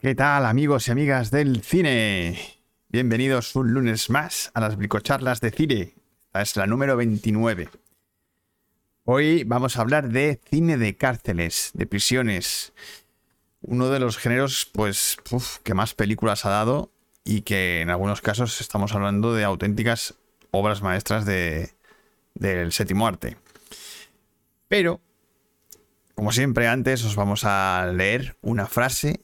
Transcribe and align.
¿Qué 0.00 0.14
tal 0.14 0.46
amigos 0.46 0.88
y 0.88 0.92
amigas 0.92 1.30
del 1.30 1.60
cine? 1.60 2.38
Bienvenidos 2.88 3.54
un 3.54 3.74
lunes 3.74 4.08
más 4.08 4.50
a 4.54 4.60
las 4.60 4.76
bricocharlas 4.76 5.42
de 5.42 5.50
cine. 5.50 5.94
Esta 6.28 6.40
es 6.40 6.56
la 6.56 6.66
número 6.66 6.96
29. 6.96 7.68
Hoy 9.04 9.44
vamos 9.44 9.76
a 9.76 9.82
hablar 9.82 10.08
de 10.08 10.40
cine 10.48 10.78
de 10.78 10.96
cárceles, 10.96 11.72
de 11.74 11.84
prisiones. 11.84 12.72
Uno 13.60 13.90
de 13.90 14.00
los 14.00 14.16
géneros, 14.16 14.70
pues, 14.72 15.18
que 15.64 15.74
más 15.74 15.92
películas 15.92 16.46
ha 16.46 16.50
dado 16.50 16.90
y 17.22 17.42
que 17.42 17.82
en 17.82 17.90
algunos 17.90 18.22
casos 18.22 18.58
estamos 18.62 18.94
hablando 18.94 19.34
de 19.34 19.44
auténticas 19.44 20.14
obras 20.50 20.80
maestras 20.80 21.26
de, 21.26 21.74
del 22.32 22.72
séptimo 22.72 23.06
arte. 23.06 23.36
Pero, 24.66 25.02
como 26.14 26.32
siempre 26.32 26.68
antes, 26.68 27.04
os 27.04 27.16
vamos 27.16 27.44
a 27.44 27.92
leer 27.94 28.38
una 28.40 28.66
frase 28.66 29.20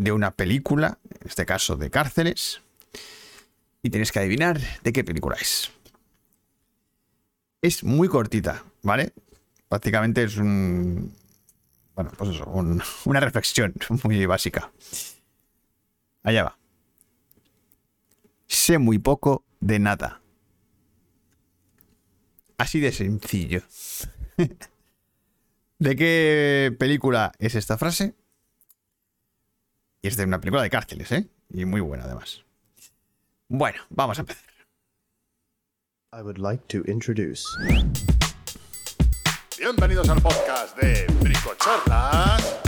de 0.00 0.12
una 0.12 0.30
película, 0.30 0.98
en 1.20 1.28
este 1.28 1.44
caso 1.44 1.76
de 1.76 1.90
cárceles, 1.90 2.62
y 3.82 3.90
tenéis 3.90 4.10
que 4.12 4.18
adivinar 4.18 4.58
de 4.82 4.92
qué 4.94 5.04
película 5.04 5.36
es. 5.38 5.70
Es 7.60 7.84
muy 7.84 8.08
cortita, 8.08 8.64
¿vale? 8.82 9.12
Prácticamente 9.68 10.24
es 10.24 10.38
un... 10.38 11.14
Bueno, 11.94 12.12
pues 12.16 12.30
eso, 12.30 12.46
una 13.04 13.20
reflexión 13.20 13.74
muy 14.02 14.24
básica. 14.24 14.72
Allá 16.22 16.44
va. 16.44 16.58
Sé 18.46 18.78
muy 18.78 18.98
poco 18.98 19.44
de 19.60 19.80
nada. 19.80 20.22
Así 22.56 22.80
de 22.80 22.92
sencillo. 22.92 23.62
¿De 25.78 25.94
qué 25.94 26.74
película 26.78 27.32
es 27.38 27.54
esta 27.54 27.76
frase? 27.76 28.14
Y 30.02 30.08
es 30.08 30.16
de 30.16 30.24
una 30.24 30.40
película 30.40 30.62
de 30.62 30.70
cárceles, 30.70 31.12
¿eh? 31.12 31.28
Y 31.50 31.66
muy 31.66 31.82
buena 31.82 32.04
además. 32.04 32.42
Bueno, 33.48 33.82
vamos 33.90 34.18
a 34.18 34.22
empezar. 34.22 34.48
I 36.12 36.22
would 36.22 36.38
like 36.38 36.64
to 36.68 36.90
introduce. 36.90 37.44
Bienvenidos 39.58 40.08
al 40.08 40.22
podcast 40.22 40.76
de 40.78 41.06
Bricocharlas. 41.20 42.60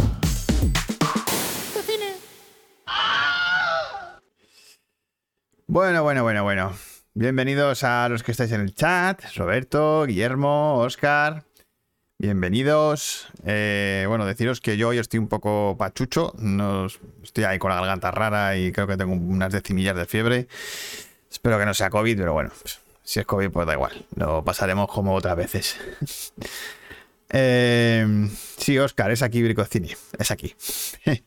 Bueno, 5.66 6.02
bueno, 6.02 6.22
bueno, 6.22 6.42
bueno. 6.42 6.72
Bienvenidos 7.14 7.82
a 7.82 8.10
los 8.10 8.22
que 8.22 8.32
estáis 8.32 8.52
en 8.52 8.60
el 8.60 8.74
chat. 8.74 9.22
Roberto, 9.36 10.04
Guillermo, 10.04 10.76
Oscar. 10.80 11.46
Bienvenidos. 12.22 13.26
Eh, 13.44 14.04
bueno, 14.06 14.24
deciros 14.24 14.60
que 14.60 14.76
yo 14.76 14.90
hoy 14.90 14.98
estoy 14.98 15.18
un 15.18 15.26
poco 15.26 15.74
pachucho. 15.76 16.32
No, 16.38 16.86
estoy 17.20 17.42
ahí 17.42 17.58
con 17.58 17.70
la 17.70 17.74
garganta 17.74 18.12
rara 18.12 18.56
y 18.56 18.70
creo 18.70 18.86
que 18.86 18.96
tengo 18.96 19.12
unas 19.12 19.52
decimillas 19.52 19.96
de 19.96 20.06
fiebre. 20.06 20.46
Espero 21.28 21.58
que 21.58 21.66
no 21.66 21.74
sea 21.74 21.90
COVID, 21.90 22.16
pero 22.16 22.32
bueno, 22.32 22.52
pues, 22.60 22.78
si 23.02 23.18
es 23.18 23.26
COVID, 23.26 23.50
pues 23.50 23.66
da 23.66 23.72
igual. 23.72 24.06
Lo 24.14 24.44
pasaremos 24.44 24.86
como 24.88 25.14
otras 25.14 25.36
veces. 25.36 25.76
Eh, 27.34 28.28
sí, 28.58 28.78
Oscar, 28.78 29.10
es 29.10 29.22
aquí 29.22 29.42
Bricocini. 29.42 29.90
Es 30.18 30.30
aquí. 30.30 30.54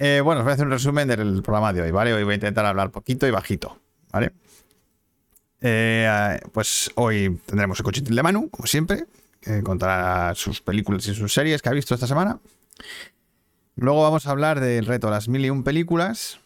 Eh, 0.00 0.20
bueno, 0.22 0.42
os 0.42 0.44
voy 0.44 0.52
a 0.52 0.54
hacer 0.54 0.66
un 0.66 0.70
resumen 0.70 1.08
del 1.08 1.42
programa 1.42 1.72
de 1.72 1.82
hoy, 1.82 1.90
¿vale? 1.90 2.12
Hoy 2.12 2.22
voy 2.22 2.32
a 2.32 2.34
intentar 2.36 2.64
hablar 2.64 2.92
poquito 2.92 3.26
y 3.26 3.32
bajito, 3.32 3.80
¿vale? 4.12 4.30
pues 6.52 6.92
hoy 6.94 7.40
tendremos 7.46 7.80
el 7.80 7.84
cochitín 7.84 8.14
de 8.14 8.22
Manu, 8.22 8.48
como 8.48 8.68
siempre, 8.68 9.06
que 9.40 9.62
contará 9.62 10.34
sus 10.34 10.60
películas 10.60 11.06
y 11.08 11.14
sus 11.14 11.32
series 11.32 11.62
que 11.62 11.68
ha 11.68 11.72
visto 11.72 11.94
esta 11.94 12.06
semana. 12.06 12.40
Luego 13.76 14.02
vamos 14.02 14.26
a 14.26 14.30
hablar 14.30 14.60
del 14.60 14.86
reto 14.86 15.10
Las 15.10 15.28
Mil 15.28 15.44
y 15.44 15.50
Un 15.50 15.62
Películas, 15.62 16.40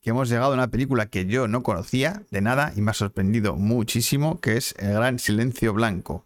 que 0.00 0.10
hemos 0.10 0.30
llegado 0.30 0.52
a 0.52 0.54
una 0.54 0.70
película 0.70 1.06
que 1.06 1.26
yo 1.26 1.46
no 1.46 1.62
conocía 1.62 2.22
de 2.30 2.40
nada 2.40 2.72
y 2.74 2.80
me 2.80 2.90
ha 2.90 2.94
sorprendido 2.94 3.56
muchísimo, 3.56 4.40
que 4.40 4.56
es 4.56 4.74
El 4.78 4.94
Gran 4.94 5.18
Silencio 5.18 5.74
Blanco, 5.74 6.24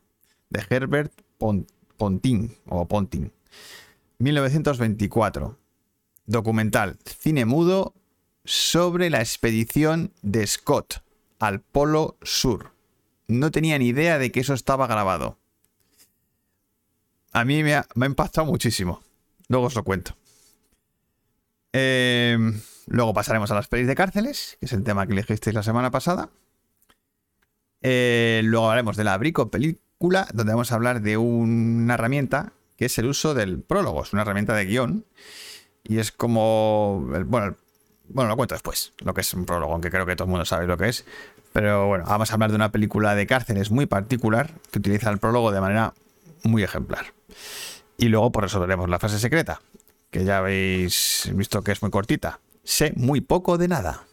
de 0.51 0.65
Herbert 0.71 1.13
Pontin, 1.39 2.55
o 2.69 2.87
Pontin, 2.87 3.33
1924. 4.19 5.59
Documental, 6.27 6.99
cine 7.05 7.45
mudo 7.45 7.93
sobre 8.45 9.11
la 9.11 9.21
expedición 9.21 10.13
de 10.23 10.47
Scott 10.47 11.03
al 11.41 11.61
Polo 11.61 12.17
Sur. 12.23 12.73
No 13.27 13.51
tenía 13.51 13.79
ni 13.79 13.89
idea 13.89 14.19
de 14.19 14.31
que 14.31 14.41
eso 14.41 14.55
estaba 14.55 14.87
grabado 14.87 15.39
a 17.34 17.45
mí 17.45 17.62
me 17.62 17.75
ha, 17.75 17.87
impactado 17.97 18.47
muchísimo. 18.47 19.03
Luego 19.49 19.67
os 19.67 19.75
lo 19.75 19.83
cuento. 19.83 20.17
Eh, 21.72 22.39
luego 22.87 23.12
pasaremos 23.12 23.50
a 23.50 23.55
las 23.55 23.67
pelis 23.69 23.89
de 23.89 23.97
cárceles, 23.97 24.56
que 24.61 24.67
es 24.67 24.72
el 24.72 24.84
tema 24.84 25.06
que 25.06 25.12
elegisteis 25.12 25.55
la 25.55 25.65
semana 25.65 25.91
pasada. 25.91 26.31
Eh, 27.83 28.41
luego 28.44 28.67
hablaremos 28.67 28.97
de 28.97 29.05
la 29.05 29.19
Brico 29.19 29.50
película, 29.50 30.28
donde 30.33 30.53
vamos 30.53 30.71
a 30.71 30.77
hablar 30.77 31.03
de 31.03 31.17
una 31.17 31.94
herramienta 31.94 32.53
que 32.77 32.87
es 32.87 32.97
el 32.99 33.06
uso 33.06 33.34
del 33.34 33.61
prólogo. 33.61 34.05
Es 34.05 34.12
una 34.12 34.23
herramienta 34.23 34.55
de 34.55 34.65
guion. 34.65 35.05
Y 35.83 35.99
es 35.99 36.12
como. 36.12 37.05
Bueno, 37.27 37.56
bueno, 38.09 38.28
lo 38.31 38.37
cuento 38.37 38.55
después, 38.55 38.93
lo 38.99 39.12
que 39.12 39.23
es 39.23 39.34
un 39.34 39.44
prólogo, 39.44 39.73
aunque 39.73 39.91
creo 39.91 40.06
que 40.06 40.15
todo 40.15 40.27
el 40.27 40.31
mundo 40.31 40.44
sabe 40.44 40.67
lo 40.67 40.78
que 40.78 40.89
es. 40.89 41.05
Pero 41.53 41.89
bueno, 41.89 42.05
vamos 42.06 42.31
a 42.31 42.34
hablar 42.34 42.50
de 42.50 42.56
una 42.56 42.71
película 42.71 43.15
de 43.15 43.27
cárceles 43.27 43.71
muy 43.71 43.87
particular 43.87 44.53
que 44.71 44.78
utiliza 44.78 45.11
el 45.11 45.19
prólogo 45.19 45.53
de 45.53 45.61
manera 45.61 45.94
muy 46.44 46.62
ejemplar. 46.62 47.14
Y 47.97 48.09
luego 48.09 48.33
pues 48.33 48.45
resolveremos 48.45 48.89
la 48.89 48.99
frase 48.99 49.19
secreta, 49.19 49.61
que 50.11 50.25
ya 50.25 50.39
habéis 50.39 51.31
visto 51.34 51.62
que 51.62 51.72
es 51.72 51.83
muy 51.83 51.91
cortita. 51.91 52.41
Sé 52.65 52.93
muy 52.97 53.21
poco 53.21 53.59
de 53.59 53.69
nada. 53.69 54.05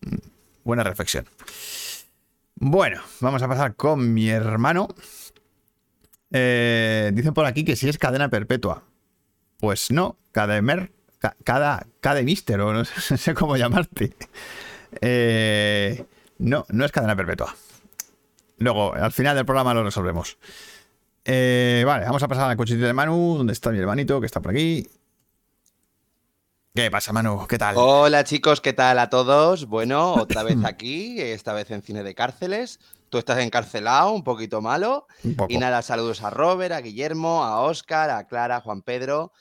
Mm, 0.00 0.16
buena 0.64 0.84
reflexión. 0.84 1.26
Bueno, 2.56 3.02
vamos 3.20 3.42
a 3.42 3.48
pasar 3.48 3.74
con 3.76 4.14
mi 4.14 4.30
hermano. 4.30 4.88
Eh, 6.30 7.10
dicen 7.14 7.34
por 7.34 7.46
aquí 7.46 7.64
que 7.64 7.76
si 7.76 7.88
es 7.88 7.98
cadena 7.98 8.28
perpetua. 8.28 8.82
Pues 9.58 9.90
no, 9.90 10.16
cada 10.32 10.60
mer, 10.62 10.92
cada, 11.44 11.86
cada 12.00 12.22
mister, 12.22 12.60
o 12.60 12.72
no 12.72 12.84
sé 12.84 13.34
cómo 13.34 13.56
llamarte. 13.56 14.14
Eh, 15.00 16.04
no, 16.38 16.64
no 16.68 16.84
es 16.84 16.92
cadena 16.92 17.16
perpetua. 17.16 17.54
Luego, 18.58 18.94
al 18.94 19.12
final 19.12 19.36
del 19.36 19.46
programa 19.46 19.74
lo 19.74 19.84
resolvemos. 19.84 20.38
Eh, 21.30 21.82
vale, 21.84 22.06
vamos 22.06 22.22
a 22.22 22.28
pasar 22.28 22.50
al 22.50 22.56
cochito 22.56 22.86
de 22.86 22.94
Manu, 22.94 23.36
donde 23.36 23.52
está 23.52 23.70
mi 23.70 23.78
hermanito, 23.78 24.18
que 24.18 24.24
está 24.24 24.40
por 24.40 24.52
aquí. 24.52 24.88
¿Qué 26.74 26.90
pasa, 26.90 27.12
Manu? 27.12 27.46
¿Qué 27.46 27.58
tal? 27.58 27.74
Hola, 27.76 28.24
chicos, 28.24 28.62
¿qué 28.62 28.72
tal 28.72 28.98
a 28.98 29.10
todos? 29.10 29.66
Bueno, 29.66 30.14
otra 30.14 30.42
vez 30.42 30.56
aquí, 30.64 31.20
esta 31.20 31.52
vez 31.52 31.70
en 31.70 31.82
Cine 31.82 32.02
de 32.02 32.14
Cárceles. 32.14 32.80
Tú 33.10 33.18
estás 33.18 33.40
encarcelado, 33.40 34.12
un 34.12 34.24
poquito 34.24 34.62
malo. 34.62 35.06
y 35.50 35.58
nada, 35.58 35.82
saludos 35.82 36.22
a 36.22 36.30
Robert, 36.30 36.72
a 36.72 36.80
Guillermo, 36.80 37.44
a 37.44 37.60
Oscar, 37.60 38.08
a 38.08 38.26
Clara, 38.26 38.56
a 38.56 38.60
Juan 38.62 38.80
Pedro, 38.80 39.32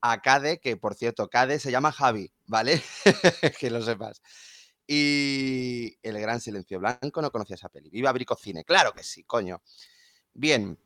a 0.00 0.20
Cade, 0.22 0.58
que 0.58 0.76
por 0.76 0.96
cierto, 0.96 1.28
Cade 1.28 1.60
se 1.60 1.70
llama 1.70 1.92
Javi, 1.92 2.32
¿vale? 2.46 2.82
que 3.60 3.70
lo 3.70 3.82
sepas. 3.82 4.20
Y 4.84 5.96
El 6.02 6.18
Gran 6.18 6.40
Silencio 6.40 6.80
Blanco, 6.80 7.22
no 7.22 7.30
conocía 7.30 7.54
esa 7.54 7.68
peli. 7.68 7.88
Viva 7.88 8.10
Bricocine, 8.10 8.64
claro 8.64 8.92
que 8.92 9.04
sí, 9.04 9.22
coño. 9.22 9.62
Bien, 10.34 10.76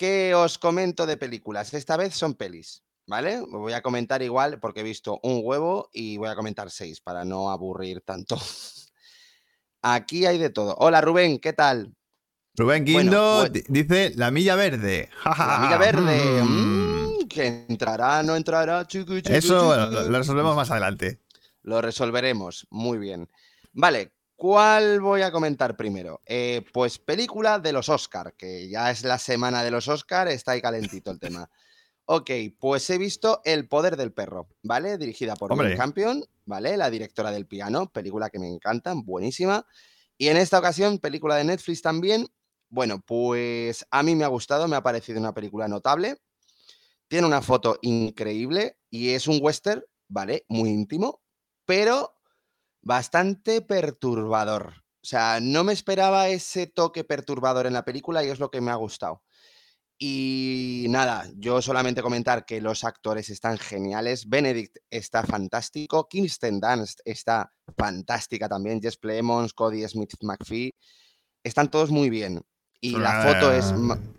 ¿Qué 0.00 0.34
os 0.34 0.56
comento 0.56 1.04
de 1.04 1.18
películas? 1.18 1.74
Esta 1.74 1.98
vez 1.98 2.14
son 2.14 2.32
pelis, 2.32 2.82
¿vale? 3.06 3.42
Voy 3.46 3.74
a 3.74 3.82
comentar 3.82 4.22
igual 4.22 4.58
porque 4.58 4.80
he 4.80 4.82
visto 4.82 5.20
un 5.22 5.42
huevo 5.44 5.90
y 5.92 6.16
voy 6.16 6.30
a 6.30 6.34
comentar 6.34 6.70
seis 6.70 7.02
para 7.02 7.26
no 7.26 7.50
aburrir 7.50 8.00
tanto. 8.00 8.38
Aquí 9.82 10.24
hay 10.24 10.38
de 10.38 10.48
todo. 10.48 10.74
Hola 10.78 11.02
Rubén, 11.02 11.38
¿qué 11.38 11.52
tal? 11.52 11.94
Rubén 12.54 12.86
Guindo 12.86 13.46
dice 13.68 14.14
la 14.16 14.30
milla 14.30 14.56
verde. 14.56 15.10
la 15.26 15.58
milla 15.58 15.76
verde. 15.76 16.44
Mm. 16.44 16.46
Mm, 16.46 17.28
que 17.28 17.66
entrará, 17.68 18.22
no 18.22 18.36
entrará. 18.36 18.86
Eso 19.26 19.76
lo 19.76 20.18
resolvemos 20.18 20.56
más 20.56 20.70
adelante. 20.70 21.20
Lo 21.60 21.82
resolveremos. 21.82 22.66
Muy 22.70 22.96
bien. 22.96 23.28
Vale, 23.74 24.14
¿Cuál 24.40 25.02
voy 25.02 25.20
a 25.20 25.30
comentar 25.30 25.76
primero? 25.76 26.22
Eh, 26.24 26.64
pues 26.72 26.98
película 26.98 27.58
de 27.58 27.74
los 27.74 27.90
Oscar, 27.90 28.32
que 28.38 28.70
ya 28.70 28.90
es 28.90 29.04
la 29.04 29.18
semana 29.18 29.62
de 29.62 29.70
los 29.70 29.86
Oscar, 29.86 30.28
está 30.28 30.52
ahí 30.52 30.62
calentito 30.62 31.10
el 31.10 31.20
tema. 31.20 31.50
Ok, 32.06 32.30
pues 32.58 32.88
he 32.88 32.96
visto 32.96 33.42
El 33.44 33.68
poder 33.68 33.98
del 33.98 34.14
perro, 34.14 34.48
¿vale? 34.62 34.96
Dirigida 34.96 35.36
por 35.36 35.52
Will 35.52 35.76
Campion, 35.76 36.24
¿vale? 36.46 36.78
La 36.78 36.88
directora 36.88 37.32
del 37.32 37.46
piano, 37.46 37.90
película 37.92 38.30
que 38.30 38.38
me 38.38 38.48
encanta, 38.48 38.94
buenísima. 38.96 39.66
Y 40.16 40.28
en 40.28 40.38
esta 40.38 40.58
ocasión, 40.58 41.00
película 41.00 41.36
de 41.36 41.44
Netflix 41.44 41.82
también. 41.82 42.26
Bueno, 42.70 43.02
pues 43.06 43.84
a 43.90 44.02
mí 44.02 44.16
me 44.16 44.24
ha 44.24 44.28
gustado, 44.28 44.68
me 44.68 44.76
ha 44.76 44.82
parecido 44.82 45.20
una 45.20 45.34
película 45.34 45.68
notable. 45.68 46.16
Tiene 47.08 47.26
una 47.26 47.42
foto 47.42 47.78
increíble 47.82 48.78
y 48.88 49.10
es 49.10 49.28
un 49.28 49.38
western, 49.42 49.84
¿vale? 50.08 50.46
Muy 50.48 50.70
íntimo, 50.70 51.20
pero 51.66 52.14
bastante 52.82 53.62
perturbador. 53.62 54.74
O 55.02 55.06
sea, 55.06 55.38
no 55.40 55.64
me 55.64 55.72
esperaba 55.72 56.28
ese 56.28 56.66
toque 56.66 57.04
perturbador 57.04 57.66
en 57.66 57.72
la 57.72 57.84
película 57.84 58.22
y 58.22 58.28
es 58.28 58.38
lo 58.38 58.50
que 58.50 58.60
me 58.60 58.70
ha 58.70 58.74
gustado. 58.74 59.22
Y 60.02 60.86
nada, 60.88 61.28
yo 61.36 61.60
solamente 61.60 62.00
comentar 62.00 62.46
que 62.46 62.62
los 62.62 62.84
actores 62.84 63.28
están 63.28 63.58
geniales. 63.58 64.28
Benedict 64.28 64.78
está 64.88 65.22
fantástico. 65.24 66.08
Kirsten 66.08 66.58
Dunst 66.58 67.00
está 67.04 67.52
fantástica 67.76 68.48
también. 68.48 68.80
Jess 68.80 68.96
Plemons, 68.96 69.52
Cody 69.52 69.86
Smith 69.86 70.14
McPhee. 70.22 70.74
Están 71.44 71.70
todos 71.70 71.90
muy 71.90 72.08
bien. 72.08 72.40
Y 72.80 72.96
la 72.96 73.22
foto 73.22 73.52
es. 73.52 73.66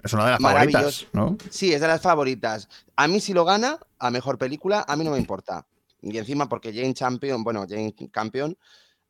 Es 0.04 0.13
una 0.13 0.25
de 0.25 0.31
las 0.31 0.40
favoritas, 0.40 1.08
¿no? 1.13 1.36
Sí, 1.50 1.74
es 1.74 1.81
de 1.81 1.88
las 1.88 2.02
favoritas. 2.02 2.69
A 2.96 3.08
mí, 3.08 3.19
si 3.19 3.34
lo 3.34 3.44
gana 3.44 3.80
a 3.98 4.12
mejor 4.12 4.38
película, 4.38 4.86
a 4.88 4.96
mí 4.96 5.04
no 5.04 5.10
me 5.10 5.18
importa. 5.18 5.66
Y 6.01 6.18
encima, 6.18 6.50
porque 6.50 6.74
Jane 6.74 6.94
Champion, 6.94 7.44
bueno, 7.44 7.65
Jane 7.68 7.94
Campion, 8.12 8.57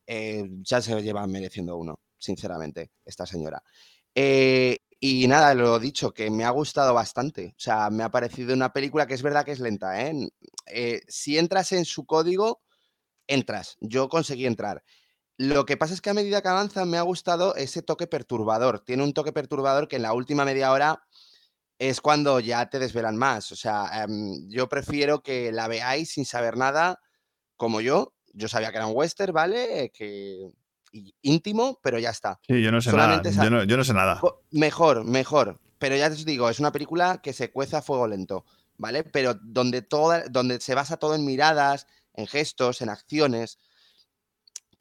eh, 0.06 0.44
ya 0.62 0.80
se 0.82 1.00
lleva 1.02 1.26
mereciendo 1.26 1.76
uno, 1.76 2.00
sinceramente, 2.18 2.92
esta 3.04 3.26
señora. 3.26 3.62
Eh, 4.14 4.78
y 5.04 5.26
nada, 5.26 5.54
lo 5.54 5.80
dicho, 5.80 6.14
que 6.14 6.30
me 6.30 6.44
ha 6.44 6.50
gustado 6.50 6.94
bastante. 6.94 7.54
O 7.56 7.60
sea, 7.60 7.90
me 7.90 8.04
ha 8.04 8.10
parecido 8.10 8.54
una 8.54 8.72
película 8.72 9.06
que 9.06 9.14
es 9.14 9.22
verdad 9.22 9.44
que 9.44 9.50
es 9.50 9.58
lenta. 9.58 10.00
¿eh? 10.00 10.28
Eh, 10.66 11.00
si 11.08 11.38
entras 11.38 11.72
en 11.72 11.84
su 11.84 12.06
código, 12.06 12.62
entras. 13.26 13.78
Yo 13.80 14.08
conseguí 14.08 14.46
entrar. 14.46 14.84
Lo 15.38 15.64
que 15.66 15.76
pasa 15.76 15.94
es 15.94 16.00
que 16.00 16.10
a 16.10 16.14
medida 16.14 16.40
que 16.40 16.48
avanza 16.48 16.84
me 16.84 16.98
ha 16.98 17.02
gustado 17.02 17.56
ese 17.56 17.82
toque 17.82 18.06
perturbador. 18.06 18.78
Tiene 18.78 19.02
un 19.02 19.12
toque 19.12 19.32
perturbador 19.32 19.88
que 19.88 19.96
en 19.96 20.02
la 20.02 20.12
última 20.12 20.44
media 20.44 20.70
hora 20.70 21.02
es 21.88 22.00
cuando 22.00 22.38
ya 22.38 22.70
te 22.70 22.78
desvelan 22.78 23.16
más. 23.16 23.50
O 23.50 23.56
sea, 23.56 24.04
em, 24.04 24.48
yo 24.48 24.68
prefiero 24.68 25.20
que 25.20 25.50
la 25.50 25.66
veáis 25.66 26.12
sin 26.12 26.24
saber 26.24 26.56
nada, 26.56 27.00
como 27.56 27.80
yo. 27.80 28.14
Yo 28.32 28.46
sabía 28.46 28.70
que 28.70 28.76
era 28.76 28.86
un 28.86 28.96
western, 28.96 29.32
¿vale? 29.32 29.90
Que 29.92 30.48
íntimo, 31.22 31.80
pero 31.82 31.98
ya 31.98 32.10
está. 32.10 32.38
Sí, 32.46 32.62
yo 32.62 32.70
no 32.70 32.80
sé 32.80 32.92
nada. 32.92 33.20
Yo 33.64 33.76
no, 33.76 33.84
sé 33.84 33.94
nada. 33.94 34.20
Mejor, 34.52 35.04
mejor. 35.04 35.58
Pero 35.78 35.96
ya 35.96 36.08
te 36.08 36.24
digo, 36.24 36.48
es 36.48 36.60
una 36.60 36.70
película 36.70 37.20
que 37.20 37.32
se 37.32 37.50
cuece 37.50 37.74
a 37.74 37.82
fuego 37.82 38.06
lento, 38.06 38.44
¿vale? 38.78 39.02
Pero 39.02 39.34
donde, 39.34 39.82
toda, 39.82 40.22
donde 40.30 40.60
se 40.60 40.76
basa 40.76 40.98
todo 40.98 41.16
en 41.16 41.24
miradas, 41.24 41.88
en 42.14 42.28
gestos, 42.28 42.80
en 42.80 42.90
acciones, 42.90 43.58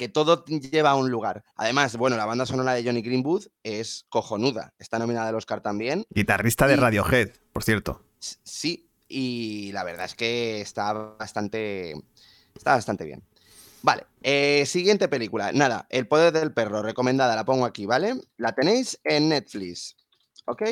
que 0.02 0.10
todo 0.10 0.44
lleva 0.46 0.90
a 0.90 0.96
un 0.96 1.12
lugar. 1.12 1.44
Además, 1.56 1.96
bueno, 1.96 2.18
la 2.18 2.26
banda 2.26 2.48
sonora 2.48 2.74
de 2.74 2.84
Johnny 2.84 3.04
Greenwood 3.04 3.46
es 3.62 4.08
cojonuda. 4.10 4.74
Está 4.80 4.98
nominada 4.98 5.30
al 5.30 5.36
Oscar 5.36 5.62
también. 5.62 6.06
Guitarrista 6.10 6.66
de 6.66 6.76
Radiohead, 6.76 7.30
por 7.54 7.64
cierto. 7.64 8.04
Sí, 8.20 8.90
y 9.08 9.72
la 9.74 9.84
verdad 9.84 10.06
es 10.06 10.16
que 10.16 10.60
está 10.60 10.92
bastante, 10.94 11.94
está 12.56 12.74
bastante 12.74 13.06
bien. 13.06 13.22
Vale, 13.84 14.08
eh, 14.24 14.66
siguiente 14.66 15.08
película. 15.08 15.52
Nada, 15.52 15.86
El 15.92 16.08
poder 16.08 16.34
del 16.34 16.52
perro, 16.52 16.82
recomendada, 16.82 17.36
la 17.36 17.46
pongo 17.46 17.66
aquí, 17.66 17.86
¿vale? 17.86 18.16
La 18.38 18.56
tenéis 18.56 19.00
en 19.04 19.30
Netflix, 19.30 19.98
¿ok? 20.48 20.64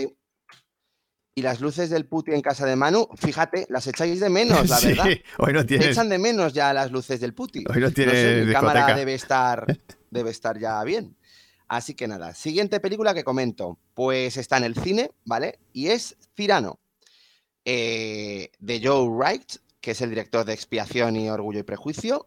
Y 1.39 1.41
las 1.41 1.62
luces 1.62 1.89
del 1.89 2.06
puti 2.06 2.33
en 2.33 2.41
casa 2.41 2.65
de 2.65 2.75
Manu, 2.75 3.07
fíjate, 3.15 3.65
las 3.69 3.88
echáis 3.88 4.19
de 4.19 4.30
menos, 4.30 4.68
la 4.68 4.77
verdad. 4.83 5.07
Hoy 5.38 5.53
no 5.53 5.65
tienes... 5.65 5.88
echan 5.88 6.09
de 6.09 6.18
menos 6.18 6.51
ya 6.51 6.74
las 6.74 6.91
luces 6.91 7.21
del 7.21 7.33
puti. 7.33 7.63
Hoy 7.74 7.80
no 7.80 7.91
tienes 7.91 8.45
no 8.45 8.51
cámara 8.51 8.94
debe 8.94 9.13
estar, 9.13 9.65
debe 10.12 10.31
estar 10.31 10.59
ya 10.59 10.83
bien. 10.83 11.15
Así 11.69 11.94
que 11.94 12.09
nada, 12.09 12.33
siguiente 12.33 12.81
película 12.81 13.13
que 13.13 13.24
comento, 13.24 13.80
pues 13.94 14.36
está 14.36 14.57
en 14.57 14.65
el 14.65 14.75
cine, 14.75 15.12
¿vale? 15.24 15.59
Y 15.71 15.88
es 15.88 16.18
Cirano, 16.36 16.81
eh, 17.63 18.51
de 18.59 18.81
Joe 18.83 19.07
Wright, 19.07 19.59
que 19.80 19.91
es 19.91 20.01
el 20.01 20.09
director 20.09 20.44
de 20.44 20.51
Expiación 20.51 21.15
y 21.15 21.30
Orgullo 21.30 21.62
y 21.62 21.63
Prejuicio, 21.63 22.25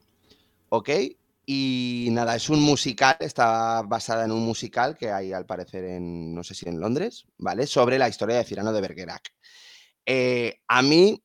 ¿ok? 0.71 0.89
Y 1.45 2.09
nada, 2.13 2.37
es 2.37 2.49
un 2.49 2.63
musical, 2.63 3.17
está 3.19 3.83
basada 3.83 4.25
en 4.25 4.33
un 4.33 4.45
musical 4.45 4.97
que 4.97 5.11
hay 5.11 5.33
al 5.33 5.45
parecer 5.45 5.85
en, 5.85 6.35
no 6.35 6.45
sé 6.45 6.55
si 6.55 6.69
en 6.69 6.79
Londres, 6.79 7.25
¿vale? 7.39 7.67
Sobre 7.67 7.99
la 7.99 8.09
historia 8.09 8.37
de 8.37 8.45
Cirano 8.45 8.73
de 8.73 8.81
Bergerac. 8.81 9.33
Eh, 10.07 10.61
a 10.69 10.83
mí 10.83 11.23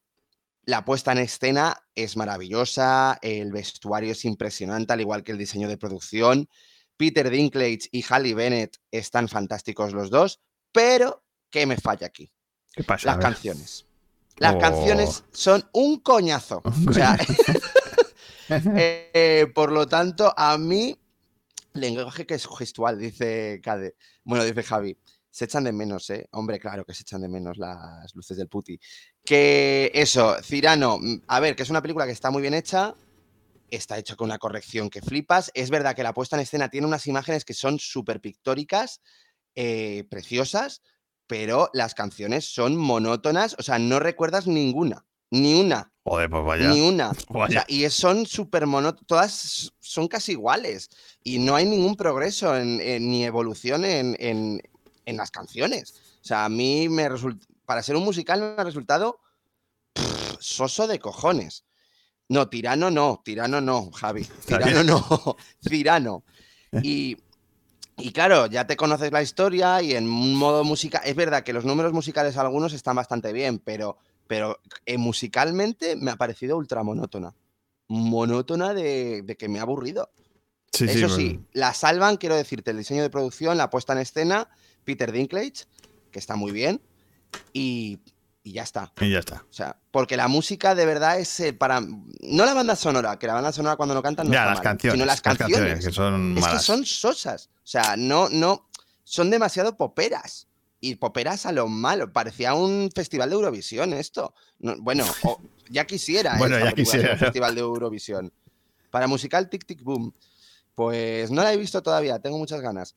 la 0.66 0.84
puesta 0.84 1.12
en 1.12 1.20
escena 1.20 1.78
es 1.96 2.18
maravillosa, 2.18 3.20
el 3.22 3.52
vestuario 3.52 4.12
es 4.12 4.26
impresionante, 4.26 4.94
al 4.94 5.02
igual 5.02 5.24
que 5.24 5.32
el 5.32 5.38
diseño 5.38 5.68
de 5.68 5.78
producción. 5.78 6.50
Peter 6.98 7.30
Dinklage 7.30 7.88
y 7.92 8.04
Halle 8.04 8.34
Bennett 8.34 8.78
están 8.92 9.30
fantásticos 9.30 9.94
los 9.94 10.10
dos, 10.10 10.42
pero 10.72 11.24
¿qué 11.52 11.66
me 11.66 11.78
falla 11.78 12.08
aquí? 12.08 12.32
¿Qué 12.74 12.84
pasa? 12.84 13.08
Las 13.08 13.18
canciones. 13.20 13.86
Las 14.38 14.56
canciones 14.58 15.24
oh. 15.26 15.30
son 15.32 15.70
un 15.74 16.00
coñazo. 16.00 16.62
O 16.88 16.94
sea, 16.94 17.18
Eh, 19.20 19.48
por 19.54 19.72
lo 19.72 19.88
tanto, 19.88 20.34
a 20.36 20.58
mí, 20.58 20.98
lenguaje 21.74 22.26
que 22.26 22.36
es 22.36 22.48
gestual, 22.48 22.98
dice 22.98 23.60
Cade. 23.64 23.96
Bueno, 24.24 24.44
dice 24.44 24.64
Javi. 24.64 24.98
Se 25.30 25.46
echan 25.46 25.66
de 25.66 25.72
menos, 25.72 26.10
¿eh? 26.10 26.28
Hombre, 26.32 26.60
claro 26.60 26.84
que 26.84 26.94
se 26.94 27.04
echan 27.04 27.22
de 27.22 27.30
menos 27.30 27.58
las 27.58 28.16
luces 28.16 28.38
del 28.38 28.48
puti. 28.48 28.80
Que 29.24 29.92
eso, 29.94 30.36
Cirano, 30.42 30.98
mm, 31.00 31.24
a 31.28 31.40
ver, 31.40 31.56
que 31.56 31.64
es 31.64 31.70
una 31.70 31.82
película 31.82 32.06
que 32.06 32.12
está 32.12 32.32
muy 32.32 32.42
bien 32.42 32.56
hecha, 32.56 32.96
está 33.70 33.98
hecha 33.98 34.16
con 34.16 34.26
una 34.26 34.40
corrección 34.40 34.90
que 34.90 35.02
flipas. 35.02 35.52
Es 35.54 35.70
verdad 35.70 35.96
que 35.96 36.04
la 36.04 36.14
puesta 36.14 36.36
en 36.36 36.42
escena 36.42 36.70
tiene 36.70 36.88
unas 36.88 37.06
imágenes 37.08 37.46
que 37.46 37.54
son 37.54 37.78
súper 37.80 38.22
pictóricas, 38.22 39.02
eh, 39.56 40.06
preciosas, 40.10 40.82
pero 41.28 41.70
las 41.74 41.94
canciones 41.94 42.46
son 42.46 42.78
monótonas, 42.78 43.56
o 43.60 43.64
sea, 43.64 43.78
no 43.80 44.00
recuerdas 44.00 44.48
ninguna, 44.48 45.06
ni 45.30 45.60
una. 45.60 45.92
Joder, 46.10 46.30
pues 46.30 46.46
vaya. 46.46 46.70
Ni 46.70 46.80
una. 46.80 47.12
y 47.68 47.90
son 47.90 48.26
súper 48.26 48.66
monótonas, 48.66 49.06
todas 49.08 49.74
son 49.82 50.08
casi 50.08 50.32
iguales. 50.34 50.90
Y 51.22 51.40
no 51.40 51.54
hay 51.54 51.66
ningún 51.66 51.98
progreso 51.98 52.58
ni 52.58 53.26
evolución 53.26 53.84
en, 53.84 54.62
las 55.06 55.32
canciones. 55.32 55.96
O 56.22 56.26
sea, 56.26 56.46
a 56.46 56.50
mí 56.50 56.88
me 56.88 57.10
resulta, 57.10 57.46
para 57.66 57.84
ser 57.84 57.98
un 57.98 58.06
musical 58.06 58.40
me 58.40 58.56
ha 58.58 58.64
resultado 58.64 59.20
soso 60.40 60.88
de 60.88 61.00
cojones. 61.00 61.66
No, 62.30 62.48
tirano 62.48 62.90
no, 62.90 63.22
tirano 63.26 63.60
no, 63.60 63.92
Javi. 63.92 64.26
Tirano 64.46 64.84
no, 64.86 65.36
tirano. 65.62 66.24
Y, 66.84 67.18
y 67.98 68.12
claro, 68.14 68.46
ya 68.48 68.66
te 68.66 68.78
conoces 68.78 69.12
la 69.12 69.22
historia 69.22 69.82
y 69.82 69.94
en 69.94 70.08
modo 70.08 70.64
musical. 70.64 71.02
Es 71.04 71.18
verdad 71.18 71.44
que 71.44 71.52
los 71.52 71.66
números 71.66 71.92
musicales 71.92 72.38
algunos 72.38 72.72
están 72.72 72.96
bastante 72.96 73.34
bien, 73.34 73.60
pero 73.60 73.98
pero 74.28 74.60
eh, 74.86 74.98
musicalmente 74.98 75.96
me 75.96 76.12
ha 76.12 76.16
parecido 76.16 76.58
ultra 76.58 76.84
monótona. 76.84 77.34
Monótona 77.88 78.74
de, 78.74 79.36
que 79.38 79.48
me 79.48 79.60
ha 79.60 79.64
aburrido. 79.64 80.12
Eso 80.72 81.10
sí, 81.10 81.40
la 81.54 81.74
salvan, 81.74 82.18
quiero 82.18 82.36
decirte, 82.36 82.72
el 82.72 82.78
diseño 82.78 83.02
de 83.02 83.10
producción, 83.10 83.58
la 83.58 83.70
puesta 83.70 83.94
en 83.94 84.00
escena, 84.00 84.50
Peter 84.84 85.12
Dinklage, 85.12 85.66
que 86.12 86.20
está 86.20 86.36
muy 86.36 86.52
bien, 86.52 86.82
y, 87.52 88.00
ya 88.44 88.64
está. 88.64 88.92
Y 89.00 89.12
ya 89.12 89.20
está. 89.20 89.46
O 89.50 89.54
sea, 89.54 89.78
porque 89.92 90.18
la 90.18 90.28
música 90.28 90.76
de 90.76 90.86
verdad 90.86 91.20
es 91.20 91.40
eh, 91.40 91.54
para. 91.54 91.82
No 91.82 92.46
la 92.46 92.54
banda 92.54 92.76
sonora, 92.76 93.18
que 93.18 93.28
la 93.28 93.34
banda 93.34 93.52
sonora 93.52 93.76
cuando 93.76 93.96
no 93.96 94.04
cantan 94.04 94.28
no 94.28 94.34
ya, 94.34 94.46
las 94.46 94.62
canciones. 94.62 94.94
Sino 94.94 95.06
las 95.06 95.22
canciones. 95.22 95.86
que 95.86 95.92
son 95.92 96.38
Es 96.38 96.48
que 96.48 96.60
son 96.60 96.86
sosas. 96.86 97.50
O 97.56 97.68
sea, 97.68 97.96
no, 97.98 98.30
no. 98.30 98.70
Son 99.04 99.30
demasiado 99.30 99.78
poperas 99.78 100.47
y 100.80 100.96
poperas 100.96 101.46
a 101.46 101.52
lo 101.52 101.68
malo. 101.68 102.12
Parecía 102.12 102.54
un 102.54 102.90
festival 102.94 103.30
de 103.30 103.36
Eurovisión 103.36 103.94
esto. 103.94 104.34
bueno, 104.60 105.06
ya 105.70 105.86
quisiera. 105.86 106.38
bueno, 106.38 106.60
ya 106.60 106.72
quisiera. 106.74 107.14
Un 107.14 107.20
festival 107.20 107.56
de 107.56 107.62
Eurovisión. 107.62 108.32
Para 108.90 109.08
musical 109.08 109.50
Tic 109.50 109.66
Tic 109.66 109.84
Boom. 109.84 110.14
Pues 110.76 111.32
no 111.32 111.42
la 111.42 111.54
he 111.54 111.58
visto 111.58 111.82
todavía, 111.82 112.20
tengo 112.20 112.38
muchas 112.38 112.62
ganas. 112.62 112.96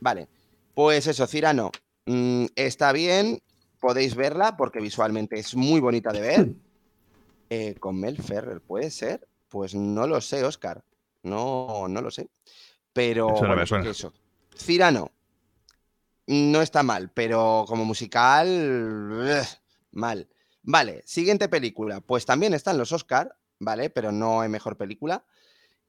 Vale, 0.00 0.28
pues 0.74 1.06
eso, 1.06 1.26
Cirano. 1.26 1.70
Mm, 2.06 2.46
está 2.56 2.92
bien, 2.92 3.40
podéis 3.78 4.16
verla 4.16 4.56
porque 4.56 4.80
visualmente 4.80 5.38
es 5.38 5.54
muy 5.54 5.80
bonita 5.80 6.12
de 6.12 6.20
ver. 6.20 6.48
Eh, 7.54 7.74
con 7.78 8.00
Mel 8.00 8.16
Ferrer, 8.16 8.62
¿puede 8.62 8.90
ser? 8.90 9.28
Pues 9.50 9.74
no 9.74 10.06
lo 10.06 10.22
sé, 10.22 10.42
Oscar. 10.42 10.82
No, 11.22 11.86
no 11.86 12.00
lo 12.00 12.10
sé. 12.10 12.30
Pero 12.94 13.34
eso. 13.84 14.14
Cirano, 14.56 15.10
no 16.32 16.62
está 16.62 16.82
mal, 16.82 17.10
pero 17.12 17.64
como 17.68 17.84
musical, 17.84 19.46
mal. 19.92 20.28
Vale, 20.62 21.02
siguiente 21.04 21.48
película. 21.48 22.00
Pues 22.00 22.24
también 22.24 22.54
están 22.54 22.78
los 22.78 22.92
Oscar, 22.92 23.36
¿vale? 23.58 23.90
Pero 23.90 24.12
no 24.12 24.42
es 24.42 24.50
mejor 24.50 24.76
película. 24.76 25.24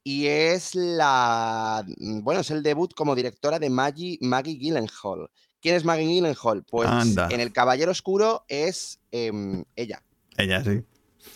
Y 0.03 0.27
es 0.27 0.75
la. 0.75 1.85
Mm, 1.97 2.23
bueno, 2.23 2.41
es 2.41 2.51
el 2.51 2.61
debut 2.61 2.93
como 2.93 3.15
directora 3.15 3.59
de 3.59 3.69
Maggie, 3.69 4.17
Maggie 4.21 4.57
Gyllenhaal. 4.57 5.29
¿Quién 5.61 5.75
es 5.75 5.85
Maggie 5.85 6.05
Gyllenhaal? 6.05 6.63
Pues 6.63 6.89
en 7.29 7.39
El 7.39 7.53
Caballero 7.53 7.91
Oscuro 7.91 8.43
es 8.49 8.99
em, 9.11 9.63
ella. 9.75 10.03
Ella, 10.37 10.63
sí. 10.63 10.83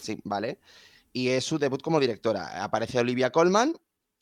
Sí, 0.02 0.20
vale. 0.26 0.60
Y 1.14 1.30
es 1.30 1.46
su 1.46 1.58
debut 1.58 1.82
como 1.82 2.00
directora. 2.00 2.62
Aparece 2.62 3.00
Olivia 3.00 3.32
Colman 3.32 3.74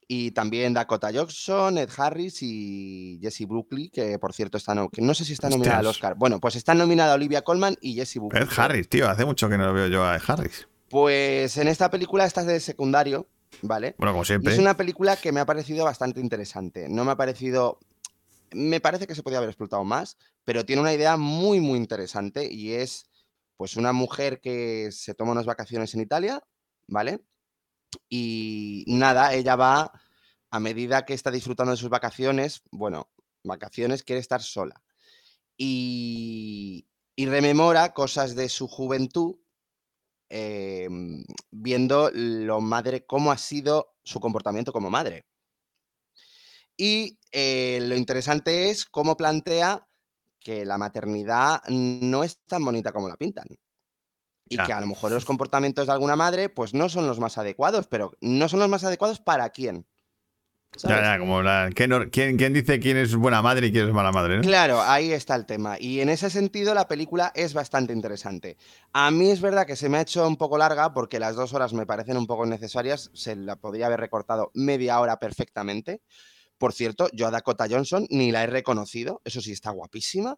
y 0.08 0.32
también 0.32 0.74
Dakota 0.74 1.10
Johnson, 1.14 1.78
Ed 1.78 1.90
Harris 1.98 2.42
y 2.42 3.20
Jesse 3.22 3.46
Buckley, 3.48 3.90
que 3.90 4.20
por 4.20 4.34
cierto 4.34 4.58
está 4.58 4.76
no, 4.76 4.90
que 4.90 5.02
no 5.02 5.14
sé 5.14 5.26
si 5.26 5.34
está 5.34 5.50
nominada 5.50 5.80
al 5.80 5.88
Oscar. 5.88 6.16
Bueno, 6.16 6.40
pues 6.40 6.56
está 6.56 6.74
nominada 6.74 7.16
Olivia 7.16 7.44
Colman 7.44 7.76
y 7.82 7.96
Jesse 7.96 8.18
Buckley. 8.18 8.44
Ed 8.44 8.50
Harris, 8.56 8.90
tío, 8.90 9.10
hace 9.10 9.26
mucho 9.26 9.50
que 9.50 9.58
no 9.58 9.66
lo 9.66 9.74
veo 9.74 9.88
yo 9.88 10.04
a 10.04 10.16
Ed 10.16 10.22
Harris. 10.28 10.68
Pues 10.90 11.58
en 11.58 11.68
esta 11.68 11.90
película 11.90 12.26
estás 12.26 12.46
de 12.46 12.60
secundario, 12.60 13.28
¿vale? 13.62 13.96
Bueno, 13.98 14.14
como 14.14 14.26
siempre. 14.26 14.54
es 14.54 14.60
una 14.60 14.78
película 14.78 15.16
que 15.16 15.32
me 15.32 15.40
ha 15.40 15.46
parecido 15.46 15.86
bastante 15.86 16.20
interesante. 16.20 16.88
No 16.88 17.04
me 17.04 17.12
ha 17.12 17.18
parecido 17.18 17.80
me 18.56 18.80
parece 18.80 19.08
que 19.08 19.16
se 19.16 19.24
podía 19.24 19.38
haber 19.38 19.50
explotado 19.50 19.84
más, 19.84 20.18
pero 20.46 20.66
tiene 20.66 20.82
una 20.82 20.94
idea 20.94 21.18
muy, 21.18 21.60
muy 21.60 21.78
interesante 21.78 22.52
y 22.52 22.74
es 22.74 23.10
pues 23.58 23.78
una 23.78 23.94
mujer 23.94 24.40
que 24.42 24.90
se 24.92 25.14
toma 25.14 25.32
unas 25.32 25.46
vacaciones 25.46 25.94
en 25.94 26.02
Italia, 26.02 26.42
¿vale? 26.88 27.22
Y 28.10 28.86
nada, 28.88 29.34
ella 29.34 29.56
va, 29.56 29.92
a 30.52 30.60
medida 30.60 31.06
que 31.06 31.14
está 31.14 31.32
disfrutando 31.32 31.72
de 31.72 31.78
sus 31.78 31.90
vacaciones, 31.90 32.62
bueno, 32.72 33.10
vacaciones 33.44 34.04
quiere 34.04 34.22
estar 34.22 34.42
sola. 34.42 34.82
Y, 35.58 36.88
y 37.16 37.26
rememora 37.26 37.94
cosas 37.94 38.36
de 38.36 38.50
su 38.50 38.68
juventud, 38.68 39.36
em, 40.30 41.24
viendo 41.52 42.12
lo 42.14 42.62
madre, 42.62 43.06
cómo 43.06 43.32
ha 43.32 43.38
sido 43.38 43.96
su 44.04 44.20
comportamiento 44.20 44.72
como 44.74 44.90
madre. 44.90 45.26
Y 46.78 47.20
eh, 47.32 47.80
lo 47.82 47.96
interesante 47.96 48.70
es 48.70 48.86
cómo 48.86 49.16
plantea 49.16 49.88
que 50.40 50.66
la 50.66 50.78
maternidad 50.78 51.62
no 51.70 52.24
es 52.24 52.40
tan 52.46 52.64
bonita 52.64 52.92
como 52.92 53.10
la 53.10 53.18
pintan. 53.18 53.48
Y 54.48 54.58
que 54.58 54.74
a 54.74 54.80
lo 54.80 54.88
mejor 54.88 55.12
los 55.12 55.26
comportamientos 55.26 55.88
de 55.88 55.94
alguna 55.94 56.16
madre, 56.16 56.50
pues 56.50 56.74
no 56.74 56.88
son 56.88 57.08
los 57.08 57.20
más 57.20 57.38
adecuados, 57.38 57.88
pero 57.88 58.12
no 58.22 58.48
son 58.48 58.60
los 58.60 58.70
más 58.70 58.84
adecuados 58.84 59.20
para 59.20 59.50
quién. 59.50 59.88
Ya, 60.84 61.02
ya, 61.02 61.20
como 61.20 61.42
la, 61.42 61.70
¿quién, 61.74 62.10
¿quién, 62.10 62.54
dice 62.54 62.80
quién 62.80 62.98
es 62.98 63.16
buena 63.16 63.42
madre 63.42 63.68
y 63.68 63.72
quién 63.72 63.88
es 63.88 63.94
mala 63.94 64.12
madre? 64.12 64.42
Claro, 64.42 64.82
ahí 64.82 65.12
está 65.12 65.36
el 65.36 65.46
tema. 65.46 65.78
Y 65.80 66.02
en 66.02 66.10
ese 66.10 66.30
sentido 66.30 66.74
la 66.74 66.88
película 66.88 67.32
es 67.34 67.54
bastante 67.54 67.94
interesante. 67.94 68.58
A 68.92 69.10
mí 69.12 69.32
es 69.32 69.42
verdad 69.42 69.66
que 69.66 69.76
se 69.76 69.90
me 69.90 69.98
ha 69.98 70.02
hecho 70.02 70.28
un 70.28 70.38
poco 70.38 70.58
larga 70.58 70.94
porque 70.94 71.20
las 71.20 71.36
dos 71.36 71.54
horas 71.54 71.74
me 71.74 71.86
parecen 71.86 72.18
un 72.18 72.28
poco 72.28 72.46
necesarias. 72.46 73.10
Se 73.14 73.36
la 73.36 73.56
podría 73.56 73.88
haber 73.88 74.00
recortado 74.00 74.52
media 74.54 75.00
hora 75.00 75.18
perfectamente. 75.18 76.02
Por 76.58 76.74
cierto, 76.74 77.10
yo 77.14 77.28
a 77.28 77.32
Dakota 77.32 77.68
Johnson 77.70 78.06
ni 78.10 78.32
la 78.32 78.44
he 78.44 78.48
reconocido. 78.48 79.22
Eso 79.24 79.42
sí, 79.42 79.52
está 79.52 79.72
guapísima. 79.72 80.36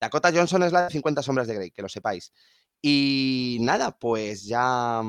Dakota 0.00 0.32
Johnson 0.34 0.62
es 0.62 0.72
la 0.72 0.84
de 0.84 0.90
50 0.90 1.22
sombras 1.22 1.46
de 1.46 1.54
Grey, 1.54 1.70
que 1.70 1.82
lo 1.82 1.88
sepáis. 1.88 2.32
Y 2.80 3.58
nada, 3.60 3.98
pues 3.98 4.44
ya 4.44 5.02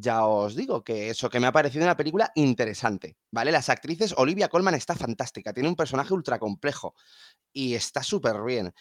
ya 0.00 0.26
os 0.26 0.54
digo 0.54 0.84
que 0.84 1.10
eso 1.10 1.28
que 1.28 1.40
me 1.40 1.48
ha 1.48 1.52
parecido 1.52 1.84
una 1.84 1.96
película 1.96 2.30
interesante, 2.36 3.16
¿vale? 3.32 3.50
Las 3.50 3.68
actrices, 3.68 4.14
Olivia 4.16 4.48
Colman 4.48 4.74
está 4.74 4.94
fantástica, 4.94 5.52
tiene 5.52 5.68
un 5.68 5.74
personaje 5.74 6.14
ultra 6.14 6.38
complejo 6.38 6.94
y 7.52 7.74
está 7.74 8.04
súper 8.04 8.42
bien. 8.42 8.72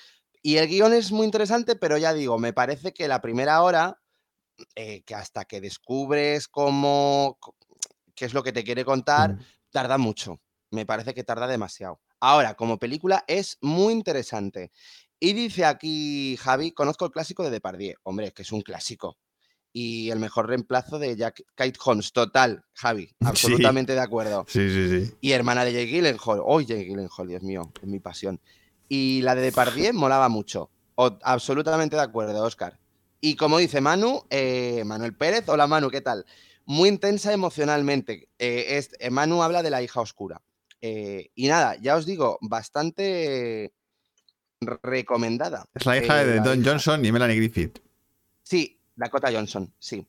Y 0.44 0.58
el 0.58 0.68
guion 0.68 0.94
es 0.94 1.12
muy 1.12 1.26
interesante, 1.26 1.76
pero 1.76 1.98
ya 1.98 2.14
digo, 2.14 2.38
me 2.38 2.54
parece 2.54 2.94
que 2.94 3.08
la 3.08 3.20
primera 3.20 3.64
hora, 3.64 4.00
eh, 4.76 5.02
que 5.04 5.16
hasta 5.16 5.46
que 5.46 5.60
descubres 5.60 6.48
cómo, 6.48 7.40
qué 8.14 8.26
es 8.26 8.36
lo 8.36 8.44
que 8.44 8.54
te 8.54 8.64
quiere 8.64 8.86
contar, 8.86 9.34
mm. 9.34 9.40
tarda 9.72 9.98
mucho. 9.98 10.40
Me 10.70 10.86
parece 10.86 11.16
que 11.16 11.24
tarda 11.24 11.48
demasiado. 11.48 12.00
Ahora, 12.20 12.56
como 12.56 12.78
película 12.78 13.24
es 13.28 13.58
muy 13.62 13.94
interesante. 13.94 14.72
Y 15.20 15.34
dice 15.34 15.66
aquí 15.66 16.38
Javi, 16.38 16.72
conozco 16.72 17.06
el 17.06 17.12
clásico 17.12 17.44
de 17.44 17.50
Depardieu. 17.50 17.96
Hombre, 18.04 18.32
que 18.32 18.44
es 18.44 18.52
un 18.52 18.62
clásico 18.62 19.18
y 19.80 20.10
el 20.10 20.18
mejor 20.18 20.48
reemplazo 20.48 20.98
de 20.98 21.16
Jack 21.16 21.44
Kate 21.54 21.78
Holmes. 21.86 22.12
Total, 22.12 22.64
Javi, 22.74 23.12
absolutamente 23.22 23.94
de 23.94 24.00
acuerdo. 24.00 24.44
Sí, 24.48 24.70
sí, 24.72 24.90
sí. 24.90 25.14
Y 25.22 25.34
hermana 25.34 25.64
de 25.66 25.74
Jake 25.74 25.86
Gyllenhaal. 25.86 26.42
Oh, 26.44 26.62
Jake 26.62 26.86
Gyllenhaal, 26.86 27.28
Dios 27.28 27.44
mío, 27.44 27.72
es 27.80 27.88
mi 27.88 28.00
pasión. 28.00 28.40
Y 28.90 29.22
la 29.22 29.36
de 29.36 29.42
Depardieu 29.42 29.94
molaba 29.94 30.30
mucho. 30.30 30.72
absolutamente 30.96 31.96
de 31.96 32.02
acuerdo, 32.02 32.44
Oscar. 32.44 32.80
Y 33.22 33.36
como 33.36 33.60
dice 33.60 33.80
Manu, 33.80 34.24
eh, 34.32 34.84
Manuel 34.84 35.16
Pérez, 35.16 35.48
hola 35.48 35.68
Manu, 35.68 35.92
¿qué 35.92 36.02
tal? 36.02 36.26
Muy 36.66 36.90
intensa 36.90 37.32
emocionalmente. 37.32 38.30
Eh, 38.40 38.84
eh, 39.00 39.10
Manu 39.12 39.44
habla 39.44 39.62
de 39.62 39.70
la 39.70 39.84
hija 39.84 40.02
oscura. 40.02 40.42
Y 40.82 41.48
nada, 41.48 41.76
ya 41.82 41.96
os 41.96 42.06
digo, 42.06 42.38
bastante 42.42 43.74
recomendada. 44.62 45.66
Es 45.74 45.86
la 45.86 45.98
hija 45.98 46.24
de 46.24 46.40
Don 46.40 46.64
Johnson 46.64 47.04
y 47.06 47.12
Melanie 47.12 47.36
Griffith. 47.36 47.80
Sí, 48.44 48.80
Dakota 48.96 49.32
Johnson, 49.32 49.72
sí. 49.80 50.06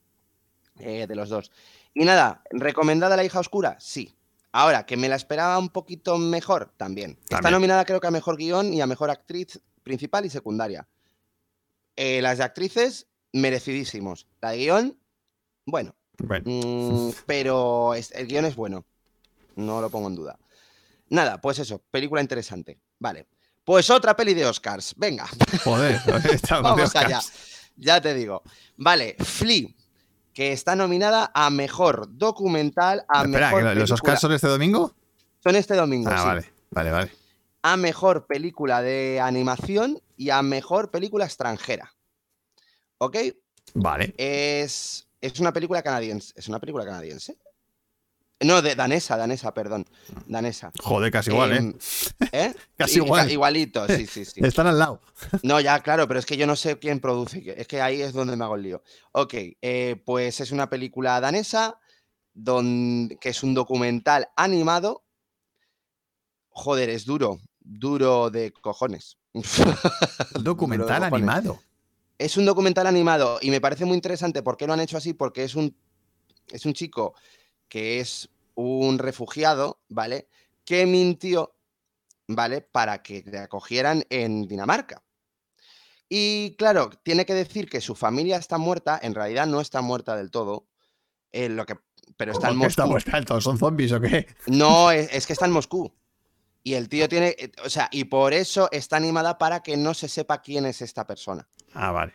Eh, 0.78 1.06
de 1.06 1.16
los 1.16 1.28
dos. 1.28 1.50
Y 1.94 2.04
nada, 2.04 2.42
¿recomendada 2.50 3.16
la 3.16 3.25
hija 3.25 3.40
oscura? 3.40 3.76
Sí. 3.80 4.14
Ahora, 4.52 4.87
que 4.87 4.96
me 4.96 5.08
la 5.08 5.16
esperaba 5.16 5.58
un 5.58 5.68
poquito 5.68 6.16
mejor, 6.18 6.72
también. 6.76 7.18
Está 7.28 7.50
nominada 7.50 7.84
creo 7.84 8.00
que 8.00 8.06
a 8.06 8.12
mejor 8.12 8.37
guion 8.37 8.72
y 8.72 8.80
a 8.80 8.87
mejor 8.87 9.10
actriz 9.10 9.60
principal 9.82 10.25
y 10.25 10.30
secundaria. 10.30 10.88
Eh, 11.96 12.22
las 12.22 12.38
de 12.38 12.44
actrices, 12.44 13.08
merecidísimos. 13.32 14.26
La 14.40 14.52
de 14.52 14.58
guion, 14.58 14.98
bueno. 15.66 15.94
Mm, 16.18 17.10
pero 17.26 17.94
el 17.94 18.26
guion 18.26 18.46
es 18.46 18.56
bueno. 18.56 18.84
No 19.56 19.80
lo 19.80 19.90
pongo 19.90 20.08
en 20.08 20.14
duda. 20.14 20.38
Nada, 21.10 21.40
pues 21.40 21.58
eso, 21.58 21.82
película 21.90 22.20
interesante. 22.20 22.80
Vale. 22.98 23.26
Pues 23.64 23.90
otra 23.90 24.16
peli 24.16 24.34
de 24.34 24.46
Oscars. 24.46 24.94
Venga. 24.96 25.28
Joder, 25.62 26.00
Vamos 26.62 26.96
allá. 26.96 27.20
Ya 27.76 28.00
te 28.00 28.14
digo. 28.14 28.42
Vale, 28.76 29.16
Flea, 29.18 29.68
que 30.32 30.52
está 30.52 30.74
nominada 30.74 31.30
a 31.34 31.50
mejor 31.50 32.08
documental, 32.16 33.04
a 33.08 33.24
Espera, 33.24 33.50
mejor. 33.50 33.76
¿Los 33.76 33.90
Oscars 33.90 34.20
son 34.20 34.32
este 34.32 34.48
domingo? 34.48 34.94
Son 35.42 35.54
este 35.54 35.74
domingo. 35.74 36.10
Ah, 36.10 36.18
sí. 36.18 36.24
vale, 36.24 36.52
vale, 36.70 36.90
vale. 36.90 37.12
A 37.62 37.76
mejor 37.76 38.26
película 38.26 38.82
de 38.82 39.20
animación 39.20 40.00
y 40.16 40.30
a 40.30 40.42
mejor 40.42 40.90
película 40.90 41.24
extranjera. 41.24 41.92
¿Ok? 42.98 43.16
Vale. 43.74 44.14
Es, 44.16 45.06
es 45.20 45.40
una 45.40 45.52
película 45.52 45.82
canadiense. 45.82 46.32
¿Es 46.36 46.48
una 46.48 46.58
película 46.58 46.84
canadiense? 46.84 47.36
No, 48.40 48.62
de 48.62 48.76
danesa, 48.76 49.16
danesa, 49.16 49.52
perdón. 49.52 49.85
Danesa. 50.26 50.71
Joder, 50.80 51.11
casi 51.11 51.30
igual, 51.30 51.52
¿eh? 51.52 51.57
Em, 51.57 51.75
¿Eh? 52.30 52.54
casi 52.76 52.97
igual. 52.99 53.30
Igualito, 53.30 53.87
sí, 53.88 54.07
sí, 54.07 54.25
sí. 54.25 54.40
Están 54.45 54.68
al 54.68 54.78
lado. 54.78 55.00
No, 55.42 55.61
ya, 55.61 55.80
claro, 55.80 56.07
pero 56.07 56.21
es 56.21 56.26
que 56.26 56.37
yo 56.37 56.47
no 56.47 56.54
sé 56.54 56.78
quién 56.78 57.00
produce. 57.00 57.42
Es 57.57 57.66
que 57.66 57.80
ahí 57.80 58.00
es 58.00 58.12
donde 58.12 58.37
me 58.37 58.45
hago 58.45 58.54
el 58.54 58.62
lío. 58.62 58.83
Ok, 59.12 59.35
eh, 59.61 60.00
pues 60.04 60.40
es 60.40 60.52
una 60.52 60.71
película 60.71 61.21
danesa 61.21 61.80
donde, 62.33 63.16
que 63.16 63.30
es 63.30 63.42
un 63.42 63.54
documental 63.54 64.28
animado. 64.37 65.02
Joder, 66.50 66.90
es 66.90 67.04
duro. 67.04 67.40
Duro 67.59 68.30
de 68.30 68.52
cojones. 68.52 69.18
documental 70.40 71.02
animado. 71.02 71.59
Es 72.18 72.37
un 72.37 72.47
documental 72.47 72.87
animado 72.87 73.38
y 73.42 73.50
me 73.50 73.61
parece 73.61 73.85
muy 73.85 73.97
interesante. 73.97 74.42
¿Por 74.45 74.57
qué 74.57 74.66
lo 74.68 74.75
han 74.75 74.80
hecho 74.80 74.97
así? 74.97 75.12
Porque 75.12 75.42
es 75.42 75.57
un, 75.57 75.76
es 76.52 76.64
un 76.66 76.73
chico 76.73 77.14
que 77.68 78.00
es 78.00 78.28
un 78.54 78.98
refugiado, 78.98 79.80
¿vale? 79.88 80.28
Que 80.64 80.87
mintió, 80.87 81.54
¿vale? 82.26 82.60
Para 82.60 83.02
que 83.02 83.22
le 83.26 83.38
acogieran 83.38 84.04
en 84.10 84.48
Dinamarca. 84.48 85.02
Y 86.08 86.56
claro, 86.56 86.90
tiene 87.02 87.26
que 87.26 87.34
decir 87.34 87.68
que 87.68 87.80
su 87.80 87.94
familia 87.94 88.38
está 88.38 88.58
muerta, 88.58 88.98
en 89.02 89.14
realidad 89.14 89.46
no 89.46 89.60
está 89.60 89.82
muerta 89.82 90.16
del 90.16 90.30
todo, 90.30 90.66
en 91.32 91.56
lo 91.56 91.66
que, 91.66 91.76
pero 92.16 92.32
está 92.32 92.48
en 92.48 92.56
Moscú. 92.56 92.68
Está 92.68 92.87
muerta 92.87 93.40
¿Son 93.40 93.58
zombies 93.58 93.92
o 93.92 94.00
qué? 94.00 94.26
No, 94.46 94.90
es, 94.90 95.12
es, 95.12 95.26
que 95.26 95.34
está 95.34 95.44
en 95.46 95.52
Moscú. 95.52 95.92
Y 96.62 96.75
el 96.75 96.88
tío 96.88 97.08
tiene, 97.08 97.37
eh, 97.38 97.52
o 97.64 97.70
sea, 97.70 97.88
y 97.92 98.04
por 98.04 98.32
eso 98.32 98.68
está 98.72 98.96
animada 98.96 99.38
para 99.38 99.62
que 99.62 99.76
no 99.76 99.94
se 99.94 100.08
sepa 100.08 100.42
quién 100.42 100.66
es 100.66 100.82
esta 100.82 101.06
persona. 101.06 101.46
Ah, 101.75 101.92
vale. 101.92 102.14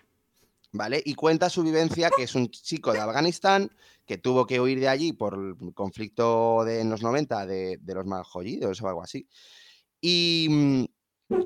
¿Vale? 0.74 1.02
Y 1.06 1.14
cuenta 1.14 1.50
su 1.50 1.64
vivencia, 1.64 2.10
que 2.16 2.24
es 2.24 2.36
un 2.36 2.50
chico 2.50 2.92
de 2.92 3.00
Afganistán 3.00 3.72
que 4.06 4.18
tuvo 4.18 4.46
que 4.46 4.60
huir 4.60 4.80
de 4.80 4.90
allí 4.90 5.14
por 5.14 5.36
el 5.36 5.74
conflicto 5.74 6.66
de 6.66 6.82
en 6.82 6.90
los 6.90 7.02
90 7.02 7.46
de, 7.46 7.80
los 7.86 8.06
maljollidos 8.06 8.82
o 8.82 8.88
algo 8.88 9.04
así. 9.04 9.28
Mm, 10.02 10.84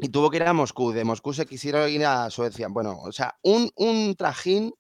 y, 0.02 0.10
tuvo 0.10 0.32
que 0.32 0.38
ir 0.38 0.44
a 0.44 0.54
Moscú. 0.54 0.92
De 0.92 1.04
Moscú 1.04 1.34
se 1.34 1.46
quisieron 1.46 1.90
ir 1.90 2.06
a 2.06 2.30
Suecia. 2.32 2.68
Bueno, 2.70 2.98
o 3.04 3.12
sea, 3.12 3.38
un, 3.44 3.70
un 3.76 4.16
trajín 4.16 4.74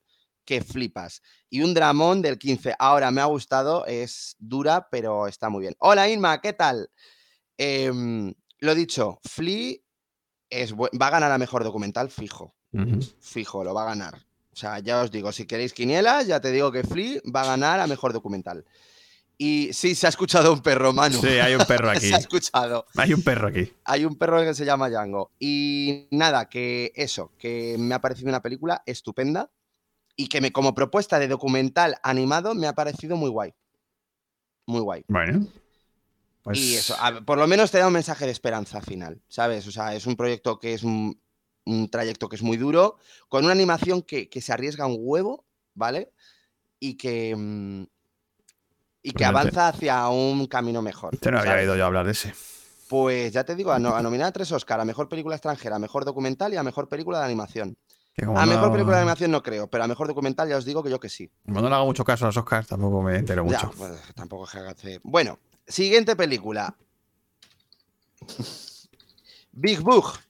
que 0.43 0.61
flipas. 0.61 1.21
Y 1.49 1.61
un 1.61 1.73
dramón 1.73 2.21
del 2.21 2.39
15. 2.39 2.75
Ahora 2.79 3.11
me 3.11 3.21
ha 3.21 3.25
gustado, 3.25 3.85
es 3.85 4.35
dura, 4.39 4.87
pero 4.89 5.27
está 5.27 5.49
muy 5.49 5.61
bien. 5.61 5.75
Hola 5.79 6.09
Inma, 6.09 6.39
¿qué 6.41 6.53
tal? 6.53 6.89
Em, 7.57 8.33
lo 8.59 8.73
dicho, 8.73 9.19
Flea 9.23 9.75
es, 10.49 10.73
va 10.73 11.07
a 11.07 11.09
ganar 11.11 11.31
a 11.31 11.37
mejor 11.37 11.63
documental, 11.63 12.09
fijo. 12.09 12.55
Fijo, 13.19 13.63
lo 13.63 13.73
va 13.73 13.83
a 13.83 13.95
ganar. 13.95 14.26
O 14.57 14.59
sea, 14.59 14.79
ya 14.79 15.03
os 15.03 15.11
digo, 15.11 15.31
si 15.31 15.45
queréis 15.45 15.71
quinielas, 15.71 16.25
ya 16.25 16.41
te 16.41 16.51
digo 16.51 16.71
que 16.71 16.81
Flea 16.81 17.21
va 17.23 17.41
a 17.41 17.45
ganar 17.45 17.79
a 17.79 17.85
mejor 17.85 18.11
documental. 18.11 18.65
Y 19.37 19.69
sí, 19.71 19.93
se 19.93 20.07
ha 20.07 20.09
escuchado 20.09 20.51
un 20.51 20.61
perro, 20.61 20.93
Manu. 20.93 21.21
Sí, 21.21 21.27
hay 21.27 21.53
un 21.53 21.63
perro 21.63 21.89
aquí. 21.91 22.07
se 22.07 22.15
ha 22.15 22.17
escuchado. 22.17 22.87
Hay 22.95 23.13
un 23.13 23.21
perro 23.21 23.49
aquí. 23.49 23.71
Hay 23.85 24.03
un 24.03 24.15
perro 24.15 24.41
que 24.41 24.55
se 24.55 24.65
llama 24.65 24.89
Django. 24.89 25.29
Y 25.39 26.07
nada, 26.09 26.49
que 26.49 26.91
eso, 26.95 27.33
que 27.37 27.75
me 27.77 27.93
ha 27.93 28.01
parecido 28.01 28.29
una 28.29 28.41
película 28.41 28.81
estupenda 28.87 29.51
y 30.15 30.27
que 30.27 30.41
me, 30.41 30.51
como 30.51 30.73
propuesta 30.73 31.19
de 31.19 31.27
documental 31.27 31.99
animado 32.01 32.55
me 32.55 32.65
ha 32.65 32.73
parecido 32.73 33.15
muy 33.15 33.29
guay. 33.29 33.53
Muy 34.65 34.79
guay. 34.79 35.03
Bueno. 35.07 35.45
Pues... 36.41 36.57
Y 36.57 36.77
eso, 36.77 36.95
por 37.27 37.37
lo 37.37 37.45
menos 37.45 37.69
te 37.69 37.77
da 37.77 37.85
un 37.85 37.93
mensaje 37.93 38.25
de 38.25 38.31
esperanza 38.31 38.81
final, 38.81 39.21
¿sabes? 39.27 39.67
O 39.67 39.71
sea, 39.71 39.93
es 39.93 40.07
un 40.07 40.15
proyecto 40.15 40.57
que 40.57 40.73
es 40.73 40.81
un, 40.81 41.21
un 41.67 41.89
trayecto 41.89 42.29
que 42.29 42.35
es 42.35 42.41
muy 42.41 42.57
duro, 42.57 42.97
con 43.27 43.43
una 43.43 43.53
animación 43.53 44.01
que, 44.01 44.29
se 44.41 44.53
arriesga 44.53 44.87
un 44.87 44.97
huevo, 44.99 45.45
¿vale? 45.73 46.11
Y 46.79 46.95
que, 46.95 47.35
mm, 47.35 47.83
y 49.03 49.11
que 49.11 49.25
avanza 49.25 49.69
hacia 49.69 50.07
un 50.09 50.47
camino 50.47 50.81
mejor. 50.81 51.13
Usted 51.15 51.31
no 51.31 51.39
había 51.39 51.55
oído 51.55 51.75
yo 51.75 51.85
hablar 51.85 52.05
de 52.05 52.11
ese. 52.11 52.33
Pues 52.87 53.33
ya 53.33 53.43
te 53.43 53.55
digo, 53.55 53.71
a, 53.71 53.79
no- 53.79 53.95
a 53.95 54.01
nominar 54.01 54.27
a 54.27 54.31
tres 54.31 54.51
Oscar, 54.51 54.79
a 54.79 54.85
mejor 54.85 55.09
película 55.09 55.35
extranjera, 55.35 55.75
a 55.75 55.79
mejor 55.79 56.05
documental 56.05 56.53
y 56.53 56.57
a 56.57 56.63
mejor 56.63 56.87
película 56.87 57.19
de 57.19 57.25
animación. 57.25 57.77
Que 58.13 58.25
A 58.25 58.45
mejor 58.45 58.71
película 58.71 58.95
de 58.97 59.03
animación 59.03 59.29
no 59.29 59.43
creo, 59.43 59.69
pero 59.69 59.83
a 59.83 59.87
mejor 59.87 60.07
documental 60.07 60.49
ya 60.49 60.57
os 60.57 60.65
digo 60.65 60.81
que 60.81 60.89
yo 60.89 60.99
que 60.99 61.09
sí. 61.09 61.29
Como 61.45 61.61
no 61.61 61.69
le 61.69 61.75
hago 61.75 61.85
mucho 61.85 62.03
caso 62.03 62.25
a 62.25 62.29
los 62.29 62.37
Oscars, 62.37 62.67
tampoco 62.67 63.03
me 63.03 63.17
entero 63.17 63.43
Ya, 63.45 63.67
mucho. 63.67 63.71
pues, 63.77 63.91
tampoco 64.15 64.45
es 64.45 64.75
que 64.81 64.99
Bueno, 65.03 65.37
siguiente 65.67 66.15
película. 66.15 66.75
Big 69.51 69.81
Book, 69.81 70.13
Big 70.13 70.26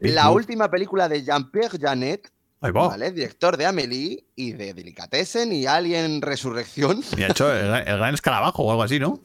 la 0.00 0.30
última 0.30 0.70
película 0.70 1.08
de 1.08 1.22
Jean-Pierre 1.24 1.78
Janet. 1.80 2.30
¿vale? 2.88 3.10
Director 3.12 3.56
de 3.56 3.64
Amélie 3.66 4.24
y 4.36 4.52
de 4.52 4.74
Delicatessen 4.74 5.50
y 5.52 5.66
Alien 5.66 6.20
Resurrección. 6.20 7.02
Y 7.16 7.22
ha 7.22 7.28
hecho 7.28 7.50
el, 7.54 7.66
gran- 7.66 7.88
el 7.88 7.96
gran 7.96 8.14
escarabajo 8.14 8.62
o 8.64 8.70
algo 8.70 8.82
así, 8.82 8.98
¿no? 8.98 9.20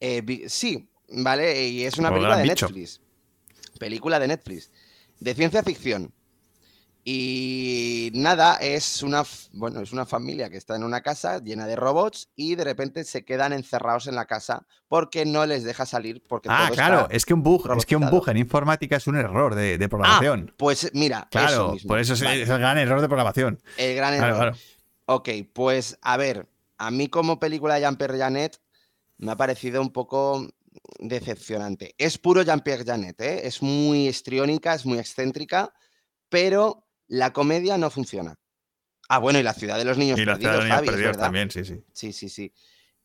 Eh, 0.00 0.44
sí, 0.48 0.88
¿vale? 1.08 1.68
Y 1.68 1.84
es 1.84 1.96
una 1.98 2.10
película 2.10 2.36
de 2.36 2.42
bicho. 2.42 2.66
Netflix. 2.66 3.00
Película 3.78 4.18
de 4.18 4.28
Netflix. 4.28 4.70
De 5.20 5.34
ciencia 5.34 5.62
ficción. 5.62 6.12
Y 7.06 8.10
nada, 8.14 8.56
es 8.56 9.02
una, 9.02 9.24
bueno, 9.52 9.80
es 9.82 9.92
una 9.92 10.06
familia 10.06 10.48
que 10.48 10.56
está 10.56 10.74
en 10.74 10.84
una 10.84 11.02
casa 11.02 11.38
llena 11.38 11.66
de 11.66 11.76
robots 11.76 12.30
y 12.34 12.54
de 12.54 12.64
repente 12.64 13.04
se 13.04 13.24
quedan 13.26 13.52
encerrados 13.52 14.06
en 14.06 14.14
la 14.14 14.24
casa 14.24 14.66
porque 14.88 15.26
no 15.26 15.44
les 15.44 15.64
deja 15.64 15.84
salir 15.84 16.22
porque 16.26 16.48
Ah, 16.50 16.64
todo 16.66 16.74
claro, 16.74 17.00
está- 17.02 17.14
es 17.14 17.26
que 17.26 17.34
un 17.34 17.42
bug, 17.42 17.70
es 17.76 17.84
que 17.84 17.96
un 17.96 18.08
bug 18.08 18.28
en 18.30 18.38
informática 18.38 18.96
es 18.96 19.06
un 19.06 19.16
error 19.16 19.54
de, 19.54 19.76
de 19.76 19.84
Ah, 19.84 19.88
programación. 19.88 20.54
pues 20.56 20.90
mira, 20.94 21.28
claro, 21.30 21.52
eso 21.52 21.72
mismo. 21.74 21.88
por 21.88 21.98
eso 22.00 22.14
es, 22.14 22.22
Vale, 22.22 22.42
es 22.42 22.48
el 22.48 22.58
gran 22.58 22.78
error 22.78 23.00
de 23.02 23.06
programación. 23.08 23.60
el 23.76 23.96
gran 23.96 24.14
error. 24.14 24.36
Claro. 24.36 24.56
Ok, 25.06 25.28
pues 25.52 25.98
a 26.00 26.16
ver, 26.16 26.48
a 26.78 26.90
mí 26.90 27.08
como 27.08 27.38
película 27.38 27.74
de 27.74 27.80
Jean-Pierre 27.82 28.18
Janet 28.18 28.58
me 29.18 29.32
ha 29.32 29.36
parecido 29.36 29.82
un 29.82 29.92
poco 29.92 30.48
decepcionante. 30.98 31.94
Es 31.98 32.16
puro 32.18 32.42
Jean-Pierre 32.42 32.84
Janet, 32.84 33.20
¿eh? 33.20 33.46
es 33.46 33.60
muy 33.62 34.08
histriónica, 34.08 34.74
es 34.74 34.86
muy 34.86 34.98
excéntrica, 34.98 35.72
pero 36.30 36.83
la 37.08 37.32
comedia 37.32 37.78
no 37.78 37.90
funciona. 37.90 38.34
Ah, 39.08 39.18
bueno, 39.18 39.38
y 39.38 39.42
la 39.42 39.52
ciudad 39.52 39.76
de 39.76 39.84
los 39.84 39.98
niños 39.98 40.18
Y 40.18 40.24
la 40.24 40.36
ciudad 40.36 40.52
de 40.52 40.58
perdidos, 40.58 40.64
los 40.64 40.64
niños 40.64 40.76
Javi, 40.76 40.88
perdidos 40.88 41.18
también, 41.18 41.50
sí, 41.50 41.64
sí. 41.64 41.84
Sí, 41.92 42.12
sí, 42.12 42.28
sí. 42.28 42.52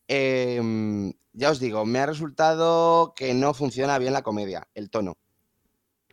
Em, 0.08 1.14
ya 1.34 1.52
os 1.52 1.60
digo, 1.60 1.86
me 1.86 2.00
ha 2.00 2.06
resultado 2.06 3.14
que 3.16 3.34
no 3.34 3.54
funciona 3.54 3.98
bien 4.00 4.14
la 4.14 4.22
comedia, 4.22 4.68
el 4.74 4.90
tono. 4.90 5.18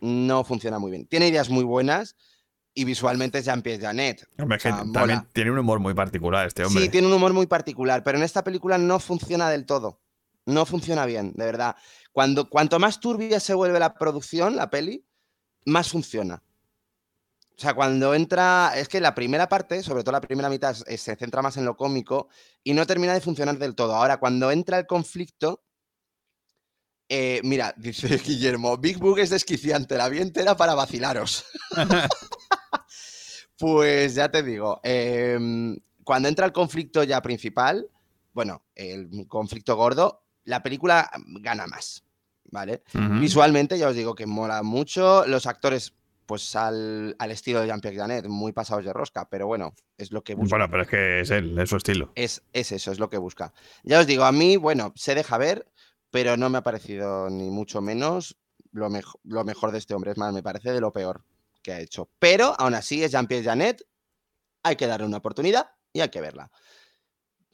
No 0.01 0.43
funciona 0.43 0.77
muy 0.77 0.91
bien. 0.91 1.07
Tiene 1.07 1.29
ideas 1.29 1.49
muy 1.49 1.63
buenas 1.63 2.15
y 2.73 2.83
visualmente 2.83 3.39
es 3.39 3.45
Jean-Pierre 3.45 3.81
Janet. 3.81 4.27
Hombre, 4.37 4.59
que 4.59 4.69
también 4.69 4.91
mola. 4.91 5.27
tiene 5.33 5.51
un 5.51 5.57
humor 5.57 5.79
muy 5.79 5.95
particular 5.95 6.45
este 6.45 6.63
hombre. 6.63 6.83
Sí, 6.83 6.89
tiene 6.89 7.07
un 7.07 7.13
humor 7.13 7.33
muy 7.33 7.47
particular, 7.47 8.03
pero 8.03 8.19
en 8.19 8.23
esta 8.23 8.43
película 8.43 8.77
no 8.77 8.99
funciona 8.99 9.49
del 9.49 9.65
todo. 9.65 9.99
No 10.45 10.65
funciona 10.65 11.05
bien, 11.07 11.33
de 11.33 11.45
verdad. 11.45 11.75
Cuando, 12.11 12.49
cuanto 12.49 12.77
más 12.77 12.99
turbia 12.99 13.39
se 13.39 13.55
vuelve 13.55 13.79
la 13.79 13.95
producción, 13.95 14.55
la 14.55 14.69
peli, 14.69 15.03
más 15.65 15.89
funciona. 15.89 16.43
O 17.57 17.61
sea, 17.61 17.73
cuando 17.73 18.13
entra. 18.13 18.73
Es 18.75 18.87
que 18.87 19.01
la 19.01 19.15
primera 19.15 19.49
parte, 19.49 19.81
sobre 19.81 20.03
todo 20.03 20.11
la 20.11 20.21
primera 20.21 20.49
mitad, 20.49 20.75
se 20.75 21.15
centra 21.15 21.41
más 21.41 21.57
en 21.57 21.65
lo 21.65 21.75
cómico 21.75 22.29
y 22.63 22.73
no 22.73 22.85
termina 22.85 23.13
de 23.13 23.21
funcionar 23.21 23.57
del 23.57 23.75
todo. 23.75 23.95
Ahora, 23.95 24.17
cuando 24.17 24.51
entra 24.51 24.77
el 24.79 24.85
conflicto. 24.85 25.63
eh, 27.09 27.41
mira, 27.43 27.73
dice 27.77 28.07
Guillermo, 28.25 28.77
Big 28.77 28.97
Book 28.97 29.19
es 29.19 29.29
desquiciante, 29.29 29.97
la 29.97 30.09
vi 30.09 30.19
entera 30.19 30.55
para 30.55 30.75
vacilaros. 30.75 31.45
Pues 33.57 34.13
ya 34.13 34.29
te 34.29 34.43
digo, 34.43 34.79
em, 34.83 35.79
cuando 36.03 36.29
entra 36.29 36.45
el 36.45 36.51
conflicto 36.51 37.03
ya 37.03 37.21
principal, 37.23 37.89
bueno, 38.33 38.63
el 38.75 39.25
conflicto 39.27 39.75
gordo, 39.75 40.23
la 40.43 40.61
película 40.61 41.09
gana 41.41 41.65
más, 41.65 42.03
¿vale? 42.51 42.83
Visualmente 43.19 43.79
ya 43.79 43.87
os 43.87 43.95
digo 43.95 44.13
que 44.13 44.27
mola 44.27 44.61
mucho, 44.61 45.25
los 45.25 45.47
actores, 45.47 45.95
pues 46.27 46.55
al, 46.55 47.15
al 47.17 47.31
estilo 47.31 47.61
de 47.61 47.67
Jean-Pierre 47.67 47.97
Janet, 47.97 48.27
muy 48.27 48.51
pasados 48.51 48.85
de 48.85 48.91
rosca, 48.91 49.27
pero 49.29 49.47
bueno, 49.47 49.73
es 49.97 50.11
lo 50.11 50.23
que 50.23 50.35
busca. 50.35 50.57
Bueno, 50.57 50.69
pero 50.69 50.83
es 50.83 50.89
que 50.89 51.21
es 51.21 51.31
él, 51.31 51.57
es 51.57 51.69
su 51.69 51.77
estilo. 51.77 52.11
Es, 52.15 52.43
es 52.51 52.71
eso, 52.73 52.91
es 52.91 52.99
lo 52.99 53.09
que 53.09 53.17
busca. 53.17 53.53
Ya 53.83 53.99
os 53.99 54.05
digo, 54.05 54.25
a 54.25 54.33
mí, 54.33 54.57
bueno, 54.57 54.91
se 54.95 55.15
deja 55.15 55.37
ver, 55.37 55.71
pero 56.11 56.35
no 56.35 56.49
me 56.49 56.57
ha 56.57 56.63
parecido 56.63 57.29
ni 57.29 57.49
mucho 57.49 57.81
menos 57.81 58.37
lo, 58.73 58.89
lo 59.23 59.43
mejor 59.45 59.71
de 59.71 59.77
este 59.77 59.95
hombre. 59.95 60.11
Es 60.11 60.17
más, 60.17 60.33
me 60.33 60.43
parece 60.43 60.73
de 60.73 60.81
lo 60.81 60.91
peor 60.91 61.23
que 61.63 61.71
ha 61.71 61.79
hecho. 61.79 62.09
Pero 62.19 62.53
aún 62.59 62.73
así 62.73 63.03
es 63.03 63.11
Jean-Pierre 63.11 63.45
Janet, 63.45 63.87
hay 64.63 64.75
que 64.75 64.85
darle 64.85 65.07
una 65.07 65.17
oportunidad 65.17 65.71
y 65.93 66.01
hay 66.01 66.09
que 66.09 66.19
verla. 66.19 66.51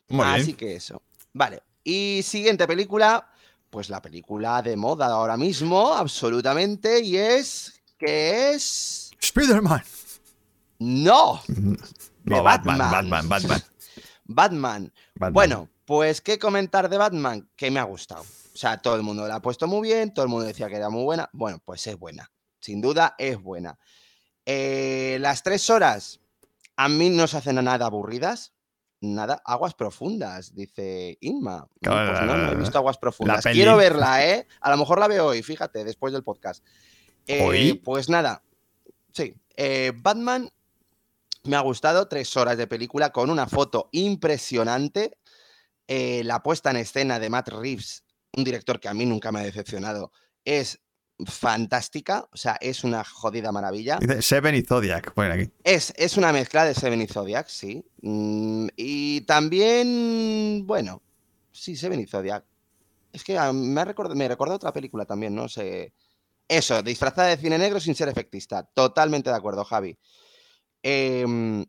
Muy 0.10 0.26
así 0.26 0.46
bien. 0.46 0.58
que 0.58 0.76
eso. 0.76 1.04
Vale. 1.32 1.62
Y 1.84 2.22
siguiente 2.24 2.66
película, 2.66 3.30
pues 3.70 3.92
la 3.92 4.02
película 4.02 4.64
de 4.64 4.76
moda 4.76 5.06
ahora 5.08 5.38
mismo, 5.38 5.94
absolutamente, 5.94 7.02
y 7.02 7.18
es 7.18 7.83
que 8.04 8.52
es... 8.52 9.12
Spider-Man. 9.20 9.84
No, 10.80 11.42
No, 12.26 12.44
Batman, 12.44 12.78
Batman. 12.78 13.10
Batman, 13.10 13.30
Batman. 13.30 13.64
Batman. 14.26 14.94
Batman. 15.16 15.34
Bueno, 15.34 15.70
pues 15.86 16.22
qué 16.22 16.40
comentar 16.40 16.90
de 16.90 16.98
Batman, 16.98 17.50
que 17.56 17.72
me 17.72 17.80
ha 17.80 17.84
gustado. 17.84 18.22
O 18.22 18.58
sea, 18.58 18.78
todo 18.78 18.96
el 18.96 19.04
mundo 19.04 19.28
la 19.28 19.36
ha 19.36 19.42
puesto 19.42 19.68
muy 19.68 19.88
bien, 19.88 20.14
todo 20.14 20.26
el 20.26 20.30
mundo 20.30 20.46
decía 20.46 20.70
que 20.70 20.76
era 20.76 20.90
muy 20.90 21.04
buena. 21.04 21.30
Bueno, 21.34 21.60
pues 21.64 21.86
es 21.88 21.98
buena. 21.98 22.32
Sin 22.60 22.82
duda 22.82 23.16
es 23.18 23.42
buena. 23.42 23.78
Eh, 24.46 25.18
las 25.22 25.44
tres 25.44 25.70
horas 25.70 26.20
a 26.76 26.90
mí 26.90 27.10
no 27.10 27.28
se 27.28 27.38
hacen 27.38 27.56
nada 27.64 27.86
aburridas. 27.86 28.54
Nada, 29.02 29.42
aguas 29.44 29.74
profundas, 29.74 30.56
dice 30.56 31.18
Inma. 31.20 31.68
Claro, 31.82 32.12
Pues 32.12 32.26
no, 32.26 32.38
no 32.38 32.52
he 32.54 32.56
visto 32.56 32.78
aguas 32.78 32.98
profundas. 32.98 33.44
Quiero 33.44 33.76
verla, 33.76 34.26
¿eh? 34.26 34.48
A 34.62 34.72
lo 34.72 34.78
mejor 34.78 34.98
la 35.00 35.10
veo 35.10 35.28
hoy, 35.28 35.44
fíjate, 35.44 35.84
después 35.84 36.14
del 36.14 36.24
podcast. 36.24 36.64
Eh, 37.28 37.42
¿Hoy? 37.42 37.74
Pues 37.76 38.10
nada, 38.10 38.44
sí. 39.14 39.34
eh, 39.56 39.92
Batman 39.96 40.50
me 41.44 41.56
ha 41.56 41.62
gustado, 41.62 42.08
tres 42.08 42.36
horas 42.38 42.58
de 42.58 42.68
película 42.68 43.12
con 43.12 43.30
una 43.30 43.48
foto 43.48 43.90
impresionante. 43.92 45.18
eh, 45.88 46.24
la 46.24 46.42
puesta 46.42 46.72
en 46.72 46.78
escena 46.78 47.20
de 47.20 47.30
Matt 47.30 47.50
Reeves, 47.50 48.04
un 48.38 48.44
director 48.46 48.80
que 48.80 48.88
a 48.88 48.94
mí 48.94 49.06
nunca 49.06 49.32
me 49.32 49.42
ha 49.42 49.44
decepcionado, 49.44 50.12
es 50.46 50.80
fantástica. 51.26 52.28
O 52.32 52.38
sea, 52.38 52.58
es 52.62 52.84
una 52.84 53.04
jodida 53.04 53.52
maravilla. 53.52 53.98
Dice 54.00 54.22
Seven 54.22 54.56
y 54.56 54.62
Zodiac. 54.62 55.14
Ponen 55.14 55.32
aquí. 55.34 55.52
Es, 55.64 55.94
es 55.98 56.18
una 56.18 56.32
mezcla 56.32 56.66
de 56.66 56.74
Seven 56.74 57.02
y 57.02 57.08
Zodiac, 57.08 57.48
sí. 57.48 57.86
Mm, 58.02 58.68
y 58.78 59.22
también, 59.22 60.64
bueno, 60.66 61.02
sí, 61.52 61.76
Seven 61.76 62.00
y 62.00 62.08
Zodiac. 62.08 62.44
Es 63.12 63.24
que 63.24 63.34
me, 63.34 63.82
ha 63.82 63.86
record- 63.86 64.16
me 64.16 64.28
recuerda 64.28 64.56
otra 64.56 64.74
película 64.74 65.06
también, 65.06 65.36
no 65.36 65.48
sé. 65.50 65.94
Eso, 66.48 66.82
disfrazada 66.84 67.30
de 67.30 67.38
cine 67.38 67.58
negro 67.58 67.80
sin 67.80 67.96
ser 67.96 68.10
efectista. 68.10 68.64
Totalmente 68.74 69.30
de 69.30 69.36
acuerdo, 69.36 69.64
Javi. 69.64 69.98
Em, 70.82 71.66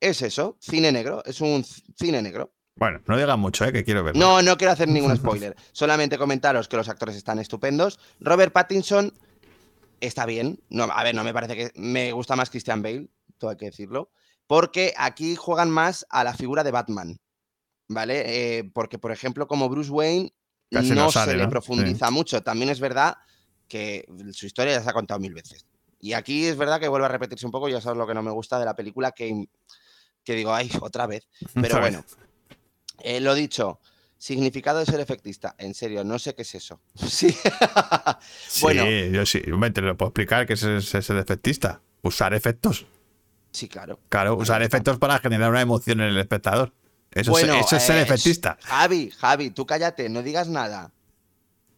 es 0.00 0.22
eso, 0.22 0.56
cine 0.60 0.90
negro. 0.90 1.22
Es 1.24 1.40
un 1.40 1.64
cine 1.64 2.22
negro. 2.22 2.54
Bueno, 2.76 3.00
no 3.06 3.18
digan 3.18 3.38
mucho, 3.38 3.64
¿eh? 3.66 3.72
Que 3.72 3.84
quiero 3.84 4.02
verlo. 4.02 4.18
No, 4.18 4.40
no 4.40 4.56
quiero 4.56 4.72
hacer 4.72 4.88
ningún 4.88 5.14
spoiler. 5.16 5.54
Solamente 5.72 6.16
comentaros 6.16 6.68
que 6.68 6.76
los 6.76 6.88
actores 6.88 7.14
están 7.16 7.38
estupendos. 7.38 7.98
Robert 8.20 8.52
Pattinson 8.52 9.12
está 10.00 10.24
bien. 10.24 10.62
No, 10.70 10.84
a 10.84 11.04
ver, 11.04 11.14
no 11.14 11.22
me 11.22 11.34
parece 11.34 11.56
que. 11.56 11.72
Me 11.74 12.12
gusta 12.12 12.36
más 12.36 12.48
Christian 12.48 12.82
Bale, 12.82 13.10
todo 13.38 13.50
hay 13.50 13.56
que 13.56 13.66
decirlo. 13.66 14.10
Porque 14.46 14.94
aquí 14.96 15.36
juegan 15.36 15.70
más 15.70 16.06
a 16.08 16.24
la 16.24 16.34
figura 16.34 16.64
de 16.64 16.70
Batman. 16.70 17.20
¿Vale? 17.88 18.58
Eh, 18.58 18.64
porque, 18.72 18.98
por 18.98 19.12
ejemplo, 19.12 19.46
como 19.46 19.68
Bruce 19.68 19.90
Wayne 19.90 20.32
Casi 20.70 20.90
no 20.90 21.04
no 21.06 21.10
sale, 21.10 21.32
se 21.32 21.38
le 21.38 21.44
¿no? 21.44 21.50
profundiza 21.50 22.10
mucho. 22.10 22.42
También 22.42 22.70
es 22.70 22.80
verdad 22.80 23.16
que 23.70 24.04
su 24.32 24.46
historia 24.46 24.74
ya 24.74 24.82
se 24.82 24.90
ha 24.90 24.92
contado 24.92 25.20
mil 25.20 25.32
veces. 25.32 25.64
Y 26.00 26.12
aquí 26.14 26.46
es 26.46 26.56
verdad 26.56 26.80
que 26.80 26.88
vuelve 26.88 27.06
a 27.06 27.08
repetirse 27.08 27.46
un 27.46 27.52
poco. 27.52 27.68
Ya 27.68 27.80
sabes 27.80 27.96
lo 27.96 28.06
que 28.06 28.14
no 28.14 28.22
me 28.22 28.32
gusta 28.32 28.58
de 28.58 28.64
la 28.64 28.74
película, 28.74 29.12
que, 29.12 29.46
que 30.24 30.34
digo, 30.34 30.52
ay, 30.52 30.70
otra 30.80 31.06
vez. 31.06 31.28
Pero 31.54 31.78
bueno, 31.78 32.04
eh, 32.98 33.20
lo 33.20 33.34
dicho, 33.34 33.78
significado 34.18 34.80
de 34.80 34.86
ser 34.86 34.98
efectista. 34.98 35.54
En 35.56 35.72
serio, 35.74 36.02
no 36.04 36.18
sé 36.18 36.34
qué 36.34 36.42
es 36.42 36.54
eso. 36.54 36.80
Sí. 37.08 37.30
Sí, 38.48 38.60
bueno. 38.62 38.84
yo 38.86 39.24
sí. 39.24 39.40
Hombre, 39.52 39.70
te 39.70 39.82
lo 39.82 39.96
puedo 39.96 40.08
explicar 40.08 40.46
que 40.46 40.54
es, 40.54 40.62
es, 40.64 40.94
es 40.94 41.10
el 41.10 41.18
efectista. 41.18 41.80
Usar 42.02 42.34
efectos. 42.34 42.86
sí, 43.52 43.68
claro. 43.68 44.00
Claro, 44.08 44.36
usar 44.36 44.62
efectos 44.62 44.98
para 44.98 45.18
generar 45.20 45.50
una 45.50 45.60
emoción 45.60 46.00
en 46.00 46.08
el 46.08 46.18
espectador. 46.18 46.72
Eso, 47.12 47.30
Bueno, 47.30 47.54
es, 47.54 47.66
eso 47.66 47.76
es 47.76 47.82
ser 47.82 47.96
eh, 47.96 48.02
efectista. 48.02 48.58
Javi, 48.62 49.10
Javi, 49.10 49.50
tú 49.50 49.66
cállate, 49.66 50.08
no 50.08 50.22
digas 50.22 50.48
nada. 50.48 50.92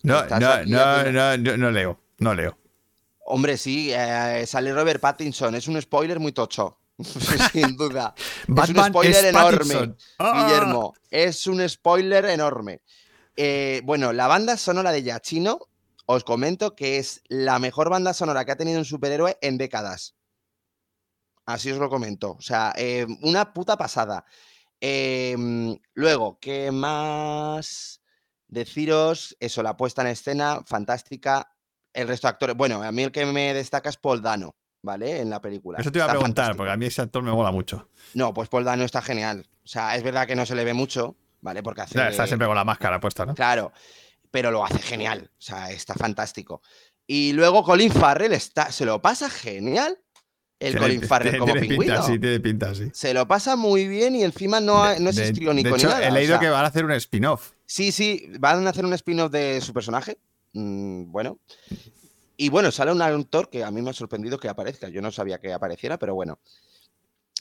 No, 0.03 0.25
no, 0.27 0.65
no, 0.65 1.05
no, 1.11 1.37
no, 1.37 1.57
no 1.57 1.71
leo. 1.71 2.01
No 2.19 2.35
leo. 2.35 2.59
Hombre, 3.25 3.57
sí, 3.57 3.93
eh, 3.93 4.45
sale 4.47 4.73
Robert 4.73 5.01
Pattinson. 5.01 5.55
Es 5.55 5.69
un 5.69 5.81
spoiler 5.81 6.19
muy 6.19 6.33
tocho. 6.33 6.79
Sin 7.53 7.77
duda. 7.77 8.15
Es 8.17 8.69
un 8.71 8.85
spoiler 8.85 9.25
enorme. 9.27 9.59
Pattinson. 9.59 9.97
¡Ah! 10.19 10.45
Guillermo, 10.45 10.95
es 11.11 11.47
un 11.47 11.69
spoiler 11.69 12.27
enorme. 12.27 12.83
Eh, 13.37 13.81
bueno, 13.85 14.13
la 14.13 14.27
banda 14.27 14.57
sonora 14.57 14.93
de 14.93 15.03
Yachino, 15.03 15.61
os 16.07 16.25
comento 16.25 16.75
que 16.75 16.99
es 16.99 17.23
la 17.29 17.59
mejor 17.59 17.89
banda 17.89 18.13
sonora 18.13 18.45
que 18.45 18.53
ha 18.53 18.57
tenido 18.57 18.79
un 18.79 18.85
superhéroe 18.85 19.39
en 19.41 19.57
décadas. 19.57 20.15
Así 21.47 21.71
os 21.71 21.79
lo 21.79 21.89
comento. 21.89 22.33
O 22.33 22.43
sea, 22.43 22.73
eh, 22.77 23.07
una 23.23 23.53
puta 23.53 23.77
pasada. 23.77 24.25
Luego, 25.95 26.39
¿qué 26.41 26.73
más? 26.73 28.02
Deciros, 28.53 29.35
eso, 29.41 29.63
la 29.63 29.79
puesta 29.79 30.03
en 30.03 30.09
escena, 30.09 30.61
fantástica. 30.67 31.55
El 31.95 32.07
resto 32.07 32.27
de 32.27 32.31
actores, 32.33 32.55
bueno, 32.57 32.83
a 32.83 32.93
mí 32.93 33.03
el 33.03 33.11
que 33.11 33.25
me 33.25 33.55
destaca 33.55 33.89
es 33.89 33.97
Paul 33.97 34.21
Dano, 34.21 34.55
¿vale? 34.83 35.21
En 35.21 35.31
la 35.31 35.41
película. 35.41 35.79
Eso 35.81 35.91
te 35.91 35.99
iba 35.99 36.05
a 36.05 36.09
Está 36.09 36.19
preguntar, 36.19 36.45
fantástico. 36.45 36.57
porque 36.59 36.73
a 36.73 36.77
mí 36.77 36.85
ese 36.87 37.01
actor 37.03 37.23
me 37.23 37.33
mola 37.33 37.51
mucho. 37.51 37.89
No, 38.13 38.35
pues 38.35 38.51
Paul 38.51 38.65
Dano 38.65 38.85
está 38.85 39.01
genial. 39.01 39.49
O 39.65 39.67
sea, 39.69 39.97
es 39.97 40.03
verdad 40.03 40.27
que 40.27 40.37
no 40.37 40.45
se 40.45 40.55
le 40.55 40.65
ve 40.65 40.75
mucho, 40.75 41.17
¿vale? 41.41 41.63
Porque 41.63 41.81
hace. 41.81 42.09
Está 42.09 42.27
siempre 42.27 42.47
con 42.47 42.55
la 42.57 42.65
máscara 42.65 43.01
puesta, 43.01 43.25
¿no? 43.25 43.35
Claro, 43.35 43.73
pero 44.31 44.51
lo 44.51 44.63
hace 44.65 44.81
genial. 44.81 45.31
O 45.33 45.41
sea, 45.43 45.71
está 45.71 45.95
fantástico. 45.95 46.61
Y 47.07 47.33
luego 47.33 47.65
Colin 47.65 47.91
Farrell 47.91 48.33
está, 48.35 48.71
se 48.71 48.85
lo 48.85 49.01
pasa 49.01 49.31
genial. 49.31 49.99
El 50.61 50.73
Tiene- 50.75 50.81
Colin 50.87 51.03
Farrell 51.03 51.31
tiene- 51.33 51.39
como 51.41 51.53
tiene 51.53 51.69
pingüino. 51.69 51.93
Pinta, 51.95 52.07
sí, 52.07 52.19
tiene 52.21 52.39
pinta, 52.41 52.75
sí. 52.75 52.89
Se 52.95 53.13
lo 53.13 53.27
pasa 53.27 53.57
muy 53.57 53.89
bien 53.89 54.15
y 54.15 54.23
encima 54.23 54.61
no, 54.61 54.97
no 55.01 55.11
es 55.11 55.19
histriónico 55.19 55.71
ni 55.71 55.75
hecho, 55.75 55.89
nada. 55.89 56.07
he 56.07 56.11
o 56.11 56.15
leído 56.15 56.35
sea, 56.35 56.39
que 56.41 56.49
van 56.51 56.65
a 56.65 56.69
hacer 56.69 56.85
un 56.85 56.93
spin-off. 56.93 57.51
Sí, 57.73 57.91
sí, 57.91 58.31
van 58.39 58.67
a 58.67 58.71
hacer 58.71 58.85
un 58.85 58.93
spin-off 58.93 59.33
de 59.33 59.59
su 59.63 59.73
personaje. 59.73 60.19
Mm, 60.53 61.11
bueno. 61.11 61.39
Y 62.37 62.51
bueno, 62.51 62.71
sale 62.71 62.93
un 62.93 63.01
actor 63.01 63.49
que 63.49 63.65
a 63.65 63.71
mí 63.71 63.81
me 63.81 63.89
ha 63.89 63.95
sorprendido 63.95 64.37
que 64.37 64.51
aparezca. 64.51 64.91
Yo 64.91 65.01
no 65.01 65.11
sabía 65.11 65.39
que 65.39 65.55
apareciera, 65.55 65.99
pero 65.99 66.15
bueno. 66.15 66.39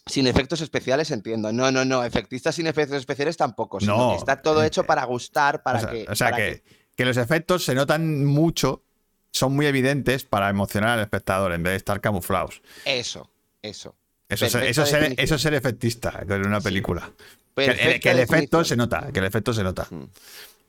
Sin 0.05 0.27
efectos 0.27 0.61
especiales 0.61 1.11
entiendo. 1.11 1.51
No, 1.51 1.69
no, 1.69 1.83
no. 1.83 2.05
Efectistas 2.05 2.55
sin 2.55 2.65
efectos 2.67 2.99
especiales 2.99 3.35
tampoco. 3.35 3.79
No. 3.81 4.15
está 4.15 4.41
todo 4.41 4.63
hecho 4.63 4.85
para 4.85 5.03
gustar, 5.03 5.63
para 5.63 5.79
o 5.79 5.81
sea, 5.81 5.91
que. 5.91 6.05
o 6.09 6.15
sea 6.15 6.31
para 6.31 6.37
que, 6.37 6.63
que 6.95 7.03
los 7.03 7.17
efectos 7.17 7.65
se 7.65 7.75
notan 7.75 8.23
mucho, 8.23 8.85
son 9.33 9.53
muy 9.53 9.65
evidentes 9.65 10.23
para 10.23 10.49
emocionar 10.49 10.91
al 10.91 11.01
espectador 11.01 11.51
en 11.51 11.61
vez 11.61 11.71
de 11.71 11.77
estar 11.77 11.99
camuflados. 11.99 12.61
Eso, 12.85 13.29
eso. 13.61 13.97
Eso, 14.31 14.45
es- 14.45 14.55
eso, 14.55 14.83
es 14.83 14.89
ser, 14.89 15.13
eso 15.17 15.35
es 15.35 15.41
ser 15.41 15.53
efectista 15.53 16.23
en 16.27 16.45
una 16.47 16.61
película. 16.61 17.11
Que, 17.55 17.65
el- 17.65 17.71
Perfecta 17.75 17.99
que 17.99 18.11
el 18.11 18.19
efecto 18.19 18.63
se 18.63 18.75
nota, 18.75 19.09
que 19.11 19.19
el 19.19 19.25
efecto 19.25 19.53
se 19.53 19.63
nota. 19.63 19.87
Mm. 19.89 20.03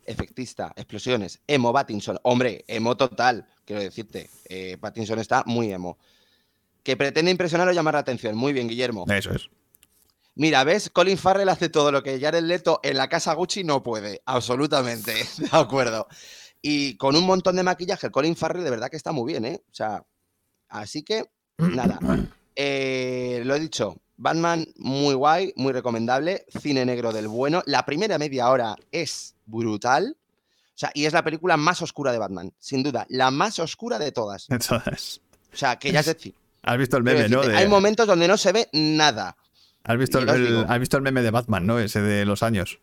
Efectista, 0.04 0.72
explosiones, 0.76 1.40
emo 1.46 1.72
Pattinson. 1.72 2.18
Hombre, 2.24 2.64
emo 2.66 2.96
total, 2.96 3.46
quiero 3.64 3.80
decirte. 3.82 4.28
Eh, 4.48 4.76
Pattinson 4.80 5.18
está 5.20 5.44
muy 5.46 5.72
emo. 5.72 5.96
Que 6.82 6.96
pretende 6.96 7.30
impresionar 7.30 7.68
o 7.68 7.72
llamar 7.72 7.94
la 7.94 8.00
atención. 8.00 8.36
Muy 8.36 8.52
bien, 8.52 8.66
Guillermo. 8.68 9.06
Eso 9.08 9.32
es. 9.32 9.48
Mira, 10.34 10.64
¿ves? 10.64 10.90
Colin 10.90 11.18
Farrell 11.18 11.48
hace 11.50 11.68
todo 11.68 11.92
lo 11.92 12.02
que 12.02 12.18
Jared 12.18 12.42
Leto 12.42 12.80
en 12.82 12.96
la 12.96 13.08
casa 13.08 13.34
Gucci 13.34 13.62
no 13.62 13.82
puede. 13.84 14.22
Absolutamente. 14.26 15.12
De 15.38 15.48
acuerdo. 15.52 16.08
Y 16.60 16.96
con 16.96 17.14
un 17.14 17.24
montón 17.24 17.54
de 17.56 17.62
maquillaje, 17.62 18.10
Colin 18.10 18.34
Farrell 18.34 18.64
de 18.64 18.70
verdad 18.70 18.90
que 18.90 18.96
está 18.96 19.12
muy 19.12 19.32
bien, 19.32 19.44
¿eh? 19.44 19.62
O 19.70 19.74
sea, 19.74 20.04
así 20.68 21.02
que, 21.04 21.26
nada. 21.58 21.98
Eh, 22.56 23.42
lo 23.44 23.54
he 23.54 23.60
dicho, 23.60 23.96
Batman 24.16 24.66
muy 24.76 25.14
guay, 25.14 25.52
muy 25.56 25.72
recomendable, 25.72 26.44
cine 26.60 26.84
negro 26.84 27.12
del 27.12 27.28
bueno. 27.28 27.62
La 27.66 27.84
primera 27.84 28.18
media 28.18 28.48
hora 28.50 28.76
es 28.90 29.34
brutal. 29.46 30.16
O 30.74 30.78
sea, 30.82 30.90
y 30.94 31.04
es 31.04 31.12
la 31.12 31.22
película 31.22 31.56
más 31.56 31.82
oscura 31.82 32.12
de 32.12 32.18
Batman, 32.18 32.52
sin 32.58 32.82
duda, 32.82 33.06
la 33.08 33.30
más 33.30 33.58
oscura 33.58 33.98
de 33.98 34.10
todas. 34.10 34.46
Entonces, 34.50 35.20
O 35.52 35.56
sea, 35.56 35.78
que 35.78 35.92
ya 35.92 36.00
es 36.00 36.06
decir, 36.06 36.34
has 36.62 36.78
visto 36.78 36.96
el 36.96 37.02
meme, 37.02 37.28
¿no? 37.28 37.42
De- 37.42 37.54
hay 37.56 37.68
momentos 37.68 38.06
donde 38.06 38.26
no 38.26 38.36
se 38.36 38.52
ve 38.52 38.68
nada. 38.72 39.36
has, 39.84 39.98
visto 39.98 40.18
el, 40.18 40.64
has 40.68 40.78
visto 40.80 40.96
el 40.96 41.02
meme 41.02 41.22
de 41.22 41.30
Batman, 41.30 41.66
¿no? 41.66 41.78
Ese 41.78 42.00
de 42.00 42.24
los 42.24 42.42
años. 42.42 42.78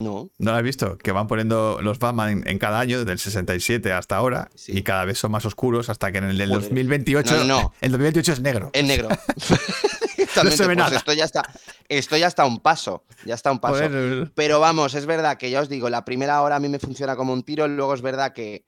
No, 0.00 0.30
¿No 0.38 0.50
lo 0.52 0.56
has 0.56 0.62
visto? 0.62 0.96
Que 0.98 1.12
van 1.12 1.26
poniendo 1.26 1.78
los 1.82 1.98
Batman 1.98 2.30
en, 2.30 2.48
en 2.48 2.58
cada 2.58 2.80
año, 2.80 2.98
desde 2.98 3.12
el 3.12 3.18
67 3.18 3.92
hasta 3.92 4.16
ahora, 4.16 4.50
Sí. 4.54 4.72
y 4.78 4.82
cada 4.82 5.04
vez 5.04 5.18
son 5.18 5.30
más 5.30 5.44
oscuros 5.44 5.90
hasta 5.90 6.10
que 6.10 6.18
en 6.18 6.24
el 6.24 6.38
del 6.38 6.48
Joder. 6.48 6.62
2028, 6.64 7.36
No, 7.36 7.44
no. 7.44 7.74
el 7.82 7.92
2028 7.92 8.32
es 8.32 8.40
negro. 8.40 8.70
es 8.72 8.84
negro. 8.84 9.08
Exactamente, 10.16 10.56
se 10.56 10.62
ve 10.64 10.74
pues 10.74 10.78
nada. 10.78 10.96
Esto 10.96 11.12
ya 11.12 11.24
está, 11.24 11.42
esto 11.88 12.16
ya 12.16 12.26
está 12.28 12.46
un 12.46 12.60
paso, 12.60 13.04
ya 13.24 13.34
está 13.34 13.50
a 13.50 13.52
un 13.52 13.58
paso. 13.58 13.74
Joder, 13.74 14.32
Pero 14.34 14.58
vamos, 14.60 14.94
es 14.94 15.06
verdad 15.06 15.36
que 15.38 15.50
ya 15.50 15.60
os 15.60 15.68
digo, 15.68 15.90
la 15.90 16.04
primera 16.04 16.40
hora 16.42 16.56
a 16.56 16.60
mí 16.60 16.68
me 16.68 16.78
funciona 16.78 17.14
como 17.16 17.32
un 17.32 17.42
tiro, 17.42 17.68
luego 17.68 17.94
es 17.94 18.02
verdad 18.02 18.32
que 18.32 18.64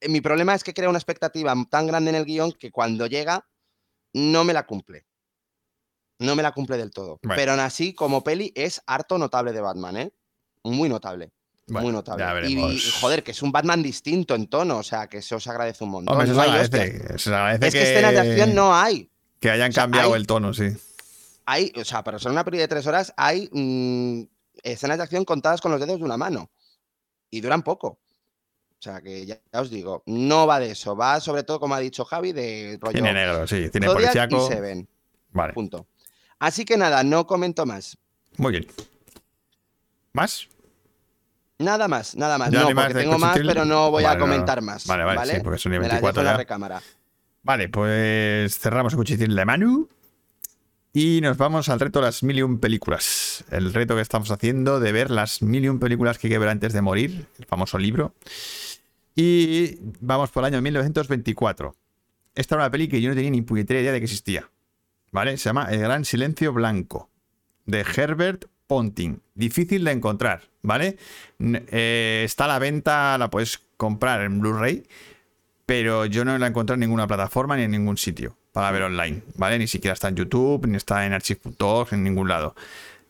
eh, 0.00 0.08
mi 0.08 0.20
problema 0.20 0.54
es 0.54 0.64
que 0.64 0.74
crea 0.74 0.88
una 0.88 0.98
expectativa 0.98 1.54
tan 1.70 1.86
grande 1.86 2.10
en 2.10 2.16
el 2.16 2.24
guion 2.24 2.52
que 2.52 2.70
cuando 2.70 3.06
llega 3.06 3.46
no 4.14 4.44
me 4.44 4.52
la 4.52 4.66
cumple. 4.66 5.06
No 6.20 6.34
me 6.34 6.42
la 6.42 6.52
cumple 6.52 6.76
del 6.76 6.90
todo. 6.90 7.18
Bueno. 7.22 7.36
Pero 7.36 7.52
aún 7.52 7.60
así, 7.60 7.94
como 7.94 8.24
peli, 8.24 8.52
es 8.56 8.82
harto 8.86 9.18
notable 9.18 9.52
de 9.52 9.60
Batman, 9.60 9.96
¿eh? 9.96 10.12
Muy 10.64 10.88
notable. 10.88 11.30
Bueno, 11.66 11.84
muy 11.86 11.92
notable. 11.92 12.48
Y- 12.50 12.80
joder, 13.00 13.22
que 13.22 13.32
es 13.32 13.42
un 13.42 13.52
Batman 13.52 13.82
distinto 13.82 14.34
en 14.34 14.46
tono, 14.48 14.78
o 14.78 14.82
sea, 14.82 15.06
que 15.06 15.20
se 15.20 15.34
os 15.34 15.46
agradece 15.46 15.84
un 15.84 15.90
montón. 15.90 16.12
Hombre, 16.14 16.24
eso 16.30 16.34
No 16.36 16.42
se 16.42 16.48
hay 16.48 16.54
agradece. 16.60 16.96
hostias. 17.02 17.22
Se 17.22 17.34
agradece 17.34 17.66
Es 17.68 17.74
que 17.74 17.82
escenas 17.82 18.12
de 18.12 18.18
acción 18.20 18.54
no 18.54 18.74
hay. 18.74 19.10
que 19.40 19.50
hayan 19.50 19.68
o 19.70 19.72
sea, 19.72 19.82
cambiado 19.84 20.14
hay- 20.14 20.20
el 20.20 20.26
tono, 20.26 20.54
sí. 20.54 20.64
hay, 21.46 21.72
o 21.76 21.84
sea, 21.84 22.02
para 22.02 22.18
ser 22.18 22.30
una 22.32 22.44
peli 22.44 22.58
de 22.58 22.68
tres 22.68 22.86
horas, 22.86 23.12
hay 23.16 23.48
mm, 23.52 24.22
escenas 24.62 24.96
de 24.96 25.02
acción 25.04 25.24
contadas 25.24 25.60
con 25.60 25.70
los 25.70 25.80
dedos 25.80 25.98
de 25.98 26.04
una 26.04 26.16
mano. 26.16 26.50
Y 27.30 27.40
duran 27.42 27.62
poco. 27.62 27.88
O 28.80 28.80
sea, 28.80 29.00
que 29.02 29.26
ya, 29.26 29.38
ya 29.52 29.60
os 29.60 29.68
digo, 29.70 30.02
no 30.06 30.46
va 30.46 30.60
de 30.60 30.70
eso. 30.70 30.96
Va 30.96 31.20
sobre 31.20 31.42
todo, 31.42 31.60
como 31.60 31.74
ha 31.74 31.80
dicho 31.80 32.04
Javi, 32.04 32.32
de 32.32 32.78
rollo 32.80 32.96
Cine 32.96 33.12
negro, 33.12 33.46
sí. 33.46 33.68
Cine 33.70 33.86
Zodiac 33.86 34.12
policíaco. 34.30 34.46
y 34.46 34.54
Seven. 34.54 34.88
Vale, 35.32 35.52
Punto. 35.52 35.86
Así 36.38 36.64
que 36.64 36.76
nada, 36.78 37.02
no 37.04 37.26
comento 37.26 37.66
más. 37.66 37.98
muy 38.38 38.52
bien. 38.52 38.66
¿Más? 40.18 40.48
Nada 41.60 41.86
más, 41.86 42.16
nada 42.16 42.38
más. 42.38 42.50
Ya 42.50 42.62
no, 42.64 42.74
porque 42.74 42.94
tengo 42.94 43.18
más, 43.18 43.38
pero 43.38 43.64
no 43.64 43.90
voy 43.92 44.02
Vale, 44.02 44.16
a 44.16 44.18
comentar 44.20 44.60
más. 44.62 44.84
Vale, 44.86 45.04
vale, 45.04 45.16
¿vale? 45.16 45.34
sí, 45.36 45.40
porque 45.44 45.58
son 45.58 45.74
y 45.74 45.78
Me 45.78 45.82
las 45.88 46.00
24 46.00 46.12
dejo 46.12 46.20
en 46.20 46.24
la 46.26 46.32
ya. 46.32 46.36
recámara. 46.38 46.82
Vale, 47.44 47.68
pues 47.68 48.58
cerramos 48.58 48.92
el 48.92 48.96
cuchitín 48.96 49.34
de 49.34 49.44
Manu. 49.44 49.88
Y 50.92 51.20
nos 51.20 51.36
vamos 51.36 51.68
al 51.68 51.78
reto 51.78 52.00
de 52.00 52.06
las 52.06 52.24
mil 52.24 52.36
y 52.38 52.42
un 52.42 52.58
películas. 52.58 53.44
El 53.50 53.72
reto 53.72 53.94
que 53.94 54.00
estamos 54.00 54.30
haciendo 54.32 54.80
de 54.80 54.90
ver 54.90 55.10
las 55.10 55.40
mil 55.42 55.64
y 55.64 55.68
un 55.68 55.78
películas 55.78 56.18
que 56.18 56.26
hay 56.26 56.32
que 56.32 56.38
ver 56.38 56.48
antes 56.48 56.72
de 56.72 56.82
morir, 56.82 57.26
el 57.38 57.44
famoso 57.46 57.78
libro. 57.78 58.14
Y 59.14 59.78
vamos 60.00 60.30
por 60.30 60.42
el 60.42 60.52
año 60.52 60.62
1924. 60.62 61.76
Esta 62.34 62.54
era 62.56 62.64
una 62.64 62.70
peli 62.72 62.88
que 62.88 63.00
yo 63.00 63.08
no 63.08 63.14
tenía 63.14 63.30
ni 63.30 63.42
puñetera 63.42 63.80
idea 63.80 63.92
de 63.92 63.98
que 63.98 64.04
existía. 64.04 64.50
¿Vale? 65.12 65.36
Se 65.36 65.44
llama 65.48 65.68
El 65.70 65.78
Gran 65.80 66.04
Silencio 66.04 66.52
Blanco, 66.52 67.08
de 67.66 67.80
Herbert 67.96 68.46
Ponting. 68.68 69.20
Difícil 69.34 69.82
de 69.82 69.90
encontrar, 69.90 70.42
¿vale? 70.62 70.96
Eh, 71.40 72.22
está 72.24 72.44
a 72.44 72.48
la 72.48 72.58
venta, 72.60 73.18
la 73.18 73.30
puedes 73.30 73.60
comprar 73.76 74.20
en 74.20 74.38
Blu-ray, 74.38 74.84
pero 75.66 76.06
yo 76.06 76.24
no 76.24 76.38
la 76.38 76.46
encontré 76.46 76.74
en 76.74 76.80
ninguna 76.80 77.08
plataforma 77.08 77.56
ni 77.56 77.64
en 77.64 77.72
ningún 77.72 77.96
sitio 77.96 78.36
para 78.52 78.70
ver 78.70 78.82
online, 78.82 79.22
¿vale? 79.36 79.58
Ni 79.58 79.66
siquiera 79.66 79.94
está 79.94 80.08
en 80.08 80.16
YouTube, 80.16 80.66
ni 80.66 80.76
está 80.76 81.04
en 81.06 81.14
archive.org, 81.14 81.92
en 81.92 82.04
ningún 82.04 82.28
lado. 82.28 82.54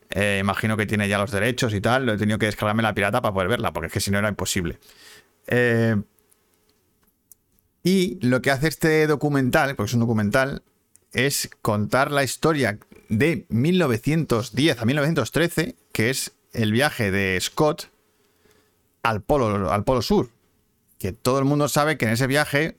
Eh, 0.09 0.39
imagino 0.41 0.75
que 0.75 0.85
tiene 0.85 1.07
ya 1.07 1.17
los 1.19 1.31
derechos 1.31 1.73
y 1.73 1.81
tal, 1.81 2.05
lo 2.05 2.13
he 2.13 2.17
tenido 2.17 2.39
que 2.39 2.47
descargarme 2.47 2.81
la 2.81 2.95
pirata 2.95 3.21
para 3.21 3.33
poder 3.33 3.49
verla, 3.49 3.73
porque 3.73 3.87
es 3.87 3.93
que 3.93 3.99
si 3.99 4.11
no 4.11 4.17
era 4.17 4.29
imposible. 4.29 4.79
Eh, 5.47 5.95
y 7.83 8.19
lo 8.25 8.41
que 8.41 8.51
hace 8.51 8.67
este 8.67 9.07
documental, 9.07 9.75
porque 9.75 9.89
es 9.89 9.93
un 9.93 10.01
documental, 10.01 10.63
es 11.11 11.49
contar 11.61 12.11
la 12.11 12.23
historia 12.23 12.79
de 13.09 13.45
1910 13.49 14.81
a 14.81 14.85
1913, 14.85 15.75
que 15.91 16.09
es 16.09 16.31
el 16.53 16.71
viaje 16.71 17.11
de 17.11 17.37
Scott 17.41 17.89
al 19.03 19.21
polo, 19.21 19.71
al 19.71 19.83
polo 19.83 20.01
sur. 20.01 20.29
Que 20.97 21.11
todo 21.13 21.39
el 21.39 21.45
mundo 21.45 21.67
sabe 21.69 21.97
que 21.97 22.05
en 22.05 22.11
ese 22.11 22.27
viaje 22.27 22.77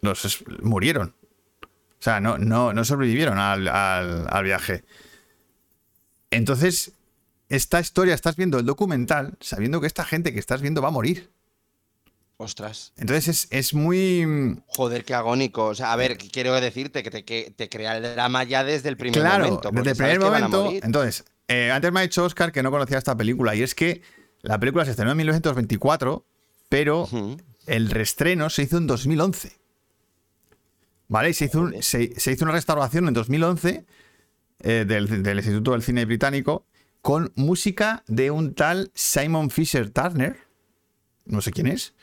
los 0.00 0.44
murieron. 0.62 1.14
O 1.62 2.02
sea, 2.04 2.20
no, 2.20 2.36
no, 2.38 2.72
no 2.72 2.84
sobrevivieron 2.84 3.38
al, 3.38 3.68
al- 3.68 4.26
al 4.28 4.44
viaje. 4.44 4.84
Entonces, 6.30 6.92
esta 7.48 7.80
historia, 7.80 8.14
estás 8.14 8.36
viendo 8.36 8.58
el 8.58 8.66
documental 8.66 9.36
sabiendo 9.40 9.80
que 9.80 9.86
esta 9.86 10.04
gente 10.04 10.32
que 10.32 10.40
estás 10.40 10.62
viendo 10.62 10.82
va 10.82 10.88
a 10.88 10.92
morir. 10.92 11.30
Ostras. 12.38 12.92
Entonces 12.96 13.28
es, 13.28 13.48
es 13.50 13.74
muy... 13.74 14.56
Joder, 14.66 15.04
qué 15.04 15.14
agónico. 15.14 15.66
O 15.66 15.74
sea, 15.74 15.92
a 15.92 15.96
ver, 15.96 16.18
quiero 16.18 16.52
decirte 16.60 17.02
que 17.02 17.10
te, 17.10 17.24
que 17.24 17.52
te 17.56 17.68
crea 17.68 17.96
el 17.96 18.02
drama 18.02 18.42
ya 18.44 18.64
desde 18.64 18.88
el 18.88 18.96
primer 18.96 19.20
claro, 19.20 19.44
momento. 19.44 19.70
desde 19.72 19.90
el 19.90 19.96
primer 19.96 20.20
momento. 20.20 20.70
Entonces, 20.82 21.24
eh, 21.48 21.70
antes 21.70 21.92
me 21.92 22.00
ha 22.00 22.02
dicho 22.02 22.24
Oscar 22.24 22.50
que 22.50 22.62
no 22.62 22.70
conocía 22.70 22.98
esta 22.98 23.16
película 23.16 23.54
y 23.54 23.62
es 23.62 23.74
que 23.74 24.02
la 24.40 24.58
película 24.58 24.84
se 24.84 24.90
estrenó 24.90 25.12
en 25.12 25.18
1924, 25.18 26.26
pero 26.68 27.08
el 27.66 27.90
reestreno 27.90 28.50
se 28.50 28.62
hizo 28.64 28.78
en 28.78 28.88
2011. 28.88 29.52
¿Vale? 31.08 31.30
Y 31.30 31.34
se 31.34 31.44
hizo, 31.44 31.60
un- 31.60 31.82
se, 31.82 32.18
se 32.18 32.32
hizo 32.32 32.44
una 32.44 32.52
restauración 32.54 33.06
en 33.06 33.14
2011 33.14 33.84
eh, 34.60 34.84
del, 34.88 35.22
del 35.22 35.36
Instituto 35.38 35.72
del 35.72 35.82
Cine 35.82 36.04
Británico 36.06 36.66
con 37.02 37.32
música 37.36 38.02
de 38.06 38.30
un 38.30 38.54
tal 38.54 38.90
Simon 38.94 39.50
Fisher 39.50 39.90
Turner, 39.90 40.38
no 41.24 41.40
sé 41.42 41.50
quién 41.50 41.66
es, 41.66 41.94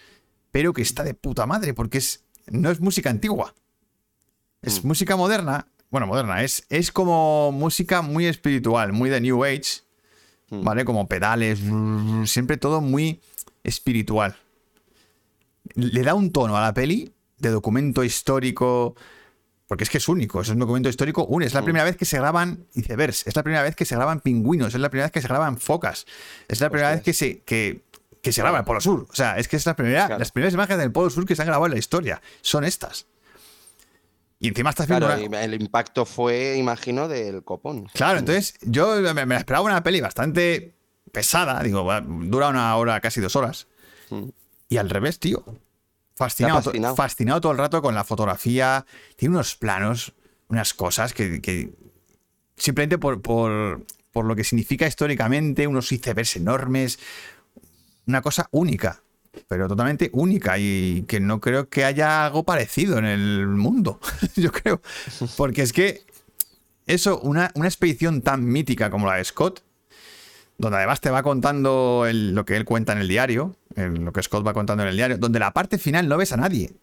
pero 0.52 0.74
que 0.74 0.82
está 0.82 1.04
de 1.04 1.14
puta 1.14 1.46
madre 1.46 1.74
porque 1.74 1.98
es, 2.00 2.24
no 2.48 2.70
es 2.72 2.80
música 2.80 3.10
antigua. 3.10 3.54
Es 4.62 4.84
Mm. 4.84 4.88
música 4.88 5.16
moderna. 5.16 5.68
Bueno, 5.92 6.06
moderna, 6.08 6.44
es, 6.44 6.66
es 6.70 6.92
como 6.92 7.52
música 7.52 8.02
muy 8.02 8.26
espiritual, 8.28 8.94
muy 8.94 9.10
de 9.10 9.22
New 9.22 9.44
Age, 9.44 9.82
Mm. 10.52 10.64
¿vale? 10.64 10.84
Como 10.86 11.08
pedales, 11.08 11.60
siempre 12.26 12.58
todo 12.58 12.82
muy 12.82 13.22
espiritual. 13.64 14.36
Le 15.76 16.02
da 16.04 16.16
un 16.16 16.32
tono 16.32 16.58
a 16.58 16.62
la 16.62 16.74
peli 16.74 17.14
de 17.38 17.50
documento 17.50 18.04
histórico, 18.04 18.96
porque 19.68 19.84
es 19.84 19.90
que 19.90 20.00
es 20.00 20.08
único, 20.10 20.42
es 20.42 20.50
un 20.50 20.58
documento 20.60 20.90
histórico. 20.90 21.26
Un, 21.26 21.44
es 21.44 21.54
la 21.54 21.62
Mm. 21.62 21.66
primera 21.66 21.86
vez 21.86 21.96
que 21.98 22.06
se 22.06 22.18
graban 22.18 22.66
icebergs, 22.74 23.28
es 23.28 23.36
la 23.36 23.44
primera 23.44 23.62
vez 23.64 23.76
que 23.76 23.86
se 23.86 23.96
graban 23.96 24.20
pingüinos, 24.22 24.74
es 24.74 24.82
la 24.82 24.90
primera 24.90 25.06
vez 25.06 25.12
que 25.12 25.22
se 25.22 25.28
graban 25.28 25.58
focas, 25.60 26.06
es 26.48 26.60
la 26.62 26.70
primera 26.70 26.92
vez 26.92 27.02
que 27.04 27.14
se, 27.14 27.42
que 27.44 27.84
que 28.22 28.32
se 28.34 28.42
graba 28.42 28.58
en 28.58 28.62
el 28.62 28.66
Polo 28.66 28.82
Sur. 28.82 29.08
O 29.10 29.16
sea, 29.16 29.38
es 29.38 29.48
que 29.48 29.56
es 29.56 29.66
la 29.66 29.76
primera, 29.76 30.06
Claro. 30.08 30.20
las 30.20 30.32
primeras 30.32 30.54
imágenes 30.54 30.80
del 30.80 30.92
Polo 30.92 31.10
Sur 31.10 31.26
que 31.26 31.36
se 31.36 31.42
han 31.42 31.48
grabado 31.48 31.66
en 31.68 31.74
la 31.74 31.80
historia. 31.80 32.22
Son 32.42 32.64
estas. 32.64 33.06
Y 34.40 34.48
encima 34.48 34.70
está 34.70 34.84
haciendo 34.84 35.06
Claro, 35.06 35.22
una- 35.26 35.42
y 35.42 35.44
el 35.46 35.62
impacto 35.62 36.06
fue, 36.06 36.56
imagino, 36.58 37.08
del 37.08 37.44
copón. 37.44 37.88
Claro, 37.94 38.20
entonces 38.20 38.56
yo 38.62 38.96
me, 39.14 39.26
me 39.26 39.36
esperaba 39.36 39.66
una 39.66 39.84
peli 39.84 40.00
bastante 40.00 40.74
pesada. 41.12 41.62
Digo, 41.62 41.86
dura 42.02 42.50
una 42.50 42.76
hora, 42.78 43.02
casi 43.02 43.20
dos 43.20 43.36
horas. 43.36 43.68
Mm. 44.10 44.30
Y 44.70 44.78
al 44.78 44.90
revés, 44.90 45.20
tío. 45.20 45.44
Fascinado, 46.16 46.62
fascinado. 46.62 46.96
fascinado 46.96 47.42
todo 47.42 47.52
el 47.54 47.58
rato 47.58 47.82
con 47.82 47.96
la 47.96 48.04
fotografía. 48.04 48.86
Tiene 49.16 49.36
unos 49.36 49.56
planos, 49.56 50.14
unas 50.48 50.74
cosas 50.74 51.14
que, 51.14 51.42
que 51.42 51.72
simplemente 52.58 52.98
por, 52.98 53.22
por, 53.22 53.86
por 54.12 54.26
lo 54.26 54.36
que 54.36 54.44
significa 54.44 54.86
históricamente, 54.88 55.68
unos 55.68 55.92
icebergs 55.92 56.36
enormes. 56.38 57.00
Una 58.10 58.22
cosa 58.24 58.48
única, 58.52 59.04
pero 59.48 59.68
totalmente 59.68 60.10
única 60.14 60.58
y 60.58 61.04
que 61.08 61.20
no 61.20 61.40
creo 61.40 61.70
que 61.70 61.86
haya 61.86 62.26
algo 62.26 62.44
parecido 62.44 62.98
en 62.98 63.06
el 63.06 63.46
mundo. 63.46 64.00
Yo 64.36 64.52
creo. 64.52 64.82
Porque 65.38 65.62
es 65.62 65.72
que 65.72 66.02
eso, 66.88 67.20
una, 67.20 67.52
una 67.54 67.68
expedición 67.68 68.24
tan 68.24 68.44
mítica 68.46 68.90
como 68.90 69.06
la 69.06 69.18
de 69.18 69.24
Scott, 69.26 69.62
donde 70.58 70.78
además 70.78 71.02
te 71.02 71.12
va 71.12 71.22
contando 71.22 72.06
el- 72.08 72.34
lo 72.34 72.46
que 72.46 72.58
él 72.58 72.66
cuenta 72.66 72.94
en 72.94 72.98
el 72.98 73.08
diario, 73.08 73.56
lo 73.76 74.12
que 74.12 74.24
Scott 74.24 74.46
va 74.46 74.54
contando 74.54 74.82
en 74.84 74.90
el 74.90 74.96
diario, 74.96 75.18
donde 75.20 75.38
la 75.38 75.54
parte 75.54 75.78
final 75.78 76.08
no 76.08 76.18
ves 76.18 76.32
a 76.34 76.38
nadie. 76.38 76.74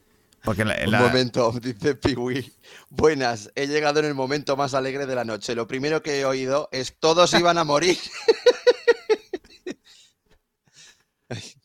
Porque 0.45 0.65
la, 0.65 0.77
Un 0.85 0.93
la- 0.93 1.01
momento, 1.01 1.53
dice 1.61 1.97
Piwi. 1.97 2.53
Buenas, 2.89 3.51
he 3.57 3.67
llegado 3.67 3.99
en 3.99 4.07
el 4.07 4.15
momento 4.15 4.57
más 4.57 4.75
alegre 4.75 5.07
de 5.07 5.15
la 5.17 5.25
noche. 5.25 5.57
Lo 5.57 5.67
primero 5.67 6.05
que 6.05 6.21
he 6.21 6.25
oído 6.25 6.69
es 6.71 6.95
todos 7.01 7.35
iban 7.35 7.59
a 7.59 7.65
morir. 7.65 7.99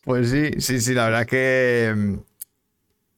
Pues 0.04 0.30
sí, 0.30 0.60
sí, 0.60 0.80
sí, 0.80 0.94
la 0.94 1.04
verdad 1.04 1.26
que 1.26 1.92
mm, 1.96 2.14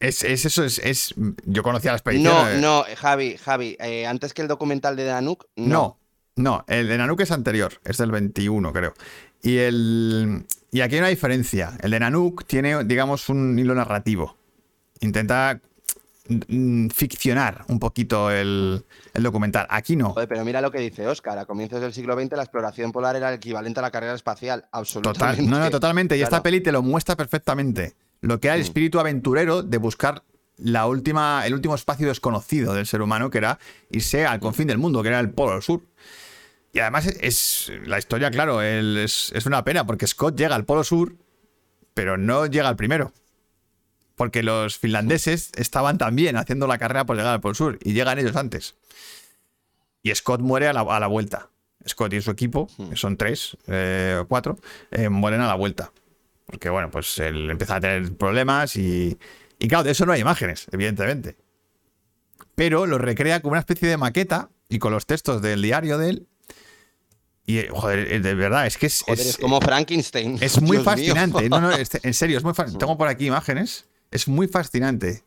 es, 0.01 0.23
es 0.25 0.45
eso, 0.45 0.65
es, 0.65 0.79
es- 0.81 1.15
yo 1.45 1.63
conocía 1.63 1.93
la 1.93 1.97
expedición. 1.99 2.35
No, 2.35 2.49
eh, 2.49 2.61
no, 2.61 2.85
Javi, 2.97 3.37
Javi, 3.37 3.77
eh, 3.81 4.07
antes 4.07 4.35
que 4.35 4.43
el 4.43 4.49
documental 4.49 4.97
de 4.97 5.05
Danuk, 5.05 5.47
no. 5.57 5.67
No, 5.67 5.99
no, 6.37 6.65
el 6.69 6.89
de 6.89 6.99
Nanook 6.99 7.21
es 7.21 7.31
anterior, 7.31 7.81
es 7.85 7.97
del 7.97 8.11
21, 8.11 8.73
creo. 8.73 8.95
Y 9.43 9.59
el 9.59 10.45
y 10.73 10.81
aquí 10.81 10.95
hay 10.97 11.01
una 11.01 11.09
diferencia. 11.09 11.77
El 11.81 11.93
de 11.93 12.01
Nanook 12.01 12.45
tiene, 12.47 12.85
digamos, 12.85 13.29
un 13.29 13.59
hilo 13.59 13.75
narrativo. 13.75 14.37
Intenta 15.01 15.61
ficcionar 16.93 17.65
un 17.69 17.79
poquito 17.79 18.31
el, 18.31 18.85
el 19.13 19.23
documental. 19.23 19.67
Aquí 19.71 19.97
no. 19.97 20.11
Joder, 20.13 20.29
pero 20.29 20.45
mira 20.45 20.61
lo 20.61 20.71
que 20.71 20.79
dice 20.79 21.07
Oscar. 21.07 21.39
A 21.39 21.47
comienzos 21.47 21.81
del 21.81 21.93
siglo 21.93 22.15
XX 22.19 22.33
la 22.33 22.43
exploración 22.43 22.93
polar 22.93 23.17
era 23.17 23.29
el 23.29 23.35
equivalente 23.37 23.81
a 23.81 23.83
la 23.83 23.91
carrera 23.91 24.15
espacial. 24.15 24.67
Absolutamente. 24.73 25.43
Total, 25.43 25.51
no, 25.51 25.59
no, 25.59 25.71
totalmente. 25.71 26.17
Y 26.17 26.23
esta 26.23 26.43
peli 26.43 26.61
te 26.61 26.73
lo 26.73 26.83
muestra 26.83 27.17
perfectamente. 27.17 27.95
Lo 28.21 28.41
que 28.41 28.49
era 28.49 28.55
el 28.55 28.61
Mm. 28.63 28.65
espíritu 28.65 29.01
aventurero 29.01 29.63
de 29.63 29.79
buscar 29.79 30.23
la 30.57 30.87
última, 30.87 31.45
el 31.47 31.53
último 31.55 31.75
espacio 31.75 32.07
desconocido 32.07 32.75
del 32.75 32.87
ser 32.87 33.03
humano, 33.03 33.29
que 33.29 33.39
era 33.39 33.59
irse 33.91 34.25
al 34.25 34.41
confín 34.41 34.67
del 34.69 34.79
mundo, 34.79 35.03
que 35.03 35.09
era 35.09 35.21
el 35.21 35.31
Polo 35.31 35.61
Sur. 35.61 35.83
Y 36.73 36.79
además 36.79 37.07
es, 37.07 37.19
es- 37.21 37.73
la 37.87 37.99
historia, 37.99 38.31
claro, 38.31 38.63
es 38.63 39.33
una 39.47 39.63
pena, 39.65 39.85
porque 39.87 40.07
Scott 40.07 40.37
llega 40.39 40.55
al 40.55 40.65
Polo 40.65 40.85
Sur, 40.85 41.17
pero 41.93 42.17
no 42.17 42.47
llega 42.47 42.69
al 42.69 42.77
primero. 42.77 43.13
Porque 44.17 44.43
los 44.43 44.79
finlandeses 44.79 45.51
estaban 45.57 45.99
también 45.99 46.37
haciendo 46.37 46.67
la 46.67 46.79
carrera 46.79 47.05
por 47.05 47.17
llegar 47.17 47.35
al 47.35 47.41
Polo 47.41 47.55
Sur, 47.55 47.79
y 47.83 47.93
llegan 47.95 48.19
ellos 48.19 48.37
antes. 48.37 48.75
Y 50.03 50.15
Scott 50.15 50.41
muere 50.41 50.69
a 50.69 50.73
la, 50.73 50.81
a 50.83 51.01
la 51.01 51.07
vuelta. 51.07 51.51
Scott 51.87 52.13
y 52.15 52.21
su 52.23 52.31
equipo, 52.31 52.69
que 52.91 52.97
son 52.97 53.17
tres 53.17 53.57
eh, 53.67 54.19
o 54.21 54.27
cuatro, 54.29 54.59
eh, 54.91 55.09
mueren 55.09 55.41
a 55.41 55.47
la 55.49 55.55
vuelta. 55.55 55.93
Porque, 56.47 56.69
bueno, 56.71 56.91
pues 56.91 57.19
él 57.19 57.51
empieza 57.51 57.77
a 57.77 57.81
tener 57.81 58.15
problemas 58.17 58.77
y, 58.77 59.19
y, 59.59 59.69
claro, 59.69 59.83
de 59.85 59.91
eso 59.91 60.07
no 60.07 60.13
hay 60.13 60.21
imágenes, 60.21 60.67
evidentemente. 60.73 61.37
Pero 62.55 62.87
lo 62.87 62.99
recrea 62.99 63.41
como 63.41 63.53
una 63.53 63.61
especie 63.61 63.89
de 63.89 63.97
maqueta 63.97 64.51
y 64.69 64.79
con 64.79 64.93
los 64.93 65.07
textos 65.07 65.43
del 65.43 65.61
diario 65.63 65.99
de 65.99 66.11
él. 66.11 66.27
Y, 67.47 67.59
eh, 67.59 67.69
joder, 67.71 68.23
de 68.23 68.35
verdad, 68.35 68.67
es 68.67 68.79
que 68.79 68.87
es, 68.87 69.03
Joder, 69.03 69.21
es, 69.21 69.27
es- 69.31 69.37
como 69.39 69.61
Frankenstein. 69.61 70.39
es 70.41 70.61
muy 70.63 70.77
Dios 70.79 70.85
mío. 70.85 70.85
fascinante. 70.85 71.49
No, 71.49 71.61
no, 71.61 71.73
este- 71.73 72.01
en 72.03 72.15
serio, 72.15 72.39
es 72.39 72.45
muy 72.45 72.55
fa- 72.55 72.65
Tengo 72.79 72.97
por 72.97 73.09
aquí 73.09 73.27
imágenes. 73.27 73.87
Es 74.15 74.29
muy 74.29 74.47
fascinante. 74.47 75.25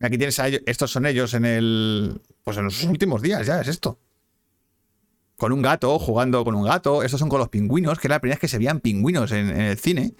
Aquí 0.00 0.16
tienes 0.16 0.38
a 0.38 0.48
ellos, 0.48 0.62
estos 0.64 0.90
son 0.90 1.04
ellos 1.04 1.34
en 1.34 1.44
el. 1.44 2.22
Pues 2.42 2.56
en 2.56 2.64
los 2.64 2.82
últimos 2.82 3.20
días, 3.20 3.46
ya 3.46 3.60
es 3.60 3.68
esto. 3.68 3.98
Con 5.36 5.52
un 5.52 5.60
gato, 5.60 5.98
jugando 5.98 6.42
con 6.42 6.54
un 6.54 6.64
gato. 6.64 7.02
Estos 7.02 7.20
son 7.20 7.28
con 7.28 7.40
los 7.40 7.50
pingüinos, 7.50 7.98
que 7.98 8.06
era 8.06 8.16
la 8.16 8.20
primera 8.20 8.36
vez 8.36 8.40
que 8.40 8.48
se 8.48 8.56
veían 8.56 8.80
pingüinos 8.80 9.32
en, 9.32 9.50
el 9.50 9.78
cine. 9.78 10.14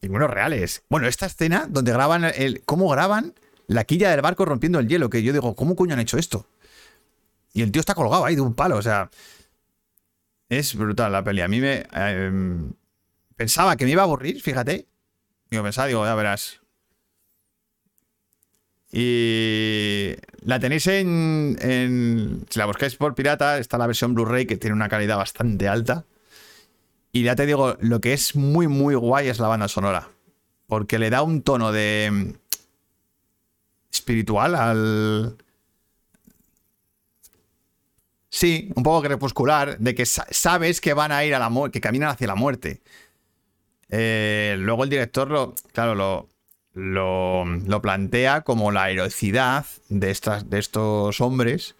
Pingüinos 0.00 0.30
reales. 0.30 0.82
Bueno, 0.88 1.08
esta 1.08 1.26
escena 1.26 1.66
donde 1.68 1.92
graban 1.92 2.24
el. 2.24 2.62
¿Cómo 2.64 2.88
graban 2.88 3.34
la 3.66 3.84
quilla 3.84 4.10
del 4.10 4.22
barco 4.22 4.46
rompiendo 4.46 4.78
el 4.78 4.88
hielo? 4.88 5.10
Que 5.10 5.22
yo 5.22 5.34
digo, 5.34 5.54
¿cómo 5.54 5.76
coño 5.76 5.92
han 5.92 6.00
hecho 6.00 6.16
esto? 6.16 6.48
Y 7.52 7.60
el 7.60 7.70
tío 7.70 7.80
está 7.80 7.94
colgado 7.94 8.24
ahí 8.24 8.34
de 8.34 8.40
un 8.40 8.54
palo, 8.54 8.78
o 8.78 8.82
sea. 8.82 9.10
Es 10.48 10.74
brutal 10.74 11.12
la 11.12 11.22
peli. 11.22 11.42
A 11.42 11.48
mí 11.48 11.60
me. 11.60 11.84
em, 11.92 12.72
pensaba 13.36 13.76
que 13.76 13.84
me 13.84 13.90
iba 13.90 14.00
a 14.00 14.06
aburrir, 14.06 14.40
fíjate. 14.40 14.86
Digo, 15.50 15.62
pensaba, 15.62 15.86
digo, 15.86 16.02
ya 16.02 16.14
verás. 16.14 16.62
Y 18.98 20.14
la 20.40 20.58
tenéis 20.58 20.86
en, 20.86 22.46
Si 22.48 22.58
la 22.58 22.64
buscáis 22.64 22.96
por 22.96 23.14
pirata, 23.14 23.58
está 23.58 23.76
la 23.76 23.86
versión 23.86 24.14
Blu-ray 24.14 24.46
que 24.46 24.56
tiene 24.56 24.74
una 24.74 24.88
calidad 24.88 25.18
bastante 25.18 25.68
alta. 25.68 26.06
Y 27.12 27.22
ya 27.24 27.36
te 27.36 27.44
digo, 27.44 27.76
lo 27.80 28.00
que 28.00 28.14
es 28.14 28.34
muy, 28.36 28.68
muy 28.68 28.94
guay 28.94 29.28
es 29.28 29.38
la 29.38 29.48
banda 29.48 29.68
sonora. 29.68 30.08
Porque 30.66 30.98
le 30.98 31.10
da 31.10 31.22
un 31.22 31.42
tono 31.42 31.72
de. 31.72 32.08
mm, 32.10 32.30
espiritual 33.92 34.54
al. 34.54 35.36
Sí, 38.28 38.70
un 38.74 38.82
poco 38.82 39.02
crepuscular, 39.02 39.78
de 39.78 39.94
que 39.94 40.04
sa- 40.06 40.26
sabes 40.30 40.80
que 40.80 40.94
van 40.94 41.12
a 41.12 41.24
ir 41.24 41.34
a 41.34 41.38
la 41.38 41.48
muerte, 41.48 41.72
que 41.78 41.80
caminan 41.80 42.10
hacia 42.10 42.26
la 42.26 42.34
muerte. 42.34 42.82
Eh, 43.88 44.56
luego 44.58 44.84
el 44.84 44.90
director 44.90 45.30
lo, 45.30 45.54
claro, 45.72 45.94
lo, 45.94 46.28
lo, 46.76 47.44
plantea 47.82 48.42
como 48.42 48.70
la 48.72 48.90
heroicidad 48.90 49.66
de, 49.88 50.12
estas, 50.12 50.50
de 50.50 50.60
estos 50.60 51.20
hombres 51.22 51.76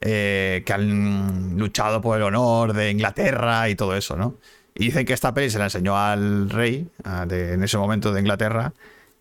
eh, 0.00 0.62
que 0.66 0.72
han 0.72 1.58
luchado 1.58 2.00
por 2.02 2.16
el 2.18 2.24
honor 2.24 2.72
de 2.74 2.90
Inglaterra 2.90 3.68
y 3.70 3.76
todo 3.76 3.96
eso, 3.96 4.16
¿no? 4.16 4.36
Y 4.74 4.86
dicen 4.86 5.06
que 5.06 5.12
esta 5.14 5.34
peli 5.34 5.50
se 5.50 5.58
la 5.58 5.64
enseñó 5.66 5.96
al 5.98 6.50
rey 6.50 6.88
de- 7.28 7.54
en 7.54 7.62
ese 7.64 7.78
momento 7.78 8.12
de 8.12 8.20
Inglaterra 8.20 8.74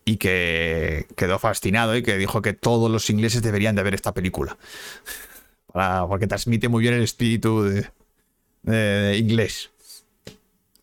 y 0.06 0.18
que 0.18 1.08
quedó 1.16 1.40
fascinado 1.40 1.96
y 1.96 2.04
que 2.04 2.18
dijo 2.18 2.42
que 2.42 2.54
todos 2.54 2.92
los 2.92 3.10
ingleses 3.10 3.42
deberían 3.44 3.76
de 3.76 3.84
ver 3.84 3.96
esta 3.96 4.14
película. 4.14 4.58
Porque 6.10 6.28
transmite 6.28 6.70
muy 6.70 6.82
bien 6.82 6.94
el 6.96 7.04
espíritu 7.04 7.64
de 8.64 9.18
inglés 9.18 9.72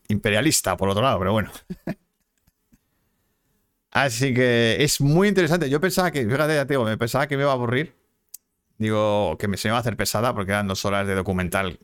imperialista, 0.08 0.76
por 0.76 0.88
otro 0.88 1.02
lado, 1.02 1.18
pero 1.18 1.32
bueno. 1.32 1.50
Así 3.90 4.32
que 4.32 4.76
es 4.80 5.00
muy 5.00 5.28
interesante. 5.28 5.68
Yo 5.68 5.80
pensaba 5.80 6.10
que, 6.10 6.24
fíjate, 6.24 6.54
ya 6.54 6.66
te 6.66 6.74
digo, 6.74 6.84
me 6.84 6.96
pensaba 6.96 7.26
que 7.26 7.36
me 7.36 7.42
iba 7.42 7.50
a 7.50 7.54
aburrir. 7.54 7.94
Digo, 8.78 9.36
que 9.38 9.48
me, 9.48 9.56
se 9.56 9.68
me 9.68 9.70
iba 9.70 9.78
a 9.78 9.80
hacer 9.80 9.96
pesada 9.96 10.34
porque 10.34 10.52
eran 10.52 10.68
dos 10.68 10.84
horas 10.84 11.06
de 11.06 11.14
documental 11.14 11.78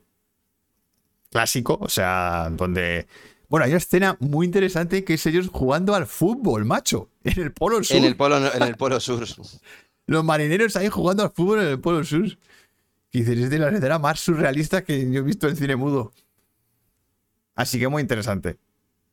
clásico, 1.29 1.77
o 1.79 1.89
sea, 1.89 2.49
donde... 2.51 3.07
Bueno, 3.49 3.65
hay 3.65 3.71
una 3.71 3.77
escena 3.77 4.17
muy 4.19 4.45
interesante 4.45 5.03
que 5.03 5.13
es 5.13 5.25
ellos 5.25 5.49
jugando 5.51 5.95
al 5.95 6.05
fútbol, 6.05 6.65
macho, 6.65 7.09
en 7.23 7.41
el 7.41 7.53
Polo 7.53 7.83
Sur. 7.83 7.97
En 7.97 8.03
el 8.03 8.17
polo, 8.17 8.37
en 8.37 8.63
el 8.63 8.75
polo 8.77 8.99
sur. 8.99 9.25
Los 10.05 10.23
marineros 10.23 10.75
ahí 10.75 10.89
jugando 10.89 11.23
al 11.23 11.31
fútbol 11.31 11.61
en 11.61 11.67
el 11.67 11.79
Polo 11.79 12.03
Sur. 12.03 12.37
Que 13.11 13.19
dices, 13.19 13.37
es 13.37 13.49
de 13.49 13.59
las 13.59 13.73
escenas 13.73 14.01
más 14.01 14.19
surrealistas 14.19 14.83
que 14.83 15.09
yo 15.11 15.19
he 15.19 15.23
visto 15.23 15.47
en 15.47 15.55
cine 15.55 15.75
mudo. 15.75 16.11
Así 17.55 17.79
que 17.79 17.87
muy 17.87 18.01
interesante. 18.01 18.57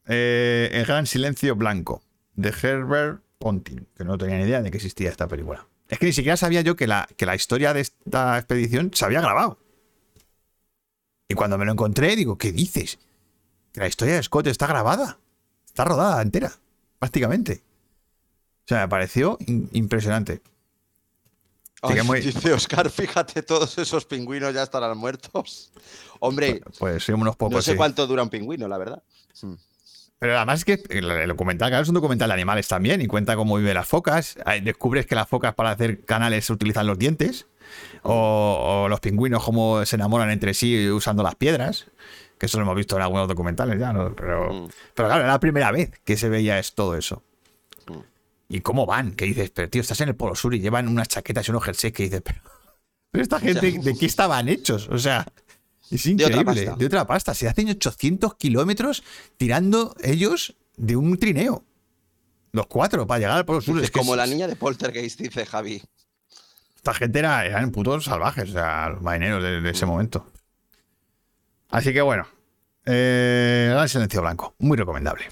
Eh, 0.07 0.71
el 0.73 0.85
gran 0.85 1.07
silencio 1.07 1.57
blanco, 1.57 2.03
de 2.37 2.49
Herbert 2.51 3.23
Ponting, 3.39 3.87
que 3.97 4.05
no 4.05 4.17
tenía 4.19 4.37
ni 4.39 4.45
idea 4.45 4.63
de 4.63 4.71
que 4.71 4.77
existía 4.79 5.11
esta 5.11 5.29
película. 5.29 5.67
Es 5.89 5.99
que 5.99 6.07
ni 6.07 6.13
siquiera 6.13 6.37
sabía 6.37 6.63
yo 6.63 6.77
que 6.77 6.87
la, 6.87 7.07
que 7.17 7.27
la 7.27 7.35
historia 7.35 7.75
de 7.75 7.81
esta 7.81 8.39
expedición 8.39 8.91
se 8.95 9.05
había 9.05 9.21
grabado. 9.21 9.59
Y 11.29 11.35
cuando 11.35 11.59
me 11.59 11.65
lo 11.65 11.73
encontré, 11.73 12.17
digo, 12.17 12.37
¿qué 12.39 12.53
dices? 12.53 12.99
Que 13.73 13.81
la 13.81 13.87
historia 13.89 14.15
de 14.15 14.23
Scott 14.23 14.47
está 14.47 14.67
grabada. 14.67 15.19
Está 15.67 15.85
rodada 15.85 16.23
entera, 16.23 16.53
prácticamente. 16.99 17.63
O 18.65 18.69
sea, 18.69 18.83
me 18.83 18.89
pareció 18.89 19.37
impresionante. 19.73 20.41
Ay, 21.83 21.97
que 21.97 22.03
muy- 22.03 22.21
Dice 22.21 22.53
Oscar, 22.53 22.89
fíjate, 22.91 23.43
todos 23.43 23.77
esos 23.77 24.07
pingüinos 24.07 24.55
ya 24.55 24.63
estarán 24.63 24.97
muertos. 24.97 25.71
Hombre, 26.21 26.63
Pues 26.79 27.05
sí, 27.05 27.13
unos 27.13 27.37
pocos. 27.37 27.57
no 27.57 27.63
sé 27.63 27.73
sí. 27.73 27.77
cuánto 27.77 28.07
dura 28.07 28.23
un 28.23 28.31
pingüino, 28.31 28.69
la 28.69 28.79
verdad. 28.79 29.03
Pero 30.19 30.37
además 30.37 30.61
es 30.61 30.65
que 30.65 30.83
el, 30.91 31.29
documental, 31.29 31.69
claro, 31.71 31.83
es 31.83 31.89
un 31.89 31.95
documental 31.95 32.29
de 32.29 32.35
animales 32.35 32.67
también 32.69 33.01
y 33.03 33.07
cuenta 33.07 33.37
cómo 33.37 33.57
viven 33.57 33.75
las 33.75 33.87
focas. 33.89 34.39
Descubres 34.63 35.07
que 35.07 35.15
las 35.15 35.29
focas 35.29 35.55
para 35.55 35.71
hacer 35.73 36.05
canales 36.05 36.49
utilizan 36.51 36.87
los 36.87 36.99
dientes. 36.99 37.47
O, 38.03 38.83
o 38.85 38.89
los 38.89 39.01
pingüinos 39.01 39.43
cómo 39.43 39.85
se 39.87 39.97
enamoran 39.97 40.31
entre 40.31 40.55
sí 40.55 40.89
usando 40.91 41.23
las 41.23 41.35
piedras. 41.35 41.87
Que 42.39 42.47
eso 42.47 42.59
lo 42.59 42.65
hemos 42.65 42.77
visto 42.77 42.97
en 42.97 43.03
algunos 43.03 43.29
documentales 43.29 43.79
ya, 43.79 43.93
¿no? 43.93 44.15
Pero, 44.15 44.53
Mm. 44.53 44.69
pero 44.95 45.09
claro, 45.09 45.23
era 45.23 45.33
la 45.33 45.41
primera 45.41 45.71
vez 45.73 45.91
que 46.05 46.17
se 46.17 46.29
veía 46.29 46.59
es 46.59 46.75
todo 46.75 46.97
eso. 46.97 47.23
Mm. 47.87 47.99
¿Y 48.49 48.61
cómo 48.61 48.87
van? 48.87 49.13
Que 49.13 49.25
dices, 49.27 49.51
pero 49.51 49.69
tío, 49.71 49.81
estás 49.83 50.01
en 50.01 50.09
el 50.11 50.17
Polo 50.17 50.35
Sur 50.35 50.55
y 50.55 50.61
llevan 50.61 50.89
unas 50.89 51.09
chaquetas 51.09 51.47
y 51.49 51.51
unos 51.51 51.65
jerseys 51.65 51.93
que 51.93 52.03
dices, 52.05 52.23
pero, 52.25 52.41
pero 53.11 53.23
esta 53.23 53.41
gente, 53.41 53.79
¿de 53.79 53.95
qué 53.97 54.07
estaban 54.07 54.49
hechos? 54.49 54.89
O 54.91 54.99
sea, 54.99 55.27
es 55.91 56.05
De 56.05 56.15
otra 56.25 56.27
increíble. 56.41 56.45
pasta. 56.67 56.77
De 56.77 56.87
otra 56.87 57.07
pasta. 57.07 57.35
Se 57.35 57.49
hacen 57.49 57.69
800 57.71 58.35
kilómetros 58.37 59.03
tirando 59.37 59.95
ellos 60.03 60.55
de 60.77 60.97
un 60.97 61.17
trineo. 61.19 61.65
Los 62.53 62.67
cuatro, 62.67 63.07
para 63.07 63.19
llegar 63.19 63.37
al 63.39 63.45
Polo 63.45 63.61
Sur. 63.61 63.83
Es 63.83 63.91
como 63.91 64.15
la 64.17 64.27
niña 64.27 64.47
de 64.47 64.55
Poltergeist, 64.57 65.21
dice 65.21 65.45
Javi. 65.45 65.83
esta 66.77 66.95
gente 66.95 67.19
era, 67.19 67.45
eran 67.45 67.71
putos 67.73 68.05
salvajes, 68.05 68.51
o 68.51 68.53
sea, 68.53 68.91
los 68.91 69.03
marineros 69.03 69.43
de, 69.43 69.61
de 69.61 69.71
ese 69.71 69.87
momento. 69.87 70.31
Así 71.71 71.93
que 71.93 72.01
bueno, 72.03 72.29
eh, 72.87 73.69
Gran 73.73 73.89
Silencio 73.89 74.21
Blanco, 74.21 74.55
muy 74.59 74.77
recomendable. 74.77 75.25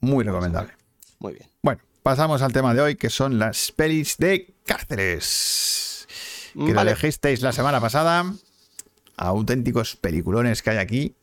Muy 0.00 0.24
recomendable. 0.24 0.72
Muy 1.18 1.34
bien. 1.34 1.48
Bueno, 1.62 1.82
pasamos 2.02 2.40
al 2.40 2.52
tema 2.54 2.72
de 2.72 2.80
hoy, 2.80 2.96
que 2.96 3.10
son 3.10 3.38
las 3.38 3.70
pelis 3.72 4.16
de 4.16 4.54
cárceles. 4.64 6.06
Que 6.54 6.68
lo 6.68 6.74
Vale. 6.74 6.90
dejisteis 6.92 7.42
la 7.42 7.52
semana 7.52 7.80
pasada. 7.80 8.24
Auténticos 9.16 9.96
peliculones 9.96 10.62
que 10.62 10.70
hay 10.70 10.78
aquí. 10.78 11.14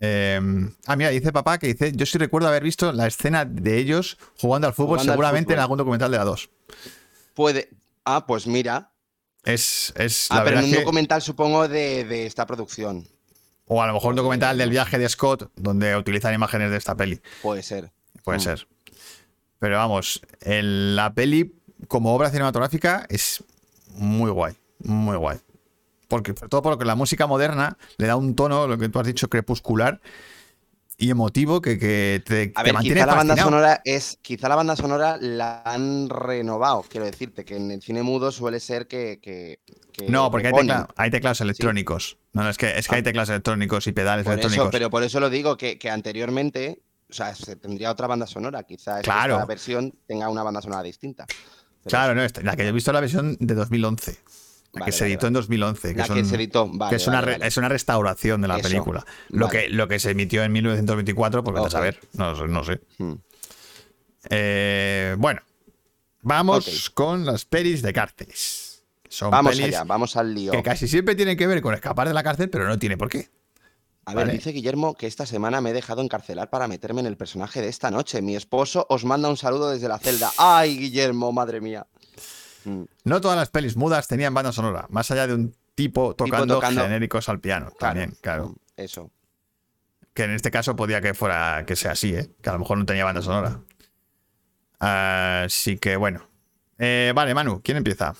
Eh, 0.00 0.40
ah, 0.86 0.96
mira, 0.96 1.10
dice 1.10 1.32
papá 1.32 1.58
que 1.58 1.68
dice: 1.68 1.92
Yo 1.94 2.04
sí 2.06 2.18
recuerdo 2.18 2.48
haber 2.48 2.62
visto 2.62 2.92
la 2.92 3.06
escena 3.06 3.44
de 3.44 3.78
ellos 3.78 4.18
jugando 4.38 4.66
al 4.66 4.74
fútbol, 4.74 4.98
Jugando 4.98 5.12
al 5.12 5.16
seguramente 5.16 5.54
en 5.54 5.60
algún 5.60 5.78
documental 5.78 6.10
de 6.10 6.18
la 6.18 6.24
2. 6.24 6.50
Puede. 7.34 7.70
Ah, 8.04 8.26
pues 8.26 8.46
mira. 8.46 8.90
Es, 9.44 9.92
es 9.96 10.26
Ah, 10.30 10.38
la 10.38 10.44
pero 10.44 10.58
en 10.58 10.64
un 10.66 10.70
que- 10.72 10.78
documental, 10.80 11.22
supongo, 11.22 11.68
de, 11.68 12.04
de 12.04 12.26
esta 12.26 12.46
producción. 12.46 13.06
O 13.68 13.82
a 13.82 13.86
lo 13.86 13.94
mejor 13.94 14.10
un 14.10 14.16
documental 14.16 14.58
del 14.58 14.70
viaje 14.70 14.98
de 14.98 15.08
Scott, 15.08 15.50
donde 15.56 15.96
utilizan 15.96 16.34
imágenes 16.34 16.70
de 16.70 16.76
esta 16.76 16.94
peli. 16.94 17.20
Puede 17.42 17.62
ser. 17.62 17.90
Puede 18.22 18.38
Mm. 18.38 18.42
ser. 18.42 18.68
Pero 19.58 19.76
vamos, 19.76 20.20
el- 20.40 20.94
la 20.94 21.14
peli 21.14 21.54
como 21.88 22.14
obra 22.14 22.30
cinematográfica 22.30 23.06
es 23.08 23.42
muy 23.94 24.30
guay. 24.30 24.54
Muy 24.80 25.16
guay. 25.16 25.38
Porque, 26.08 26.32
sobre 26.34 26.48
todo 26.48 26.62
porque 26.62 26.84
la 26.84 26.94
música 26.94 27.26
moderna 27.26 27.76
le 27.98 28.06
da 28.06 28.16
un 28.16 28.34
tono, 28.34 28.66
lo 28.66 28.78
que 28.78 28.88
tú 28.88 28.98
has 29.00 29.06
dicho, 29.06 29.28
crepuscular 29.28 30.00
y 30.98 31.10
emotivo 31.10 31.60
que, 31.60 31.78
que 31.78 32.22
te, 32.24 32.52
A 32.54 32.62
te 32.62 32.72
mantiene 32.72 32.96
quizá 33.00 33.06
la 33.06 33.14
banda 33.14 33.36
sonora 33.36 33.82
es. 33.84 34.18
Quizá 34.22 34.48
la 34.48 34.56
banda 34.56 34.76
sonora 34.76 35.18
la 35.20 35.62
han 35.64 36.08
renovado. 36.08 36.84
Quiero 36.88 37.04
decirte 37.04 37.44
que 37.44 37.56
en 37.56 37.70
el 37.70 37.82
cine 37.82 38.02
mudo 38.02 38.32
suele 38.32 38.60
ser 38.60 38.86
que. 38.88 39.18
que- 39.20 39.60
que 39.92 40.08
No, 40.08 40.30
porque 40.30 40.48
hay, 40.48 40.52
tecla- 40.54 40.88
hay 40.96 41.10
teclados 41.10 41.40
electrónicos. 41.40 42.18
No, 42.34 42.42
no, 42.44 42.50
es 42.50 42.56
que, 42.58 42.78
es 42.78 42.86
que 42.86 42.94
Ah. 42.94 42.96
hay 42.98 43.02
teclados 43.02 43.28
electrónicos 43.30 43.86
y 43.86 43.92
pedales 43.92 44.24
Por 44.24 44.34
eso, 44.34 44.40
electrónicos. 44.46 44.70
pero 44.72 44.90
por 44.90 45.02
eso 45.02 45.20
lo 45.20 45.28
digo, 45.30 45.56
que, 45.56 45.78
que 45.78 45.90
anteriormente. 45.90 46.80
O 47.08 47.12
sea, 47.12 47.34
se 47.34 47.56
tendría 47.56 47.90
otra 47.92 48.06
banda 48.06 48.26
sonora. 48.26 48.62
Quizá 48.64 49.00
Claro. 49.00 49.34
esta 49.34 49.46
versión 49.46 49.94
tenga 50.06 50.28
una 50.28 50.42
banda 50.42 50.60
sonora 50.60 50.82
distinta. 50.82 51.24
Pero 51.26 51.38
Claro, 51.90 52.14
no, 52.14 52.22
esta- 52.24 52.42
la 52.42 52.56
que 52.56 52.62
yo 52.64 52.70
he 52.70 52.72
visto 52.72 52.90
es 52.90 52.94
la 52.94 53.00
versión 53.00 53.36
de 53.38 53.54
2011. 53.54 54.18
La 54.76 54.80
Vale, 54.80 54.92
que 54.92 54.92
se 54.96 55.04
vale, 55.04 55.12
editó 55.14 55.22
vale. 55.26 55.28
en 55.28 55.34
2011. 55.34 55.88
Que 55.92 55.98
La 55.98 56.06
son- 56.06 56.16
que 56.16 56.24
se 56.24 56.34
editó, 56.36 56.70
que 56.88 56.96
es, 56.96 57.06
una 57.06 57.16
vale, 57.20 57.26
re- 57.26 57.32
vale. 57.38 57.46
es 57.48 57.56
una 57.56 57.68
restauración 57.68 58.40
de 58.42 58.48
la 58.48 58.58
Eso, 58.58 58.68
Película. 58.68 59.04
Lo, 59.30 59.48
que, 59.48 59.68
lo 59.68 59.88
que 59.88 59.98
se 59.98 60.10
emitió 60.10 60.42
en 60.44 60.52
1924, 60.52 61.42
porque 61.42 61.60
Ok. 61.60 61.66
a 61.66 61.70
saber, 61.70 61.98
no, 62.14 62.36
sé- 62.36 62.46
no 62.48 62.62
sé. 62.64 62.80
Hmm. 62.98 63.14
Eh, 64.28 65.14
bueno, 65.18 65.40
vamos 66.22 66.90
con 66.90 67.24
las 67.24 67.44
pelis 67.44 67.82
de 67.82 67.92
cárceles. 67.92 68.84
Son 69.08 69.30
Vamos 69.30 69.52
pelis 69.52 69.66
allá, 69.68 69.84
vamos 69.84 70.16
al 70.16 70.34
lío. 70.34 70.52
que 70.52 70.62
casi 70.62 70.88
siempre 70.88 71.14
tienen 71.14 71.36
que 71.36 71.46
ver 71.46 71.62
con 71.62 71.74
escapar 71.74 72.08
de 72.08 72.14
la 72.14 72.22
cárcel, 72.22 72.50
pero 72.50 72.66
no 72.68 72.78
tiene 72.78 72.96
por 72.96 73.08
qué. 73.08 73.28
A 74.04 74.14
ver, 74.14 74.26
Vale. 74.26 74.32
dice 74.34 74.50
Guillermo 74.52 74.94
que 74.94 75.06
esta 75.08 75.26
semana 75.26 75.60
me 75.60 75.70
he 75.70 75.72
dejado 75.72 76.00
encarcelar 76.02 76.48
para 76.50 76.68
meterme 76.68 77.00
en 77.00 77.06
el 77.06 77.16
personaje 77.16 77.60
de 77.60 77.68
esta 77.68 77.90
noche. 77.90 78.22
Mi 78.22 78.36
esposo 78.36 78.86
os 78.88 79.04
manda 79.04 79.28
un 79.28 79.36
saludo 79.36 79.70
desde 79.70 79.88
la 79.88 79.98
celda. 79.98 80.30
¡Ay, 80.38 80.76
Guillermo, 80.78 81.32
madre 81.32 81.60
mía! 81.60 81.86
Mm, 82.66 82.82
No 83.04 83.20
todas 83.20 83.36
las 83.38 83.48
pelis 83.50 83.76
mudas 83.76 84.08
tenían 84.08 84.34
banda 84.34 84.52
sonora, 84.52 84.86
más 84.90 85.10
allá 85.10 85.26
de 85.26 85.34
un 85.34 85.54
tipo 85.74 86.14
tocando, 86.16 86.54
tocando. 86.56 86.82
genéricos 86.82 87.28
al 87.28 87.40
piano. 87.40 87.70
También, 87.78 88.16
claro. 88.20 88.48
mm, 88.48 88.54
Eso. 88.76 89.10
Que 90.12 90.24
en 90.24 90.30
este 90.32 90.50
caso 90.50 90.74
podía 90.76 91.00
que 91.00 91.14
fuera 91.14 91.64
que 91.66 91.76
sea 91.76 91.92
así, 91.92 92.14
¿eh? 92.14 92.30
que 92.42 92.48
a 92.50 92.52
lo 92.54 92.58
mejor 92.58 92.78
no 92.78 92.86
tenía 92.86 93.04
banda 93.04 93.22
sonora. 93.22 93.60
Así 94.78 95.78
que 95.78 95.96
bueno. 95.96 96.26
Eh, 96.78 97.12
vale, 97.14 97.34
Manu, 97.34 97.60
¿quién 97.62 97.76
empieza? 97.78 98.14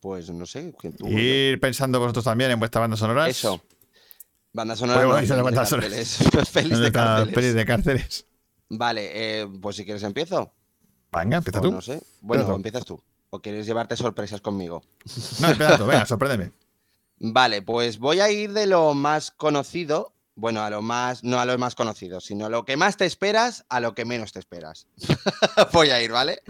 Pues 0.00 0.30
no 0.30 0.46
sé. 0.46 0.74
tú- 0.98 1.08
Ir 1.08 1.58
pensando 1.60 1.98
vosotros 2.00 2.24
también 2.24 2.50
en 2.50 2.58
vuestras 2.58 2.80
bandas 2.82 2.98
sonoras. 3.00 3.28
Eso. 3.28 3.62
Bueno, 4.52 4.74
no, 4.74 4.86
bueno, 5.08 5.36
de 5.36 5.42
bandas 5.42 5.68
sonoras. 5.68 5.90
cárceles. 6.32 6.52
Pelis 6.52 6.70
de 6.70 6.74
¿Dónde 6.74 6.86
están 6.88 7.04
las 7.04 7.14
cárceles. 7.18 7.34
pelis 7.34 7.54
de 7.54 7.64
cárceles? 7.66 8.26
Vale, 8.68 9.10
eh, 9.42 9.46
pues 9.60 9.76
si 9.76 9.84
quieres 9.84 10.02
empiezo. 10.02 10.52
Venga, 11.12 11.38
empieza 11.38 11.60
O 11.60 11.62
tú. 11.62 11.72
no 11.72 11.80
sé. 11.82 12.02
Bueno, 12.20 12.54
empiezas 12.54 12.84
tú. 12.84 13.02
¿O 13.36 13.42
quieres 13.42 13.66
llevarte 13.66 13.96
sorpresas 13.96 14.40
conmigo? 14.40 14.82
No, 15.58 15.76
tú, 15.76 15.84
venga, 15.84 16.06
sorpréndeme. 16.06 16.52
Vale, 17.18 17.60
pues 17.60 17.98
voy 17.98 18.20
a 18.20 18.30
ir 18.30 18.54
de 18.54 18.66
lo 18.66 18.94
más 18.94 19.30
conocido. 19.30 20.14
Bueno, 20.34 20.62
a 20.62 20.70
lo 20.70 20.80
más, 20.80 21.22
no 21.22 21.38
a 21.38 21.44
lo 21.44 21.56
más 21.58 21.74
conocido, 21.74 22.20
sino 22.20 22.46
a 22.46 22.48
lo 22.48 22.64
que 22.64 22.78
más 22.78 22.96
te 22.96 23.04
esperas, 23.04 23.66
a 23.68 23.80
lo 23.80 23.94
que 23.94 24.06
menos 24.06 24.32
te 24.32 24.38
esperas. 24.38 24.86
voy 25.74 25.90
a 25.90 26.02
ir, 26.02 26.12
¿vale? 26.12 26.42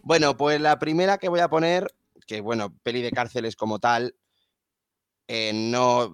Bueno, 0.00 0.36
pues 0.36 0.60
la 0.60 0.78
primera 0.78 1.18
que 1.18 1.28
voy 1.28 1.40
a 1.40 1.48
poner, 1.48 1.88
que 2.26 2.40
bueno, 2.40 2.76
peli 2.84 3.02
de 3.02 3.10
cárceles 3.10 3.56
como 3.56 3.80
tal, 3.80 4.14
eh, 5.26 5.52
no, 5.52 6.12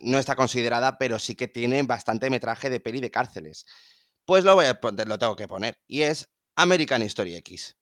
no 0.00 0.18
está 0.18 0.34
considerada, 0.34 0.98
pero 0.98 1.20
sí 1.20 1.36
que 1.36 1.46
tiene 1.46 1.82
bastante 1.84 2.30
metraje 2.30 2.68
de 2.68 2.80
peli 2.80 3.00
de 3.00 3.12
cárceles. 3.12 3.64
Pues 4.24 4.42
lo 4.42 4.56
voy 4.56 4.66
a 4.66 4.80
poner, 4.80 5.06
lo 5.06 5.18
tengo 5.18 5.36
que 5.36 5.46
poner. 5.46 5.78
Y 5.86 6.02
es 6.02 6.28
American 6.56 7.02
History 7.02 7.36
X. 7.36 7.76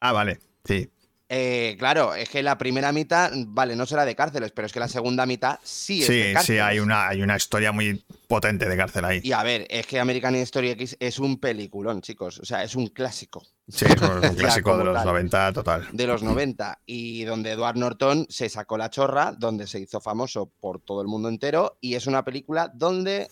Ah, 0.00 0.12
vale, 0.12 0.38
sí. 0.64 0.88
Eh, 1.30 1.76
claro, 1.78 2.14
es 2.14 2.30
que 2.30 2.42
la 2.42 2.56
primera 2.56 2.90
mitad, 2.90 3.30
vale, 3.48 3.76
no 3.76 3.84
será 3.84 4.06
de 4.06 4.16
cárceles, 4.16 4.50
pero 4.52 4.64
es 4.64 4.72
que 4.72 4.80
la 4.80 4.88
segunda 4.88 5.26
mitad 5.26 5.58
sí 5.62 6.00
es 6.00 6.06
Sí, 6.06 6.16
de 6.16 6.28
sí, 6.28 6.32
cárceles. 6.32 6.62
hay 6.62 6.78
una, 6.78 7.06
hay 7.08 7.20
una 7.20 7.36
historia 7.36 7.70
muy 7.70 8.02
potente 8.26 8.66
de 8.66 8.74
cárcel 8.78 9.04
ahí. 9.04 9.20
Y 9.22 9.32
a 9.32 9.42
ver, 9.42 9.66
es 9.68 9.86
que 9.86 10.00
American 10.00 10.34
History 10.34 10.70
X 10.70 10.96
es 10.98 11.18
un 11.18 11.38
peliculón, 11.38 12.00
chicos. 12.00 12.38
O 12.38 12.46
sea, 12.46 12.62
es 12.64 12.74
un 12.76 12.86
clásico 12.86 13.42
Sí, 13.68 13.84
es 13.84 14.00
un, 14.00 14.20
clásico 14.36 14.78
de 14.78 14.84
los 14.84 14.94
tal. 14.94 15.04
90 15.06 15.52
total. 15.52 15.88
de 15.92 16.06
los 16.06 16.22
90 16.22 16.80
y 16.86 17.24
donde 17.24 17.50
Edward 17.50 17.76
Norton 17.76 18.24
se 18.30 18.48
sacó 18.48 18.78
la 18.78 18.88
chorra, 18.88 19.32
donde 19.36 19.66
se 19.66 19.80
hizo 19.80 20.00
famoso 20.00 20.50
por 20.60 20.80
todo 20.80 21.02
el 21.02 21.08
mundo 21.08 21.28
entero 21.28 21.76
y 21.82 21.92
es 21.94 22.06
una 22.06 22.24
película 22.24 22.72
donde 22.74 23.28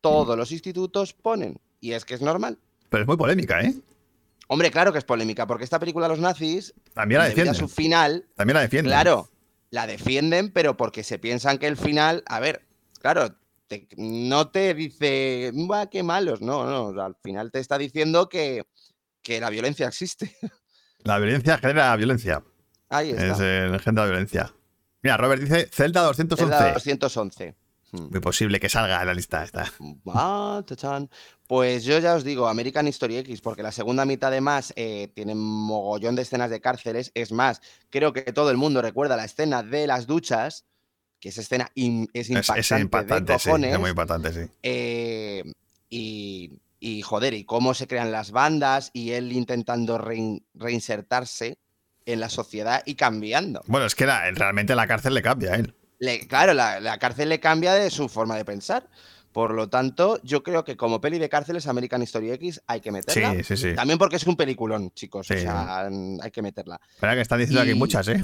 todos 0.00 0.36
los 0.38 0.52
institutos 0.52 1.12
ponen. 1.12 1.58
Y 1.80 1.90
es 1.90 2.04
que 2.04 2.14
es 2.14 2.20
normal. 2.20 2.56
Pero 2.88 3.02
es 3.02 3.08
muy 3.08 3.16
polémica, 3.16 3.60
¿eh? 3.62 3.74
Hombre, 4.52 4.72
claro 4.72 4.90
que 4.92 4.98
es 4.98 5.04
polémica, 5.04 5.46
porque 5.46 5.62
esta 5.62 5.78
película 5.78 6.08
los 6.08 6.18
nazis, 6.18 6.74
También 6.92 7.20
la 7.20 7.28
debido 7.28 7.42
a 7.42 7.52
defienden. 7.52 7.54
su 7.54 7.68
final, 7.72 8.26
También 8.34 8.54
la 8.56 8.62
defienden. 8.62 8.90
Claro, 8.90 9.30
la 9.70 9.86
defienden, 9.86 10.50
pero 10.52 10.76
porque 10.76 11.04
se 11.04 11.20
piensan 11.20 11.58
que 11.58 11.68
el 11.68 11.76
final, 11.76 12.24
a 12.26 12.40
ver, 12.40 12.66
claro, 13.00 13.36
te- 13.68 13.86
no 13.96 14.48
te 14.50 14.74
dice, 14.74 15.52
va, 15.70 15.88
qué 15.88 16.02
malos, 16.02 16.40
no, 16.40 16.92
no, 16.92 17.00
al 17.00 17.14
final 17.22 17.52
te 17.52 17.60
está 17.60 17.78
diciendo 17.78 18.28
que, 18.28 18.64
que 19.22 19.38
la 19.40 19.50
violencia 19.50 19.86
existe. 19.86 20.34
La 21.04 21.18
violencia 21.18 21.56
genera 21.56 21.94
violencia. 21.96 22.42
Ahí 22.90 23.10
está. 23.10 23.26
Es 23.32 23.38
el 23.40 23.80
genera 23.80 24.04
violencia. 24.06 24.52
Mira, 25.00 25.16
Robert 25.16 25.40
dice 25.40 25.68
Zelda 25.72 26.02
211. 26.02 26.54
Zelda 26.56 26.72
211. 26.74 27.54
Hmm. 27.92 28.08
Muy 28.10 28.20
posible 28.20 28.60
que 28.60 28.68
salga 28.68 29.00
en 29.00 29.06
la 29.06 29.14
lista 29.14 29.42
esta. 29.42 29.72
Ah. 30.06 30.62
Pues 31.48 31.84
yo 31.84 31.98
ya 31.98 32.14
os 32.14 32.22
digo, 32.24 32.46
American 32.46 32.86
History 32.86 33.16
X, 33.18 33.40
porque 33.40 33.62
la 33.64 33.72
segunda 33.72 34.04
mitad 34.04 34.28
además 34.28 34.72
eh, 34.76 35.10
tiene 35.14 35.34
mogollón 35.34 36.14
de 36.14 36.22
escenas 36.22 36.50
de 36.50 36.60
cárceles. 36.60 37.10
Es 37.14 37.32
más, 37.32 37.60
creo 37.90 38.12
que 38.12 38.22
todo 38.32 38.50
el 38.50 38.56
mundo 38.56 38.80
recuerda 38.80 39.16
la 39.16 39.24
escena 39.24 39.62
de 39.64 39.86
las 39.88 40.06
duchas, 40.06 40.64
que 41.18 41.30
esa 41.30 41.40
escena 41.40 41.70
es 41.74 42.06
Es, 42.14 42.30
impactante, 42.30 42.60
es 42.60 42.70
impactante, 42.70 43.32
de 43.32 43.38
sí. 43.40 43.50
Es 43.50 43.78
muy 43.80 43.90
impactante, 43.90 44.32
sí. 44.32 44.50
Eh, 44.62 45.42
y, 45.88 46.60
y, 46.78 47.02
joder, 47.02 47.34
y 47.34 47.44
cómo 47.44 47.74
se 47.74 47.88
crean 47.88 48.12
las 48.12 48.30
bandas 48.30 48.90
y 48.92 49.10
él 49.10 49.32
intentando 49.32 49.98
rein- 49.98 50.44
reinsertarse 50.54 51.58
en 52.06 52.20
la 52.20 52.28
sociedad 52.28 52.82
y 52.86 52.94
cambiando. 52.94 53.62
Bueno, 53.66 53.86
es 53.86 53.94
que 53.96 54.06
la- 54.06 54.30
realmente 54.30 54.74
la 54.76 54.86
cárcel 54.86 55.14
le 55.14 55.22
cambia 55.22 55.52
a 55.52 55.56
él. 55.56 55.74
Le- 56.00 56.26
claro, 56.26 56.52
la, 56.54 56.80
la 56.80 56.98
cárcel 56.98 57.28
le 57.28 57.38
cambia 57.38 57.74
de 57.74 57.90
su 57.90 58.08
forma 58.08 58.36
de 58.36 58.44
pensar. 58.44 58.88
Por 59.32 59.54
lo 59.54 59.68
tanto, 59.68 60.18
yo 60.24 60.42
creo 60.42 60.64
que 60.64 60.76
como 60.76 61.00
peli 61.00 61.20
de 61.20 61.28
cárceles, 61.28 61.68
American 61.68 62.02
History 62.02 62.32
X 62.32 62.60
hay 62.66 62.80
que 62.80 62.90
meterla. 62.90 63.32
Sí, 63.34 63.44
sí, 63.44 63.56
sí. 63.56 63.74
También 63.76 63.96
porque 63.96 64.16
es 64.16 64.26
un 64.26 64.34
peliculón, 64.34 64.90
chicos. 64.92 65.30
O 65.30 65.34
sea, 65.36 65.86
mm, 65.88 66.18
hay 66.20 66.30
que 66.32 66.42
meterla. 66.42 66.80
Espera 66.94 67.14
que 67.14 67.20
están 67.20 67.38
diciendo 67.38 67.60
aquí 67.62 67.74
muchas, 67.74 68.08
¿eh? 68.08 68.20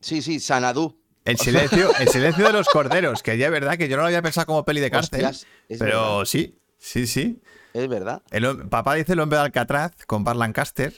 Sí, 0.00 0.22
sí, 0.22 0.38
Sanadú. 0.38 0.96
El 1.24 1.38
silencio, 1.38 1.90
el 1.98 2.08
silencio 2.08 2.46
de 2.46 2.52
los 2.52 2.68
corderos, 2.68 3.22
que 3.22 3.36
ya 3.38 3.46
es 3.46 3.52
verdad 3.52 3.76
que 3.76 3.88
yo 3.88 3.96
no 3.96 4.02
lo 4.02 4.06
había 4.08 4.22
pensado 4.22 4.46
como 4.46 4.64
peli 4.64 4.80
de 4.80 4.90
cárcel. 4.90 5.24
Hostias, 5.24 5.46
pero 5.78 6.18
verdad, 6.18 6.24
sí, 6.24 6.58
sí, 6.78 7.06
sí. 7.06 7.40
es 7.72 7.88
verdad. 7.88 8.22
El 8.30 8.68
papá 8.68 8.94
dice 8.94 9.12
el 9.14 9.20
hombre 9.20 9.38
de 9.38 9.44
Alcatraz 9.44 9.92
con 10.06 10.24
Bar 10.24 10.36
Lancaster. 10.36 10.92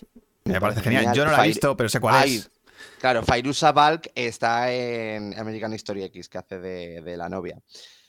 Me, 0.44 0.54
Me 0.54 0.60
parece 0.60 0.80
genial. 0.82 1.02
genial. 1.02 1.16
Yo 1.16 1.24
no 1.24 1.32
la 1.32 1.44
he 1.44 1.48
visto, 1.48 1.76
pero 1.76 1.88
sé 1.88 2.00
cuál 2.00 2.14
Ay, 2.16 2.36
es. 2.36 2.50
Claro, 3.00 3.22
Fairuza 3.22 3.72
Balk 3.72 4.10
está 4.14 4.72
en 4.72 5.38
American 5.38 5.72
History 5.74 6.04
X, 6.04 6.28
que 6.28 6.38
hace 6.38 6.58
de, 6.58 7.02
de 7.02 7.16
la 7.16 7.28
novia. 7.28 7.60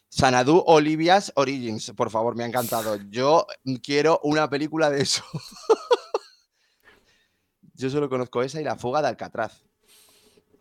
Sanadu 0.07 0.63
Olivia's 0.67 1.31
Origins, 1.35 1.91
por 1.95 2.09
favor, 2.09 2.35
me 2.35 2.43
ha 2.43 2.47
encantado. 2.47 2.97
Yo 3.09 3.45
quiero 3.83 4.19
una 4.23 4.49
película 4.49 4.89
de 4.89 5.01
eso. 5.01 5.23
Yo 7.73 7.89
solo 7.89 8.07
conozco 8.09 8.41
esa 8.41 8.61
y 8.61 8.63
La 8.63 8.77
fuga 8.77 9.01
de 9.01 9.09
Alcatraz. 9.09 9.63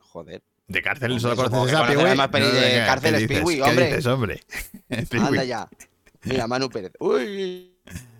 Joder. 0.01 0.43
De 0.67 0.83
cárcel 0.83 1.21
solo 1.21 1.37
conoces 1.37 1.73
esa 1.75 1.87
de 1.87 1.95
¿qué- 1.95 2.85
cárcel 2.87 3.15
es? 3.17 3.29
Piwi, 3.29 3.57
¿Qué 3.57 3.63
hombre. 3.63 3.87
dices, 3.87 4.07
hombre? 4.07 4.41
Anda 5.21 5.45
ya. 5.45 5.69
Mira, 6.23 6.47
Manu 6.47 6.71
Pérez. 6.71 6.93
Uy. 6.99 7.71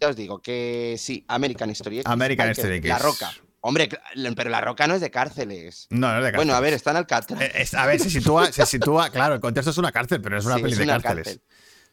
Ya 0.00 0.08
os 0.08 0.16
digo 0.16 0.40
que 0.40 0.94
sí, 0.96 1.24
American 1.28 1.68
History 1.68 1.98
X. 1.98 2.06
American 2.10 2.50
History 2.52 2.76
X. 2.76 2.88
La 2.88 2.98
Roca. 2.98 3.30
Hombre, 3.64 3.88
pero 4.36 4.50
La 4.50 4.60
Roca 4.60 4.86
no 4.88 4.94
es 4.96 5.00
de 5.00 5.10
cárceles. 5.10 5.86
No, 5.90 6.08
no 6.08 6.18
es 6.18 6.24
de 6.24 6.32
cárcel. 6.32 6.36
Bueno, 6.36 6.54
a 6.54 6.60
ver, 6.60 6.72
está 6.74 6.90
en 6.90 6.96
Alcatraz. 6.98 7.40
Eh, 7.40 7.52
es- 7.54 7.74
a 7.74 7.86
ver, 7.86 8.00
se 8.00 8.10
sitúa, 8.10 8.50
se 8.52 8.66
sitúa, 8.66 9.08
claro, 9.10 9.34
el 9.34 9.40
contexto 9.40 9.70
es 9.70 9.78
una 9.78 9.92
cárcel, 9.92 10.20
pero 10.20 10.36
es 10.36 10.44
una 10.44 10.56
Sí, 10.56 10.62
peli 10.62 10.72
es 10.72 10.78
de 10.78 10.84
una 10.84 10.92
cárceles. 11.00 11.24
cárcel. 11.24 11.42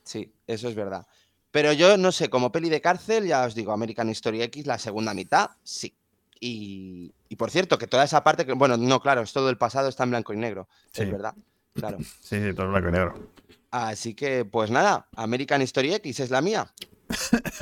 Sí, 0.04 0.34
eso 0.48 0.68
es 0.68 0.76
verdad. 0.76 1.06
Pero 1.52 1.72
yo 1.74 1.96
no 1.98 2.12
sé, 2.12 2.30
como 2.30 2.52
peli 2.52 2.70
de 2.70 2.82
cárcel, 2.82 3.26
ya 3.28 3.44
os 3.46 3.54
digo, 3.56 3.72
American 3.72 4.10
History 4.10 4.42
X, 4.44 4.66
la 4.66 4.78
segunda 4.80 5.14
mitad, 5.14 5.52
sí. 5.64 5.96
Y, 6.40 7.14
y 7.28 7.36
por 7.36 7.52
cierto, 7.52 7.78
que 7.78 7.86
toda 7.86 8.04
esa 8.04 8.24
parte, 8.24 8.46
que, 8.46 8.54
bueno, 8.54 8.76
no, 8.78 9.00
claro, 9.00 9.22
es 9.22 9.32
todo 9.34 9.50
el 9.50 9.58
pasado, 9.58 9.90
está 9.90 10.04
en 10.06 10.10
blanco 10.12 10.34
y 10.34 10.38
negro. 10.38 10.68
Sí. 10.92 11.04
Es 11.04 11.12
verdad, 11.12 11.36
claro. 11.74 11.98
Sí, 12.22 12.42
sí, 12.42 12.54
todo 12.56 12.66
es 12.66 12.72
blanco 12.72 12.90
y 12.90 12.92
negro. 12.94 13.30
Así 13.72 14.16
que, 14.16 14.44
pues 14.46 14.72
nada, 14.72 15.08
American 15.16 15.62
History 15.62 15.94
X 15.94 16.20
es 16.22 16.30
la 16.32 16.42
mía. 16.42 16.72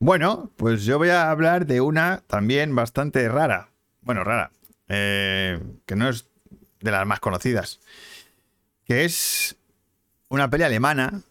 Bueno, 0.00 0.52
pues 0.56 0.84
yo 0.84 0.98
voy 0.98 1.08
a 1.08 1.30
hablar 1.30 1.66
de 1.66 1.80
una 1.80 2.22
también 2.26 2.74
bastante 2.74 3.28
rara. 3.28 3.70
Bueno, 4.02 4.24
rara. 4.24 4.52
eh, 4.88 5.60
que 5.86 5.96
no 5.96 6.08
es 6.08 6.26
de 6.80 6.90
las 6.90 7.06
más 7.06 7.20
conocidas. 7.20 7.80
Que 8.84 9.04
es 9.04 9.56
una 10.28 10.48
peli 10.48 10.64
alemana 10.64 11.22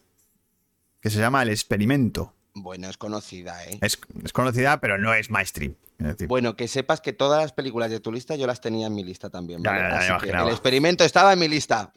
que 1.00 1.10
se 1.10 1.18
llama 1.18 1.42
El 1.42 1.48
Experimento. 1.50 2.34
Bueno, 2.54 2.88
es 2.88 2.96
conocida, 2.96 3.64
¿eh? 3.66 3.78
Es, 3.80 3.98
es 4.24 4.32
conocida, 4.32 4.80
pero 4.80 4.98
no 4.98 5.14
es 5.14 5.30
mainstream. 5.30 5.74
Es 5.98 6.06
decir, 6.06 6.28
Bueno, 6.28 6.54
que 6.56 6.68
sepas 6.68 7.00
que 7.00 7.12
todas 7.12 7.42
las 7.42 7.52
películas 7.52 7.90
de 7.90 8.00
tu 8.00 8.12
lista 8.12 8.36
yo 8.36 8.46
las 8.46 8.60
tenía 8.60 8.86
en 8.88 8.94
mi 8.94 9.02
lista 9.04 9.30
también. 9.30 9.62
¿vale? 9.62 9.80
ya, 10.06 10.18
ya, 10.24 10.42
el 10.42 10.48
experimento 10.48 11.04
estaba 11.04 11.32
en 11.32 11.38
mi 11.38 11.48
lista. 11.48 11.92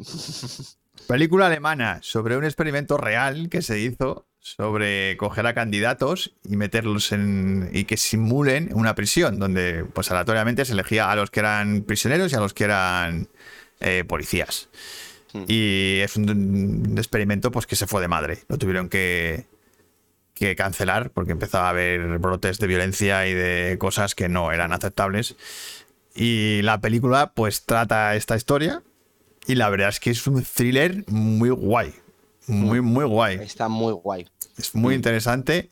Película 1.07 1.47
alemana 1.47 1.99
sobre 2.01 2.38
un 2.38 2.45
experimento 2.45 2.97
real 2.97 3.49
que 3.49 3.61
se 3.61 3.80
hizo 3.80 4.28
sobre 4.41 5.15
coger 5.17 5.45
a 5.45 5.53
candidatos 5.53 6.33
y 6.43 6.57
meterlos 6.57 7.11
en. 7.11 7.69
y 7.71 7.85
que 7.85 7.95
simulen 7.95 8.71
una 8.73 8.95
prisión, 8.95 9.39
donde 9.39 9.85
pues 9.93 10.11
aleatoriamente 10.11 10.65
se 10.65 10.73
elegía 10.73 11.11
a 11.11 11.15
los 11.15 11.29
que 11.29 11.39
eran 11.39 11.83
prisioneros 11.83 12.33
y 12.33 12.35
a 12.35 12.39
los 12.39 12.53
que 12.53 12.65
eran 12.65 13.29
eh, 13.79 14.03
policías. 14.05 14.69
Hmm. 15.33 15.43
Y 15.47 15.99
es 16.01 16.17
un, 16.17 16.29
un 16.29 16.97
experimento 16.97 17.51
pues 17.51 17.67
que 17.67 17.75
se 17.75 17.87
fue 17.87 18.01
de 18.01 18.07
madre. 18.07 18.39
Lo 18.49 18.57
tuvieron 18.57 18.89
que, 18.89 19.45
que 20.33 20.55
cancelar 20.55 21.11
porque 21.11 21.33
empezaba 21.33 21.67
a 21.67 21.69
haber 21.69 22.17
brotes 22.17 22.57
de 22.57 22.65
violencia 22.65 23.27
y 23.27 23.33
de 23.33 23.77
cosas 23.79 24.15
que 24.15 24.27
no 24.27 24.51
eran 24.51 24.73
aceptables. 24.73 25.35
Y 26.15 26.61
la 26.63 26.81
película 26.81 27.33
pues 27.33 27.65
trata 27.65 28.15
esta 28.15 28.35
historia 28.35 28.81
y 29.45 29.55
la 29.55 29.69
verdad 29.69 29.89
es 29.89 29.99
que 29.99 30.09
es 30.09 30.25
un 30.25 30.43
thriller 30.43 31.03
muy 31.07 31.49
guay. 31.49 31.93
Muy, 32.47 32.81
muy 32.81 33.05
guay. 33.05 33.37
Está 33.41 33.67
muy 33.69 33.93
guay. 33.93 34.27
Es 34.57 34.73
muy 34.75 34.95
interesante. 34.95 35.69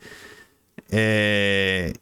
eh, 0.89 1.93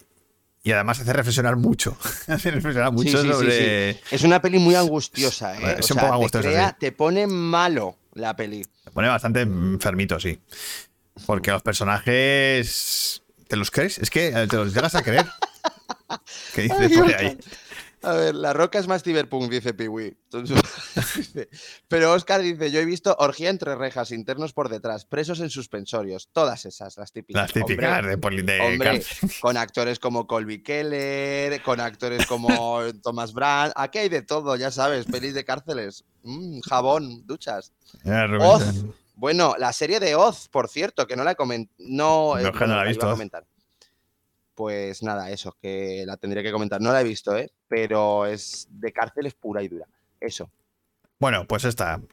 y 0.63 0.71
además 0.73 0.99
hace 0.99 1.13
reflexionar 1.13 1.55
mucho. 1.55 1.97
hace 2.27 2.51
reflexionar 2.51 2.91
mucho 2.91 3.09
Sí, 3.09 3.17
sí, 3.17 3.23
sí, 3.23 3.33
sobre. 3.33 3.93
sí. 3.93 3.99
Es 4.11 4.23
una 4.23 4.41
peli 4.41 4.59
muy 4.59 4.75
angustiosa, 4.75 5.55
¿eh? 5.57 5.77
Es 5.79 5.89
O 5.91 5.93
un 5.93 5.99
poco 6.01 6.09
te 6.11 6.15
angustiosa, 6.15 6.49
crea- 6.49 6.69
sí. 6.71 6.75
Te 6.79 6.91
pone 6.91 7.25
malo 7.27 7.95
la 8.13 8.35
peli. 8.35 8.65
Se 8.83 8.91
pone 8.91 9.07
bastante 9.07 9.41
enfermito, 9.41 10.19
sí. 10.19 10.39
Porque 11.25 11.51
los 11.51 11.63
personajes. 11.63 13.23
¿Te 13.47 13.55
los 13.55 13.71
crees? 13.71 13.97
Es 13.97 14.09
que 14.09 14.31
te 14.49 14.57
los 14.57 14.73
llegas 14.73 14.93
a 14.95 15.01
creer. 15.03 15.25
¿Qué 16.53 16.63
dices 16.63 16.91
por 16.97 17.13
ahí? 17.15 17.37
A 18.03 18.13
ver, 18.13 18.35
la 18.35 18.53
roca 18.53 18.77
es 18.77 18.87
más 18.87 19.01
cyberpunk, 19.03 19.49
dice 19.49 19.73
Piwi. 19.73 20.15
Pero 21.87 22.13
Oscar 22.13 22.41
dice, 22.41 22.69
yo 22.71 22.79
he 22.79 22.85
visto 22.85 23.15
orgía 23.19 23.49
entre 23.49 23.75
rejas, 23.75 24.11
internos 24.11 24.53
por 24.53 24.69
detrás, 24.69 25.05
presos 25.05 25.39
en 25.39 25.49
suspensorios, 25.49 26.29
todas 26.31 26.65
esas, 26.65 26.97
las 26.97 27.11
típicas. 27.11 27.41
Las 27.43 27.53
típicas 27.53 27.97
Hombre, 27.97 28.09
de, 28.11 28.17
poli- 28.17 28.41
de 28.43 28.59
Hombre, 28.61 28.89
cárcel. 29.01 29.29
con 29.41 29.57
actores 29.57 29.99
como 29.99 30.27
Colby 30.27 30.61
Keller, 30.61 31.61
con 31.63 31.79
actores 31.79 32.25
como 32.27 32.79
Thomas 33.03 33.33
Brand, 33.33 33.73
aquí 33.75 33.97
hay 33.99 34.09
de 34.09 34.21
todo, 34.21 34.55
ya 34.55 34.69
sabes, 34.71 35.05
pelis 35.05 35.33
de 35.33 35.43
cárceles, 35.45 36.03
Mm, 36.23 36.59
jabón, 36.61 37.25
duchas. 37.25 37.71
Ya, 38.03 38.25
Oz. 38.39 38.83
Bueno, 39.15 39.55
la 39.57 39.71
serie 39.71 39.99
de 40.01 40.13
Oz, 40.15 40.49
por 40.49 40.67
cierto, 40.67 41.07
que 41.07 41.15
no 41.15 41.23
la 41.23 41.31
he 41.31 41.35
comentado. 41.35 41.73
No, 41.79 42.37
eh, 42.37 42.43
No, 42.43 42.65
la 42.67 42.83
he 42.83 42.87
visto, 42.89 43.05
a 43.05 43.09
Oz. 43.09 43.13
comentar. 43.15 43.45
Pues 44.57 45.03
nada, 45.03 45.29
eso, 45.29 45.55
que 45.61 46.03
la 46.07 46.17
tendría 46.17 46.41
que 46.41 46.51
comentar. 46.51 46.81
No 46.81 46.91
la 46.91 47.01
he 47.01 47.03
visto, 47.03 47.37
¿eh? 47.37 47.51
Pero 47.67 48.25
es 48.25 48.67
de 48.71 48.91
cárceles 48.91 49.35
pura 49.35 49.61
y 49.61 49.67
dura. 49.67 49.85
Eso. 50.19 50.49
Bueno, 51.19 51.45
pues 51.47 51.63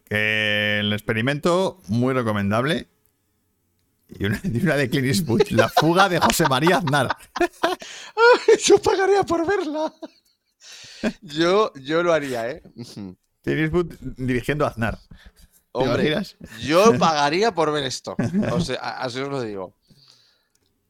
que 0.04 0.80
el 0.80 0.92
experimento, 0.92 1.80
muy 1.88 2.12
recomendable. 2.12 2.86
Y 4.10 4.26
una, 4.26 4.38
y 4.44 4.62
una 4.62 4.76
de 4.76 4.90
Clint 4.90 5.06
Eastwood, 5.06 5.40
La 5.52 5.70
fuga 5.70 6.10
de 6.10 6.20
José 6.20 6.44
María 6.46 6.76
Aznar. 6.76 7.16
Yo 8.62 8.76
pagaría 8.76 9.22
por 9.22 9.46
verla. 9.46 9.90
Yo, 11.22 11.72
yo 11.76 12.02
lo 12.02 12.12
haría, 12.12 12.50
¿eh? 12.50 12.62
Clint 12.84 13.16
Eastwood 13.46 13.94
dirigiendo 14.18 14.66
a 14.66 14.68
Aznar. 14.68 14.98
¿Te 14.98 15.80
Hombre, 15.80 16.22
yo 16.60 16.96
pagaría 16.98 17.52
por 17.52 17.72
ver 17.72 17.84
esto. 17.84 18.14
O 18.52 18.60
sea, 18.60 18.76
a- 18.80 19.02
así 19.02 19.18
os 19.18 19.28
lo 19.30 19.40
digo. 19.40 19.74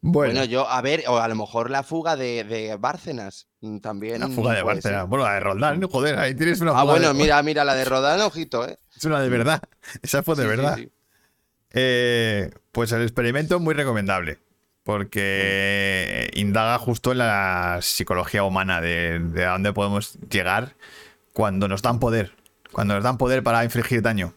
Bueno, 0.07 0.35
Bueno, 0.35 0.45
yo, 0.45 0.69
a 0.69 0.83
ver, 0.83 1.05
o 1.09 1.19
a 1.19 1.27
lo 1.29 1.35
mejor 1.35 1.71
la 1.71 1.83
fuga 1.83 2.15
de, 2.15 2.45
de 2.45 2.77
Bárcenas 2.77 3.49
mm, 3.63 3.79
también. 3.79 4.21
la 4.21 4.29
fuga 4.29 4.53
de 4.53 4.83
ser. 4.83 5.07
Bueno, 5.07 5.25
la 5.25 5.33
de 5.35 5.41
Roldán, 5.41 5.83
joder, 5.89 6.19
ahí 6.19 6.35
tienes 6.35 6.61
una 6.61 6.73
Ah, 6.73 6.81
fuga 6.83 6.93
bueno, 6.93 7.09
de- 7.09 7.15
mira, 7.15 7.43
mira, 7.43 7.65
la 7.65 7.75
de 7.75 7.87
Rodán, 7.87 8.21
ojito, 8.21 8.69
¿eh? 8.69 8.79
Es 8.97 9.05
una 9.07 9.21
de 9.21 9.31
verdad. 9.31 9.63
Esa 10.03 10.23
fue 10.23 10.37
de 10.37 10.43
Sí, 10.43 10.49
verdad. 10.49 10.77
sí. 10.77 10.91
Eh, 11.71 12.51
pues 12.71 12.93
el 12.93 13.03
experimento 13.03 13.59
muy 13.61 13.75
recomendable. 13.75 14.39
Porque 14.83 16.31
indaga 16.35 16.79
justo 16.79 17.13
en 17.13 17.19
la 17.19 17.79
psicología 17.81 18.45
humana, 18.45 18.83
de, 18.83 19.19
de 19.19 19.45
a 19.47 19.53
dónde 19.53 19.73
podemos 19.73 20.19
llegar 20.31 20.75
cuando 21.33 21.67
nos 21.69 21.81
dan 21.81 21.99
poder. 21.99 22.33
Cuando 22.71 22.95
nos 22.95 23.03
dan 23.03 23.17
poder 23.17 23.43
para 23.43 23.65
infligir 23.65 24.03
daño. 24.03 24.35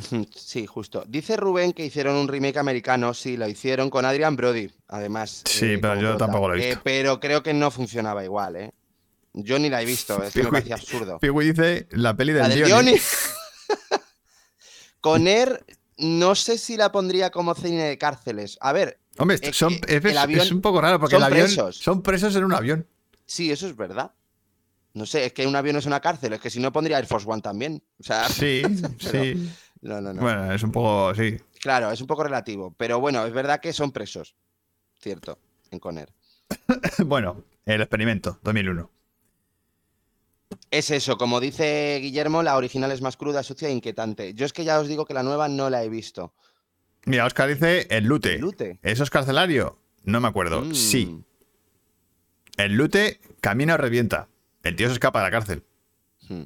Sí, 0.34 0.66
justo. 0.66 1.04
Dice 1.06 1.36
Rubén 1.36 1.72
que 1.72 1.84
hicieron 1.84 2.16
un 2.16 2.28
remake 2.28 2.58
americano, 2.58 3.14
sí, 3.14 3.36
lo 3.36 3.48
hicieron 3.48 3.90
con 3.90 4.04
Adrian 4.04 4.36
Brody, 4.36 4.70
además. 4.88 5.42
Sí, 5.44 5.66
eh, 5.74 5.78
pero 5.78 6.00
yo 6.00 6.16
tampoco 6.16 6.48
lo 6.48 6.54
he 6.54 6.62
Eh, 6.62 6.66
visto. 6.68 6.80
pero 6.84 7.20
creo 7.20 7.42
que 7.42 7.54
no 7.54 7.70
funcionaba 7.70 8.24
igual, 8.24 8.56
¿eh? 8.56 8.72
Yo 9.34 9.58
ni 9.58 9.70
la 9.70 9.80
he 9.80 9.86
visto, 9.86 10.22
es 10.22 10.34
que 10.34 10.42
me 10.42 10.50
parecía 10.50 10.74
absurdo. 10.74 11.18
Piwi 11.18 11.52
dice 11.52 11.86
la 11.92 12.14
peli 12.14 12.32
del 12.34 12.42
La 12.42 12.48
del. 12.50 12.64
Diony. 12.64 13.00
con 15.00 15.26
Air, 15.26 15.64
no 15.98 16.34
sé 16.34 16.58
si 16.58 16.76
la 16.76 16.92
pondría 16.92 17.30
como 17.30 17.54
cine 17.54 17.84
de 17.84 17.98
cárceles. 17.98 18.58
A 18.60 18.72
ver, 18.72 18.98
Hombre, 19.18 19.38
Es 19.42 19.56
son- 19.56 19.74
es, 19.86 20.02
avión- 20.16 20.40
es 20.40 20.50
un 20.52 20.60
poco 20.62 20.80
raro 20.80 20.98
porque 20.98 21.16
son 21.16 21.22
el 21.22 21.32
avión 21.32 21.46
presos. 21.46 21.76
son 21.76 22.02
presos 22.02 22.34
en 22.36 22.44
un 22.44 22.54
avión. 22.54 22.86
sí, 23.26 23.50
eso 23.50 23.66
es 23.66 23.76
verdad. 23.76 24.12
No 24.94 25.06
sé, 25.06 25.26
es 25.26 25.32
que 25.32 25.46
un 25.46 25.56
avión 25.56 25.76
es 25.76 25.86
una 25.86 26.00
cárcel, 26.00 26.34
es 26.34 26.40
que 26.40 26.50
si 26.50 26.60
no 26.60 26.72
pondría 26.72 26.98
Air 26.98 27.06
Force 27.06 27.26
One 27.28 27.42
también. 27.42 27.82
O 27.98 28.02
sea, 28.04 28.28
Sí, 28.28 28.62
Pero- 29.02 29.24
sí. 29.24 29.50
No, 29.82 30.00
no, 30.00 30.12
no. 30.12 30.22
Bueno, 30.22 30.52
es 30.52 30.62
un 30.62 30.72
poco, 30.72 31.14
sí. 31.14 31.36
Claro, 31.60 31.90
es 31.90 32.00
un 32.00 32.06
poco 32.06 32.24
relativo, 32.24 32.74
pero 32.76 33.00
bueno, 33.00 33.26
es 33.26 33.32
verdad 33.32 33.60
que 33.60 33.72
son 33.72 33.92
presos. 33.92 34.34
Cierto, 35.00 35.38
en 35.70 35.78
Conair. 35.78 36.12
Bueno, 37.06 37.44
el 37.66 37.80
experimento, 37.80 38.38
2001. 38.42 38.90
Es 40.70 40.90
eso, 40.90 41.16
como 41.16 41.40
dice 41.40 41.98
Guillermo, 42.00 42.42
la 42.42 42.56
original 42.56 42.92
es 42.92 43.02
más 43.02 43.16
cruda, 43.16 43.42
sucia 43.42 43.68
e 43.68 43.72
inquietante. 43.72 44.34
Yo 44.34 44.46
es 44.46 44.52
que 44.52 44.64
ya 44.64 44.78
os 44.78 44.88
digo 44.88 45.04
que 45.04 45.14
la 45.14 45.22
nueva 45.22 45.48
no 45.48 45.70
la 45.70 45.82
he 45.82 45.88
visto. 45.88 46.34
Mira, 47.04 47.26
Oscar 47.26 47.48
dice 47.48 47.86
el 47.90 48.04
lute. 48.04 48.38
Lute. 48.38 48.78
¿Eso 48.82 49.02
es 49.02 49.10
carcelario? 49.10 49.78
No 50.04 50.20
me 50.20 50.28
acuerdo. 50.28 50.62
Mm. 50.62 50.74
Sí. 50.74 51.24
El 52.56 52.74
lute 52.74 53.20
camina 53.40 53.74
o 53.74 53.76
revienta. 53.76 54.28
El 54.62 54.76
tío 54.76 54.86
se 54.86 54.94
escapa 54.94 55.18
de 55.20 55.24
la 55.24 55.30
cárcel. 55.30 55.64
Hmm. 56.28 56.42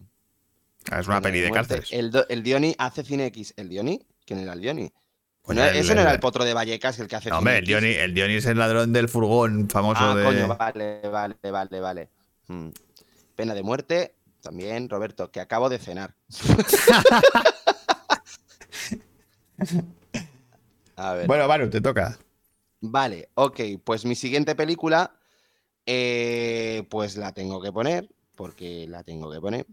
Es 0.99 1.07
una 1.09 1.20
peli 1.20 1.41
de 1.41 1.51
cárceles. 1.51 1.93
El, 1.93 2.12
el 2.28 2.43
Diony 2.43 2.74
hace 2.78 3.03
cine 3.05 3.26
X. 3.26 3.55
¿El 3.57 3.68
Diony? 3.68 4.01
¿Quién 4.24 4.41
era 4.41 4.53
el 4.53 4.61
Diony? 4.61 4.93
Coño, 5.43 5.61
No, 5.62 5.68
el- 5.68 5.76
eso 5.76 5.95
no 5.95 6.01
era 6.01 6.12
el- 6.12 6.20
potro 6.20 6.45
de 6.45 6.55
Vallecas, 6.55 6.99
el 6.99 7.07
que 7.09 7.16
hace 7.16 7.30
No, 7.30 7.37
cine 7.37 7.39
hombre, 7.39 7.59
el 7.59 7.64
X. 7.64 7.68
Diony, 7.68 7.95
el 7.97 8.14
Diony 8.14 8.34
es 8.34 8.47
el 8.47 8.59
ladrón 8.59 8.93
del 8.93 9.09
furgón 9.09 9.68
famoso 9.70 10.01
Ah, 10.03 10.14
de. 10.16 10.24
coño, 10.24 10.49
vale, 10.57 11.01
vale, 11.09 11.37
vale, 11.51 11.80
vale. 11.80 12.11
Hmm. 12.49 12.68
Pena 13.34 13.55
de 13.55 13.62
muerte, 13.62 14.14
también, 14.41 14.89
Roberto, 14.89 15.30
que 15.30 15.41
acabo 15.41 15.68
de 15.68 15.78
cenar. 15.78 16.14
A 20.97 21.14
ver. 21.14 21.26
Bueno, 21.26 21.47
Manu, 21.49 21.68
te 21.68 21.80
toca. 21.80 22.18
Vale, 22.80 23.30
ok, 23.34 23.61
pues 23.84 24.05
mi 24.05 24.14
siguiente 24.14 24.55
película, 24.55 25.14
eh, 25.84 26.87
pues 26.91 27.16
la 27.16 27.32
tengo 27.32 27.61
que 27.61 27.72
poner, 27.72 28.09
porque 28.34 28.87
la 28.89 29.03
tengo 29.03 29.30
que 29.30 29.41
poner. 29.41 29.66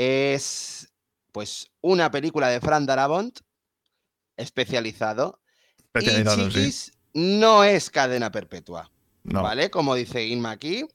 Es, 0.00 0.92
pues, 1.32 1.72
una 1.80 2.08
película 2.12 2.46
de 2.50 2.60
Fran 2.60 2.86
Darabont, 2.86 3.40
especializado. 4.36 5.40
Especializado, 5.76 6.46
y 6.46 6.50
sí. 6.52 6.58
Chiquis 6.60 6.92
no 7.14 7.64
es 7.64 7.90
cadena 7.90 8.30
perpetua, 8.30 8.92
No. 9.24 9.42
¿vale? 9.42 9.70
Como 9.70 9.96
dice 9.96 10.24
Inma 10.24 10.52
aquí. 10.52 10.86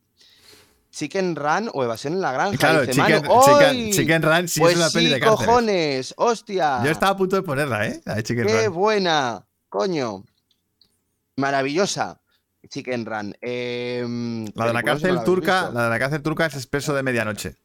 Chicken 0.91 1.35
Run 1.35 1.69
o 1.73 1.83
Evasión 1.83 2.13
en 2.13 2.21
la 2.21 2.31
Granja. 2.31 2.57
Claro, 2.57 2.81
dice 2.85 2.93
Chicken, 2.93 3.91
Chicken- 3.91 4.21
Run 4.23 4.47
sí 4.47 4.59
pues 4.61 4.73
es 4.73 4.77
una 4.79 4.89
peli 4.89 5.09
de 5.09 5.19
cárceles. 5.19 5.45
cojones, 5.47 6.13
hostia. 6.15 6.81
Yo 6.85 6.91
estaba 6.91 7.11
a 7.11 7.17
punto 7.17 7.35
de 7.35 7.41
ponerla, 7.41 7.85
¿eh? 7.87 7.99
La 8.05 8.15
de 8.15 8.23
Chicken 8.23 8.45
Qué 8.47 8.65
Run. 8.67 8.73
buena, 8.75 9.45
coño. 9.67 10.23
Maravillosa. 11.35 12.21
Chicken 12.69 13.05
Run. 13.05 13.35
Em, 13.41 14.45
La 14.55 14.67
de 14.67 14.73
la 14.73 14.83
cárcel 14.83 15.21
turca, 15.25 15.69
la 15.73 15.83
de 15.85 15.89
la 15.89 15.99
cárcel 15.99 16.21
turca 16.21 16.45
es 16.45 16.53
Expreso 16.55 16.93
de 16.93 17.03
Medianoche. 17.03 17.57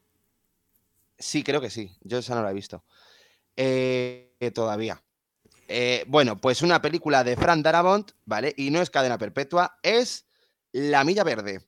Sí, 1.19 1.43
creo 1.43 1.61
que 1.61 1.69
sí. 1.69 1.95
Yo 2.01 2.19
esa 2.19 2.33
no 2.33 2.41
la 2.41 2.51
he 2.51 2.53
visto. 2.53 2.83
Eh, 3.55 4.35
eh, 4.39 4.51
todavía. 4.51 5.03
Eh, 5.67 6.03
bueno, 6.07 6.39
pues 6.39 6.61
una 6.61 6.81
película 6.81 7.23
de 7.23 7.35
Fran 7.35 7.61
Darabont, 7.61 8.11
¿vale? 8.25 8.53
Y 8.57 8.71
no 8.71 8.81
es 8.81 8.89
cadena 8.89 9.17
perpetua, 9.17 9.77
es 9.83 10.25
La 10.71 11.03
Milla 11.03 11.23
Verde. 11.23 11.61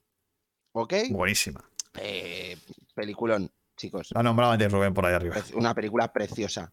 ¿Ok? 0.72 0.94
Buenísima. 1.10 1.62
Eh, 2.00 2.56
peliculón, 2.94 3.52
chicos. 3.76 4.08
La 4.12 4.20
ha 4.20 4.22
nombrado 4.22 4.52
antes 4.52 4.72
Rubén 4.72 4.94
por 4.94 5.06
ahí 5.06 5.14
arriba. 5.14 5.36
Una 5.54 5.74
película 5.74 6.12
preciosa. 6.12 6.72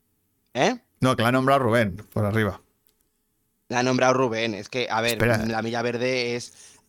¿Eh? 0.53 0.79
No, 1.01 1.15
que 1.15 1.21
la 1.21 1.29
ha 1.29 1.31
nombrado 1.33 1.59
Rubén 1.59 1.97
por 1.97 2.25
arriba. 2.25 2.61
La 3.67 3.79
ha 3.79 3.83
nombrado 3.83 4.13
Rubén. 4.13 4.55
Es 4.55 4.69
que, 4.69 4.87
a 4.89 5.01
ver, 5.01 5.11
Espera. 5.11 5.45
La 5.45 5.61
Milla 5.61 5.81
Verde 5.81 6.35
es. 6.35 6.79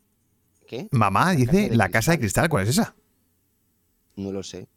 ¿Qué? 0.66 0.88
Mamá 0.92 1.32
dice 1.32 1.68
La. 1.70 1.90
Casa 1.90 2.12
de 2.12 2.20
Cristal. 2.20 2.48
¿Cuál 2.48 2.62
es 2.62 2.70
esa? 2.70 2.94
No 4.16 4.32
lo 4.32 4.42
sé. 4.42 4.68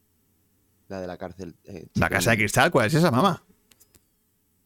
La 0.89 1.01
de 1.01 1.07
la 1.07 1.17
cárcel. 1.17 1.55
eh, 1.65 1.87
La 1.95 2.09
Casa 2.09 2.31
de. 2.31 2.37
Cristal. 2.37 2.71
¿Cuál 2.71 2.87
es 2.87 2.93
esa, 2.93 3.09
mamá? 3.11 3.43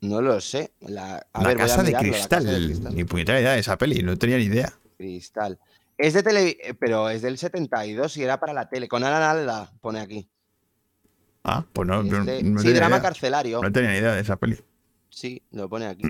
No 0.01 0.21
lo 0.21 0.39
sé. 0.41 0.71
La, 0.81 1.25
a 1.33 1.41
La 1.41 1.47
ver, 1.47 1.57
voy 1.57 1.65
a 1.65 1.67
Casa 1.67 1.83
de 1.83 1.87
mirarlo, 1.89 2.07
la 2.09 2.13
Cristal. 2.17 2.43
Casa 2.45 2.57
de 2.59 2.65
Cristal. 2.65 2.95
Ni 2.95 3.03
puñetera 3.03 3.39
idea 3.41 3.51
de 3.53 3.59
esa 3.59 3.77
peli. 3.77 4.01
No 4.03 4.17
tenía 4.17 4.37
ni 4.37 4.43
idea. 4.45 4.73
Cristal. 4.97 5.59
Es 5.97 6.13
de 6.13 6.21
tele, 6.23 6.57
eh, 6.61 6.73
pero 6.75 7.09
es 7.09 7.21
del 7.21 7.37
72 7.37 8.17
y 8.17 8.23
era 8.23 8.39
para 8.39 8.53
la 8.53 8.69
tele. 8.69 8.87
Con 8.87 9.03
Ana 9.03 9.31
Alda, 9.31 9.71
pone 9.81 9.99
aquí. 9.99 10.29
Ah, 11.43 11.65
pues 11.73 11.87
no, 11.87 12.01
Este- 12.01 12.43
no 12.43 12.59
sí, 12.59 12.73
drama 12.73 12.97
idea. 12.97 13.01
carcelario. 13.01 13.61
No 13.61 13.71
tenía 13.71 13.91
ni 13.91 13.97
idea 13.97 14.13
de 14.13 14.21
esa 14.21 14.35
peli. 14.35 14.59
Sí, 15.09 15.41
lo 15.51 15.67
pone 15.69 15.87
aquí. 15.87 16.03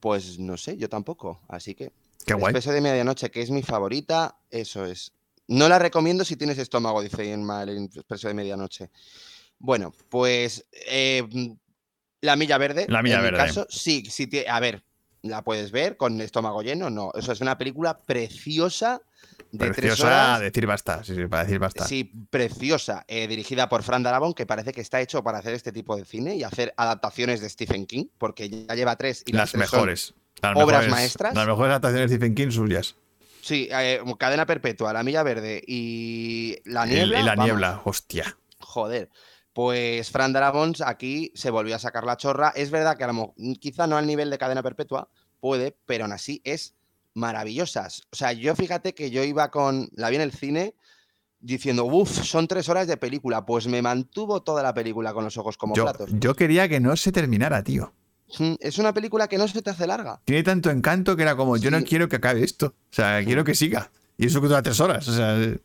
Pues 0.00 0.38
no 0.38 0.56
sé, 0.56 0.76
yo 0.76 0.88
tampoco. 0.88 1.40
Así 1.48 1.74
que. 1.74 1.92
Qué 2.26 2.34
guay. 2.34 2.50
Expreso 2.52 2.72
de 2.72 2.80
medianoche, 2.80 3.30
que 3.30 3.40
es 3.40 3.50
mi 3.50 3.62
favorita, 3.62 4.36
eso 4.50 4.84
es. 4.84 5.12
No 5.48 5.68
la 5.68 5.78
recomiendo 5.78 6.24
si 6.24 6.36
tienes 6.36 6.58
estómago, 6.58 7.02
dice 7.02 7.24
Inma, 7.24 7.62
el 7.62 7.84
Expreso 7.94 8.28
de 8.28 8.34
medianoche. 8.34 8.90
Bueno, 9.58 9.92
pues 10.08 10.64
eh, 10.88 11.26
La 12.20 12.36
Milla 12.36 12.58
Verde. 12.58 12.86
La 12.88 13.02
Milla 13.02 13.16
en 13.16 13.22
mi 13.22 13.30
Verde. 13.30 13.38
caso, 13.46 13.66
sí, 13.70 14.04
sí, 14.10 14.28
a 14.48 14.60
ver, 14.60 14.84
la 15.22 15.42
puedes 15.42 15.70
ver 15.72 15.96
con 15.96 16.20
estómago 16.20 16.62
lleno, 16.62 16.90
no. 16.90 17.10
Eso 17.14 17.32
es 17.32 17.40
una 17.40 17.56
película 17.58 17.96
preciosa 17.98 19.00
de 19.50 19.58
tres 19.58 19.76
Preciosa 19.76 20.06
horas. 20.06 20.40
decir 20.40 20.66
basta. 20.66 21.02
Sí, 21.02 21.14
sí, 21.14 21.26
para 21.26 21.44
decir 21.44 21.58
basta. 21.58 21.86
Sí, 21.86 22.04
preciosa, 22.30 23.04
eh, 23.08 23.26
dirigida 23.26 23.68
por 23.68 23.82
Fran 23.82 24.02
Darabont, 24.02 24.36
que 24.36 24.44
parece 24.46 24.72
que 24.72 24.80
está 24.82 25.00
hecho 25.00 25.22
para 25.24 25.38
hacer 25.38 25.54
este 25.54 25.72
tipo 25.72 25.96
de 25.96 26.04
cine 26.04 26.36
y 26.36 26.42
hacer 26.44 26.74
adaptaciones 26.76 27.40
de 27.40 27.48
Stephen 27.48 27.86
King, 27.86 28.04
porque 28.18 28.48
ya 28.50 28.74
lleva 28.74 28.94
tres 28.96 29.22
y 29.26 29.32
las 29.32 29.50
tres 29.52 29.68
son- 29.70 29.78
mejores. 29.78 30.14
Las 30.42 30.52
obras 30.56 30.66
mejores- 30.66 30.90
maestras. 30.90 31.34
Las 31.34 31.46
mejores 31.46 31.70
adaptaciones 31.70 32.10
de 32.10 32.16
Stephen 32.16 32.34
King 32.34 32.50
suyas. 32.50 32.94
Sí, 33.48 33.66
eh, 33.72 33.98
Cadena 34.18 34.44
Perpetua, 34.44 34.92
La 34.92 35.02
Milla 35.02 35.22
Verde 35.22 35.62
y 35.66 36.56
La 36.66 36.84
Niebla. 36.84 37.20
y 37.20 37.22
la 37.22 37.30
vamos, 37.30 37.44
niebla. 37.46 37.80
Hostia. 37.82 38.36
Joder. 38.60 39.08
Pues 39.54 40.10
Fran 40.10 40.34
Darabont 40.34 40.78
aquí 40.84 41.32
se 41.34 41.50
volvió 41.50 41.74
a 41.74 41.78
sacar 41.78 42.04
la 42.04 42.18
chorra. 42.18 42.52
Es 42.54 42.70
verdad 42.70 42.98
que 42.98 43.04
a 43.04 43.12
lo 43.12 43.34
quizá 43.58 43.86
no 43.86 43.96
al 43.96 44.06
nivel 44.06 44.28
de 44.28 44.36
Cadena 44.36 44.62
Perpetua, 44.62 45.08
puede, 45.40 45.74
pero 45.86 46.04
aún 46.04 46.12
así 46.12 46.42
es 46.44 46.74
maravillosas. 47.14 48.02
O 48.12 48.16
sea, 48.16 48.32
yo 48.32 48.54
fíjate 48.54 48.94
que 48.94 49.10
yo 49.10 49.24
iba 49.24 49.50
con. 49.50 49.88
La 49.94 50.10
vi 50.10 50.16
en 50.16 50.22
el 50.22 50.32
cine 50.32 50.74
diciendo, 51.40 51.86
uff, 51.86 52.22
son 52.22 52.46
tres 52.48 52.68
horas 52.68 52.86
de 52.86 52.98
película. 52.98 53.46
Pues 53.46 53.66
me 53.66 53.80
mantuvo 53.80 54.42
toda 54.42 54.62
la 54.62 54.74
película 54.74 55.14
con 55.14 55.24
los 55.24 55.38
ojos 55.38 55.56
como 55.56 55.74
Yo, 55.74 55.84
platos. 55.84 56.10
yo 56.12 56.34
quería 56.36 56.68
que 56.68 56.80
no 56.80 56.94
se 56.96 57.12
terminara, 57.12 57.64
tío. 57.64 57.94
Es 58.60 58.78
una 58.78 58.92
película 58.92 59.26
que 59.28 59.38
no 59.38 59.48
se 59.48 59.62
te 59.62 59.70
hace 59.70 59.86
larga. 59.86 60.20
Tiene 60.24 60.42
tanto 60.42 60.70
encanto 60.70 61.16
que 61.16 61.22
era 61.22 61.34
como, 61.36 61.56
yo 61.56 61.70
no 61.70 61.82
quiero 61.82 62.08
que 62.08 62.16
acabe 62.16 62.44
esto. 62.44 62.66
O 62.66 62.92
sea, 62.94 63.24
quiero 63.24 63.42
que 63.44 63.54
siga. 63.54 63.90
Y 64.16 64.26
eso 64.26 64.40
que 64.40 64.48
dura 64.48 64.62
tres 64.62 64.80
horas. 64.80 65.06
O 65.08 65.12
sea, 65.14 65.36
eh, 65.40 65.58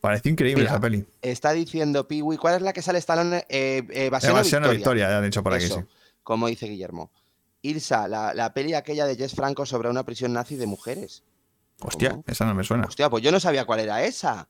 parece 0.00 0.28
increíble 0.28 0.62
Mira, 0.64 0.72
esa 0.72 0.80
peli. 0.80 1.06
Está 1.22 1.52
diciendo 1.52 2.06
Piwi, 2.06 2.36
¿cuál 2.36 2.56
es 2.56 2.62
la 2.62 2.72
que 2.72 2.82
sale 2.82 2.98
Stallone? 2.98 3.38
Eh, 3.48 3.82
eh, 3.90 4.06
Evasión 4.06 4.32
o 4.32 4.36
Evasión 4.36 4.64
o 4.64 4.68
Victoria. 4.70 4.78
Victoria, 4.78 5.10
ya 5.10 5.18
han 5.18 5.24
dicho 5.24 5.42
por 5.42 5.54
aquí, 5.54 5.64
Eso, 5.64 5.80
sí. 5.80 5.86
como 6.22 6.48
dice 6.48 6.66
Guillermo. 6.66 7.10
Ilsa, 7.62 8.06
la, 8.06 8.34
la 8.34 8.52
peli 8.52 8.74
aquella 8.74 9.06
de 9.06 9.16
Jess 9.16 9.34
Franco 9.34 9.64
sobre 9.66 9.88
una 9.88 10.04
prisión 10.04 10.32
nazi 10.32 10.56
de 10.56 10.66
mujeres. 10.66 11.24
Hostia, 11.80 12.10
¿Cómo? 12.10 12.24
esa 12.26 12.44
no 12.44 12.54
me 12.54 12.64
suena. 12.64 12.86
Hostia, 12.86 13.08
pues 13.08 13.22
yo 13.22 13.32
no 13.32 13.40
sabía 13.40 13.64
cuál 13.64 13.80
era 13.80 14.02
esa. 14.04 14.48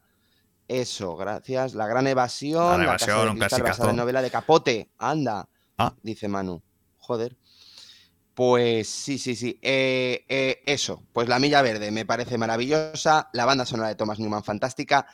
Eso, 0.66 1.16
gracias. 1.16 1.74
La 1.74 1.86
gran 1.86 2.06
evasión. 2.06 2.62
La 2.62 2.76
Gran 2.76 2.86
la 2.86 2.92
Casa 2.94 3.06
de 3.06 3.12
Evasión, 3.12 3.28
un 3.32 3.38
Cristal, 3.38 3.48
basada 3.48 3.64
clasicazo. 3.64 3.90
en 3.90 3.96
novela 3.96 4.22
de 4.22 4.30
Capote. 4.30 4.88
Anda. 4.98 5.48
Ah. 5.78 5.94
Dice 6.02 6.28
Manu. 6.28 6.62
Joder. 7.08 7.38
Pues 8.34 8.86
sí, 8.86 9.16
sí, 9.16 9.34
sí. 9.34 9.58
Eh, 9.62 10.26
eh, 10.28 10.60
eso, 10.66 11.02
pues 11.14 11.26
La 11.26 11.38
Milla 11.38 11.62
Verde 11.62 11.90
me 11.90 12.04
parece 12.04 12.36
maravillosa. 12.36 13.30
La 13.32 13.46
banda 13.46 13.64
sonora 13.64 13.88
de 13.88 13.94
Thomas 13.94 14.18
Newman, 14.18 14.44
fantástica. 14.44 15.06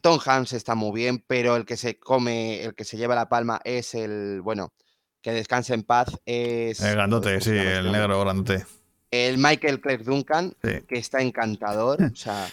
Tom 0.00 0.18
Hanks 0.24 0.54
está 0.54 0.74
muy 0.74 0.90
bien, 0.92 1.22
pero 1.24 1.54
el 1.54 1.64
que 1.64 1.76
se 1.76 2.00
come, 2.00 2.64
el 2.64 2.74
que 2.74 2.84
se 2.84 2.96
lleva 2.96 3.14
la 3.14 3.28
palma 3.28 3.60
es 3.62 3.94
el, 3.94 4.40
bueno, 4.40 4.72
que 5.22 5.30
descanse 5.30 5.72
en 5.72 5.84
paz, 5.84 6.08
es... 6.26 6.80
El 6.80 6.96
grandote, 6.96 7.28
¿cómo 7.28 7.40
se 7.42 7.50
sí, 7.52 7.56
el 7.56 7.92
negro 7.92 8.20
grandote. 8.20 8.66
El 9.12 9.38
Michael 9.38 9.80
Clark 9.80 10.02
Duncan, 10.02 10.56
Sí, 10.64 10.80
que 10.88 10.98
está 10.98 11.22
encantador. 11.22 12.02
O 12.02 12.16
sea, 12.16 12.48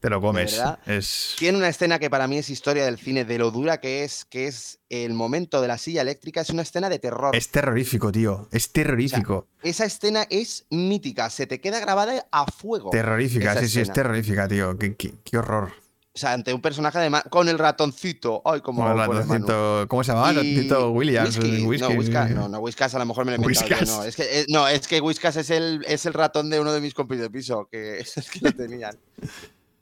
te 0.00 0.10
lo 0.10 0.20
comes. 0.20 0.60
Es. 0.86 1.34
tiene 1.38 1.58
una 1.58 1.68
escena 1.68 1.98
que 1.98 2.08
para 2.10 2.26
mí 2.28 2.38
es 2.38 2.50
historia 2.50 2.84
del 2.84 2.98
cine, 2.98 3.24
de 3.24 3.38
lo 3.38 3.50
dura 3.50 3.80
que 3.80 4.04
es, 4.04 4.24
que 4.24 4.46
es 4.46 4.78
el 4.88 5.14
momento 5.14 5.60
de 5.60 5.68
la 5.68 5.78
silla 5.78 6.02
eléctrica. 6.02 6.40
Es 6.40 6.50
una 6.50 6.62
escena 6.62 6.88
de 6.88 6.98
terror. 6.98 7.34
Es 7.34 7.50
terrorífico, 7.50 8.10
tío. 8.12 8.48
Es 8.52 8.72
terrorífico. 8.72 9.46
Esa 9.62 9.84
escena 9.84 10.26
es 10.30 10.66
mítica, 10.70 11.28
se 11.30 11.46
te 11.46 11.60
queda 11.60 11.80
grabada 11.80 12.26
a 12.30 12.46
fuego. 12.50 12.90
terrorífica, 12.90 13.52
sí, 13.54 13.60
sí, 13.60 13.64
es 13.64 13.76
escena. 13.76 13.94
terrorífica, 13.94 14.48
tío. 14.48 14.76
Qué, 14.78 14.94
qué- 14.96 15.14
qué 15.24 15.38
horror. 15.38 15.72
O 16.14 16.18
sea, 16.18 16.32
ante 16.32 16.54
un 16.54 16.62
personaje 16.62 16.96
además 16.96 17.24
con 17.28 17.46
el 17.46 17.58
ratoncito. 17.58 18.40
Ay, 18.46 18.62
como 18.62 18.80
Como 18.80 18.90
el 19.02 19.06
ratoncito- 19.06 19.86
¿Cómo 19.86 20.02
se 20.02 20.12
llamaba? 20.12 20.30
El 20.30 20.36
ratoncito 20.36 20.90
Williams. 20.92 21.36
Whisky, 21.36 21.56
el 21.56 21.66
whisky, 21.66 21.88
no, 21.92 21.98
Whiskas, 21.98 22.30
no, 22.30 22.48
no, 22.48 22.58
Whiskas 22.60 22.94
a 22.94 22.98
lo 23.00 23.04
mejor 23.04 23.26
me 23.26 23.32
lo 23.32 23.36
he 23.36 23.40
inventado 23.42 23.84
yo, 23.84 23.96
no, 23.98 24.02
es 24.04 24.16
que, 24.16 24.22
eh, 24.40 24.46
no, 24.48 24.66
es 24.66 24.88
que 24.88 25.02
Whiskas 25.02 25.36
es 25.36 25.50
el, 25.50 25.84
es 25.86 26.06
el 26.06 26.14
ratón 26.14 26.48
de 26.48 26.58
uno 26.58 26.72
de 26.72 26.80
mis 26.80 26.94
compis 26.94 27.18
de 27.20 27.28
piso, 27.28 27.68
que 27.70 27.98
es 28.16 28.30
que 28.30 28.38
lo 28.40 28.50
tenían. 28.52 28.96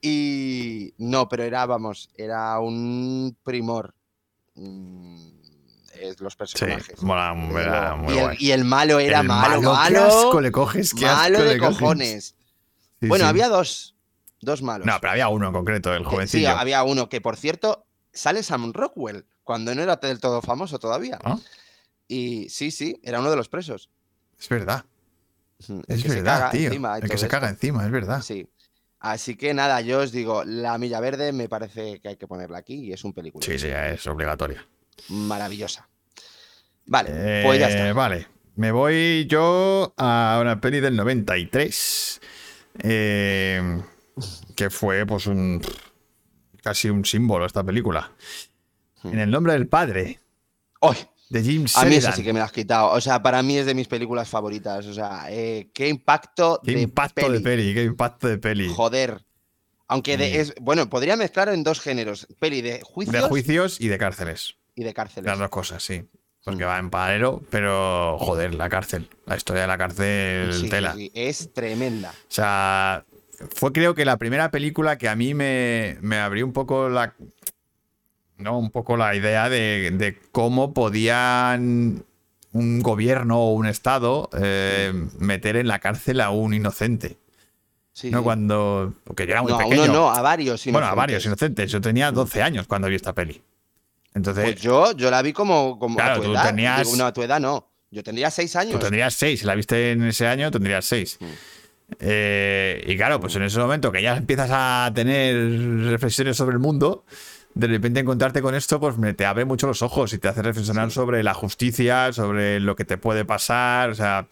Y 0.06 0.92
no, 0.98 1.28
pero 1.30 1.44
era, 1.44 1.64
vamos, 1.64 2.10
era 2.14 2.58
un 2.60 3.34
primor. 3.42 3.94
mm, 4.54 5.16
es 6.00 6.20
los 6.20 6.34
Sí, 6.34 6.38
personajes. 6.38 7.02
mola, 7.02 7.34
era 7.58 7.80
luego. 7.94 7.96
muy 8.02 8.12
y, 8.14 8.20
guay. 8.20 8.36
el, 8.36 8.42
y 8.42 8.50
el 8.50 8.64
malo 8.64 9.00
era 9.00 9.20
El 9.20 9.28
malo, 9.28 9.72
malo, 9.72 10.04
asco 10.04 10.40
le 10.42 10.52
coges, 10.52 10.92
qué 10.92 11.06
malo 11.06 11.38
asco 11.38 11.48
de 11.48 11.54
le 11.54 11.58
cojones. 11.60 12.34
Sí, 13.00 13.08
bueno, 13.08 13.24
sí. 13.24 13.28
había 13.30 13.48
dos, 13.48 13.94
dos 14.42 14.60
malos. 14.60 14.86
No, 14.86 14.92
pero 15.00 15.12
había 15.12 15.28
uno 15.28 15.46
en 15.46 15.52
concreto, 15.54 15.94
el 15.94 16.02
Eh, 16.02 16.04
Sí, 16.04 16.10
jovencillo. 16.10 16.50
había 16.50 16.82
uno 16.84 17.08
que, 17.08 17.20
por 17.22 17.36
cierto, 17.38 17.86
sale 18.12 18.42
Sam 18.42 18.72
Rockwell, 18.74 19.24
cuando 19.42 19.74
no 19.74 19.82
era 19.82 19.96
del 19.96 20.20
todo 20.20 20.42
famoso 20.42 20.78
todavía. 20.78 21.18
¿Ah? 21.24 21.38
Y 22.08 22.48
sí, 22.50 22.70
sí, 22.70 23.00
era 23.02 23.20
uno 23.20 23.30
de 23.30 23.36
los 23.36 23.48
presos. 23.48 23.88
Es 24.38 24.48
verdad, 24.50 24.84
el 25.68 25.82
es 25.88 26.06
verdad, 26.06 26.50
tío. 26.50 26.70
el 26.72 27.08
que 27.08 27.16
se 27.18 27.28
caga 27.28 27.48
encima, 27.48 27.86
es 27.86 27.90
verdad. 27.90 28.20
Sí. 28.20 28.46
Así 29.06 29.36
que 29.36 29.52
nada, 29.52 29.82
yo 29.82 29.98
os 30.00 30.12
digo, 30.12 30.44
La 30.44 30.78
Milla 30.78 30.98
Verde 30.98 31.30
me 31.32 31.46
parece 31.46 32.00
que 32.00 32.08
hay 32.08 32.16
que 32.16 32.26
ponerla 32.26 32.56
aquí 32.56 32.86
y 32.86 32.92
es 32.94 33.04
un 33.04 33.12
película 33.12 33.44
Sí, 33.44 33.58
sí, 33.58 33.68
es 33.68 34.06
obligatoria. 34.06 34.66
maravillosa. 35.10 35.86
Vale, 36.86 37.42
pues 37.44 37.58
ya 37.60 37.68
Eh, 37.68 37.70
está. 37.70 37.92
Vale, 37.92 38.26
me 38.56 38.72
voy 38.72 39.26
yo 39.28 39.92
a 39.98 40.38
una 40.40 40.58
peli 40.58 40.80
del 40.80 40.96
93. 40.96 42.20
eh, 42.82 43.82
que 44.56 44.70
fue, 44.70 45.04
pues, 45.04 45.26
un. 45.26 45.60
casi 46.62 46.88
un 46.88 47.04
símbolo 47.04 47.44
esta 47.44 47.62
película. 47.62 48.10
Hmm. 49.02 49.08
En 49.12 49.18
el 49.18 49.30
nombre 49.30 49.52
del 49.52 49.68
padre, 49.68 50.18
¡Ay! 50.80 50.96
De 51.34 51.42
Jim 51.42 51.66
A 51.74 51.84
mí 51.84 51.96
esa 51.96 52.12
sí 52.12 52.22
que 52.22 52.32
me 52.32 52.38
la 52.38 52.44
has 52.46 52.52
quitado. 52.52 52.90
O 52.92 53.00
sea, 53.00 53.22
para 53.22 53.42
mí 53.42 53.58
es 53.58 53.66
de 53.66 53.74
mis 53.74 53.88
películas 53.88 54.28
favoritas. 54.28 54.86
O 54.86 54.94
sea, 54.94 55.26
eh, 55.30 55.68
qué 55.74 55.88
impacto 55.88 56.60
Qué 56.64 56.72
de 56.74 56.80
impacto 56.82 57.22
peli. 57.22 57.34
de 57.34 57.40
peli, 57.40 57.74
qué 57.74 57.82
impacto 57.82 58.28
de 58.28 58.38
peli. 58.38 58.68
Joder. 58.72 59.24
Aunque 59.88 60.16
de- 60.16 60.30
Mm. 60.30 60.40
es. 60.40 60.54
Bueno, 60.60 60.88
podría 60.88 61.16
mezclar 61.16 61.48
en 61.48 61.62
dos 61.64 61.80
géneros: 61.80 62.26
peli 62.38 62.62
de 62.62 62.80
juicios 62.82 63.12
De 63.22 63.28
juicios 63.28 63.80
y 63.80 63.88
de 63.88 63.98
cárceles. 63.98 64.56
y 64.76 64.84
de 64.84 64.94
cárceles. 64.94 65.26
Las 65.28 65.38
dos 65.38 65.48
cosas, 65.50 65.82
sí. 65.82 66.04
Porque 66.44 66.64
Mm. 66.64 66.68
va 66.68 66.78
en 66.78 66.90
paralelo, 66.90 67.42
pero 67.50 68.16
joder, 68.20 68.54
la 68.54 68.68
cárcel. 68.68 69.08
La 69.26 69.36
historia 69.36 69.62
de 69.62 69.68
la 69.68 69.78
cárcel, 69.78 70.52
sí, 70.54 70.68
tela. 70.68 70.94
sí, 70.94 71.10
es 71.14 71.52
tremenda. 71.52 72.10
O 72.10 72.14
sea, 72.32 73.04
fue 73.54 73.72
creo 73.72 73.94
que 73.94 74.04
la 74.04 74.18
primera 74.18 74.50
película 74.50 74.96
que 74.98 75.08
a 75.08 75.16
mí 75.16 75.34
me, 75.34 75.96
me 76.00 76.18
abrió 76.18 76.46
un 76.46 76.52
poco 76.52 76.88
la. 76.88 77.14
No, 78.38 78.58
un 78.58 78.70
poco 78.70 78.96
la 78.96 79.14
idea 79.14 79.48
de, 79.48 79.90
de 79.92 80.18
cómo 80.32 80.74
podían 80.74 82.04
un 82.52 82.80
gobierno 82.82 83.38
o 83.40 83.52
un 83.54 83.66
estado 83.66 84.28
eh, 84.40 84.92
meter 85.18 85.56
en 85.56 85.68
la 85.68 85.78
cárcel 85.78 86.20
a 86.20 86.30
un 86.30 86.54
inocente. 86.54 87.18
Sí, 87.92 88.10
no 88.10 88.22
cuando. 88.24 88.94
Porque 89.04 89.24
yo 89.26 89.32
era 89.32 89.42
muy 89.42 89.52
No, 89.52 89.56
a 89.56 89.62
pequeño. 89.62 89.82
uno 89.84 89.92
no, 89.92 90.10
a 90.10 90.20
varios. 90.20 90.64
bueno, 90.64 90.78
a 90.78 90.80
inocentes. 90.80 90.96
varios 90.96 91.26
inocentes. 91.26 91.70
Yo 91.72 91.80
tenía 91.80 92.10
12 92.10 92.42
años 92.42 92.66
cuando 92.66 92.88
vi 92.88 92.96
esta 92.96 93.12
peli. 93.12 93.40
Entonces, 94.14 94.44
Pues 94.44 94.60
yo, 94.60 94.92
yo 94.96 95.10
la 95.10 95.22
vi 95.22 95.32
como, 95.32 95.78
como 95.78 95.96
Claro, 95.96 96.14
a 96.14 96.16
tu 96.16 96.22
tú 96.24 96.32
edad. 96.32 96.44
tenías- 96.46 96.84
Digo, 96.84 96.96
no, 96.96 97.06
a 97.06 97.12
tu 97.12 97.22
edad 97.22 97.40
no. 97.40 97.68
Yo 97.90 98.02
tendría 98.02 98.30
seis 98.32 98.56
años. 98.56 98.72
tú 98.72 98.78
tendrías 98.80 99.14
6. 99.14 99.40
Si 99.40 99.46
la 99.46 99.54
viste 99.54 99.92
en 99.92 100.02
ese 100.04 100.26
año, 100.26 100.50
tendrías 100.50 100.84
6. 100.86 101.18
Mm. 101.20 101.24
y 102.00 102.96
claro, 102.96 103.20
pues 103.20 103.36
en 103.36 103.42
ese 103.44 103.58
momento 103.58 103.92
que 103.92 104.02
ya 104.02 104.16
empiezas 104.16 104.50
a 104.52 104.90
tener 104.94 105.90
reflexiones 105.90 106.36
sobre 106.36 106.54
el 106.54 106.58
mundo, 106.58 107.04
de 107.54 107.66
repente 107.68 108.00
encontrarte 108.00 108.42
con 108.42 108.54
esto, 108.54 108.80
pues 108.80 108.98
me- 108.98 109.14
te 109.14 109.24
abre 109.26 109.44
mucho 109.44 109.66
los 109.66 109.82
ojos 109.82 110.12
y 110.12 110.18
te 110.18 110.28
hace 110.28 110.42
reflexionar 110.42 110.90
sobre 110.90 111.22
la 111.22 111.34
justicia, 111.34 112.12
sobre 112.12 112.58
lo 112.60 112.74
que 112.76 112.84
te 112.84 112.98
puede 112.98 113.24
pasar. 113.24 113.90
O 113.90 113.94
sea, 113.94 114.26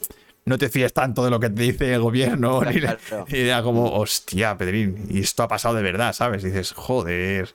no 0.44 0.58
te 0.58 0.68
fíes 0.68 0.92
tanto 0.92 1.24
de 1.24 1.30
lo 1.30 1.38
que 1.38 1.48
te 1.50 1.62
dice 1.62 1.94
el 1.94 2.00
gobierno. 2.00 2.60
ni- 2.64 2.80
Claro. 2.80 3.24
Y 3.28 3.36
era 3.38 3.62
como, 3.62 3.92
hostia, 3.92 4.56
Pedrín, 4.58 5.06
y 5.08 5.20
esto 5.20 5.42
ha 5.44 5.48
pasado 5.48 5.74
de 5.76 5.82
verdad, 5.82 6.12
¿sabes? 6.12 6.42
Y 6.42 6.46
dices, 6.48 6.72
joder. 6.72 7.54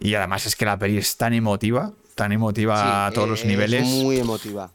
Y 0.00 0.14
además 0.14 0.46
es 0.46 0.56
que 0.56 0.64
la 0.64 0.78
peli 0.78 0.96
es 0.96 1.16
tan 1.18 1.34
emotiva, 1.34 1.92
tan 2.14 2.32
emotiva 2.32 2.76
Sí, 2.76 2.88
a 2.88 3.10
todos 3.14 3.28
los 3.28 3.40
es 3.40 3.46
niveles, 3.46 3.82
muy 3.86 4.18
emotiva. 4.18 4.70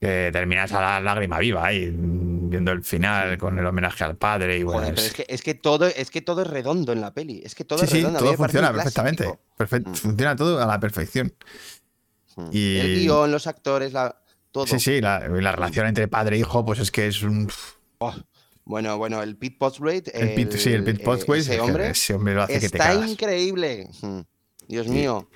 que 0.00 0.30
terminas 0.32 0.72
a 0.72 0.80
la 0.80 1.00
lágrima 1.00 1.38
viva 1.38 1.66
ahí, 1.66 1.92
viendo 2.48 2.72
el 2.72 2.82
final 2.84 3.38
con 3.38 3.58
el 3.58 3.66
homenaje 3.66 4.04
al 4.04 4.16
padre. 4.16 4.58
Y 4.58 4.62
bueno, 4.62 4.80
Joder, 4.80 4.94
pero 4.94 5.06
es- 5.06 5.10
es 5.10 5.14
que, 5.16 5.26
es 5.28 5.42
que 5.42 5.54
todo, 5.54 5.86
es 5.86 6.10
que 6.10 6.20
todo 6.22 6.42
es 6.42 6.48
redondo 6.48 6.92
en 6.92 7.00
la 7.00 7.12
peli. 7.14 7.40
Es 7.44 7.54
que 7.54 7.64
todo 7.64 7.78
sí, 7.80 7.84
es 7.84 7.90
sí, 7.90 7.96
redondo. 7.98 8.20
mí 8.20 8.26
todo 8.26 8.36
funciona 8.36 8.68
un 8.70 8.74
perfectamente. 8.76 9.24
Perfect- 9.58 9.86
Mm. 9.88 9.94
Funciona 9.94 10.36
todo 10.36 10.62
a 10.62 10.66
la 10.66 10.78
perfección. 10.80 11.32
Mm. 12.36 12.48
Y- 12.52 12.76
El 12.78 13.00
guion, 13.00 13.30
los 13.32 13.46
actores, 13.46 13.92
la, 13.92 14.20
todo. 14.52 14.66
Sí, 14.66 14.78
sí, 14.78 15.00
la, 15.00 15.20
la 15.28 15.52
relación 15.52 15.86
entre 15.86 16.08
padre 16.08 16.36
e 16.36 16.40
hijo, 16.40 16.64
pues 16.64 16.78
es 16.78 16.90
que 16.90 17.06
es 17.08 17.22
un. 17.22 17.50
Oh, 17.98 18.14
bueno, 18.64 18.96
bueno, 18.98 19.22
el 19.22 19.36
Pete 19.36 19.56
Postgate. 19.58 20.10
El 20.18 20.34
Pete, 20.34 20.58
sí, 20.58 20.72
el 20.72 20.84
Pete 20.84 21.02
eh, 21.02 21.04
Postgate, 21.04 21.40
ese 21.40 21.60
hombre 21.60 21.90
ese 21.90 22.14
hombre 22.14 22.34
lo 22.34 22.42
hace 22.42 22.60
que 22.60 22.68
te 22.68 22.94
increíble. 23.08 23.88
Mm. 24.02 24.20
Dios 24.68 24.86
mío. 24.88 25.28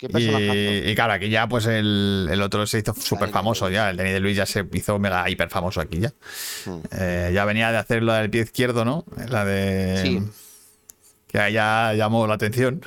Qué. 0.00 0.08
Y, 0.18 0.90
y 0.90 0.94
claro, 0.94 1.12
aquí 1.12 1.28
ya 1.28 1.46
pues 1.46 1.66
el, 1.66 2.26
el 2.32 2.40
otro 2.42 2.66
se 2.66 2.78
hizo 2.78 2.94
súper 2.94 3.28
famoso 3.28 3.68
ya, 3.68 3.90
el 3.90 3.96
Danny 3.98 4.12
de 4.12 4.20
Luis 4.20 4.36
ya 4.36 4.46
se 4.46 4.64
hizo 4.72 4.98
mega 4.98 5.28
hiper 5.28 5.50
famoso 5.50 5.80
aquí 5.80 6.00
ya. 6.00 6.12
Mm. 6.66 6.78
Eh, 6.98 7.30
ya 7.34 7.44
venía 7.44 7.70
de 7.70 7.78
hacer 7.78 8.02
lo 8.02 8.12
del 8.14 8.30
pie 8.30 8.42
izquierdo, 8.42 8.84
¿no? 8.84 9.04
La 9.28 9.44
de... 9.44 10.00
Sí. 10.02 10.22
Que 11.28 11.38
ahí 11.38 11.52
ya 11.52 11.92
llamó 11.94 12.26
la 12.26 12.34
atención. 12.34 12.82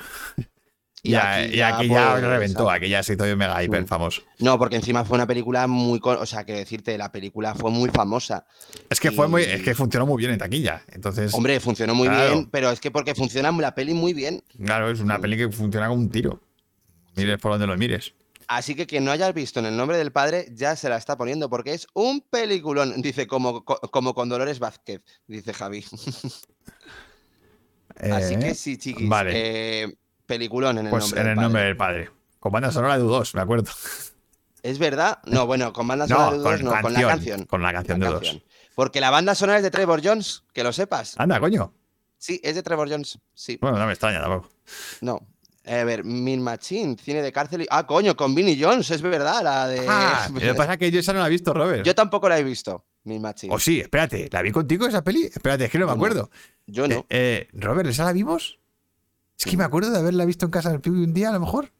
Y, 1.06 1.10
ya- 1.10 1.36
aquí 1.36 1.56
ya, 1.56 1.76
pues, 1.76 2.22
reventó, 2.22 2.70
aquí 2.70 2.88
ya 2.88 3.02
se 3.02 3.12
hizo 3.12 3.24
mega 3.36 3.62
hiper 3.62 3.82
Mm. 3.82 3.86
famoso. 3.86 4.22
No, 4.38 4.58
porque 4.58 4.76
encima 4.76 5.04
fue 5.04 5.16
una 5.16 5.26
película 5.26 5.66
muy. 5.66 6.00
O 6.02 6.24
sea, 6.26 6.44
que 6.44 6.54
decirte, 6.54 6.96
la 6.96 7.12
película 7.12 7.54
fue 7.54 7.70
muy 7.70 7.90
famosa. 7.90 8.46
Es 8.88 9.00
que 9.00 9.12
fue 9.12 9.28
muy, 9.28 9.42
es 9.42 9.62
que 9.62 9.74
funcionó 9.74 10.06
muy 10.06 10.18
bien 10.18 10.30
en 10.32 10.38
taquilla. 10.38 10.82
Entonces, 10.92 11.32
Hombre, 11.34 11.60
funcionó 11.60 11.94
muy 11.94 12.08
Claro. 12.08 12.32
bien, 12.32 12.48
pero 12.50 12.70
es 12.70 12.80
que 12.80 12.90
porque 12.90 13.14
funciona 13.14 13.52
la 13.52 13.74
peli 13.74 13.92
muy 13.94 14.14
bien. 14.14 14.42
claro, 14.64 14.90
es 14.90 15.00
una 15.00 15.18
peli 15.18 15.36
que 15.36 15.50
funciona 15.50 15.88
como 15.88 16.00
un 16.00 16.08
tiro. 16.10 16.40
Mires 17.16 17.38
por 17.38 17.52
donde 17.52 17.66
lo 17.66 17.76
mires. 17.76 18.14
Así 18.46 18.74
que 18.74 18.86
quien 18.86 19.04
no 19.04 19.10
haya 19.10 19.32
visto 19.32 19.58
en 19.60 19.66
el 19.66 19.76
nombre 19.76 19.96
del 19.96 20.12
padre 20.12 20.46
ya 20.52 20.76
se 20.76 20.88
la 20.90 20.96
está 20.98 21.16
poniendo 21.16 21.48
porque 21.48 21.72
es 21.72 21.86
un 21.94 22.20
peliculón. 22.20 23.00
Dice 23.00 23.26
como, 23.26 23.64
co- 23.64 23.80
como 23.90 24.14
con 24.14 24.28
Dolores 24.28 24.58
Vázquez, 24.58 25.02
dice 25.26 25.54
Javi. 25.54 25.84
Así 28.00 28.34
Eh, 28.34 28.38
que 28.40 28.54
sí, 28.54 28.76
chiquis. 28.76 29.08
vale. 29.08 29.32
eh, 29.34 29.94
peliculón 30.26 30.78
en 30.78 30.86
el 30.86 30.90
Pues 30.90 31.04
nombre 31.04 31.20
en 31.20 31.24
del 31.26 31.30
el 31.30 31.36
padre. 31.36 31.44
nombre 31.46 31.62
del 31.64 31.76
padre. 31.76 32.10
Con 32.40 32.52
banda 32.52 32.70
sonora 32.72 32.98
de 32.98 33.04
U2, 33.04 33.34
me 33.34 33.40
acuerdo. 33.40 33.70
¿Es 34.62 34.78
verdad? 34.78 35.18
No, 35.26 35.46
bueno, 35.46 35.72
con 35.72 35.86
banda 35.86 36.06
No, 36.06 36.16
sonora 36.16 36.36
de 36.36 36.42
con 36.42 36.52
U2 36.54 36.60
no, 36.62 36.82
con 36.82 36.92
la 36.92 37.00
canción, 37.06 37.44
con 37.44 37.62
la 37.62 37.72
canción 37.72 38.00
La 38.00 38.06
de 38.06 38.12
U2. 38.12 38.14
canción. 38.20 38.42
Porque 38.74 39.00
la 39.00 39.10
banda 39.10 39.34
sonora 39.34 39.58
es 39.58 39.62
de 39.62 39.70
Trevor 39.70 40.00
Jones, 40.04 40.42
que 40.52 40.64
lo 40.64 40.72
sepas. 40.72 41.14
Anda, 41.18 41.38
coño. 41.38 41.72
Sí, 42.18 42.40
es 42.42 42.54
de 42.56 42.62
Trevor 42.62 42.90
Jones. 42.90 43.18
Sí, 43.34 43.58
Bueno, 43.60 43.78
no 43.78 43.86
me 43.86 43.92
extraña 43.92 44.20
tampoco. 44.20 44.50
no. 45.00 45.20
A 45.66 45.84
ver, 45.84 46.04
Min 46.04 46.42
Machine, 46.42 46.96
cine 47.02 47.22
de 47.22 47.32
cárcel. 47.32 47.62
y- 47.62 47.66
Ah, 47.70 47.86
coño, 47.86 48.14
con 48.16 48.34
Vinnie 48.34 48.58
Jones, 48.62 48.90
es 48.90 49.00
verdad, 49.00 49.42
la 49.42 49.66
de. 49.66 49.86
Ah, 49.88 50.28
lo 50.32 50.38
que 50.40 50.54
pasa 50.54 50.74
es 50.74 50.78
que 50.78 50.90
yo 50.90 51.00
esa 51.00 51.12
no 51.14 51.20
la 51.20 51.26
he 51.26 51.30
visto, 51.30 51.54
Robert. 51.54 51.84
Yo 51.86 51.94
tampoco 51.94 52.28
la 52.28 52.38
he 52.38 52.44
visto, 52.44 52.84
Min 53.04 53.22
Machine. 53.22 53.54
O 53.54 53.58
sí, 53.58 53.80
espérate, 53.80 54.28
¿la 54.30 54.42
vi 54.42 54.52
contigo 54.52 54.86
esa 54.86 55.02
peli? 55.02 55.24
Espérate, 55.24 55.64
es 55.64 55.70
que 55.70 55.78
no 55.78 55.86
me 55.86 55.92
acuerdo. 55.92 56.30
Yo 56.66 56.86
no. 56.86 56.94
Eh, 56.96 57.04
eh, 57.08 57.48
Robert, 57.54 57.88
¿esa 57.88 58.04
la 58.04 58.12
vimos? 58.12 58.58
Es 59.38 59.46
que 59.46 59.56
me 59.56 59.64
acuerdo 59.64 59.90
de 59.90 59.98
haberla 59.98 60.24
visto 60.26 60.44
en 60.44 60.50
casa 60.50 60.70
del 60.70 60.80
Pibi 60.80 61.02
un 61.02 61.14
día, 61.14 61.30
a 61.30 61.32
lo 61.32 61.40
mejor. 61.40 61.72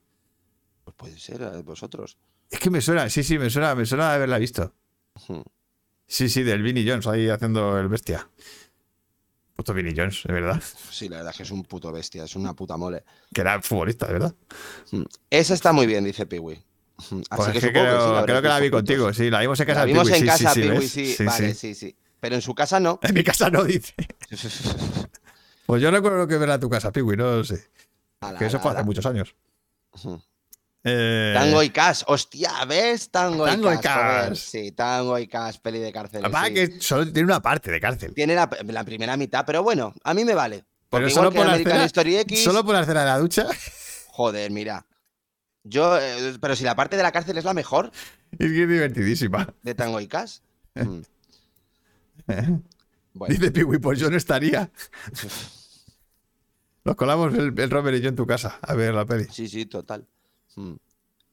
Pues 0.84 0.96
puede 0.96 1.18
ser, 1.18 1.42
eh, 1.42 1.62
vosotros. 1.62 2.16
Es 2.50 2.58
que 2.58 2.70
me 2.70 2.80
suena, 2.80 3.08
sí, 3.10 3.22
sí, 3.22 3.38
me 3.38 3.48
suena, 3.50 3.74
me 3.74 3.84
suena 3.86 4.08
de 4.10 4.14
haberla 4.16 4.38
visto. 4.38 4.72
Sí, 6.06 6.28
sí, 6.28 6.42
del 6.42 6.62
Vinnie 6.62 6.88
Jones 6.88 7.06
ahí 7.06 7.28
haciendo 7.28 7.78
el 7.78 7.88
bestia. 7.88 8.28
Puto 9.56 9.72
Vinnie 9.72 9.94
Jones, 9.96 10.22
de 10.26 10.32
verdad. 10.32 10.60
Sí, 10.90 11.08
la 11.08 11.16
verdad 11.18 11.30
es 11.30 11.36
que 11.36 11.42
es 11.44 11.50
un 11.50 11.62
puto 11.64 11.92
bestia, 11.92 12.24
es 12.24 12.34
una 12.36 12.54
puta 12.54 12.76
mole. 12.76 13.04
Que 13.32 13.40
era 13.42 13.60
futbolista, 13.62 14.06
de 14.06 14.12
verdad. 14.14 14.34
Mm. 14.90 15.02
Esa 15.30 15.54
está 15.54 15.72
muy 15.72 15.86
bien, 15.86 16.04
dice 16.04 16.26
Piwi. 16.26 16.54
Así 16.96 17.24
Pues 17.28 17.48
que 17.52 17.58
es 17.58 17.64
que 17.64 17.68
supongo 17.68 17.72
creo, 17.86 17.98
que 17.98 18.04
sí, 18.04 18.12
la 18.14 18.22
creo 18.24 18.36
habréis 18.36 18.42
que 18.42 18.48
la 18.48 18.58
vi 18.60 18.66
juntos. 18.66 18.78
contigo, 18.78 19.12
sí, 19.12 19.30
la 19.30 19.40
vimos 19.40 19.60
en 19.60 19.66
casa 19.66 19.80
La 19.80 19.86
vimos 19.86 20.04
Piwi, 20.04 20.14
en 20.16 20.20
sí, 20.20 20.26
casa, 20.26 20.54
sí, 20.54 21.14
sí, 21.14 21.24
Vale, 21.24 21.54
sí. 21.54 21.74
sí. 21.74 21.96
Pero 22.20 22.34
en 22.36 22.42
su 22.42 22.54
casa 22.54 22.80
no. 22.80 22.98
En 23.02 23.14
mi 23.14 23.22
casa 23.24 23.50
no 23.50 23.64
dice. 23.64 23.94
Pues 25.66 25.80
yo 25.80 25.90
recuerdo 25.90 26.26
que 26.28 26.36
verla 26.36 26.54
a 26.54 26.60
tu 26.60 26.68
casa, 26.68 26.92
Piwi, 26.92 27.16
no 27.16 27.36
lo 27.36 27.44
sé. 27.44 27.68
Ala, 28.20 28.38
Que 28.38 28.46
eso 28.46 28.56
ala, 28.58 28.62
fue 28.62 28.72
hace 28.72 28.84
muchos 28.84 29.06
años. 29.06 29.34
Ujú. 29.92 30.20
Eh, 30.86 31.32
Tango 31.34 31.62
y 31.62 31.70
Cash, 31.70 32.02
hostia, 32.06 32.52
¿ves? 32.66 33.10
Tango, 33.10 33.46
Tango 33.46 33.72
y 33.72 33.76
y 33.76 33.78
Cash. 33.78 33.94
joder. 33.94 34.28
Cash. 34.28 34.38
Sí, 34.38 34.72
Tango 34.72 35.18
y 35.18 35.26
Cash, 35.26 35.56
peli 35.60 35.78
de 35.78 35.90
cárcel. 35.92 36.22
sí. 36.46 36.54
que 36.54 36.80
solo 36.80 37.04
tiene 37.10 37.24
una 37.26 37.40
parte 37.40 37.70
de 37.70 37.80
cárcel. 37.80 38.12
Tiene 38.14 38.34
la, 38.34 38.50
la 38.66 38.84
primera 38.84 39.16
mitad, 39.16 39.44
pero 39.46 39.62
bueno, 39.62 39.94
a 40.04 40.12
mí 40.12 40.24
me 40.24 40.34
vale. 40.34 40.64
Porque 40.90 41.06
Pero 41.06 41.14
solo 41.14 41.32
por, 41.32 41.46
la 41.46 41.52
American 41.54 41.72
escena, 41.72 41.86
History 41.86 42.16
X, 42.18 42.44
solo 42.44 42.64
por 42.64 42.74
la 42.74 43.18
ducha. 43.18 43.46
joder, 44.08 44.50
mira. 44.50 44.86
Yo, 45.64 45.98
eh, 45.98 46.36
pero 46.40 46.54
si 46.54 46.62
la 46.64 46.76
parte 46.76 46.96
de 46.98 47.02
la 47.02 47.10
cárcel 47.10 47.38
es 47.38 47.44
la 47.44 47.54
mejor 47.54 47.90
Es 48.32 48.38
que 48.38 48.62
es 48.62 48.68
divertidísima. 48.68 49.52
de 49.62 49.74
Tango 49.74 50.00
y 50.00 50.06
Cash. 50.06 50.38
Mm. 52.26 52.62
Bueno, 53.12 53.34
Dice 53.34 53.50
Piwi, 53.52 53.78
pues 53.78 53.98
yo 53.98 54.10
no 54.10 54.16
estaría. 54.16 54.70
Nos 56.84 56.96
colamos 56.96 57.34
el, 57.34 57.58
el 57.58 57.70
Robert 57.70 57.96
y 57.98 58.00
yo 58.00 58.08
en 58.08 58.16
tu 58.16 58.26
casa 58.26 58.58
a 58.62 58.74
ver 58.74 58.94
la 58.94 59.04
peli. 59.04 59.26
sí, 59.30 59.46
sí, 59.48 59.66
total. 59.66 60.06
Mm. 60.56 60.74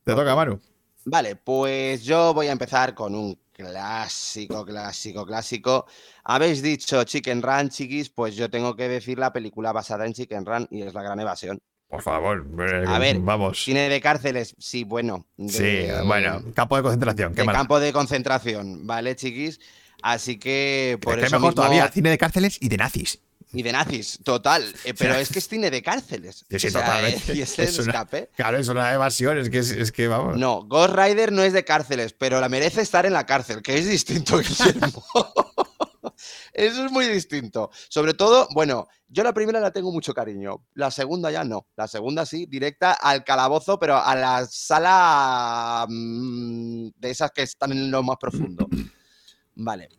Te 0.04 0.16
toca, 0.16 0.36
Manu. 0.36 0.60
Vale, 1.06 1.36
pues 1.36 2.04
yo 2.04 2.34
voy 2.34 2.48
a 2.48 2.52
empezar 2.52 2.94
con 2.94 3.16
un 3.16 3.38
clásico, 3.52 4.66
clásico, 4.66 5.26
clásico. 5.26 5.86
Habéis 6.24 6.62
dicho 6.62 7.04
Chicken 7.04 7.42
Run, 7.42 7.70
chiquis, 7.70 8.10
pues 8.10 8.36
yo 8.36 8.50
tengo 8.50 8.76
que 8.76 8.88
decir 8.88 9.18
la 9.20 9.34
película 9.34 9.72
basada 9.72 10.06
en 10.06 10.14
Chicken 10.14 10.46
Run 10.46 10.68
y 10.70 10.82
es 10.84 10.94
La 10.94 11.02
Gran 11.04 11.20
Evasión. 11.20 11.60
Por 11.88 12.02
favor, 12.02 12.46
eh, 12.60 12.86
A 12.88 13.00
ver, 13.00 13.20
vamos. 13.20 13.64
Cine 13.64 13.90
de 13.90 14.00
cárceles, 14.00 14.56
sí, 14.58 14.84
bueno. 14.86 15.26
Sí, 15.48 15.88
bueno, 16.06 16.42
campo 16.54 16.78
de 16.78 16.84
concentración. 16.84 17.34
Qué 17.36 17.42
de 17.42 17.48
campo 17.48 17.80
de 17.80 17.92
concentración, 17.92 18.88
¿vale, 18.88 19.16
chiquis? 19.16 19.60
Así 20.02 20.40
que 20.40 20.98
por 21.02 21.16
Es 21.16 21.20
que 21.20 21.26
eso 21.28 21.36
mejor 21.36 21.50
mismo- 21.52 21.64
todavía, 21.64 21.90
cine 21.90 22.10
de 22.10 22.18
cárceles 22.18 22.58
y 22.62 22.70
de 22.70 22.78
nazis. 22.78 23.20
Y 23.54 23.64
de 23.64 23.72
nazis, 23.74 24.20
total. 24.24 24.64
eh, 24.86 24.94
pero 24.98 25.16
es 25.16 25.30
que 25.30 25.40
es 25.40 25.48
cine 25.48 25.70
de 25.70 25.82
cárceles. 25.82 26.46
Sí, 26.50 26.58
sí, 26.60 26.68
O 26.68 26.72
sea, 26.72 26.82
totalmente. 26.86 27.32
eh, 27.34 27.36
Y 27.38 27.42
es 27.42 27.60
el 27.60 27.66
Es 27.66 27.80
una- 27.80 27.92
escape. 27.92 28.30
Claro, 28.36 28.58
es 28.58 28.68
una 28.70 28.94
evasión, 28.94 29.38
es 29.38 29.50
que, 29.50 29.60
es, 29.60 29.92
que 29.92 30.08
vamos. 30.08 30.38
No, 30.38 30.64
Ghost 30.64 30.94
Rider 30.96 31.32
no 31.34 31.44
es 31.44 31.52
de 31.54 31.66
cárceles, 31.66 32.14
pero 32.14 32.40
la 32.40 32.48
merece 32.50 32.82
estar 32.82 33.06
en 33.06 33.14
la 33.14 33.26
cárcel, 33.26 33.62
que 33.62 33.78
es 33.78 33.88
distinto, 33.90 34.38
Guillermo. 34.40 35.04
Eso 36.54 36.86
es 36.86 36.92
muy 36.92 37.08
distinto. 37.08 37.72
Sobre 37.90 38.14
todo, 38.14 38.48
bueno, 38.54 38.88
yo 39.08 39.24
la 39.24 39.34
primera 39.34 39.60
la 39.60 39.72
tengo 39.72 39.92
mucho 39.92 40.14
cariño, 40.14 40.66
la 40.74 40.92
segunda 40.92 41.32
ya 41.32 41.44
no. 41.44 41.68
La 41.76 41.88
segunda 41.88 42.26
sí, 42.26 42.46
directa 42.46 42.92
al 42.94 43.24
calabozo, 43.24 43.80
pero 43.80 43.98
a 43.98 44.16
la 44.16 44.46
sala 44.50 45.86
mm, 45.90 46.90
de 46.98 47.10
esas 47.10 47.32
que 47.32 47.44
están 47.44 47.72
en 47.72 47.90
lo 47.92 48.04
más 48.04 48.18
profundo. 48.20 48.68
Vale, 49.56 49.90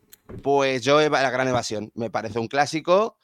pues 0.41 0.81
yo 0.83 0.99
la 1.09 1.29
gran 1.29 1.47
evasión 1.47 1.91
me 1.95 2.09
parece 2.09 2.39
un 2.39 2.47
clásico. 2.47 3.17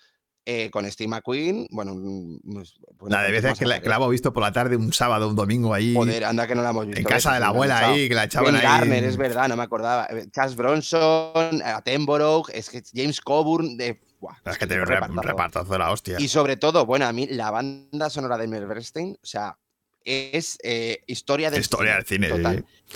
Eh, 0.45 0.69
con 0.71 0.89
Steve 0.91 1.07
McQueen, 1.09 1.67
bueno, 1.69 1.93
mm, 1.95 2.39
pues, 2.53 2.75
bueno, 2.97 3.15
La 3.15 3.21
de 3.23 3.27
¿qué 3.27 3.33
veces 3.41 3.59
que 3.59 3.65
la, 3.65 3.79
que 3.81 3.87
la 3.89 3.95
eh? 3.95 3.97
hemos 3.97 4.09
visto 4.09 4.33
por 4.33 4.41
la 4.43 4.51
tarde, 4.51 4.75
un 4.77 4.91
sábado, 4.93 5.27
un 5.29 5.35
domingo 5.35 5.73
ahí. 5.73 5.93
Joder, 5.93 6.25
anda 6.25 6.47
que 6.47 6.55
no 6.55 6.63
la 6.63 6.71
hemos 6.71 6.85
visto. 6.87 6.99
en 6.99 7.05
casa 7.05 7.29
veces, 7.29 7.33
de 7.33 7.39
la 7.41 7.47
abuela 7.47 7.79
ahí, 7.79 8.07
que 8.09 8.15
la 8.15 8.23
echaban 8.23 8.55
ahí. 8.55 8.61
Garner, 8.61 9.03
es 9.03 9.17
verdad, 9.17 9.47
no 9.47 9.55
me 9.55 9.63
acordaba. 9.63 10.07
Eh, 10.09 10.27
Charles 10.31 10.55
Bronson, 10.55 11.61
Attenborough, 11.63 12.49
es 12.51 12.69
que 12.69 12.81
James 12.93 13.21
Coburn, 13.21 13.77
de, 13.77 13.99
buah, 14.19 14.35
Es 14.45 14.57
que 14.57 14.65
tiene 14.67 14.81
un 14.83 14.89
un 14.89 14.95
rep- 14.95 15.01
un 15.01 15.01
repartazo. 15.17 15.27
repartazo 15.27 15.73
de 15.73 15.79
la 15.79 15.91
hostia. 15.91 16.15
Y 16.19 16.27
sobre 16.27 16.57
todo, 16.57 16.85
bueno, 16.85 17.05
a 17.05 17.13
mí 17.13 17.27
la 17.27 17.51
banda 17.51 18.09
sonora 18.09 18.37
de 18.37 18.47
Mel 18.47 18.65
Bernstein, 18.65 19.17
o 19.21 19.25
sea, 19.25 19.57
es 20.03 20.57
eh, 20.63 21.03
historia 21.07 21.51
del 21.51 21.61
Historia 21.61 21.95
del 21.95 22.05
cine. 22.05 22.29
total. 22.29 22.65
sí. 22.87 22.95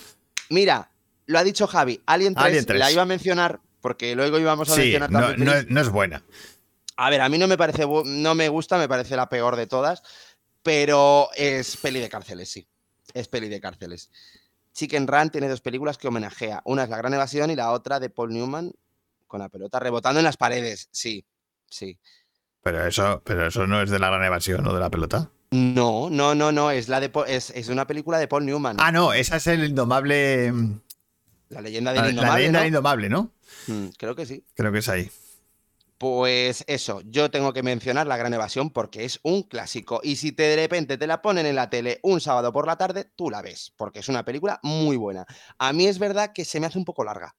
Mira, 0.49 0.89
lo 1.25 1.39
ha 1.39 1.43
dicho 1.43 1.67
Javi, 1.67 2.01
Alien 2.05 2.33
3, 2.33 2.45
Alien 2.45 2.65
3. 2.65 2.79
la 2.79 2.91
iba 2.91 3.01
a 3.01 3.05
mencionar 3.05 3.59
porque 3.81 4.15
luego 4.15 4.39
íbamos 4.39 4.69
a 4.69 4.75
Sí, 4.75 4.81
mencionar 4.81 5.11
no, 5.11 5.19
también 5.19 5.45
no 5.45 5.53
es- 5.53 5.69
no 5.69 5.81
es 5.81 5.89
buena. 5.89 6.23
A 6.97 7.09
ver, 7.09 7.21
a 7.21 7.29
mí 7.29 7.37
no 7.37 7.47
me 7.47 7.57
parece, 7.57 7.85
no 8.05 8.35
me 8.35 8.49
gusta, 8.49 8.77
me 8.77 8.87
parece 8.87 9.15
la 9.15 9.29
peor 9.29 9.55
de 9.55 9.67
todas, 9.67 10.03
pero 10.61 11.29
es 11.35 11.77
peli 11.77 11.99
de 11.99 12.09
cárceles, 12.09 12.49
sí. 12.51 12.67
Es 13.13 13.27
peli 13.27 13.49
de 13.49 13.59
cárceles. 13.59 14.09
Chicken 14.73 15.07
Run 15.07 15.29
tiene 15.29 15.49
dos 15.49 15.61
películas 15.61 15.97
que 15.97 16.07
homenajea. 16.07 16.61
Una 16.65 16.83
es 16.83 16.89
La 16.89 16.97
Gran 16.97 17.13
Evasión 17.13 17.51
y 17.51 17.55
la 17.55 17.71
otra 17.71 17.99
de 17.99 18.09
Paul 18.09 18.33
Newman 18.33 18.73
con 19.27 19.39
la 19.39 19.49
pelota 19.49 19.79
rebotando 19.79 20.19
en 20.19 20.23
las 20.25 20.37
paredes. 20.37 20.89
Sí, 20.91 21.25
sí. 21.69 21.97
Pero 22.61 22.85
eso, 22.85 23.21
pero 23.25 23.47
eso 23.47 23.67
no 23.67 23.81
es 23.81 23.89
de 23.89 23.99
la 23.99 24.09
gran 24.09 24.23
evasión, 24.23 24.63
¿no? 24.63 24.73
De 24.73 24.79
la 24.79 24.89
pelota. 24.89 25.29
No, 25.51 26.09
no, 26.09 26.33
no, 26.33 26.51
no. 26.51 26.71
Es, 26.71 26.87
la 26.87 26.99
de, 26.99 27.11
es, 27.27 27.49
es 27.51 27.67
una 27.67 27.85
película 27.85 28.17
de 28.17 28.27
Paul 28.27 28.45
Newman. 28.45 28.77
Ah, 28.79 28.91
no, 28.91 29.11
esa 29.13 29.35
es 29.35 29.47
el 29.47 29.65
indomable. 29.65 30.51
la 31.49 31.61
leyenda 31.61 31.91
del 31.91 32.01
La, 32.01 32.05
la 32.05 32.09
indomable, 32.11 32.37
leyenda 32.39 32.59
¿no? 32.59 32.63
del 32.63 32.67
indomable, 32.67 33.09
¿no? 33.09 33.31
Mm, 33.67 33.87
creo 33.97 34.15
que 34.15 34.25
sí. 34.25 34.43
Creo 34.55 34.71
que 34.71 34.79
es 34.79 34.89
ahí. 34.89 35.11
Pues 36.03 36.65
eso, 36.67 36.99
yo 37.05 37.31
tengo 37.31 37.53
que 37.53 37.63
mencionar 37.63 38.07
La 38.07 38.17
Gran 38.17 38.33
Evasión 38.33 38.71
porque 38.71 39.05
es 39.05 39.21
un 39.23 39.43
clásico. 39.43 40.01
Y 40.03 40.17
si 40.17 40.33
te, 40.33 40.43
de 40.43 40.57
repente 40.57 40.97
te 40.97 41.07
la 41.07 41.21
ponen 41.21 41.45
en 41.45 41.55
la 41.55 41.69
tele 41.69 42.01
un 42.03 42.19
sábado 42.19 42.51
por 42.51 42.67
la 42.67 42.75
tarde, 42.75 43.05
tú 43.15 43.29
la 43.29 43.41
ves, 43.41 43.71
porque 43.77 43.99
es 43.99 44.09
una 44.09 44.25
película 44.25 44.59
muy 44.63 44.97
buena. 44.97 45.25
A 45.59 45.71
mí 45.71 45.87
es 45.87 45.99
verdad 45.99 46.33
que 46.33 46.43
se 46.43 46.59
me 46.59 46.65
hace 46.67 46.77
un 46.77 46.83
poco 46.83 47.05
larga, 47.05 47.37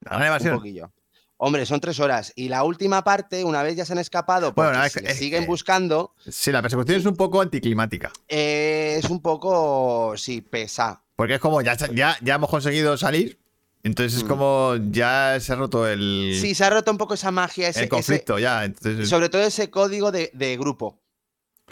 La 0.00 0.12
gran 0.12 0.22
un 0.22 0.26
evasión. 0.28 0.56
poquillo. 0.56 0.94
Hombre, 1.36 1.66
son 1.66 1.78
tres 1.78 2.00
horas. 2.00 2.32
Y 2.36 2.48
la 2.48 2.64
última 2.64 3.04
parte, 3.04 3.44
una 3.44 3.62
vez 3.62 3.76
ya 3.76 3.84
se 3.84 3.92
han 3.92 3.98
escapado, 3.98 4.54
Bueno, 4.54 4.70
porque 4.72 4.86
es 4.86 4.92
se 4.94 5.06
es 5.06 5.18
siguen 5.18 5.44
buscando, 5.44 6.14
Sí, 6.26 6.50
la 6.50 6.62
persecución 6.62 6.98
es 7.00 7.04
un 7.04 7.16
poco 7.16 7.42
anticlimática. 7.42 8.10
eh, 8.28 8.94
es 8.98 9.10
un 9.10 9.20
poco, 9.20 10.14
sí, 10.16 10.40
pesa. 10.40 11.04
Porque 11.16 11.34
es 11.34 11.40
como 11.40 11.60
ya, 11.60 11.76
ya, 11.92 12.16
ya 12.22 12.34
hemos 12.36 12.48
conseguido 12.48 12.96
salir. 12.96 13.38
Entonces 13.84 14.18
es 14.18 14.24
Mm. 14.24 14.28
como 14.28 14.74
ya 14.90 15.38
se 15.40 15.52
ha 15.52 15.56
roto 15.56 15.86
el, 15.86 16.36
Sí, 16.40 16.54
se 16.54 16.64
ha 16.64 16.70
roto 16.70 16.90
un 16.90 16.98
poco 16.98 17.14
esa 17.14 17.30
magia, 17.30 17.68
ese, 17.68 17.80
el 17.80 17.84
ese- 17.84 17.88
conflicto. 17.88 18.38
ya. 18.38 18.64
Entonces, 18.64 19.08
sobre 19.08 19.28
todo 19.28 19.42
ese 19.42 19.70
código 19.70 20.10
de, 20.12 20.30
de 20.34 20.56
grupo. 20.56 20.98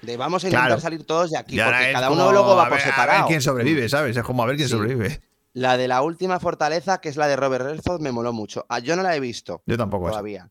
De 0.02 0.16
vamos 0.16 0.44
a 0.44 0.48
intentar 0.48 0.66
Claro. 0.68 0.80
salir 0.80 1.04
todos 1.04 1.30
de 1.30 1.38
aquí, 1.38 1.56
porque 1.58 1.86
es 1.88 1.92
cada 1.94 2.08
como 2.08 2.20
uno 2.22 2.32
luego 2.32 2.54
va 2.54 2.66
a 2.66 2.68
por 2.68 2.76
ver- 2.78 2.82
A 2.82 2.84
ver 2.86 2.94
separado. 2.94 3.26
quién 3.28 3.40
sobrevive, 3.42 3.88
¿sabes? 3.88 4.16
Es 4.16 4.22
como 4.22 4.42
a 4.42 4.46
ver 4.46 4.56
quién 4.56 4.68
Sí. 4.68 4.74
sobrevive. 4.74 5.20
La 5.54 5.78
de 5.78 5.88
la 5.88 6.02
última 6.02 6.38
fortaleza, 6.38 7.00
que 7.00 7.08
es 7.08 7.16
la 7.16 7.26
de 7.28 7.36
Robert 7.36 7.64
Redford, 7.64 8.00
me 8.02 8.12
moló 8.12 8.32
mucho. 8.34 8.66
Ah, 8.68 8.78
yo 8.78 8.94
no 8.94 9.02
la 9.02 9.16
he 9.16 9.20
visto 9.20 9.62
Yo 9.64 9.78
tampoco. 9.78 10.10
todavía. 10.10 10.50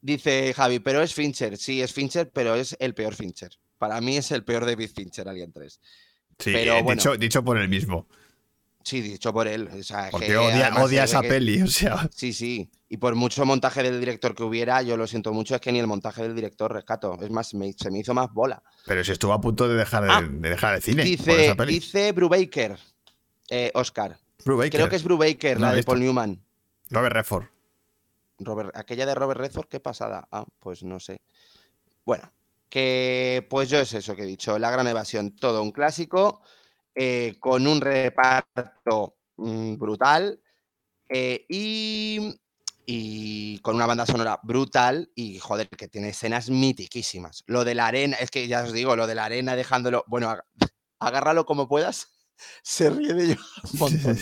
Dice 0.00 0.52
Javi, 0.54 0.80
pero 0.80 1.02
es 1.02 1.14
Fincher. 1.14 1.56
Sí, 1.58 1.80
es 1.82 1.92
Fincher, 1.92 2.30
pero 2.32 2.54
es 2.54 2.74
el 2.80 2.94
peor 2.94 3.14
Fincher. 3.14 3.50
Para 3.78 4.00
mí 4.00 4.16
es 4.16 4.30
el 4.32 4.42
peor 4.42 4.64
David 4.66 4.90
Fincher, 4.94 5.28
Alien 5.28 5.52
3. 5.52 5.78
Sí, 6.38 6.50
Pero 6.52 6.76
eh, 6.78 6.82
bueno. 6.82 6.98
dicho, 6.98 7.16
dicho 7.16 7.44
por 7.44 7.58
él 7.58 7.68
mismo. 7.68 8.08
Sí, 8.84 9.00
dicho 9.00 9.32
por 9.32 9.46
él. 9.48 9.68
O 9.78 9.82
sea, 9.82 10.08
Porque 10.10 10.26
que 10.26 10.36
odia, 10.36 11.04
esa 11.04 11.20
que- 11.22 11.28
peli. 11.28 11.62
O 11.62 11.66
sea, 11.66 12.08
Sí, 12.14 12.32
sí. 12.32 12.70
Y 12.88 12.96
por 12.98 13.14
mucho 13.14 13.44
montaje 13.46 13.82
del 13.82 13.98
director 14.00 14.34
que 14.34 14.42
hubiera, 14.42 14.82
yo 14.82 14.96
lo 14.96 15.06
siento 15.06 15.32
mucho, 15.32 15.54
es 15.54 15.60
que 15.60 15.72
ni 15.72 15.78
el 15.78 15.86
montaje 15.86 16.22
del 16.22 16.34
director 16.34 16.72
rescato. 16.72 17.18
Es 17.22 17.30
más, 17.30 17.54
me- 17.54 17.72
se 17.72 17.90
me 17.90 17.98
hizo 18.00 18.12
más 18.14 18.32
bola. 18.32 18.62
pero 18.84 19.02
si 19.04 19.12
estuvo 19.12 19.32
a 19.32 19.40
punto 19.40 19.68
de 19.68 19.76
dejar, 19.76 20.02
de, 20.04 20.10
Ah, 20.10 20.20
de 20.22 20.50
dejar 20.50 20.74
el 20.74 20.82
cine 20.82 21.02
por 21.02 21.10
Dice, 21.10 21.44
esa 21.46 21.54
peli. 21.54 21.74
dice 21.74 22.12
Brubaker, 22.12 22.78
eh, 23.48 23.70
Oscar. 23.74 24.18
Brubaker, 24.44 24.72
Creo 24.72 24.88
que 24.88 24.96
es 24.96 25.04
Brubaker, 25.04 25.58
No 25.60 25.66
la 25.66 25.70
de 25.70 25.76
visto. 25.76 25.90
Paul 25.92 26.00
Newman. 26.00 26.44
Robert 26.90 27.14
Redford. 27.14 27.44
Robert- 28.40 28.76
aquella 28.76 29.06
de 29.06 29.14
Robert 29.14 29.40
Redford, 29.40 29.68
qué 29.68 29.78
pasada. 29.80 30.26
Ah, 30.32 30.44
pues 30.58 30.82
no 30.82 30.98
sé. 30.98 31.20
Bueno, 32.04 32.32
que 32.68 33.46
pues 33.48 33.68
yo 33.70 33.78
es 33.78 33.92
eso 33.94 34.16
que 34.16 34.22
he 34.22 34.26
dicho, 34.26 34.58
La 34.58 34.70
Gran 34.70 34.86
Evasión, 34.88 35.30
todo 35.36 35.62
un 35.62 35.70
clásico, 35.72 36.42
eh, 36.94 37.36
con 37.40 37.66
un 37.66 37.80
reparto 37.80 39.16
mm, 39.36 39.76
brutal 39.76 40.40
eh, 41.08 41.44
y, 41.48 42.34
y 42.86 43.58
con 43.58 43.76
una 43.76 43.86
banda 43.86 44.06
sonora 44.06 44.40
brutal 44.42 45.10
y 45.14 45.38
joder, 45.38 45.68
que 45.68 45.88
tiene 45.88 46.10
escenas 46.10 46.50
mitiquísimas. 46.50 47.44
Lo 47.46 47.64
de 47.64 47.74
la 47.74 47.86
arena, 47.86 48.16
es 48.18 48.30
que 48.30 48.48
ya 48.48 48.62
os 48.62 48.72
digo, 48.72 48.96
lo 48.96 49.06
de 49.06 49.14
la 49.14 49.24
arena 49.26 49.56
dejándolo, 49.56 50.04
bueno, 50.06 50.30
ag- 50.30 50.44
agárralo 50.98 51.44
como 51.46 51.68
puedas, 51.68 52.08
se 52.62 52.90
ríe 52.90 53.14
de 53.14 53.32
un 53.32 53.38
montón. 53.78 54.18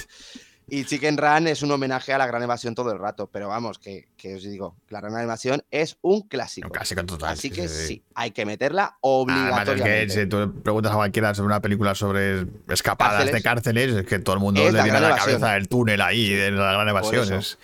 Y 0.71 0.85
Chicken 0.85 1.19
Run 1.19 1.49
es 1.49 1.63
un 1.63 1.71
homenaje 1.73 2.13
a 2.13 2.19
la 2.19 2.27
Gran 2.27 2.43
Evasión 2.45 2.75
todo 2.75 2.93
el 2.93 2.99
rato, 2.99 3.29
pero 3.31 3.49
vamos, 3.49 3.79
que, 3.79 4.09
que 4.17 4.37
os 4.37 4.43
digo, 4.45 4.77
la 4.89 5.01
Gran 5.01 5.21
Evasión 5.21 5.65
es 5.71 5.99
un 6.01 6.23
clásico. 6.29 6.69
Un 6.69 6.73
clásico 6.73 7.05
total. 7.05 7.31
Así 7.33 7.49
sí, 7.49 7.51
que 7.51 7.69
sí, 7.69 8.03
hay 8.15 8.31
que 8.31 8.47
meterla 8.47 8.83
Además, 8.85 8.97
es 8.97 8.99
obligatoriamente. 9.03 10.07
que 10.15 10.21
si 10.23 10.27
tú 10.29 10.63
preguntas 10.63 10.93
a 10.93 10.95
cualquiera 10.95 11.35
sobre 11.35 11.47
una 11.47 11.61
película 11.61 11.95
sobre 11.97 12.47
escapadas 12.69 13.31
de 13.33 13.43
Cárceles. 13.43 13.95
es 13.97 14.07
que 14.07 14.21
todo 14.21 14.35
el 14.37 14.41
mundo 14.41 14.61
Es 14.63 14.73
le 14.73 14.83
viene 14.83 14.99
a 14.99 15.01
la 15.01 15.09
evasión. 15.09 15.27
cabeza 15.41 15.57
el 15.57 15.69
túnel 15.69 16.01
ahí 16.01 16.29
de 16.31 16.51
la 16.53 16.73
gran 16.73 16.89
evasión. 16.89 17.33
es- 17.35 17.59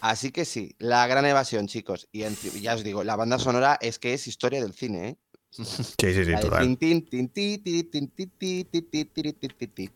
Así 0.00 0.32
que 0.32 0.44
sí, 0.44 0.74
la 0.78 1.06
Gran 1.06 1.24
Evasión, 1.24 1.66
chicos. 1.66 2.08
Y 2.12 2.24
enci- 2.24 2.60
ya 2.60 2.74
os 2.74 2.84
digo, 2.84 3.04
la 3.04 3.16
banda 3.16 3.38
sonora 3.38 3.78
es 3.80 3.98
que 3.98 4.12
es 4.12 4.26
historia 4.28 4.60
del 4.60 4.74
cine, 4.74 5.08
¿eh? 5.08 5.16
Pues, 5.56 5.68
sí, 5.68 6.24
sí, 6.24 6.32
total. 6.40 6.64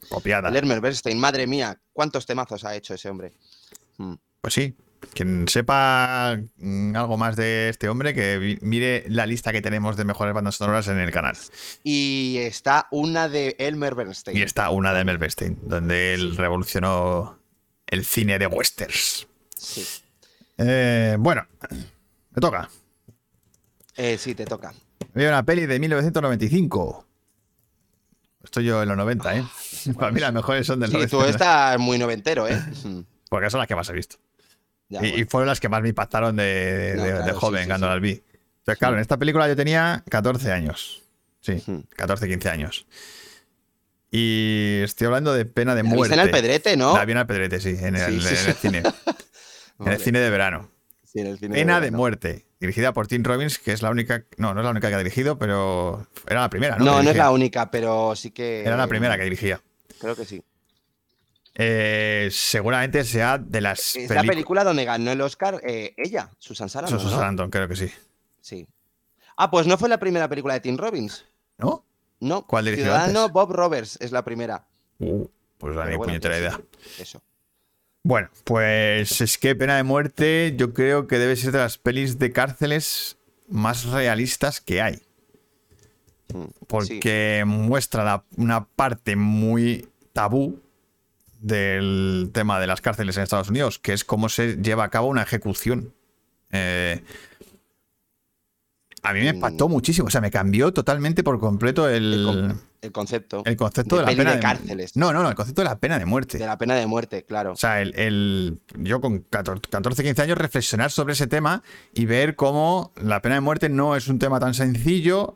Copiada. 0.08 0.50
Lermer 0.50 0.80
Bernstein, 0.80 1.18
madre 1.18 1.46
mía, 1.46 1.80
¿cuántos 1.92 2.26
temazos 2.26 2.64
ha 2.64 2.76
hecho 2.76 2.94
ese 2.94 3.08
hombre? 3.08 3.32
Hmm. 3.96 4.14
Pues 4.40 4.54
sí, 4.54 4.74
quien 5.14 5.48
sepa 5.48 6.38
mm, 6.56 6.96
algo 6.96 7.16
más 7.16 7.36
de 7.36 7.68
este 7.68 7.88
hombre, 7.88 8.14
que 8.14 8.58
mire 8.60 9.04
la 9.08 9.26
lista 9.26 9.52
que 9.52 9.60
tenemos 9.60 9.96
de 9.96 10.04
mejores 10.04 10.34
bandas 10.34 10.56
sonoras 10.56 10.88
en 10.88 10.98
el 10.98 11.10
canal. 11.10 11.36
Y 11.82 12.36
está 12.38 12.86
una 12.90 13.28
de 13.28 13.56
Elmer 13.58 13.94
Bernstein. 13.94 14.36
Y 14.36 14.42
está 14.42 14.70
una 14.70 14.92
de 14.92 15.00
Elmer 15.00 15.18
Bernstein, 15.18 15.58
donde 15.62 16.14
él 16.14 16.36
revolucionó 16.36 17.38
el 17.86 18.04
cine 18.04 18.38
de 18.38 18.46
westerns. 18.46 19.26
Sí. 19.56 19.84
Eh, 20.58 21.16
bueno, 21.18 21.46
me 21.70 22.40
toca. 22.40 22.68
Eh, 23.96 24.16
sí, 24.18 24.34
te 24.34 24.44
toca. 24.44 24.72
Había 25.14 25.28
una 25.28 25.44
peli 25.44 25.66
de 25.66 25.78
1995. 25.80 27.06
Estoy 28.44 28.64
yo 28.64 28.82
en 28.82 28.88
los 28.88 28.96
90, 28.96 29.36
¿eh? 29.36 29.44
Para 29.98 30.10
mí 30.12 30.20
las 30.20 30.32
mejores 30.32 30.66
son 30.66 30.80
del 30.80 30.90
Sí, 30.90 30.94
90. 30.96 31.16
tú 31.16 31.22
estás 31.24 31.78
muy 31.78 31.98
noventero, 31.98 32.46
¿eh? 32.48 32.60
Mm, 32.84 33.00
Porque 33.28 33.50
son 33.50 33.58
las 33.58 33.66
que 33.68 33.74
más 33.76 33.88
he 33.90 33.92
visto. 33.92 34.16
ya, 34.88 35.02
y, 35.04 35.06
y 35.08 35.10
bueno. 35.12 35.26
fueron 35.30 35.48
las 35.48 35.60
que 35.60 35.68
más 35.68 35.82
me 35.82 35.88
impactaron 35.90 36.36
de, 36.36 36.44
de- 36.44 36.94
No, 36.96 37.02
de 37.04 37.10
claro, 37.12 37.26
sí, 37.34 37.38
joven 37.40 37.62
sí, 37.62 37.68
cuando 37.68 37.86
sí. 37.86 37.92
las 37.92 38.00
vi. 38.02 38.10
Entonces, 38.60 38.78
claro, 38.78 38.94
en 38.94 39.00
esta 39.00 39.16
película 39.16 39.48
yo 39.48 39.56
tenía 39.56 40.02
14 40.08 40.52
años. 40.52 41.02
Sí, 41.40 41.62
Hmm. 41.66 41.80
14, 41.96 42.28
15 42.28 42.48
años. 42.50 42.86
Y 44.10 44.80
estoy 44.84 45.06
hablando 45.06 45.32
de 45.34 45.44
pena 45.44 45.74
de 45.74 45.82
La 45.82 45.88
muerte. 45.88 46.14
en 46.14 46.20
el 46.20 46.30
Pedrete, 46.30 46.76
¿no? 46.76 46.96
La 46.96 47.04
vi 47.04 47.12
en 47.12 47.18
el 47.18 47.26
Pedrete, 47.26 47.60
sí, 47.60 47.76
en 47.78 47.96
el, 47.96 48.02
en 48.02 48.14
el 48.14 48.54
cine. 48.54 48.82
En 49.80 49.88
el 49.92 50.00
cine 50.00 50.18
de 50.18 50.28
verano. 50.30 50.70
Sí, 51.04 51.20
en 51.20 51.28
el 51.28 51.38
cine 51.38 51.54
Pena 51.54 51.74
de 51.74 51.80
verano. 51.82 51.96
muerte. 51.98 52.46
Dirigida 52.60 52.92
por 52.92 53.06
Tim 53.06 53.22
Robbins, 53.22 53.58
que 53.58 53.72
es 53.72 53.82
la 53.82 53.90
única. 53.90 54.24
No, 54.36 54.52
no 54.52 54.60
es 54.60 54.64
la 54.64 54.70
única 54.70 54.88
que 54.88 54.94
ha 54.94 54.98
dirigido, 54.98 55.38
pero 55.38 56.06
era 56.26 56.40
la 56.40 56.50
primera, 56.50 56.76
¿no? 56.76 56.84
No, 56.84 57.02
no, 57.02 57.10
es 57.10 57.16
la 57.16 57.30
única, 57.30 57.70
pero 57.70 58.16
sí 58.16 58.32
que. 58.32 58.62
Era 58.62 58.76
la 58.76 58.88
primera 58.88 59.16
que 59.16 59.24
dirigía. 59.24 59.60
Creo 60.00 60.16
que 60.16 60.24
sí. 60.24 60.42
Eh, 61.54 62.28
seguramente 62.30 63.02
sea 63.04 63.36
de 63.36 63.60
las 63.60 63.96
Es 63.96 64.10
la 64.10 64.22
película 64.22 64.62
donde 64.62 64.84
ganó 64.84 65.10
el 65.10 65.20
Oscar 65.20 65.60
eh, 65.64 65.92
ella, 65.96 66.30
Susan 66.38 66.68
Sarandon. 66.68 67.00
Susan 67.00 67.12
¿no? 67.12 67.18
Sarandon, 67.18 67.50
creo 67.50 67.66
que 67.66 67.74
sí. 67.74 67.90
Sí. 68.40 68.66
Ah, 69.36 69.50
pues 69.50 69.66
no 69.66 69.76
fue 69.76 69.88
la 69.88 69.98
primera 69.98 70.28
película 70.28 70.54
de 70.54 70.60
Tim 70.60 70.76
Robbins. 70.76 71.24
¿No? 71.58 71.84
No. 72.20 72.46
¿Cuál 72.46 72.64
dirigió 72.64 72.86
Ciudadano 72.86 73.20
antes? 73.22 73.32
Bob 73.32 73.52
Roberts 73.52 73.98
es 74.00 74.12
la 74.12 74.24
primera. 74.24 74.66
Uh, 75.00 75.26
pues 75.58 75.74
Pero 75.74 75.84
ni 75.84 75.96
bueno, 75.96 76.04
puñetera 76.04 76.34
sí, 76.34 76.40
idea. 76.40 76.60
Eso. 77.00 77.22
Bueno, 78.08 78.30
pues 78.44 79.20
es 79.20 79.36
que 79.36 79.54
Pena 79.54 79.76
de 79.76 79.82
Muerte 79.82 80.54
yo 80.56 80.72
creo 80.72 81.06
que 81.06 81.18
debe 81.18 81.36
ser 81.36 81.52
de 81.52 81.58
las 81.58 81.76
pelis 81.76 82.18
de 82.18 82.32
cárceles 82.32 83.18
más 83.50 83.84
realistas 83.84 84.62
que 84.62 84.80
hay. 84.80 85.02
Mm, 86.32 86.44
Porque 86.66 87.44
muestra 87.46 88.04
la- 88.04 88.24
una 88.38 88.64
parte 88.64 89.14
muy 89.14 89.90
tabú 90.14 90.58
del 91.38 92.30
tema 92.32 92.58
de 92.58 92.66
las 92.66 92.80
cárceles 92.80 93.14
en 93.18 93.24
Estados 93.24 93.50
Unidos, 93.50 93.78
que 93.78 93.92
es 93.92 94.04
cómo 94.04 94.30
se 94.30 94.56
lleva 94.56 94.84
a 94.84 94.88
cabo 94.88 95.08
una 95.08 95.20
ejecución. 95.22 95.92
Eh, 96.50 97.02
a 99.02 99.12
mí 99.12 99.20
me 99.20 99.28
impactó 99.28 99.68
Mm. 99.68 99.72
muchísimo, 99.72 100.08
o 100.08 100.10
sea, 100.10 100.22
me 100.22 100.30
cambió 100.30 100.72
totalmente 100.72 101.22
por 101.22 101.38
completo 101.38 101.86
El, 101.90 102.54
el, 102.80 102.92
con- 102.92 103.02
el 103.06 103.08
concepto 103.08 103.42
el 103.44 103.56
concepto 103.56 103.96
de 103.96 104.02
la 104.02 104.08
pena 104.08 104.30
de 104.30 104.36
de 104.36 104.42
cárceles. 104.42 104.96
No, 104.96 105.12
no, 105.12 105.22
no, 105.22 105.28
el 105.28 105.34
concepto 105.34 105.62
de 105.62 105.68
la 105.68 105.78
pena 105.78 105.98
de 105.98 106.04
muerte. 106.04 106.38
de 106.38 106.46
la 106.46 106.58
pena 106.58 106.74
de 106.76 106.86
muerte, 106.86 107.24
claro. 107.24 107.52
O 107.52 107.56
sea, 107.56 107.80
el, 107.80 107.94
el- 107.98 108.60
yo 108.78 109.00
con 109.00 109.20
14, 109.20 109.62
14, 109.70 110.02
15 110.02 110.22
años 110.22 110.38
reflexionar 110.38 110.90
sobre 110.90 111.14
ese 111.14 111.26
tema 111.26 111.62
y 111.94 112.06
ver 112.06 112.36
cómo 112.36 112.92
la 113.02 113.20
pena 113.22 113.36
de 113.36 113.40
muerte 113.40 113.68
no 113.68 113.96
es 113.96 114.08
un 114.08 114.18
tema 114.18 114.38
tan 114.40 114.54
sencillo. 114.54 115.34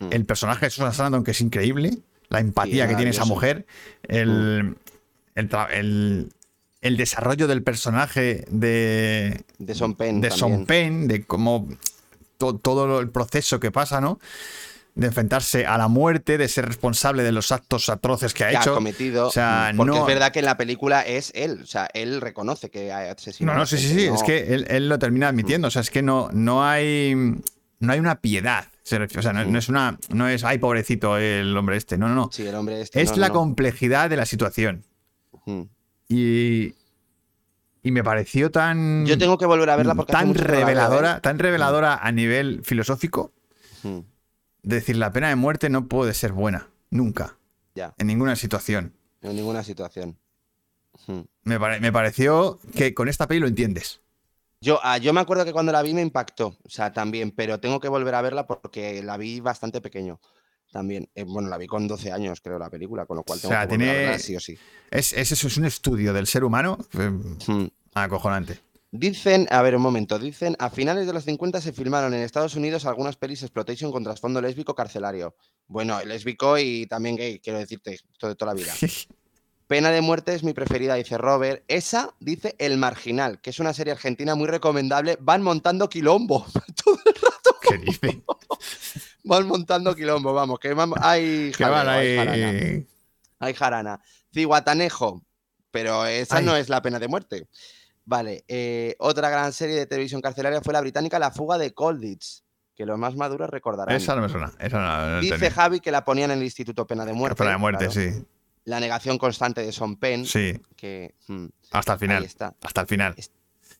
Mm. 0.00 0.08
El 0.12 0.24
personaje 0.24 0.66
de 0.66 0.70
Susan 0.70 0.92
Sarandon, 0.94 1.24
que 1.24 1.32
es 1.32 1.40
increíble, 1.40 1.98
la 2.28 2.40
empatía 2.40 2.84
Sí, 2.84 2.90
que 2.90 2.96
tiene 2.96 3.10
esa 3.10 3.24
mujer, 3.24 3.66
el, 4.04 4.76
el, 5.34 5.48
tra- 5.48 5.68
el- 5.72 6.32
el 6.80 6.96
desarrollo 6.96 7.48
del 7.48 7.62
personaje 7.64 8.44
de, 8.50 9.44
De 9.58 9.74
Son 9.74 9.94
Penn. 9.94 10.20
de 10.20 10.28
también. 10.28 10.50
Sean 10.58 10.66
Penn, 10.66 11.08
de 11.08 11.24
cómo 11.24 11.68
to- 12.36 12.54
todo 12.56 13.00
el 13.00 13.10
proceso 13.10 13.58
que 13.58 13.72
pasa, 13.72 14.00
¿no? 14.00 14.20
De 14.98 15.06
enfrentarse 15.06 15.64
a 15.64 15.78
la 15.78 15.86
muerte, 15.88 16.38
de 16.38 16.48
ser 16.48 16.66
responsable 16.66 17.22
de 17.22 17.30
los 17.32 17.52
actos 17.52 17.88
atroces 17.88 18.34
que 18.34 18.44
ha 18.44 18.50
que 18.50 18.56
ha 18.56 18.60
hecho. 18.60 18.74
cometido. 18.74 19.28
O 19.28 19.30
sea, 19.30 19.70
mm, 19.72 19.76
porque 19.76 19.92
no- 19.92 20.00
es 20.00 20.06
verdad 20.06 20.32
que 20.32 20.40
en 20.40 20.44
la 20.44 20.56
película 20.56 21.02
es 21.02 21.30
él. 21.36 21.60
O 21.62 21.66
sea, 21.66 21.88
él 21.94 22.20
reconoce 22.20 22.68
que 22.68 22.90
ha 22.92 23.10
asesinado. 23.12 23.54
No, 23.54 23.60
no, 23.62 23.66
sí, 23.66 23.78
sí, 23.78 23.88
sí. 23.88 24.08
no- 24.08 24.16
Es 24.16 24.22
que 24.24 24.52
él, 24.54 24.66
él 24.68 24.88
lo 24.88 24.98
termina 24.98 25.28
admitiendo. 25.28 25.68
O 25.68 25.70
sea, 25.70 25.82
es 25.82 25.90
que 25.90 26.02
no, 26.02 26.28
no 26.32 26.64
hay. 26.66 27.14
No 27.80 27.92
hay 27.92 28.00
una 28.00 28.20
piedad. 28.20 28.66
O 28.82 29.22
sea, 29.22 29.32
no, 29.32 29.44
no 29.44 29.58
es 29.58 29.68
una. 29.68 29.96
No 30.10 30.28
es 30.28 30.42
ay, 30.42 30.58
pobrecito 30.58 31.16
el 31.16 31.56
hombre 31.56 31.76
este. 31.76 31.96
No, 31.96 32.08
no, 32.08 32.14
no. 32.16 32.30
Sí, 32.32 32.44
el 32.44 32.54
hombre 32.56 32.80
este. 32.80 33.00
es 33.00 33.10
no, 33.12 33.16
la 33.18 33.30
complejidad 33.30 34.10
de 34.10 34.16
la 34.16 34.26
situación. 34.26 34.84
Mm. 35.46 35.62
y, 36.08 36.74
y 37.82 37.90
me 37.92 38.02
pareció 38.02 38.50
tan, 38.50 39.06
Yo 39.06 39.16
tengo 39.16 39.38
que 39.38 39.46
volver 39.46 39.70
a 39.70 39.76
verla 39.76 39.94
porque 39.94 40.12
hace 40.12 40.24
tan 40.24 40.34
reveladora, 40.34 41.20
tan 41.20 41.38
reveladora 41.38 41.94
a 41.96 42.10
nivel 42.12 42.62
filosófico, 42.64 43.32
¿eh? 43.84 43.88
Mm, 43.88 43.98
de 44.68 44.76
decir, 44.76 44.96
la 44.96 45.12
pena 45.12 45.28
de 45.30 45.36
muerte 45.36 45.70
no 45.70 45.86
puede 45.88 46.12
ser 46.12 46.32
buena, 46.32 46.68
nunca, 46.90 47.36
Ya, 47.74 47.94
en 47.96 48.06
ninguna 48.06 48.36
situación. 48.36 48.92
en 49.22 49.34
ninguna 49.34 49.64
situación. 49.64 50.18
Me, 51.44 51.58
pare- 51.58 51.80
me 51.80 51.90
pareció 51.92 52.58
que 52.74 52.92
con 52.92 53.08
esta 53.08 53.26
peli 53.26 53.40
lo 53.40 53.46
entiendes. 53.46 54.00
Yo, 54.60 54.78
ah, 54.82 54.98
yo 54.98 55.12
me 55.12 55.20
acuerdo 55.20 55.44
que 55.44 55.52
cuando 55.52 55.72
la 55.72 55.80
vi 55.82 55.94
me 55.94 56.02
impactó, 56.02 56.48
o 56.64 56.68
sea, 56.68 56.92
también, 56.92 57.30
pero 57.30 57.60
tengo 57.60 57.80
que 57.80 57.88
volver 57.88 58.14
a 58.14 58.22
verla 58.22 58.46
porque 58.46 59.02
la 59.02 59.16
vi 59.16 59.40
bastante 59.40 59.80
pequeño. 59.80 60.20
También, 60.70 61.08
Eh, 61.14 61.22
bueno, 61.24 61.48
la 61.48 61.56
vi 61.56 61.66
con 61.66 61.88
12 61.88 62.12
años, 62.12 62.40
creo, 62.42 62.58
la 62.58 62.68
película, 62.68 63.06
con 63.06 63.16
lo 63.16 63.22
cual 63.22 63.38
O 63.38 63.40
tengo 63.42 63.52
sea, 63.54 63.62
que 63.66 63.78
tiene- 63.78 64.18
sí 64.18 64.36
o 64.36 64.40
sí. 64.40 64.58
Es, 64.90 65.14
es 65.14 65.32
eso, 65.32 65.46
es 65.46 65.56
un 65.56 65.64
estudio 65.64 66.12
del 66.12 66.26
ser 66.26 66.44
humano 66.44 66.76
eh, 66.92 67.08
Mm. 67.10 67.66
acojonante. 67.94 68.60
Dicen, 68.90 69.46
a 69.50 69.60
ver, 69.60 69.76
un 69.76 69.82
momento, 69.82 70.18
dicen, 70.18 70.56
a 70.58 70.70
finales 70.70 71.06
de 71.06 71.12
los 71.12 71.24
50 71.24 71.60
se 71.60 71.72
filmaron 71.72 72.14
en 72.14 72.22
Estados 72.22 72.54
Unidos 72.54 72.86
algunas 72.86 73.16
pelis 73.16 73.42
exploitation 73.42 73.92
con 73.92 74.02
trasfondo 74.02 74.40
lésbico 74.40 74.74
carcelario. 74.74 75.36
Bueno, 75.66 76.02
lésbico 76.04 76.56
y 76.58 76.86
también 76.86 77.16
gay, 77.16 77.38
quiero 77.38 77.58
decirte, 77.58 77.94
esto 77.94 78.28
de 78.28 78.34
toda 78.34 78.54
la 78.54 78.60
vida. 78.60 78.72
Pena 79.66 79.90
de 79.90 80.00
muerte 80.00 80.34
es 80.34 80.42
mi 80.42 80.54
preferida, 80.54 80.94
dice 80.94 81.18
Robert. 81.18 81.62
Esa 81.68 82.14
dice 82.20 82.56
El 82.58 82.78
Marginal, 82.78 83.38
que 83.42 83.50
es 83.50 83.60
una 83.60 83.74
serie 83.74 83.92
argentina 83.92 84.34
muy 84.34 84.46
recomendable. 84.46 85.18
Van 85.20 85.42
montando 85.42 85.90
quilombo. 85.90 86.46
Todo 86.82 86.98
el 87.04 87.14
rato 87.14 87.56
¿Qué 87.60 87.76
dice? 87.76 88.22
van 89.24 89.46
montando 89.46 89.94
quilombo, 89.94 90.32
vamos, 90.32 90.58
que 90.58 90.72
vamos, 90.72 90.98
hay 91.02 91.52
van 91.58 91.86
hay 91.90 92.06
ahí. 92.06 92.16
jarana. 92.16 92.86
Hay 93.40 93.54
jarana. 93.54 94.00
Ciguatanejo, 94.32 95.22
pero 95.70 96.06
esa 96.06 96.38
Ay. 96.38 96.46
no 96.46 96.56
es 96.56 96.70
la 96.70 96.80
pena 96.80 96.98
de 96.98 97.08
muerte. 97.08 97.48
Vale, 98.10 98.42
eh, 98.48 98.96
otra 99.00 99.28
gran 99.28 99.52
serie 99.52 99.76
de 99.76 99.84
televisión 99.86 100.22
carcelaria 100.22 100.62
fue 100.62 100.72
la 100.72 100.80
británica 100.80 101.18
La 101.18 101.30
fuga 101.30 101.58
de 101.58 101.74
Colditz, 101.74 102.42
que 102.74 102.86
los 102.86 102.98
más 102.98 103.14
maduros 103.16 103.50
recordarán. 103.50 103.94
Esa 103.94 104.16
no 104.16 104.22
me 104.22 104.30
suena. 104.30 104.50
Esa 104.58 104.78
no, 104.80 105.10
no 105.16 105.20
Dice 105.20 105.34
tenía. 105.34 105.50
Javi 105.50 105.80
que 105.80 105.90
la 105.90 106.06
ponían 106.06 106.30
en 106.30 106.38
el 106.38 106.44
Instituto 106.44 106.86
Pena 106.86 107.04
de 107.04 107.12
Muerte. 107.12 107.36
Pena 107.36 107.50
de 107.50 107.58
muerte, 107.58 107.88
claro. 107.88 107.92
sí. 107.92 108.24
La 108.64 108.80
negación 108.80 109.18
constante 109.18 109.60
de 109.60 109.72
Son 109.72 109.96
Penn, 109.96 110.24
Sí, 110.24 110.58
que 110.74 111.16
mm, 111.26 111.46
hasta 111.72 111.92
el 111.92 111.98
final. 111.98 112.24
está. 112.24 112.54
Hasta 112.62 112.80
el 112.80 112.86
final. 112.86 113.14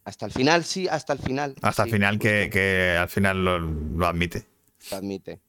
Hasta 0.05 0.27
el 0.27 0.33
final, 0.33 0.65
sí, 0.65 0.87
hasta 0.89 1.15
el 1.15 1.19
final. 1.21 1.55
Hasta 1.63 1.85
el 1.85 1.91
final 1.91 2.19
que, 2.19 2.97
al 3.01 3.09
final 3.09 3.43
lo, 3.43 3.59
lo 3.59 4.07
admite. 4.07 4.47
se 4.79 4.95
admite. 4.95 5.41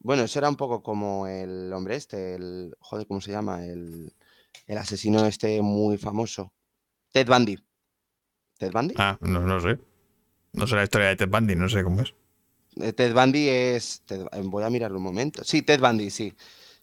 Bueno, 0.00 0.24
eso 0.24 0.40
era 0.40 0.48
un 0.48 0.56
poco 0.56 0.82
como 0.82 1.28
el 1.28 1.72
hombre 1.72 1.94
este, 1.94 2.34
el. 2.34 2.74
Joder, 2.80 3.06
¿cómo 3.06 3.20
se 3.20 3.30
llama? 3.30 3.64
El, 3.64 4.12
el 4.66 4.78
asesino 4.78 5.24
este 5.24 5.62
muy 5.62 5.98
famoso. 5.98 6.52
Ted 7.12 7.28
Bundy. 7.28 7.56
¿Ted 8.58 8.72
Bundy? 8.72 8.94
Ah, 8.98 9.16
no, 9.22 9.40
no 9.40 9.60
sé. 9.60 9.78
No 10.52 10.66
sé 10.66 10.74
la 10.76 10.84
historia 10.84 11.08
de 11.08 11.16
Ted 11.16 11.28
Bundy, 11.28 11.54
no 11.56 11.68
sé 11.68 11.82
cómo 11.84 12.02
es. 12.02 12.12
Eh, 12.80 12.92
Ted 12.92 13.14
Bundy 13.14 13.48
es. 13.48 14.02
Ted- 14.04 14.26
eh, 14.32 14.42
voy 14.44 14.64
a 14.64 14.70
mirarlo 14.70 14.98
un 14.98 15.04
momento. 15.04 15.42
Sí, 15.44 15.62
Ted 15.62 15.80
Bundy, 15.80 16.10
sí. 16.10 16.32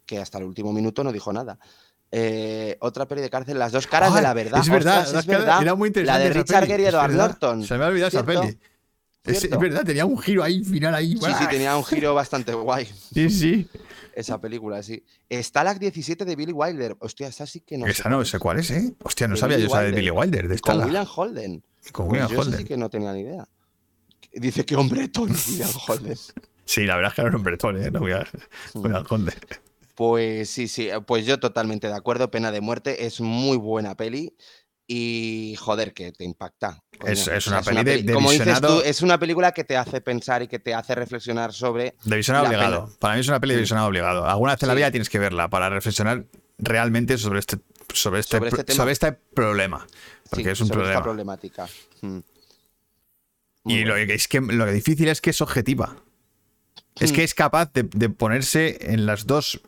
Que 0.05 0.19
hasta 0.19 0.37
el 0.37 0.45
último 0.45 0.71
minuto 0.73 1.03
no 1.03 1.11
dijo 1.11 1.31
nada. 1.33 1.57
Eh, 2.11 2.77
otra 2.79 3.07
peli 3.07 3.21
de 3.21 3.29
cárcel, 3.29 3.59
Las 3.59 3.71
dos 3.71 3.87
caras 3.87 4.13
de 4.15 4.21
la 4.21 4.33
verdad. 4.33 4.61
Es 4.61 4.69
verdad, 4.69 5.01
Ostras, 5.01 5.19
es 5.21 5.25
caras- 5.25 5.41
verdad. 5.45 5.61
era 5.61 5.75
muy 5.75 5.89
La 5.89 5.89
interesante. 5.89 6.23
de 6.23 6.29
esa 6.29 6.39
Richard 6.39 6.59
peli, 6.61 6.71
Gere 6.71 6.83
y 6.83 6.85
Edward. 6.87 7.11
Norton. 7.13 7.63
Se 7.63 7.77
me 7.77 7.83
ha 7.83 7.87
olvidado 7.87 8.11
¿Cierto? 8.11 8.31
esa 8.31 8.41
peli. 8.41 8.57
Es, 9.25 9.49
verdad, 9.49 9.83
tenía 9.83 10.05
un 10.05 10.19
giro 10.19 10.43
ahí, 10.43 10.63
final 10.63 10.93
ahí. 10.93 11.17
Sí, 11.17 11.31
sí, 11.39 11.47
tenía 11.49 11.75
un 11.75 11.83
giro 11.83 12.13
bastante 12.13 12.53
guay 12.53 12.85
Sí, 13.11 13.27
sí. 13.31 13.67
Esa 14.15 14.39
película, 14.41 14.81
sí. 14.81 15.03
Stalag 15.29 15.79
17 15.79 16.25
de 16.25 16.35
Billy 16.35 16.51
Wilder. 16.53 16.95
Hostia, 16.99 17.27
esa 17.27 17.45
sí 17.45 17.61
que 17.61 17.77
no 17.77 17.85
sé 17.85 17.91
esa 17.91 18.09
no 18.09 18.23
sé 18.25 18.39
cuál 18.39 18.59
es, 18.59 18.71
¿eh? 18.71 18.93
Hostia, 19.03 19.27
no 19.27 19.35
De 19.35 19.39
sabía 19.39 19.57
Billy 19.57 19.67
yo 19.69 19.73
esa 19.75 19.81
de. 19.91 19.97
Billy 19.97 20.11
Wilder. 20.11 20.47
De 20.47 20.59
Con 20.59 20.83
William 20.83 21.07
Holden. 21.15 21.63
con 21.91 22.07
Pues 22.07 22.11
William 22.23 22.29
yo 22.29 22.33
esa 22.41 22.41
Holden. 22.49 22.59
sí 22.59 22.65
que 22.65 22.77
no 22.77 22.89
tenía 22.89 23.13
ni 23.13 23.21
idea. 23.21 23.47
Dice 24.33 24.65
que 24.65 24.75
hombre 24.75 25.09
William 25.17 25.69
Holden. 25.87 26.17
Sí, 26.65 26.83
la 26.85 26.95
verdad 26.95 27.11
es 27.11 27.15
que 27.15 27.21
era 27.21 27.29
un 27.29 27.35
hombretón, 27.35 27.81
¿eh? 27.81 27.91
No 27.91 27.99
voy 27.99 28.13
a... 28.13 28.27
William 28.73 29.05
Holden. 29.09 29.35
Pues 29.95 30.49
sí, 30.49 30.67
sí, 30.67 30.89
pues 31.07 31.25
yo 31.25 31.39
totalmente 31.39 31.87
de 31.87 31.93
acuerdo. 31.93 32.29
Pena 32.29 32.51
de 32.51 32.59
muerte 32.59 33.05
es 33.05 33.21
muy 33.21 33.57
buena 33.57 33.95
peli 33.95 34.35
y 34.87 35.55
joder, 35.57 35.93
que 35.93 36.11
te 36.11 36.23
impacta. 36.23 36.79
Es- 37.05 37.27
es 37.27 37.47
O 37.47 37.49
sea, 37.49 37.53
una 37.53 37.61
peli 37.63 37.83
de- 37.83 38.03
de 38.03 38.13
Como 38.13 38.31
dices 38.31 38.61
tú, 38.61 38.81
es 38.81 39.01
una 39.01 39.17
película 39.19 39.51
que 39.51 39.63
te 39.63 39.75
hace 39.77 39.99
pensar 40.01 40.43
y 40.43 40.47
que 40.47 40.59
te 40.59 40.73
hace 40.73 40.93
reflexionar 40.95 41.53
sobre. 41.53 41.95
De 42.03 42.15
visionado 42.15 42.45
obligado. 42.45 42.85
pena. 42.85 42.97
Para 42.99 43.15
mí 43.15 43.21
es 43.21 43.27
una 43.27 43.39
peli 43.39 43.53
de 43.53 43.59
Sí. 43.59 43.61
visionado 43.63 43.87
obligado. 43.87 44.25
Alguna 44.27 44.53
vez 44.53 44.61
en 44.63 44.67
la 44.67 44.73
vida 44.75 44.91
tienes 44.91 45.09
que 45.09 45.17
verla 45.19 45.49
para 45.49 45.69
reflexionar 45.69 46.25
realmente 46.59 47.17
sobre 47.17 47.39
este, 47.39 47.57
sobre 47.93 48.19
este, 48.19 48.37
Sobre 48.37 48.49
este 48.49 48.73
sobre 48.73 48.91
este 48.93 49.11
problema. 49.11 49.85
Porque 50.29 50.43
sí, 50.45 50.49
es 50.51 50.61
un 50.61 50.67
sobre 50.67 50.81
esta 50.83 51.01
problema. 51.01 51.03
problemática. 51.03 51.67
Mm. 52.01 52.19
Y 53.67 53.83
lo 53.85 53.95
que, 53.95 54.13
es 54.13 54.27
que 54.27 54.39
lo 54.41 54.71
difícil 54.71 55.07
es 55.07 55.21
que 55.21 55.31
es 55.31 55.41
objetiva. 55.41 55.95
Es 56.99 57.11
Mm. 57.11 57.15
que 57.15 57.23
es 57.23 57.33
capaz 57.33 57.73
de, 57.73 57.83
de 57.83 58.09
ponerse 58.09 58.77
en 58.93 59.05
las 59.07 59.25
dos. 59.25 59.59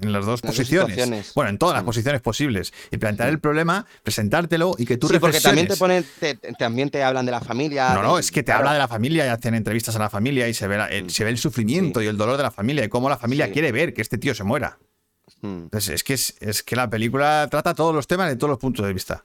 En 0.00 0.12
las 0.12 0.24
dos 0.26 0.42
Las 0.44 0.52
posiciones. 0.54 1.32
bueno, 1.34 1.50
en 1.50 1.58
todas 1.58 1.74
las 1.74 1.82
posiciones 1.84 2.20
posibles. 2.20 2.72
Y 2.90 2.98
plantear 2.98 3.28
el 3.30 3.40
problema, 3.40 3.84
presentártelo 4.04 4.74
y 4.78 4.86
que 4.86 4.96
tú 4.96 5.08
sí, 5.08 5.18
porque 5.18 5.40
también 5.40 5.66
te 5.66 5.74
reflexiones. 5.74 6.06
ponen, 6.20 6.38
te- 6.40 6.52
también 6.54 6.90
te 6.90 7.02
hablan 7.02 7.26
de 7.26 7.32
la 7.32 7.40
familia. 7.40 7.94
No, 7.94 8.02
no, 8.02 8.14
de- 8.14 8.20
es 8.20 8.30
que 8.30 8.42
te 8.42 8.46
claro. 8.46 8.60
habla 8.60 8.72
de 8.74 8.78
la 8.78 8.88
familia 8.88 9.26
y 9.26 9.28
hacen 9.28 9.54
entrevistas 9.54 9.96
a 9.96 9.98
la 9.98 10.08
familia 10.10 10.46
y 10.48 10.54
se 10.54 10.68
ve, 10.68 10.76
la- 10.78 10.86
el, 10.86 11.04
Mm. 11.06 11.10
se 11.10 11.24
ve 11.24 11.30
el 11.30 11.38
sufrimiento 11.38 12.00
Sí. 12.00 12.06
y 12.06 12.08
el 12.08 12.16
dolor 12.16 12.36
de 12.36 12.42
la 12.44 12.50
familia 12.50 12.84
y 12.84 12.88
cómo 12.88 13.08
la 13.08 13.16
familia 13.16 13.46
Sí. 13.46 13.52
quiere 13.52 13.72
ver 13.72 13.92
que 13.92 14.02
este 14.02 14.18
tío 14.18 14.34
se 14.34 14.44
muera. 14.44 14.78
Mm. 15.42 15.64
Entonces, 15.64 15.94
es 15.94 16.04
que, 16.04 16.14
es, 16.14 16.34
es 16.40 16.62
que 16.62 16.74
la 16.76 16.88
película 16.88 17.46
trata 17.50 17.74
todos 17.74 17.94
los 17.94 18.06
temas 18.06 18.28
de 18.28 18.36
todos 18.36 18.50
los 18.50 18.58
puntos 18.58 18.86
de 18.86 18.92
vista. 18.92 19.24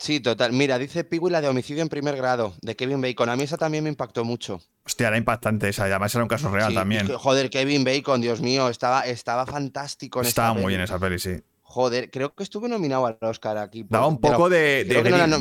Sí, 0.00 0.20
total. 0.20 0.52
Mira, 0.52 0.78
dice 0.78 1.04
Piwi 1.04 1.30
la 1.30 1.40
de 1.40 1.48
homicidio 1.48 1.82
en 1.82 1.88
primer 1.88 2.16
grado, 2.16 2.54
de 2.62 2.76
Kevin 2.76 3.00
Bacon. 3.00 3.28
A 3.28 3.36
mí 3.36 3.42
esa 3.44 3.56
también 3.56 3.84
me 3.84 3.90
impactó 3.90 4.24
mucho. 4.24 4.60
Hostia, 4.84 5.08
era 5.08 5.16
impactante 5.18 5.68
esa. 5.68 5.84
Además, 5.84 6.14
era 6.14 6.24
un 6.24 6.28
caso 6.28 6.50
real 6.50 6.68
Sí, 6.70 6.74
también. 6.74 7.06
y 7.06 7.12
joder, 7.12 7.50
Kevin 7.50 7.84
Bacon, 7.84 8.20
Dios 8.20 8.40
mío, 8.40 8.68
estaba, 8.68 9.02
estaba 9.06 9.44
fantástico. 9.46 10.20
En 10.20 10.26
Estaba 10.26 10.52
muy 10.52 10.62
peli. 10.62 10.68
bien 10.68 10.80
esa 10.82 10.98
peli, 10.98 11.18
sí. 11.18 11.36
Joder, 11.62 12.10
creo 12.10 12.34
que 12.34 12.42
estuve 12.42 12.68
nominado 12.68 13.06
al 13.06 13.18
Oscar 13.20 13.58
aquí. 13.58 13.84
Daba 13.88 14.06
un 14.06 14.20
poco 14.20 14.48
de, 14.48 14.84
de 14.84 15.02
no 15.02 15.38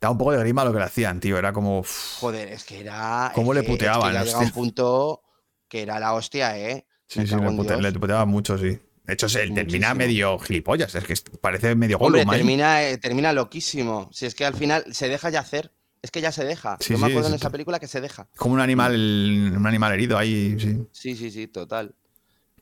daba 0.00 0.12
un 0.12 0.18
poco 0.18 0.32
de 0.32 0.38
grima 0.38 0.64
lo 0.64 0.72
que 0.72 0.78
le 0.78 0.84
hacían, 0.84 1.20
tío. 1.20 1.38
Era 1.38 1.52
como. 1.52 1.82
Joder, 2.20 2.48
es 2.48 2.64
que 2.64 2.80
era. 2.80 3.32
¿Cómo 3.34 3.52
es 3.52 3.56
le 3.58 3.64
que- 3.64 3.72
es 3.72 3.78
que 3.78 3.86
puteaban, 3.86 4.24
llega 4.24 4.38
un 4.38 4.50
punto 4.50 5.22
que 5.68 5.82
era 5.82 5.98
la 6.00 6.12
hostia, 6.14 6.58
¿eh? 6.58 6.86
Sí, 7.06 7.20
Me 7.20 7.26
sí, 7.26 7.34
le, 7.34 7.40
pute- 7.50 7.80
le 7.80 7.92
puteaba 7.92 8.24
mucho, 8.26 8.56
sí. 8.58 8.78
De 9.04 9.14
hecho, 9.14 9.28
se 9.28 9.48
termina 9.50 9.92
medio 9.94 10.38
gilipollas. 10.38 10.94
Es 10.94 11.04
que 11.04 11.14
parece 11.40 11.74
medio 11.74 11.98
Hombre, 11.98 12.22
Gollum 12.24 12.36
termina, 12.36 12.82
eh, 12.84 12.98
termina 12.98 13.32
loquísimo. 13.32 14.08
Si 14.12 14.26
es 14.26 14.34
que 14.34 14.44
al 14.44 14.54
final 14.54 14.84
se 14.92 15.08
deja 15.08 15.30
ya 15.30 15.40
hacer. 15.40 15.72
Es 16.02 16.10
que 16.10 16.20
ya 16.20 16.32
se 16.32 16.44
deja. 16.44 16.76
Sí, 16.80 16.94
Yo 16.94 16.98
me 16.98 17.06
sí, 17.06 17.12
acuerdo 17.12 17.28
sí, 17.28 17.34
en 17.34 17.38
esa 17.40 17.50
película 17.50 17.78
que 17.78 17.86
se 17.86 18.00
deja. 18.00 18.28
Como 18.36 18.54
un 18.54 18.60
animal, 18.60 18.94
un 19.56 19.66
animal 19.66 19.92
herido 19.92 20.16
ahí, 20.16 20.56
sí. 20.58 20.86
Sí, 20.92 21.16
sí, 21.16 21.30
sí, 21.30 21.46
total. 21.46 21.94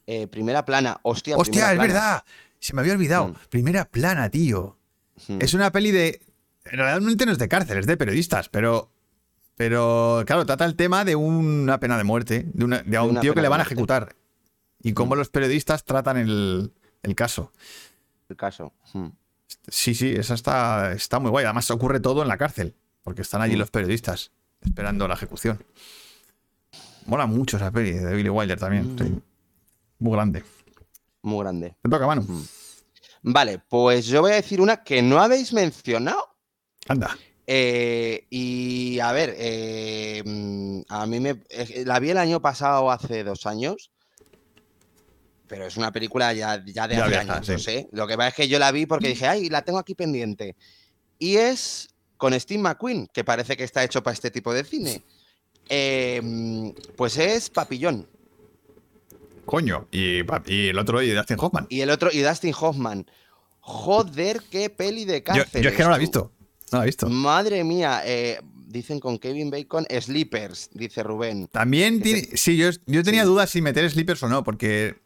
Eh, 0.06 0.26
primera 0.26 0.64
plana. 0.64 0.98
Hostia, 1.02 1.36
Hostia, 1.36 1.66
es 1.72 1.76
plana. 1.78 1.82
verdad. 1.82 2.24
Se 2.58 2.72
me 2.74 2.80
había 2.80 2.94
olvidado. 2.94 3.28
Mm. 3.28 3.34
Primera 3.50 3.84
plana, 3.84 4.28
tío. 4.30 4.76
Mm. 5.28 5.38
Es 5.40 5.54
una 5.54 5.70
peli 5.70 5.90
de. 5.92 6.20
Realmente 6.64 7.26
no 7.26 7.32
es 7.32 7.38
de 7.38 7.48
cárcel, 7.48 7.78
es 7.78 7.86
de 7.86 7.96
periodistas, 7.96 8.48
pero. 8.48 8.90
Pero, 9.56 10.22
claro, 10.26 10.46
trata 10.46 10.64
el 10.64 10.76
tema 10.76 11.04
de 11.04 11.16
una 11.16 11.80
pena 11.80 11.98
de 11.98 12.04
muerte, 12.04 12.44
de, 12.54 12.64
una- 12.64 12.82
de 12.82 12.96
a 12.96 13.02
un 13.02 13.18
tío 13.20 13.34
que 13.34 13.42
le 13.42 13.48
van 13.48 13.60
a 13.60 13.64
ejecutar. 13.64 14.14
Y 14.82 14.92
cómo 14.92 15.16
los 15.16 15.28
periodistas 15.28 15.84
tratan 15.84 16.16
el, 16.16 16.72
el 17.02 17.14
caso. 17.14 17.52
El 18.28 18.36
caso. 18.36 18.72
Sí, 19.66 19.94
sí, 19.94 20.12
esa 20.12 20.34
está, 20.34 20.92
está 20.92 21.18
muy 21.18 21.30
guay. 21.30 21.44
Además, 21.44 21.70
ocurre 21.70 22.00
todo 22.00 22.22
en 22.22 22.28
la 22.28 22.36
cárcel, 22.36 22.74
porque 23.02 23.22
están 23.22 23.42
allí 23.42 23.56
los 23.56 23.70
periodistas 23.70 24.30
esperando 24.60 25.08
la 25.08 25.14
ejecución. 25.14 25.64
Mola 27.06 27.26
mucho 27.26 27.56
esa 27.56 27.70
peli 27.70 27.92
de 27.92 28.14
Billy 28.14 28.28
Wilder 28.28 28.58
también. 28.58 28.94
Mm. 28.94 28.98
sí. 28.98 29.22
Muy 29.98 30.12
grande. 30.12 30.44
Muy 31.22 31.40
grande. 31.40 31.74
Te 31.82 31.88
toca, 31.88 32.06
mano. 32.06 32.24
Vale, 33.22 33.60
pues 33.68 34.06
yo 34.06 34.20
voy 34.20 34.32
a 34.32 34.36
decir 34.36 34.60
una 34.60 34.84
que 34.84 35.02
no 35.02 35.18
habéis 35.20 35.52
mencionado. 35.52 36.36
Anda. 36.86 37.16
Eh, 37.46 38.26
y 38.30 39.00
a 39.00 39.10
ver, 39.12 39.34
eh, 39.38 40.22
mm, 40.24 40.80
a 40.88 41.06
mí 41.06 41.18
me 41.18 41.42
eh, 41.48 41.82
la 41.86 41.98
vi 41.98 42.10
el 42.10 42.18
año 42.18 42.40
pasado, 42.40 42.90
hace 42.90 43.24
dos 43.24 43.46
años, 43.46 43.90
pero 45.48 45.66
es 45.66 45.76
una 45.76 45.90
película 45.90 46.32
ya, 46.32 46.62
ya 46.64 46.86
de 46.86 46.96
Ya 46.96 47.04
hace 47.06 47.16
años, 47.16 47.46
sí. 47.46 47.52
no 47.52 47.58
sé. 47.58 47.88
Lo 47.92 48.06
que 48.06 48.16
pasa 48.16 48.28
es 48.28 48.34
que 48.34 48.48
yo 48.48 48.58
la 48.58 48.70
vi 48.70 48.86
porque 48.86 49.08
dije, 49.08 49.26
ay, 49.26 49.48
la 49.48 49.62
tengo 49.62 49.78
aquí 49.78 49.94
pendiente. 49.94 50.54
Y 51.18 51.36
es 51.36 51.88
con 52.16 52.38
Steve 52.38 52.62
McQueen, 52.62 53.08
que 53.12 53.24
parece 53.24 53.56
que 53.56 53.64
está 53.64 53.82
hecho 53.82 54.02
para 54.02 54.14
este 54.14 54.30
tipo 54.30 54.52
de 54.52 54.64
cine. 54.64 55.02
Eh, 55.68 56.20
mm, 56.22 56.70
pues 56.96 57.16
es 57.16 57.50
Papillón. 57.50 58.06
Coño. 59.44 59.88
Y, 59.90 60.20
y 60.46 60.68
el 60.68 60.78
otro, 60.78 61.02
y 61.02 61.10
Dustin 61.10 61.36
Hoffman. 61.40 61.66
Y 61.70 61.80
el 61.80 61.90
otro, 61.90 62.10
y 62.12 62.20
Dustin 62.20 62.54
Hoffman. 62.58 63.06
Joder, 63.60 64.42
qué 64.50 64.70
peli 64.70 65.04
de 65.04 65.18
Yo, 65.18 65.24
cárcel. 65.24 65.62
yo 65.62 65.70
es 65.70 65.76
que 65.76 65.82
no 65.82 65.90
la 65.90 65.96
he 65.96 66.00
visto. 66.00 66.32
No 66.72 66.78
la 66.78 66.84
he 66.84 66.86
visto. 66.86 67.08
Madre 67.08 67.64
mía, 67.64 68.02
eh, 68.04 68.40
dicen 68.66 69.00
con 69.00 69.18
Kevin 69.18 69.50
Bacon, 69.50 69.86
Sleepers, 70.00 70.70
dice 70.72 71.02
Rubén. 71.02 71.48
También 71.48 72.00
tiene. 72.02 72.22
Sí, 72.34 72.56
yo, 72.56 72.70
yo 72.86 73.02
tenía 73.02 73.22
sí. 73.22 73.26
dudas 73.28 73.50
si 73.50 73.62
meter 73.62 73.90
Sleepers 73.90 74.22
o 74.22 74.28
no, 74.28 74.44
porque 74.44 74.96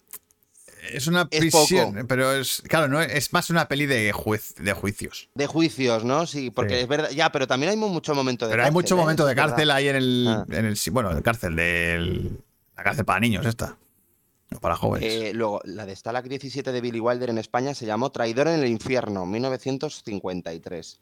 Es 0.93 1.07
una 1.07 1.29
prisión, 1.29 2.07
pero 2.09 2.33
es. 2.35 2.63
Claro, 2.69 2.89
no 2.89 3.01
es 3.01 3.33
más 3.33 3.51
una 3.51 3.69
peli 3.69 3.87
de, 3.87 4.13
juez, 4.13 4.55
de 4.57 4.73
juicios. 4.73 5.29
De 5.35 5.47
juicios, 5.47 6.05
¿no? 6.05 6.27
Sí, 6.27 6.51
porque 6.51 6.75
Sí. 6.77 6.81
es 6.83 6.89
verdad. 6.89 7.11
Ya, 7.11 7.33
pero 7.33 7.47
también 7.47 7.71
hay 7.71 7.77
mu- 7.77 7.89
mucho 7.89 8.15
momento 8.15 8.47
de 8.47 8.51
Pero 8.53 8.63
hay 8.63 8.67
cárcel, 8.67 8.75
mucho 8.75 8.95
¿eh? 8.95 8.99
momento 8.99 9.27
de 9.27 9.35
cárcel 9.35 9.71
ahí 9.71 9.89
en 9.89 9.97
el. 9.97 10.27
Ah. 10.29 10.45
En 10.51 10.65
el 10.67 10.77
bueno, 10.93 11.15
de 11.15 11.23
cárcel, 11.23 11.57
de 11.57 12.31
la 12.77 12.83
cárcel 12.83 13.05
para 13.05 13.21
niños, 13.21 13.45
esta. 13.47 13.79
No 14.51 14.61
para 14.61 14.77
jóvenes. 14.77 15.11
Eh, 15.11 15.33
luego, 15.35 15.61
la 15.65 15.87
de 15.87 15.97
Stalag 15.97 16.29
17 16.29 16.73
de 16.73 16.81
Billy 16.83 17.01
Wilder 17.01 17.31
en 17.31 17.39
España 17.39 17.75
se 17.75 17.87
llamó 17.87 18.11
Traidor 18.11 18.49
en 18.49 18.61
el 18.61 18.67
Infierno, 18.69 19.25
1953. 19.27 21.01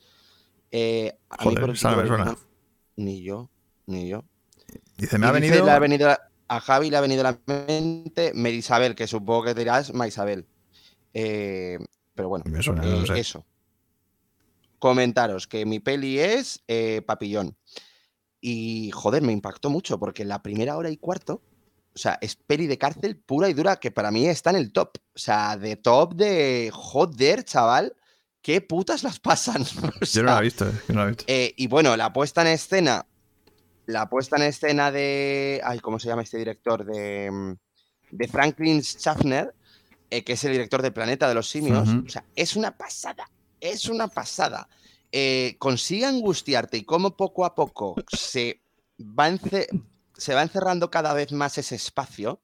Eh, 0.71 1.17
a 1.31 1.37
mí 1.39 1.45
Joder, 1.45 1.61
por 1.61 1.71
el 1.71 1.77
esa 1.77 1.91
no 2.07 2.39
Ni 2.97 3.23
yo, 3.23 3.51
ni 3.87 4.09
yo. 4.09 4.23
Dice, 4.97 5.19
me 5.19 5.27
ha 5.27 5.33
dice, 5.33 5.41
venido. 5.49 5.65
le 5.67 5.71
ha 5.73 5.79
venido 5.81 6.07
la- 6.09 6.30
a 6.51 6.61
Javi 6.61 6.91
le 6.91 6.97
ha 6.97 7.01
venido 7.01 7.21
a 7.27 7.31
la 7.31 7.39
mente 7.47 8.33
Merisabel, 8.35 8.97
que 8.97 9.07
supongo 9.07 9.45
que 9.45 9.55
dirás 9.55 9.95
Maisabel. 9.95 10.47
Eh, 11.15 11.79
pero 12.13 12.29
bueno, 12.29 12.45
suena, 12.61 12.83
eh, 12.85 13.07
sé. 13.07 13.21
eso. 13.21 13.47
Comentaros 14.81 15.47
que 15.47 15.65
mi 15.65 15.79
peli 15.79 16.19
es 16.19 16.63
eh, 16.67 17.03
Papillón. 17.07 17.57
Y 18.41 18.91
joder, 18.93 19.23
me 19.23 19.33
impactó 19.33 19.71
mucho 19.71 19.99
porque 20.01 20.25
la 20.25 20.43
primera 20.43 20.77
hora 20.77 20.91
y 20.91 20.97
cuarto, 20.97 21.41
o 21.95 21.99
sea, 21.99 22.19
es 22.21 22.35
peli 22.35 22.67
de 22.67 22.79
cárcel 22.79 23.17
pura 23.17 23.49
y 23.49 23.55
dura 23.55 23.77
que 23.77 23.93
para 23.93 24.11
mí 24.11 24.27
está 24.27 24.51
en 24.51 24.57
el 24.57 24.73
top. 24.73 24.99
O 25.15 25.19
sea, 25.19 25.57
de 25.57 25.77
top 25.77 26.15
de 26.15 26.71
joder, 26.73 27.45
chaval, 27.45 27.95
qué 28.43 28.61
putas 28.61 29.05
las 29.05 29.21
pasan. 29.21 29.63
O 30.03 30.05
Yo 30.05 30.23
no 30.25 30.31
la 30.31 30.39
he 30.39 30.43
visto, 30.43 30.67
eh, 30.69 30.73
yo 30.89 30.95
no 30.95 31.01
la 31.01 31.07
he 31.07 31.09
visto. 31.11 31.25
eh, 31.29 31.55
y 31.57 31.69
bueno, 31.69 31.97
la 31.97 32.13
puesta 32.13 32.41
en 32.43 32.49
escena, 32.49 33.07
la 33.91 34.09
puesta 34.09 34.37
en 34.37 34.43
escena 34.43 34.91
de, 34.91 35.61
ay, 35.65 35.81
¿cómo 35.81 35.99
se 35.99 36.09
llama 36.09 36.23
este 36.23 36.39
director? 36.39 36.85
De, 36.85 37.31
mm, 37.31 37.53
de 38.13 38.29
Franklin 38.29 38.81
Schaffner, 38.83 39.55
eh, 40.11 40.25
que 40.25 40.33
es 40.35 40.45
el 40.45 40.53
director 40.53 40.83
de 40.83 40.91
Planeta 40.93 41.29
de 41.29 41.35
los 41.35 41.49
Simios. 41.49 41.89
O 42.07 42.09
sea, 42.09 42.25
es 42.35 42.57
una 42.57 42.77
pasada, 42.77 43.31
es 43.61 43.87
una 43.87 44.09
pasada. 44.09 44.69
Eh, 45.13 45.57
consigue 45.59 46.07
angustiarte 46.07 46.77
y 46.77 46.85
cómo 46.85 47.17
poco 47.17 47.45
a 47.45 47.55
poco 47.55 47.97
se 48.17 48.63
va, 49.01 49.29
ence- 49.31 49.69
se 50.17 50.35
va 50.35 50.43
encerrando 50.43 50.91
cada 50.91 51.13
vez 51.15 51.33
más 51.33 51.59
ese 51.59 51.75
espacio 51.77 52.43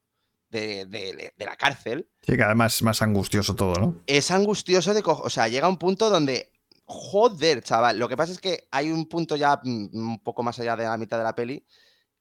de, 0.49 0.85
de- 0.85 1.33
de 1.37 1.45
la 1.45 1.55
cárcel 1.57 2.09
Sí, 2.25 2.35
que 2.37 2.43
además 2.43 2.75
es 2.75 2.83
más 2.83 3.01
angustioso 3.01 3.55
todo, 3.55 3.73
¿no? 3.75 4.01
es 4.07 4.31
angustioso 4.31 4.93
de 4.93 5.01
O 5.05 5.29
sea, 5.29 5.47
llega 5.47 5.67
un 5.69 5.77
punto 5.77 6.09
donde. 6.09 6.51
Joder, 6.89 7.61
chaval. 7.63 7.99
Lo 7.99 8.07
que 8.07 8.15
pasa 8.15 8.31
es 8.31 8.39
que 8.39 8.67
hay 8.71 8.91
un 8.91 9.07
punto 9.07 9.35
ya 9.35 9.59
mm, 9.61 9.89
un 9.93 10.19
poco 10.19 10.41
más 10.41 10.57
allá 10.59 10.75
de 10.77 10.85
la 10.85 10.97
mitad 10.97 11.17
de 11.17 11.23
la 11.25 11.35
peli 11.35 11.63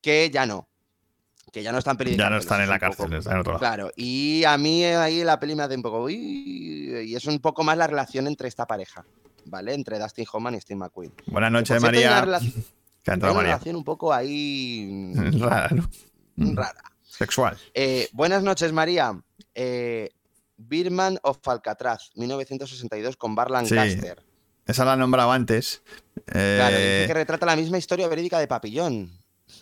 que 0.01 0.29
ya 0.31 0.45
no. 0.45 0.69
Que 1.53 1.63
ya 1.63 1.71
no 1.71 1.79
están 1.79 1.97
peli 1.97 2.17
Ya 2.17 2.29
no 2.29 2.39
están 2.39 2.61
en 2.61 2.69
la 2.69 2.75
un 2.75 2.81
poco- 2.81 2.97
cárcel, 3.05 3.19
están 3.19 3.35
en 3.35 3.41
otro 3.41 3.53
lado. 3.53 3.61
Claro, 3.61 3.91
y 3.95 4.43
a 4.45 4.59
mí 4.59 4.85
eh, 4.85 4.97
ahí 4.97 5.23
la 5.23 5.39
peli 5.39 5.55
me 5.55 5.63
hace 5.63 5.77
un 5.77 5.83
poco. 5.83 6.03
"Uy", 6.03 6.15
y 7.07 7.15
es 7.15 7.25
un 7.27 7.39
poco 7.39 7.63
más 7.63 7.79
la 7.79 7.87
relación 7.87 8.27
entre 8.27 8.49
esta 8.49 8.67
pareja, 8.67 9.05
¿vale? 9.45 9.73
Entre 9.73 9.99
Dustin 10.01 10.27
Hoffman 10.33 10.57
y 10.57 10.61
Steve 10.61 10.79
McQueen. 10.81 11.15
Buenas 11.27 11.53
noches, 11.53 11.81
María. 11.81 12.27
Que 13.05 13.13
ha 13.13 13.15
entrado 13.15 13.35
una 13.35 13.43
María. 13.43 13.53
relación 13.55 13.77
un 13.77 13.85
poco 13.85 14.13
ahí. 14.13 15.13
mm, 15.15 15.15
Rara, 15.41 15.69
¿no? 15.71 15.89
Mm. 16.35 16.57
rara. 16.57 16.83
Sexual. 17.05 17.57
Eh, 17.73 18.09
buenas 18.13 18.43
noches, 18.43 18.73
María. 18.73 19.17
Eh, 19.55 20.11
Birman 20.57 21.17
of 21.23 21.39
Alcatraz, 21.47 22.11
1962, 22.17 23.17
con 23.17 23.37
Barlan 23.37 23.65
Sí. 23.65 23.77
Caster. 23.77 24.26
Esa 24.67 24.85
la 24.85 24.95
he 24.95 24.97
nombrado 24.97 25.33
antes. 25.33 25.83
Claro, 26.25 26.77
dice 26.77 27.05
Eh, 27.05 27.07
que 27.07 27.15
retrata 27.15 27.47
la 27.47 27.57
misma 27.57 27.79
historia 27.79 28.09
verídica 28.09 28.39
de 28.39 28.49
Papillón. 28.49 29.11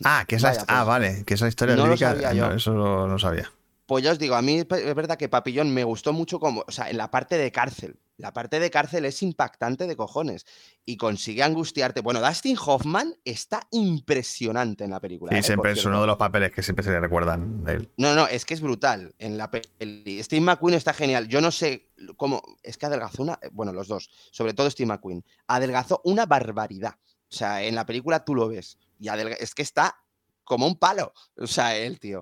Ah, 0.03 0.25
que 0.27 0.37
es 0.37 0.43
la, 0.43 0.51
Vaya, 0.51 0.63
ah, 0.63 0.77
pues, 0.79 0.87
vale, 0.87 1.25
que 1.25 1.35
es 1.35 1.41
la 1.41 1.49
historia 1.49 1.77
no 1.77 1.83
lo 1.87 1.89
lírica. 1.95 2.11
sabía 2.13 2.33
no, 2.49 2.55
eso 2.55 2.73
lo- 2.75 3.07
no 3.07 3.19
sabía. 3.19 3.51
Pues 3.87 4.03
ya 4.03 4.13
os 4.13 4.19
digo, 4.19 4.35
a 4.35 4.41
mí 4.43 4.61
es 4.61 4.95
verdad 4.95 5.19
que 5.19 5.29
Papillón 5.29 5.75
me 5.75 5.85
gustó 5.85 6.15
mucho 6.15 6.41
como, 6.41 6.65
o 6.67 6.73
sea, 6.73 6.89
en 6.89 6.97
la 6.97 7.11
parte 7.11 7.37
de 7.37 7.53
cárcel. 7.53 7.97
La 8.17 8.33
parte 8.33 8.61
de 8.61 8.71
cárcel 8.71 9.05
es 9.07 9.23
impactante 9.25 9.89
de 9.89 9.97
cojones 9.97 10.47
y 10.85 10.97
consigue 10.97 11.43
angustiarte. 11.43 12.01
Bueno, 12.01 12.21
Dustin 12.21 12.57
Hoffman 12.65 13.13
está 13.25 13.67
impresionante 13.73 14.85
en 14.85 14.91
la 14.91 15.01
película. 15.01 15.33
Sí, 15.33 15.39
¿eh? 15.39 15.43
siempre 15.43 15.73
es 15.73 15.85
uno 15.85 16.01
de 16.01 16.07
los 16.07 16.17
papeles 16.17 16.53
que 16.53 16.63
siempre 16.63 16.85
se 16.85 16.91
le 16.93 17.01
recuerdan 17.01 17.65
de 17.65 17.73
él. 17.73 17.91
No, 17.97 18.15
no, 18.15 18.29
es 18.29 18.45
que 18.45 18.55
es 18.55 18.61
brutal 18.61 19.15
en 19.19 19.37
la 19.37 19.51
peli. 19.51 20.23
Steve 20.23 20.41
McQueen 20.41 20.77
está 20.77 20.93
genial. 20.95 21.27
Yo 21.27 21.41
no 21.41 21.51
sé 21.51 21.91
cómo. 22.17 22.41
Es 22.63 22.79
que 22.79 22.87
adelgazó 22.87 23.23
una. 23.23 23.39
Bueno, 23.51 23.73
los 23.73 23.89
dos. 23.89 24.09
Sobre 24.31 24.55
todo 24.55 24.71
Steve 24.71 24.87
McQueen. 24.87 25.25
Adelgazó 25.49 26.01
una 26.05 26.25
barbaridad. 26.25 26.95
O 27.29 27.35
sea, 27.37 27.65
en 27.65 27.75
la 27.75 27.85
película 27.85 28.25
tú 28.25 28.37
lo 28.37 28.47
ves. 28.49 28.79
Y 29.01 29.09
adelga- 29.09 29.37
es 29.41 29.57
que 29.57 29.63
está 29.63 29.97
como 30.45 30.67
un 30.69 30.77
palo. 30.79 31.13
O 31.37 31.49
sea, 31.49 31.77
el 31.77 31.99
tío. 31.99 32.21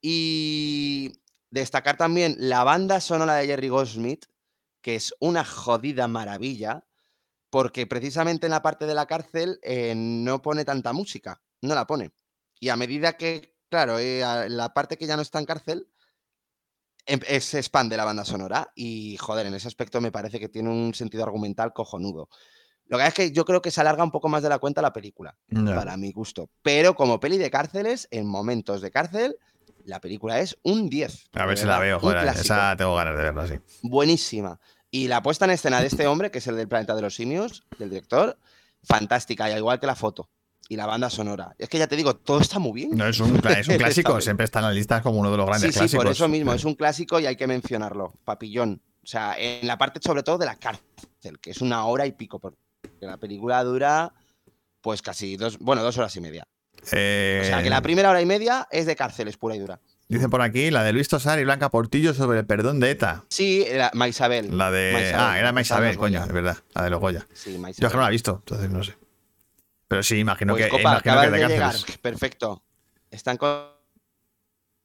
Y 0.00 1.12
destacar 1.50 1.96
también 1.96 2.36
la 2.38 2.62
banda 2.64 3.00
sonora 3.00 3.34
de 3.34 3.46
Jerry 3.46 3.68
Goldsmith, 3.68 4.26
que 4.80 4.96
es 4.96 5.14
una 5.20 5.44
jodida 5.44 6.08
maravilla. 6.08 6.84
Porque 7.50 7.86
precisamente 7.86 8.46
en 8.46 8.50
la 8.50 8.60
parte 8.60 8.84
de 8.84 8.92
la 8.94 9.06
cárcel 9.06 9.58
eh, 9.62 9.94
no 9.96 10.42
pone 10.42 10.66
tanta 10.66 10.92
música. 10.92 11.40
No 11.62 11.74
la 11.74 11.86
pone. 11.86 12.12
Y 12.60 12.68
a 12.68 12.76
medida 12.76 13.16
que, 13.16 13.56
claro, 13.70 13.98
eh, 13.98 14.22
la 14.50 14.74
parte 14.74 14.98
que 14.98 15.06
ya 15.06 15.16
no 15.16 15.22
está 15.22 15.38
en 15.38 15.46
cárcel, 15.46 15.88
em- 17.06 17.20
eh, 17.26 17.40
se 17.40 17.58
expande 17.58 17.96
la 17.96 18.04
banda 18.04 18.26
sonora. 18.26 18.70
Y, 18.74 19.16
joder, 19.16 19.46
en 19.46 19.54
ese 19.54 19.66
aspecto 19.66 20.00
me 20.02 20.12
parece 20.12 20.38
que 20.38 20.50
tiene 20.50 20.68
un 20.68 20.92
sentido 20.92 21.22
argumental 21.24 21.72
cojonudo. 21.72 22.28
Lo 22.84 22.98
que 22.98 23.06
es 23.06 23.14
que 23.14 23.32
yo 23.32 23.44
creo 23.46 23.62
que 23.62 23.70
se 23.70 23.80
alarga 23.80 24.04
un 24.04 24.10
poco 24.10 24.28
más 24.28 24.42
de 24.42 24.48
la 24.50 24.58
cuenta 24.58 24.82
la 24.82 24.92
película, 24.92 25.36
para 25.74 25.96
mi 25.96 26.12
gusto. 26.12 26.50
Pero 26.62 26.94
como 26.94 27.20
peli 27.20 27.38
de 27.38 27.50
cárceles, 27.50 28.08
en 28.10 28.26
momentos 28.26 28.80
de 28.82 28.90
cárcel, 28.90 29.36
la 29.88 30.00
película 30.00 30.38
es 30.38 30.56
un 30.62 30.88
10. 30.88 31.30
A 31.32 31.46
ver 31.46 31.58
si 31.58 31.66
la 31.66 31.78
veo, 31.78 31.98
joder. 31.98 32.26
Esa 32.28 32.76
tengo 32.76 32.94
ganas 32.94 33.16
de 33.16 33.22
verla, 33.22 33.46
sí. 33.46 33.54
buenísima. 33.82 34.60
Y 34.90 35.08
la 35.08 35.22
puesta 35.22 35.44
en 35.44 35.52
escena 35.52 35.80
de 35.80 35.86
este 35.86 36.06
hombre, 36.06 36.30
que 36.30 36.38
es 36.38 36.46
el 36.46 36.56
del 36.56 36.68
planeta 36.68 36.94
de 36.94 37.02
los 37.02 37.14
simios, 37.14 37.66
del 37.78 37.90
director, 37.90 38.38
fantástica, 38.82 39.48
y 39.48 39.52
al 39.52 39.58
igual 39.58 39.80
que 39.80 39.86
la 39.86 39.94
foto 39.94 40.30
y 40.68 40.76
la 40.76 40.86
banda 40.86 41.08
sonora. 41.08 41.54
Es 41.58 41.68
que 41.68 41.78
ya 41.78 41.86
te 41.86 41.96
digo, 41.96 42.16
todo 42.16 42.40
está 42.40 42.58
muy 42.58 42.72
bien. 42.72 42.90
No, 42.96 43.06
es 43.06 43.18
un, 43.20 43.36
es 43.36 43.66
clásico, 43.78 44.20
siempre 44.20 44.44
está 44.44 44.58
en 44.58 44.66
las 44.66 44.74
listas 44.74 45.02
como 45.02 45.18
uno 45.18 45.30
de 45.30 45.38
los 45.38 45.46
grandes 45.46 45.68
sí, 45.68 45.72
sí, 45.72 45.78
clásicos. 45.78 46.04
por 46.04 46.12
eso 46.12 46.28
mismo, 46.28 46.52
es 46.52 46.64
un 46.64 46.74
clásico 46.74 47.18
y 47.18 47.26
hay 47.26 47.36
que 47.36 47.46
mencionarlo. 47.46 48.12
Papillón. 48.24 48.82
O 49.02 49.06
sea, 49.06 49.34
en 49.38 49.66
la 49.66 49.78
parte 49.78 50.00
sobre 50.02 50.22
todo 50.22 50.36
de 50.36 50.44
la 50.44 50.56
cárcel, 50.56 51.38
que 51.40 51.50
es 51.50 51.62
una 51.62 51.86
hora 51.86 52.06
y 52.06 52.12
pico, 52.12 52.38
porque 52.38 52.58
la 53.00 53.16
película 53.16 53.64
dura 53.64 54.12
pues 54.82 55.00
casi 55.00 55.36
dos, 55.36 55.58
bueno, 55.58 55.82
dos 55.82 55.96
horas 55.96 56.14
y 56.16 56.20
media. 56.20 56.46
Eh, 56.92 57.40
O 57.42 57.46
sea, 57.46 57.62
que 57.62 57.70
la 57.70 57.82
primera 57.82 58.10
hora 58.10 58.20
y 58.20 58.26
media 58.26 58.66
es 58.70 58.86
de 58.86 58.96
cárcel, 58.96 59.28
es 59.28 59.36
pura 59.36 59.56
y 59.56 59.58
dura. 59.58 59.80
Dicen 60.08 60.30
por 60.30 60.40
aquí 60.40 60.70
la 60.70 60.82
de 60.84 60.92
Luis 60.94 61.06
Tosar 61.08 61.38
y 61.38 61.44
Blanca 61.44 61.68
Portillo 61.70 62.14
sobre 62.14 62.38
el 62.38 62.46
perdón 62.46 62.80
de 62.80 62.90
ETA. 62.90 63.24
Sí, 63.28 63.66
la, 63.70 63.90
Maisabel. 63.94 64.56
La 64.56 64.70
de. 64.70 64.92
Maisabel, 64.94 65.20
ah, 65.20 65.38
era 65.38 65.52
Maisabel, 65.52 65.96
coño, 65.98 66.24
es 66.24 66.32
verdad. 66.32 66.56
La 66.74 66.82
de 66.84 66.90
los 66.90 66.98
Goya. 67.00 67.26
Sí, 67.34 67.50
Yo 67.50 67.56
es 67.56 67.60
Maisabel. 67.60 67.90
que 67.90 67.96
no 67.96 68.02
la 68.02 68.08
he 68.08 68.12
visto, 68.12 68.36
entonces 68.38 68.70
no 68.70 68.82
sé. 68.82 68.96
Pero 69.86 70.02
sí, 70.02 70.18
imagino 70.18 70.54
Pues, 70.54 70.64
que, 70.64 70.70
Copa, 70.70 70.80
imagino 71.02 71.20
que 71.20 71.26
de 71.26 71.30
de 71.30 71.48
llegar. 71.48 71.72
cárceles. 71.72 71.98
Perfecto. 71.98 72.62
Están 73.10 73.36
co- 73.36 73.74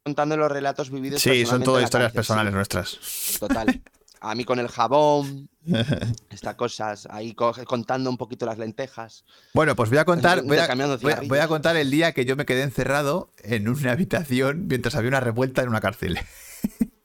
contando 0.03 0.35
los 0.35 0.51
relatos 0.51 0.89
vividos. 0.91 1.21
Sí, 1.21 1.45
son 1.45 1.63
todas 1.63 1.83
historias 1.83 2.11
personales 2.11 2.51
sí, 2.51 2.55
nuestras. 2.55 2.99
total. 3.39 3.81
A 4.25 4.35
mí 4.35 4.45
con 4.45 4.57
el 4.57 4.69
jabón, 4.69 5.49
estas 6.29 6.55
cosas, 6.55 7.07
ahí 7.11 7.33
co- 7.33 7.53
contando 7.65 8.09
un 8.09 8.15
poquito 8.17 8.45
las 8.45 8.57
lentejas. 8.57 9.25
Bueno, 9.53 9.75
pues 9.75 9.89
voy 9.89 9.99
a 9.99 10.05
contar, 10.05 10.43
voy 10.43 10.57
a, 10.57 10.67
voy 11.01 11.27
voy 11.27 11.47
contar 11.47 11.75
el 11.75 11.91
día 11.91 12.13
que 12.13 12.23
yo 12.23 12.37
me 12.37 12.45
quedé 12.45 12.63
encerrado 12.63 13.31
en 13.43 13.67
una 13.67 13.91
habitación 13.91 14.67
mientras 14.67 14.95
había 14.95 15.09
una 15.09 15.19
revuelta 15.19 15.61
en 15.61 15.67
una 15.67 15.81
cárcel. 15.81 16.17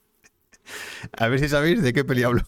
a 1.17 1.27
ver 1.27 1.39
si 1.41 1.49
sabéis 1.49 1.81
de 1.83 1.91
qué 1.91 2.05
peli 2.05 2.23
hablo. 2.23 2.43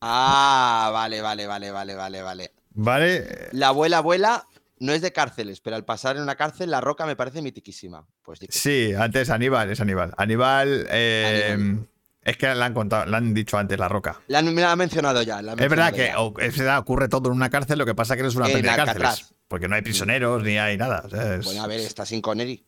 Ah, 0.00 0.90
vale, 0.92 1.20
vale, 1.22 1.46
vale, 1.48 1.70
vale, 1.72 1.94
vale, 1.96 2.22
vale. 2.22 2.52
¿Vale? 2.74 3.48
La 3.52 3.68
abuela 3.68 3.98
abuela 3.98 4.46
no 4.78 4.92
es 4.92 5.02
de 5.02 5.12
cárceles, 5.12 5.60
pero 5.60 5.74
al 5.76 5.84
pasar 5.84 6.16
en 6.16 6.22
una 6.22 6.36
cárcel, 6.36 6.70
la 6.70 6.80
roca 6.80 7.04
me 7.04 7.16
parece 7.16 7.42
mitiquísima. 7.42 8.06
Pues 8.22 8.38
sí. 8.38 8.46
Sí, 8.48 8.94
antes 8.94 9.28
Aníbal, 9.30 9.70
es 9.70 9.80
Aníbal. 9.80 10.12
Aníbal, 10.16 10.86
eh, 10.90 11.50
Aníbal. 11.54 11.88
Es 12.24 12.36
que 12.36 12.54
la 12.54 12.64
han 12.66 12.74
contado, 12.74 13.06
la 13.06 13.18
han 13.18 13.34
dicho 13.34 13.58
antes, 13.58 13.78
La 13.78 13.88
Roca. 13.88 14.20
La, 14.28 14.38
han- 14.38 14.54
me 14.54 14.62
la 14.62 14.72
ha 14.72 14.76
mencionado 14.76 15.22
ya. 15.22 15.42
la 15.42 15.52
Es 15.52 15.56
verdad 15.68 15.92
que 15.92 16.12
es 16.44 16.56
verdad, 16.56 16.78
ocurre 16.78 17.08
todo 17.08 17.28
en 17.30 17.36
una 17.36 17.50
cárcel, 17.50 17.78
lo 17.78 17.86
que 17.86 17.94
pasa 17.94 18.14
es 18.14 18.16
que 18.18 18.22
no 18.22 18.28
es 18.28 18.36
una 18.36 18.46
peli 18.46 18.62
de 18.62 18.68
cárceles. 18.76 19.34
Porque 19.48 19.68
no 19.68 19.74
hay 19.74 19.82
prisioneros 19.82 20.42
ni 20.42 20.56
hay 20.58 20.76
nada. 20.78 21.02
o 21.04 21.10
sea, 21.10 21.34
es- 21.36 21.44
Bueno, 21.44 21.62
a 21.62 21.66
ver, 21.66 21.80
está 21.80 22.06
sin 22.06 22.20
Connery. 22.22 22.64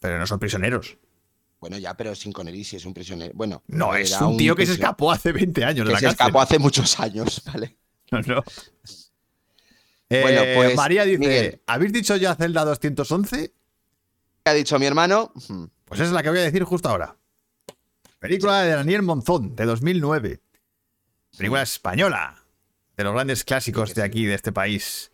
Pero 0.00 0.18
no 0.18 0.26
son 0.26 0.38
prisioneros. 0.38 0.96
Bueno, 1.60 1.76
ya, 1.76 1.94
pero 1.96 2.14
sin 2.14 2.32
Connery 2.32 2.62
sí 2.64 2.76
es 2.76 2.84
un 2.86 2.94
prisionero. 2.94 3.32
Bueno, 3.34 3.62
No, 3.66 3.94
es 3.94 4.12
un 4.20 4.36
tío 4.36 4.54
que 4.54 4.64
se 4.64 4.72
escapó 4.72 5.10
hace 5.10 5.32
20 5.32 5.64
años 5.64 5.86
de 5.86 5.90
Que 5.90 5.92
la 5.94 5.98
se 5.98 6.04
cárcel. 6.06 6.26
escapó 6.26 6.40
hace 6.40 6.58
muchos 6.58 6.98
años, 7.00 7.42
¿vale? 7.52 7.76
No, 8.12 8.20
no. 8.22 8.44
Bueno, 10.10 10.40
Eh, 10.42 10.54
pues, 10.56 10.76
María 10.76 11.04
dice: 11.04 11.18
Miguel. 11.18 11.62
¿Habéis 11.66 11.92
dicho 11.92 12.16
ya 12.16 12.34
Zelda 12.34 12.64
211? 12.64 13.52
¿Qué 14.44 14.50
ha 14.50 14.54
dicho 14.54 14.78
mi 14.78 14.86
hermano? 14.86 15.32
Pues 15.84 16.00
es 16.00 16.10
la 16.12 16.22
que 16.22 16.30
voy 16.30 16.38
a 16.38 16.42
decir 16.42 16.64
justo 16.64 16.88
ahora. 16.88 17.17
Película 18.18 18.62
de 18.62 18.70
Daniel 18.70 19.02
Monzón, 19.02 19.54
de 19.54 19.64
2009. 19.64 20.40
Película 21.36 21.62
española, 21.62 22.42
de 22.96 23.04
los 23.04 23.14
grandes 23.14 23.44
clásicos 23.44 23.94
de 23.94 24.02
aquí, 24.02 24.24
de 24.26 24.34
este 24.34 24.50
país. 24.52 25.12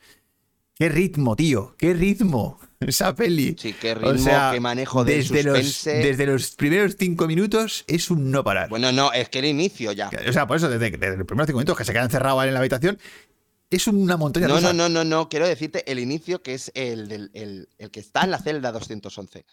Qué 0.74 0.88
ritmo, 0.88 1.36
tío. 1.36 1.74
Qué 1.78 1.92
ritmo. 1.94 2.58
Esa 2.80 3.14
peli. 3.14 3.56
Sí, 3.58 3.74
qué 3.74 3.94
ritmo, 3.94 4.30
qué 4.52 4.60
manejo 4.60 5.04
del 5.04 5.18
desde 5.20 5.42
los, 5.44 5.84
desde 5.84 6.26
los 6.26 6.50
primeros 6.52 6.96
cinco 6.98 7.26
minutos 7.26 7.84
es 7.86 8.10
un 8.10 8.30
no 8.30 8.42
parar. 8.42 8.68
Bueno, 8.68 8.90
no, 8.92 9.12
es 9.12 9.28
que 9.28 9.38
el 9.38 9.44
inicio 9.46 9.92
ya. 9.92 10.10
O 10.28 10.32
sea, 10.32 10.46
por 10.46 10.56
eso, 10.56 10.68
desde, 10.68 10.90
desde 10.90 11.16
los 11.16 11.26
primeros 11.26 11.46
cinco 11.46 11.58
minutos 11.58 11.76
que 11.78 11.84
se 11.84 11.92
quedan 11.92 12.06
encerrados 12.06 12.44
en 12.44 12.54
la 12.54 12.60
habitación, 12.60 12.98
es 13.70 13.86
una 13.86 14.16
montaña 14.16 14.48
No, 14.48 14.56
rusa. 14.56 14.72
no, 14.72 14.88
no, 14.88 15.04
no, 15.04 15.04
no. 15.04 15.28
Quiero 15.28 15.46
decirte 15.46 15.90
el 15.90 15.98
inicio 15.98 16.42
que 16.42 16.54
es 16.54 16.72
el, 16.74 17.08
del, 17.08 17.30
el, 17.34 17.68
el 17.78 17.90
que 17.90 18.00
está 18.00 18.22
en 18.24 18.30
la 18.32 18.38
celda 18.38 18.72
211. 18.72 19.44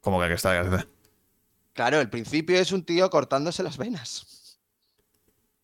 Como 0.00 0.20
que 0.20 0.32
está. 0.32 0.86
Claro, 1.78 2.00
el 2.00 2.10
principio 2.10 2.58
es 2.58 2.72
un 2.72 2.82
tío 2.82 3.08
cortándose 3.08 3.62
las 3.62 3.78
venas. 3.78 4.58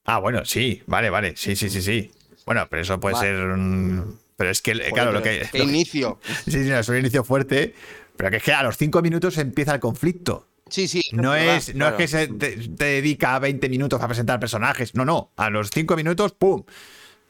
Ah, 0.05 0.21
bueno, 0.21 0.45
sí, 0.45 0.81
vale, 0.87 1.11
vale. 1.11 1.35
Sí, 1.37 1.57
sí, 1.57 1.69
sí, 1.69 1.83
sí. 1.83 2.13
Bueno, 2.47 2.69
pero 2.71 2.83
eso 2.83 3.01
puede 3.01 3.17
ser 3.17 3.35
un. 3.35 4.21
Pero 4.37 4.51
es 4.51 4.63
que, 4.63 4.75
Joder, 4.75 4.93
claro, 4.93 5.11
lo 5.11 5.21
que. 5.25 5.49
¿Qué 5.51 5.59
lo 5.59 5.65
que- 5.65 5.71
inicio? 5.73 6.21
Sí, 6.45 6.53
sí, 6.53 6.71
no, 6.71 6.79
es 6.79 6.89
un 6.89 6.99
inicio 6.99 7.25
fuerte. 7.25 7.75
Pero 8.17 8.31
que 8.31 8.37
es 8.37 8.45
que 8.45 8.53
a 8.53 8.63
los 8.63 8.77
cinco 8.77 9.03
minutos 9.03 9.39
empieza 9.39 9.75
el 9.75 9.81
conflicto. 9.81 10.47
Sí, 10.71 10.87
sí. 10.87 11.03
No 11.11 11.33
verdad, 11.33 11.57
es, 11.57 11.75
no 11.75 11.89
claro. 11.89 11.97
es 11.99 11.99
que 11.99 12.07
se 12.07 12.29
te, 12.29 12.57
te 12.69 12.85
dedica 12.85 13.37
20 13.41 13.69
minutos 13.69 14.01
a 14.01 14.07
presentar 14.07 14.39
personajes. 14.39 14.95
No, 14.95 15.05
no. 15.05 15.33
A 15.35 15.51
los 15.51 15.71
5 15.73 15.97
minutos, 15.97 16.31
¡pum! 16.31 16.63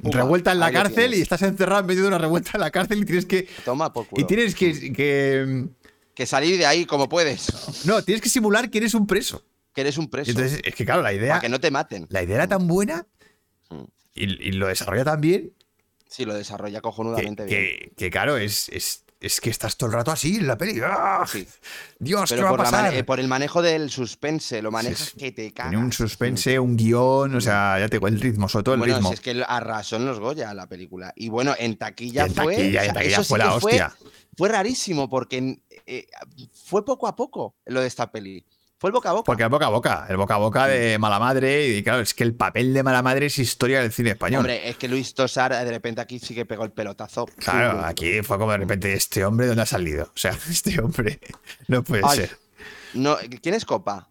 Revuelta 0.01 0.53
en 0.53 0.59
la 0.61 0.71
cárcel 0.71 1.15
y 1.15 1.23
estás 1.23 1.41
encerrado 1.41 1.81
en 1.81 1.87
medio 1.87 2.03
de 2.03 2.09
una 2.09 2.19
revuelta 2.19 2.51
en 2.53 2.61
la 2.61 2.71
cárcel 2.71 2.99
y 3.01 3.07
tienes 3.07 3.25
que. 3.25 3.49
Toma 3.65 3.95
por 3.95 4.09
culo. 4.09 4.23
Y 4.23 4.27
tienes 4.27 4.55
que, 4.55 4.93
que. 4.93 5.69
Que 6.15 6.27
salir 6.27 6.59
de 6.59 6.67
ahí 6.67 6.85
como 6.87 7.09
puedes. 7.09 7.47
No, 7.87 8.03
tienes 8.03 8.23
que 8.23 8.29
simular 8.29 8.71
que 8.71 8.79
eres 8.79 8.95
un 8.95 9.07
preso. 9.07 9.45
Que 9.75 9.81
eres 9.81 9.99
un 9.99 10.09
preso. 10.09 10.31
Entonces, 10.31 10.61
es 10.63 10.75
que 10.75 10.85
claro, 10.85 11.03
la 11.03 11.13
idea. 11.13 11.31
para 11.31 11.41
que 11.41 11.49
no 11.49 11.59
te 11.61 11.71
maten. 11.71 12.07
La 12.09 12.23
idea 12.23 12.37
era 12.37 12.49
tan 12.49 12.67
buena 12.69 13.07
Mm. 13.71 13.85
y, 14.15 14.49
y 14.49 14.53
lo 14.53 14.67
desarrolla 14.69 15.05
tan 15.05 15.21
bien 15.23 15.53
Sí, 16.07 16.25
lo 16.27 16.35
desarrolla 16.35 16.79
que, 16.79 16.83
cojonudamente 16.83 17.45
bien. 17.47 17.59
que- 17.59 17.93
que, 17.97 18.11
claro, 18.11 18.37
es, 18.37 18.69
es, 18.69 19.03
es 19.21 19.41
que 19.41 19.49
estás 19.51 19.77
todo 19.77 19.89
el 19.89 19.95
rato 19.97 20.13
así 20.13 20.37
en 20.37 20.47
la 20.47 20.57
peli. 20.57 20.81
¡Ah! 20.85 21.25
Sí. 21.27 21.45
Dios, 21.99 22.31
¿qué 22.31 22.41
va 22.41 22.51
a 22.51 22.53
la 22.53 22.59
pasar? 22.59 22.95
eh, 22.95 23.03
por 23.03 23.19
el 23.19 23.27
manejo 23.27 23.63
del 23.63 23.91
suspense, 23.91 24.63
lo 24.63 24.71
manejas 24.71 25.09
sí. 25.13 25.19
que 25.19 25.33
te 25.33 25.51
cagas. 25.53 25.71
Tiene 25.71 25.85
un 25.85 25.93
suspense, 25.93 26.59
un 26.61 26.77
guion, 26.77 27.35
o 27.35 27.41
sea, 27.41 27.79
ya 27.81 27.89
te 27.89 27.97
el 27.97 28.21
ritmo, 28.21 28.49
sobre 28.49 28.63
todo 28.65 28.75
el 28.77 28.81
bueno, 28.81 28.95
ritmo. 28.97 29.09
si 29.09 29.15
es 29.15 29.21
que 29.21 29.43
arrasó 29.49 29.97
en 29.97 30.05
los 30.07 30.21
Goya 30.21 30.53
la 30.55 30.69
película. 30.69 31.13
Y 31.17 31.31
bueno, 31.31 31.55
en 31.59 31.77
taquilla 31.79 32.27
en 32.27 32.35
fue. 32.35 32.55
taquilla, 32.55 32.81
o 32.81 32.83
en 32.83 32.85
sea, 32.85 32.95
taquilla 32.95 33.13
eso 33.15 33.23
sí 33.25 33.29
fue 33.31 33.39
la 33.41 33.55
hostia. 33.55 33.97
Fue, 34.37 34.49
rarísimo 34.49 35.09
porque 35.09 35.59
eh, 35.87 36.07
fue 36.53 36.85
poco 36.85 37.07
a 37.07 37.17
poco 37.17 37.57
lo 37.67 37.81
de 37.81 37.87
esta 37.87 38.11
peli. 38.11 38.45
Fue 38.79 38.89
el 38.89 38.93
boca 38.93 39.11
a 39.11 39.13
boca. 39.13 39.25
Porque 39.25 39.43
el 39.45 39.49
boca 39.49 39.67
a 39.67 39.71
boca, 39.71 40.07
el 40.11 40.17
boca 40.17 40.35
a 40.35 40.39
boca 40.39 40.67
de 40.67 40.99
mala 40.99 41.19
madre, 41.19 41.69
y 41.69 41.83
claro, 41.83 42.01
es 42.01 42.13
que 42.13 42.25
el 42.25 42.35
papel 42.35 42.75
de 42.75 42.83
mala 42.83 43.03
madre 43.03 43.27
es 43.27 43.39
historia 43.39 43.81
del 43.81 43.93
cine 43.93 44.11
español. 44.11 44.41
Hombre, 44.41 44.69
es 44.69 44.77
que 44.77 44.89
Luis 44.89 45.15
Tosar 45.15 45.53
de 45.53 45.71
repente 45.71 46.01
aquí 46.01 46.19
sí 46.19 46.35
que 46.35 46.45
pegó 46.45 46.65
el 46.65 46.73
pelotazo. 46.73 47.27
claro, 47.37 47.81
aquí 47.85 48.21
fue 48.23 48.37
como 48.37 48.53
de 48.53 48.59
repente, 48.59 48.93
¿este 48.93 49.25
hombre 49.25 49.47
dónde 49.47 49.63
ha 49.63 49.67
salido? 49.67 50.05
O 50.05 50.19
sea, 50.19 50.33
este 50.51 50.81
hombre 50.81 51.21
no 51.69 51.83
puede 51.83 52.03
Ay, 52.05 52.19
ser. 52.19 52.39
No, 52.95 53.17
¿Quién 53.43 53.55
es 53.55 53.65
Copa? 53.65 54.11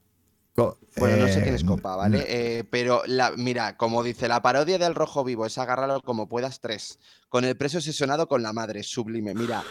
Bueno, 0.56 1.18
no 1.18 1.28
sé 1.28 1.39
eh, 1.39 1.43
quién 1.43 1.56
es 1.56 1.64
Copa, 1.64 1.95
¿vale? 1.95 2.24
Eh, 2.28 2.64
pero 2.70 3.01
la, 3.08 3.32
mira, 3.36 3.76
como 3.78 4.04
dice, 4.04 4.28
la 4.28 4.41
parodia 4.41 4.78
del 4.78 4.93
rojo 4.93 5.24
vivo 5.24 5.45
es 5.45 5.58
agárralo 5.58 6.01
como 6.01 6.28
puedas 6.28 6.60
tres. 6.60 6.99
Con 7.30 7.45
el 7.45 7.58
preso 7.58 7.80
obsesionado 7.80 8.28
con 8.28 8.43
la 8.43 8.54
madre, 8.54 8.84
sublime. 8.84 9.34
Mira, 9.34 9.64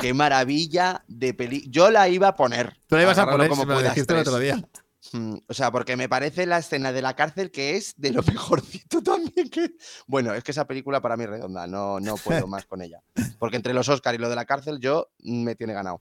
qué 0.00 0.14
maravilla 0.14 1.02
de 1.08 1.34
peli. 1.34 1.66
Yo 1.68 1.90
la 1.90 2.08
iba 2.08 2.28
a 2.28 2.36
poner. 2.36 2.76
Tú 2.86 2.94
la 2.96 3.02
ibas 3.02 3.18
a 3.18 3.28
poner, 3.28 3.52
si 3.52 3.58
me 3.58 3.66
lo 3.66 3.74
puedas 3.74 3.96
el 3.96 4.16
otro 4.16 4.38
día. 4.38 4.64
Mm, 5.12 5.38
O 5.48 5.54
sea, 5.54 5.72
porque 5.72 5.96
me 5.96 6.08
parece 6.08 6.46
la 6.46 6.58
escena 6.58 6.92
de 6.92 7.02
la 7.02 7.16
cárcel 7.16 7.50
que 7.50 7.76
es 7.76 7.94
de 7.96 8.12
lo 8.12 8.22
mejorcito 8.26 9.02
también 9.02 9.50
que. 9.50 9.72
Bueno, 10.06 10.32
es 10.34 10.44
que 10.44 10.52
esa 10.52 10.66
película 10.66 11.00
para 11.00 11.16
mí 11.16 11.24
es 11.24 11.30
redonda, 11.30 11.66
no, 11.66 11.98
no 11.98 12.14
puedo 12.16 12.46
más 12.46 12.66
con 12.66 12.82
ella. 12.82 13.02
Porque 13.40 13.56
entre 13.56 13.74
los 13.74 13.88
Oscar 13.88 14.14
y 14.14 14.18
lo 14.18 14.28
de 14.28 14.36
la 14.36 14.44
cárcel, 14.44 14.78
yo 14.78 15.10
me 15.18 15.56
tiene 15.56 15.72
ganado. 15.72 16.00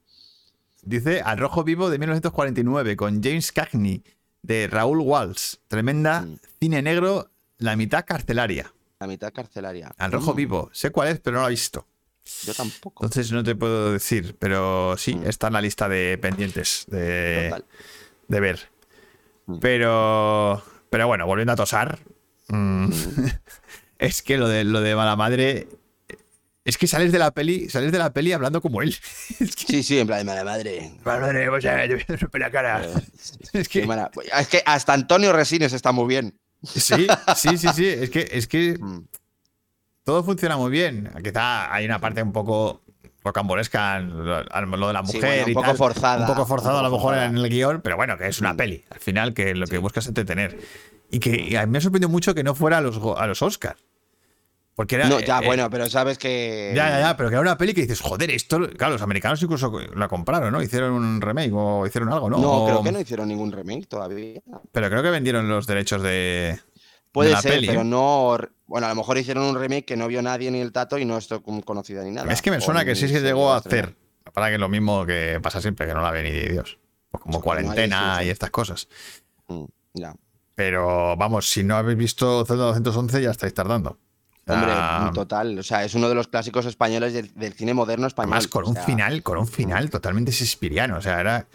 Dice 0.82 1.22
Al 1.22 1.38
Rojo 1.38 1.64
Vivo 1.64 1.90
de 1.90 1.98
1949 1.98 2.96
con 2.96 3.22
James 3.22 3.52
Cagney 3.52 4.04
de 4.42 4.68
Raúl 4.68 5.00
Walsh. 5.02 5.56
Tremenda 5.68 6.22
Mm. 6.22 6.38
cine 6.60 6.82
negro, 6.82 7.30
la 7.58 7.76
mitad 7.76 8.06
carcelaria. 8.06 8.74
La 9.00 9.08
mitad 9.08 9.32
carcelaria. 9.34 9.92
Al 9.98 10.12
Rojo 10.12 10.34
Mm, 10.34 10.36
Vivo. 10.36 10.70
Sé 10.74 10.92
cuál 10.92 11.10
es, 11.10 11.20
pero 11.20 11.36
no 11.38 11.42
lo 11.44 11.48
he 11.48 11.52
visto. 11.52 11.88
Yo 12.46 12.54
tampoco. 12.54 13.04
Entonces 13.06 13.32
no 13.32 13.44
te 13.44 13.56
puedo 13.56 13.94
decir, 13.94 14.36
pero 14.38 14.96
sí, 14.98 15.16
Mm. 15.16 15.28
está 15.28 15.48
en 15.48 15.54
la 15.54 15.62
lista 15.62 15.88
de 15.90 16.18
pendientes 16.22 16.86
de, 16.88 17.48
Total. 17.50 17.66
de 18.28 18.40
ver. 18.40 18.70
Mm. 19.48 19.60
Pero, 19.60 20.64
pero 20.90 21.08
bueno, 21.08 21.26
volviendo 21.26 21.54
a 21.54 21.56
tosar, 21.56 21.98
es 24.00 24.22
que 24.22 24.38
lo 24.38 24.48
de, 24.48 24.64
lo 24.64 24.82
de 24.82 24.96
mala 24.96 25.16
madre, 25.16 25.68
es 26.66 26.78
que 26.78 26.88
sales 26.88 27.12
de 27.12 27.20
la 27.20 27.32
peli, 27.32 27.70
sales 27.70 27.92
de 27.92 27.98
la 27.98 28.12
peli 28.14 28.32
hablando 28.34 28.62
como 28.62 28.82
él. 28.82 28.96
Es 29.40 29.56
que, 29.56 29.66
Sí, 29.68 29.84
sí, 29.84 30.00
en 30.00 30.08
plan 30.08 30.20
de 30.20 30.26
mala 30.26 30.44
madre. 30.44 30.92
mala 31.04 31.20
madre, 31.22 31.50
o 31.50 31.60
sea, 31.62 31.86
yo 31.86 31.96
voy 31.96 32.06
a 32.08 32.16
romper 32.18 32.42
la 32.42 32.52
cara. 32.52 32.84
Eh, 32.86 32.94
Es 33.54 33.70
que, 33.70 33.86
mala- 33.88 34.12
Es 34.40 34.48
que 34.48 34.62
hasta 34.66 34.94
Antonio 34.94 35.32
Resines 35.34 35.74
está 35.74 35.92
muy 35.92 36.08
bien. 36.08 36.38
sí, 36.64 37.08
sí, 37.36 37.58
sí, 37.58 37.68
sí, 37.74 37.88
es 37.88 38.10
que, 38.10 38.28
es 38.32 38.48
que 38.48 38.78
Mm. 38.80 39.06
todo 40.04 40.24
funciona 40.24 40.58
muy 40.58 40.72
bien. 40.72 41.10
Quizá 41.24 41.74
hay 41.74 41.86
una 41.86 42.00
parte 42.00 42.22
un 42.22 42.34
poco 42.34 42.82
rocambolesca, 43.24 44.00
lo 44.00 44.24
de 44.24 44.94
la 44.94 45.04
Sí, 45.06 45.14
mujer 45.18 45.30
bueno, 45.30 45.44
un 45.46 45.52
y 45.52 45.54
poco 45.54 45.68
tal. 45.68 45.78
forzada, 45.78 46.22
Un 46.22 46.28
poco 46.28 46.42
un 46.42 46.48
forzado 46.48 46.80
a 46.80 46.84
lo 46.84 46.90
mejor 46.90 47.02
forzada. 47.14 47.26
en 47.26 47.38
el 47.38 47.50
guion, 47.50 47.82
pero 47.82 47.96
bueno, 47.98 48.18
que 48.18 48.28
es 48.28 48.40
una 48.42 48.54
Mm. 48.54 48.58
peli. 48.58 48.86
Al 48.90 49.00
final, 49.00 49.34
que 49.34 49.54
lo 49.56 49.68
que 49.68 49.78
buscas 49.78 50.06
es 50.06 50.10
entretener. 50.10 50.58
Y 51.12 51.20
que 51.20 51.40
y 51.42 51.56
a 51.56 51.66
mí 51.66 51.72
me 51.72 51.82
sorprendió 51.82 52.08
mucho 52.10 52.34
que 52.36 52.44
no 52.44 52.56
fuera 52.56 52.78
a 52.78 52.82
los, 52.82 53.00
a 53.18 53.26
los 53.28 53.42
Oscars. 53.42 53.80
Porque 54.80 54.96
era. 54.96 55.10
No, 55.10 55.20
ya, 55.20 55.40
eh, 55.40 55.46
bueno, 55.46 55.70
pero 55.70 55.90
sabes 55.90 56.18
que. 56.18 56.72
Ya, 56.74 56.90
ya, 56.90 57.00
ya, 57.02 57.18
pero 57.18 57.28
que 57.28 57.34
era 57.36 57.42
una 57.42 57.58
peli 57.58 57.74
que 57.74 57.82
dices, 57.82 58.00
joder, 58.00 58.32
esto. 58.32 58.62
Claro, 58.78 58.94
los 58.94 59.02
americanos 59.02 59.44
incluso 59.44 59.78
la 59.94 60.08
compraron, 60.08 60.54
¿no? 60.54 60.62
Hicieron 60.62 60.94
un 60.94 61.20
remake 61.20 61.52
o 61.54 61.86
hicieron 61.86 62.14
algo, 62.14 62.30
¿no? 62.30 62.38
No, 62.38 62.50
O- 62.64 62.66
creo 62.66 62.82
que 62.84 62.94
no 62.94 63.02
hicieron 63.02 63.28
ningún 63.28 63.52
remake 63.52 63.88
todavía. 63.90 64.40
Pero 64.72 64.90
creo 64.90 65.04
que 65.04 65.10
vendieron 65.10 65.50
los 65.50 65.68
derechos 65.68 66.02
de. 66.02 66.62
Puede 67.12 67.28
de 67.28 67.36
la 67.36 67.42
ser, 67.42 67.52
peli, 67.56 67.68
pero 67.68 67.82
¿eh? 67.82 67.84
no. 67.84 68.38
Bueno, 68.68 68.88
a 68.88 68.90
lo 68.92 68.96
mejor 68.96 69.18
hicieron 69.18 69.44
un 69.44 69.60
remake 69.60 69.84
que 69.84 69.98
no 69.98 70.08
vio 70.08 70.22
nadie 70.22 70.50
ni 70.50 70.62
el 70.62 70.72
tato 70.72 70.98
y 70.98 71.04
no 71.04 71.20
con- 71.44 71.60
conocida 71.62 72.02
ni 72.06 72.12
nada. 72.12 72.32
Es 72.32 72.42
que 72.42 72.50
me 72.50 72.62
suena 72.62 72.86
que 72.86 72.96
sí 72.96 73.10
se 73.10 73.20
llegó 73.20 73.52
a 73.52 73.58
hacer. 73.58 73.98
Para 74.34 74.50
que 74.50 74.58
lo 74.58 74.70
mismo 74.70 75.06
que 75.06 75.42
pasa 75.44 75.60
siempre, 75.60 75.88
que 75.88 75.94
no 75.94 76.02
la 76.02 76.12
ve 76.12 76.24
ni 76.24 76.32
Dios. 76.54 76.80
Pues 77.12 77.22
como 77.22 77.40
Sí, 77.40 77.44
cuarentena 77.44 78.14
sí, 78.16 78.22
sí. 78.22 78.28
y 78.28 78.30
estas 78.30 78.50
cosas. 78.50 78.88
Mm, 79.50 79.66
Ya. 79.96 80.14
Pero 80.56 81.18
vamos, 81.18 81.50
si 81.50 81.64
no 81.66 81.76
habéis 81.76 81.98
visto 81.98 82.46
Zelda 82.46 82.64
211, 82.68 83.22
ya 83.22 83.32
estáis 83.32 83.54
tardando. 83.54 83.98
Hombre, 84.50 84.72
Ah, 84.74 85.12
total. 85.14 85.58
O 85.60 85.64
sea, 85.64 85.84
es 85.84 85.94
uno 85.96 86.10
de 86.10 86.16
los 86.16 86.28
clásicos 86.28 86.66
españoles 86.66 87.14
del, 87.14 87.34
del 87.36 87.54
cine 87.54 87.74
moderno 87.74 88.08
español. 88.08 88.34
Además, 88.34 88.48
con 88.48 88.68
un 88.68 88.74
sea, 88.74 88.84
final, 88.84 89.22
con 89.24 89.38
un 89.38 89.48
final 89.48 89.90
totalmente 89.90 90.32
shakespeariano. 90.32 90.98
O 90.98 91.02
sea, 91.02 91.20
era. 91.20 91.48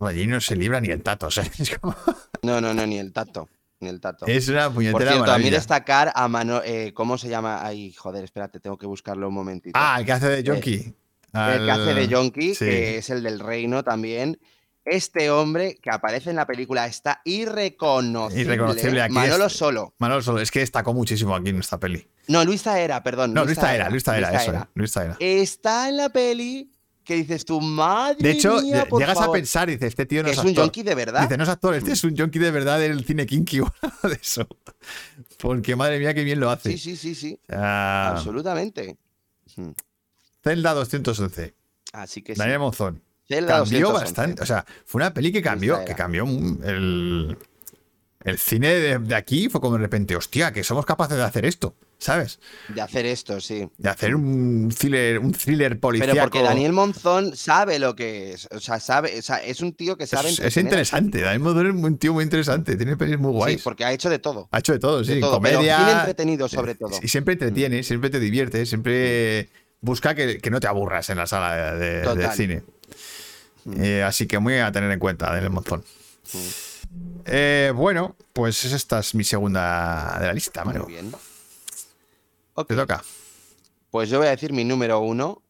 Allí 0.00 0.26
no 0.26 0.40
se 0.40 0.56
libra 0.56 0.80
ni 0.80 0.88
el 0.88 1.02
tato. 1.02 1.26
O 1.28 1.30
sea, 1.30 1.44
es 1.44 1.78
como. 1.78 1.94
No, 2.42 2.60
no, 2.60 2.74
no, 2.74 2.86
ni 2.86 2.98
el 2.98 3.12
tato. 3.12 3.48
Ni 3.80 3.88
el 3.88 4.00
tato. 4.00 4.26
Es 4.26 4.48
una 4.48 4.66
Por 4.66 4.74
puñetera 4.74 5.12
cierto, 5.12 5.32
a 5.32 5.38
mí 5.38 5.50
destacar 5.50 6.12
a 6.14 6.28
mano. 6.28 6.60
eh, 6.64 6.92
¿Cómo 6.94 7.18
se 7.18 7.28
llama? 7.28 7.64
Ay, 7.64 7.92
joder, 7.92 8.24
espérate, 8.24 8.60
tengo 8.60 8.78
que 8.78 8.86
buscarlo 8.86 9.28
un 9.28 9.34
momentito. 9.34 9.78
Ah, 9.80 9.96
el 9.98 10.06
que 10.06 10.12
hace 10.12 10.28
de 10.28 10.44
Jonky. 10.48 10.94
el 11.34 11.64
que 11.64 11.70
hace 11.70 11.94
de 11.94 12.08
Yonki, 12.08 12.54
sí. 12.54 12.64
que 12.64 12.98
es 12.98 13.10
el 13.10 13.22
del 13.22 13.40
reino 13.40 13.82
también. 13.82 14.38
Este 14.84 15.30
hombre 15.30 15.78
que 15.80 15.90
aparece 15.90 16.30
en 16.30 16.36
la 16.36 16.46
película 16.46 16.86
está 16.86 17.20
irreconocible. 17.24 18.42
Irreconocible 18.42 19.00
aquí 19.02 19.14
Manolo 19.14 19.46
es- 19.46 19.52
solo. 19.52 19.94
Manolo 19.98 20.22
Solo, 20.22 20.40
es 20.40 20.50
que 20.50 20.58
destacó 20.60 20.92
muchísimo 20.92 21.34
aquí 21.36 21.50
en 21.50 21.60
esta 21.60 21.78
peli. 21.78 22.06
No, 22.28 22.44
Luis 22.44 22.62
Taera, 22.64 23.02
perdón. 23.02 23.32
No, 23.32 23.44
Luis 23.44 23.58
Taera, 23.58 23.88
Luis 23.90 24.02
Taera, 24.04 24.30
eso. 24.42 24.52
eh, 24.52 24.60
Luis 24.74 24.90
Taera. 24.92 25.16
Está 25.20 25.88
en 25.88 25.96
la 25.98 26.08
peli 26.08 26.72
que 27.04 27.14
dices 27.14 27.44
tu 27.44 27.60
madre. 27.60 28.16
De 28.22 28.30
hecho, 28.32 28.60
mía, 28.60 28.84
lle- 28.84 28.88
por 28.88 29.00
llegas 29.00 29.16
a 29.18 29.20
favor". 29.22 29.36
pensar, 29.36 29.68
dices, 29.68 29.88
este 29.88 30.06
tío 30.06 30.22
no 30.22 30.28
es, 30.28 30.38
es 30.38 30.44
un 30.44 30.52
yonki 30.54 30.82
de 30.82 30.94
verdad. 30.96 31.22
Dice, 31.22 31.36
no 31.36 31.42
es 31.44 31.48
actor, 31.48 31.74
este 31.74 31.92
es 31.92 32.02
un 32.04 32.14
yonki 32.14 32.38
de 32.40 32.50
verdad 32.50 32.78
del 32.80 33.04
cine 33.04 33.24
kinky 33.26 33.60
o 33.60 33.72
algo 33.82 34.08
de 34.08 34.14
eso. 34.20 34.46
Porque 35.38 35.76
madre 35.76 35.98
mía, 36.00 36.12
qué 36.14 36.24
bien 36.24 36.40
lo 36.40 36.50
hace. 36.50 36.70
Sí, 36.72 36.78
sí, 36.78 36.96
sí, 36.96 37.14
sí. 37.14 37.40
Ah, 37.50 38.14
Absolutamente. 38.16 38.96
Zelda 40.42 40.74
211. 40.74 41.54
Así 41.92 42.22
que 42.22 42.34
sí. 42.34 42.38
Daniel 42.38 42.58
Monzón. 42.60 43.02
Cambió 43.28 43.88
211. 43.88 43.92
bastante. 43.92 44.42
O 44.42 44.46
sea, 44.46 44.64
fue 44.84 45.00
una 45.00 45.14
peli 45.14 45.32
que 45.32 45.42
cambió, 45.42 45.84
que 45.84 45.94
cambió 45.94 46.24
el, 46.24 47.36
el 48.24 48.38
cine 48.38 48.68
de, 48.68 48.98
de 48.98 49.14
aquí. 49.14 49.48
Fue 49.48 49.60
como 49.60 49.76
de 49.76 49.82
repente, 49.82 50.16
hostia, 50.16 50.52
que 50.52 50.62
somos 50.64 50.84
capaces 50.84 51.16
de 51.16 51.22
hacer 51.22 51.46
esto, 51.46 51.74
¿sabes? 51.98 52.40
De 52.68 52.80
hacer 52.82 53.06
esto, 53.06 53.40
sí. 53.40 53.68
De 53.78 53.88
hacer 53.88 54.14
un 54.14 54.68
thriller, 54.76 55.18
un 55.18 55.32
thriller 55.32 55.80
policíaco. 55.80 56.12
Pero 56.12 56.24
porque 56.24 56.42
Daniel 56.42 56.72
Monzón 56.72 57.34
sabe 57.34 57.78
lo 57.78 57.94
que 57.96 58.32
es. 58.32 58.48
O 58.50 58.60
sea, 58.60 58.78
sabe, 58.80 59.18
o 59.18 59.22
sea, 59.22 59.36
es 59.36 59.60
un 59.62 59.72
tío 59.72 59.96
que 59.96 60.06
sabe. 60.06 60.28
es, 60.28 60.56
interesante. 60.58 61.20
Daniel 61.22 61.40
Monzón 61.40 61.66
es 61.78 61.84
un 61.84 61.96
tío 61.98 62.12
muy 62.12 62.24
interesante. 62.24 62.76
Tiene 62.76 62.96
pelis 62.98 63.18
muy 63.18 63.32
Sí, 63.32 63.36
guays. 63.38 63.62
porque 63.62 63.84
ha 63.86 63.92
hecho 63.92 64.10
de 64.10 64.18
todo. 64.18 64.48
Ha 64.50 64.58
hecho 64.58 64.72
de 64.74 64.78
todo, 64.78 65.02
sí. 65.04 65.14
de 65.14 65.20
todo, 65.20 65.40
pero 65.40 65.56
comedia. 65.58 65.78
cine 65.78 65.92
entretenido 65.92 66.48
sobre 66.48 66.74
todo. 66.74 66.90
Y 67.02 67.08
siempre 67.08 67.32
entretiene, 67.34 67.82
siempre 67.82 68.10
te 68.10 68.20
divierte, 68.20 68.66
siempre 68.66 69.48
busca 69.80 70.14
que, 70.14 70.38
que 70.38 70.50
no 70.50 70.60
te 70.60 70.66
aburras 70.68 71.08
en 71.10 71.16
la 71.18 71.26
sala 71.26 71.74
de, 71.76 72.02
de- 72.02 72.14
de 72.14 72.62
Eh, 73.76 74.02
así 74.02 74.26
que 74.26 74.38
muy 74.38 74.58
a 74.58 74.72
tener 74.72 74.90
en 74.90 74.98
cuenta, 74.98 75.26
Daniel 75.26 75.50
Monzón. 75.50 75.84
Eh, 77.24 77.72
bueno, 77.74 78.16
pues 78.32 78.64
esta 78.64 79.00
es 79.00 79.14
mi 79.14 79.24
segunda 79.24 80.16
de 80.20 80.26
la 80.26 80.32
lista, 80.32 80.64
Manu. 80.64 80.84
Muy 80.84 80.92
bien. 80.92 81.12
Ok, 82.54 82.68
Te 82.68 82.76
toca. 82.76 83.02
Pues 83.90 84.08
yo 84.08 84.18
voy 84.18 84.26
a 84.26 84.30
decir 84.30 84.52
mi 84.52 84.64
número 84.64 85.00
uno, 85.00 85.42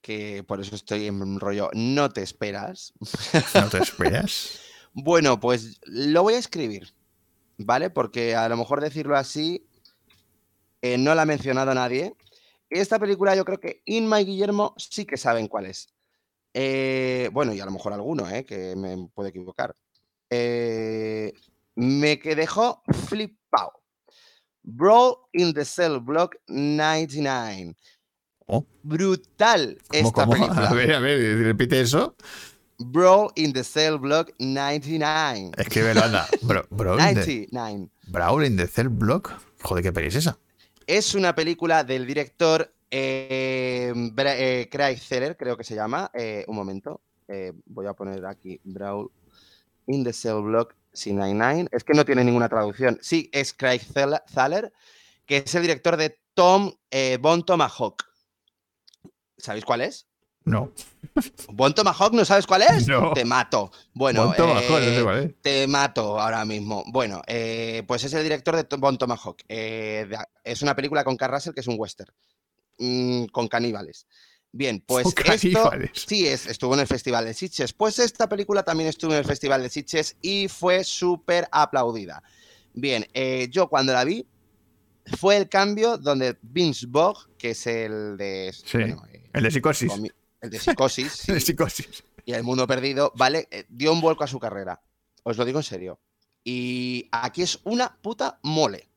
que 0.00 0.44
por 0.44 0.60
eso 0.60 0.74
estoy 0.74 1.06
en 1.06 1.40
rollo, 1.40 1.70
no 1.74 2.10
te 2.10 2.22
esperas. 2.22 2.92
No 3.54 3.68
te 3.68 3.78
esperas. 3.78 4.60
Bueno, 4.96 5.40
pues 5.40 5.80
lo 5.86 6.22
voy 6.22 6.34
a 6.34 6.38
escribir, 6.38 6.94
¿vale? 7.58 7.90
Porque 7.90 8.36
a 8.36 8.48
lo 8.48 8.56
mejor 8.56 8.80
decirlo 8.80 9.16
así 9.16 9.66
eh, 10.82 10.98
no 10.98 11.16
la 11.16 11.22
ha 11.22 11.26
mencionado 11.26 11.74
nadie. 11.74 12.14
Esta 12.70 13.00
película 13.00 13.34
yo 13.34 13.44
creo 13.44 13.58
que 13.58 13.82
Inma 13.86 14.20
y 14.20 14.26
Guillermo 14.26 14.72
sí 14.78 15.04
que 15.04 15.16
saben 15.16 15.48
cuál 15.48 15.66
es. 15.66 15.88
Eh, 16.54 17.28
bueno, 17.32 17.52
y 17.52 17.60
a 17.60 17.64
lo 17.64 17.72
mejor 17.72 17.92
alguno, 17.92 18.28
¿eh? 18.30 18.44
que 18.44 18.76
me 18.76 19.08
puedo 19.12 19.28
equivocar. 19.28 19.74
Eh, 20.30 21.32
me 21.74 22.18
que 22.18 22.36
dejó 22.36 22.82
flipado. 23.06 23.82
Brawl 24.62 25.16
in 25.32 25.52
the 25.52 25.64
Cell 25.64 25.98
Block 26.00 26.36
99. 26.46 27.74
Oh. 28.46 28.64
Brutal 28.82 29.78
¿Cómo, 29.88 30.08
esta 30.08 30.24
cómo? 30.26 30.32
película. 30.38 30.68
A 30.68 30.74
ver, 30.74 30.92
a 30.94 31.00
ver, 31.00 31.38
repite 31.38 31.80
eso. 31.80 32.14
Brawl 32.78 33.30
in 33.36 33.52
the 33.52 33.64
Cell 33.64 33.98
Block 33.98 34.30
99. 34.38 35.52
Escríbelo, 35.56 36.02
anda. 36.02 36.26
Bro, 36.70 36.98
in 36.98 37.14
the- 37.14 37.46
99. 37.48 37.90
Brawl 38.08 38.44
in 38.44 38.56
the 38.56 38.66
Cell 38.66 38.88
Block. 38.88 39.32
Joder, 39.62 39.82
¿qué 39.82 39.92
peli 39.92 40.08
es 40.08 40.14
esa? 40.16 40.38
Es 40.86 41.14
una 41.14 41.34
película 41.34 41.84
del 41.84 42.06
director 42.06 42.73
eh, 42.96 43.92
Bra- 43.96 44.36
eh, 44.38 44.68
Craig 44.70 44.98
Zeller, 44.98 45.36
creo 45.36 45.56
que 45.56 45.64
se 45.64 45.74
llama. 45.74 46.10
Eh, 46.14 46.44
un 46.46 46.54
momento. 46.56 47.00
eh, 47.26 47.52
voy 47.66 47.86
a 47.86 47.94
poner 47.94 48.24
aquí 48.26 48.60
Brawl 48.64 49.10
in 49.86 50.04
the 50.04 50.12
Cell 50.12 50.42
Block 50.42 50.74
C99. 50.94 51.68
Es 51.72 51.82
que 51.82 51.94
no 51.94 52.04
tiene 52.04 52.22
ninguna 52.22 52.48
traducción. 52.48 52.98
Sí, 53.02 53.28
es 53.32 53.52
Craig 53.54 53.80
Zeller, 53.80 54.22
Thaler, 54.32 54.72
que 55.26 55.38
es 55.38 55.54
el 55.54 55.62
director 55.62 55.96
de 55.96 56.18
Tom 56.34 56.72
eh, 56.90 57.18
Bon 57.20 57.44
Tomahawk. 57.44 58.04
¿Sabéis 59.38 59.64
cuál 59.64 59.80
es? 59.80 60.06
No. 60.44 60.70
¿Bon 61.48 61.74
Tomahawk 61.74 62.12
no 62.12 62.24
sabes 62.24 62.46
cuál 62.46 62.62
es? 62.62 62.86
No. 62.86 63.12
Te 63.14 63.24
mato. 63.24 63.70
Bueno, 63.94 64.26
Bon 64.26 64.36
Tomahawk, 64.36 64.70
no 64.70 64.78
sé 64.78 64.98
eh, 64.98 65.02
cuál 65.02 65.18
es. 65.24 65.34
te 65.40 65.66
mato 65.66 66.20
ahora 66.20 66.44
mismo. 66.44 66.84
Bueno, 66.88 67.22
eh, 67.26 67.82
pues 67.86 68.04
es 68.04 68.12
el 68.12 68.22
director 68.22 68.54
de 68.56 68.76
Bon 68.76 68.96
Tomahawk. 68.98 69.38
Eh, 69.48 70.08
es 70.44 70.60
una 70.62 70.76
película 70.76 71.02
con 71.04 71.16
Carl 71.16 71.32
Russell 71.32 71.54
que 71.54 71.60
es 71.60 71.66
un 71.68 71.76
western. 71.78 72.12
Mm, 72.78 73.26
con 73.26 73.48
caníbales. 73.48 74.06
Bien, 74.52 74.80
pues 74.86 75.04
Con 75.14 75.26
esto. 75.32 75.60
caníbales. 75.62 75.90
Sí, 76.06 76.26
es, 76.26 76.46
estuvo 76.46 76.74
en 76.74 76.80
el 76.80 76.86
Festival 76.86 77.24
de 77.24 77.34
Sitges. 77.34 77.72
Pues 77.72 77.98
esta 77.98 78.28
película 78.28 78.62
también 78.62 78.88
estuvo 78.88 79.12
en 79.12 79.18
el 79.18 79.24
Festival 79.24 79.62
de 79.62 79.70
Sitges 79.70 80.16
y 80.22 80.48
fue 80.48 80.84
súper 80.84 81.48
aplaudida. 81.50 82.22
Bien, 82.72 83.06
eh, 83.14 83.48
yo 83.50 83.68
cuando 83.68 83.92
la 83.92 84.04
vi, 84.04 84.26
fue 85.18 85.36
el 85.36 85.48
cambio 85.48 85.98
donde 85.98 86.38
Vince 86.42 86.86
Vaughn, 86.88 87.16
que 87.38 87.50
es 87.50 87.66
el 87.66 88.16
de. 88.16 88.52
Sí, 88.52 88.78
bueno, 88.78 89.02
eh, 89.12 89.28
El 89.32 89.42
de 89.44 89.50
psicosis. 89.50 89.92
el 90.40 90.50
de 90.50 90.58
Psicosis. 90.58 91.28
El 91.28 91.34
de 91.34 91.40
sí, 91.40 91.46
psicosis. 91.46 92.04
y 92.24 92.32
El 92.32 92.42
Mundo 92.42 92.66
Perdido, 92.66 93.12
¿vale? 93.16 93.48
Eh, 93.50 93.64
dio 93.68 93.92
un 93.92 94.00
vuelco 94.00 94.24
a 94.24 94.26
su 94.28 94.38
carrera. 94.38 94.80
Os 95.24 95.36
lo 95.36 95.44
digo 95.44 95.58
en 95.58 95.62
serio. 95.64 96.00
Y 96.42 97.08
aquí 97.12 97.42
es 97.42 97.60
una 97.64 97.96
puta 98.00 98.38
mole. 98.42 98.88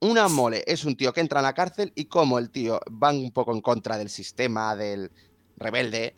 Una 0.00 0.28
mole. 0.28 0.64
Es 0.66 0.84
un 0.84 0.96
tío 0.96 1.12
que 1.12 1.20
entra 1.20 1.40
en 1.40 1.44
la 1.44 1.52
cárcel 1.54 1.92
y 1.94 2.06
como 2.06 2.38
el 2.38 2.50
tío 2.50 2.80
va 2.90 3.10
un 3.10 3.32
poco 3.32 3.52
en 3.52 3.60
contra 3.60 3.98
del 3.98 4.08
sistema, 4.08 4.74
del 4.74 5.10
rebelde. 5.56 6.16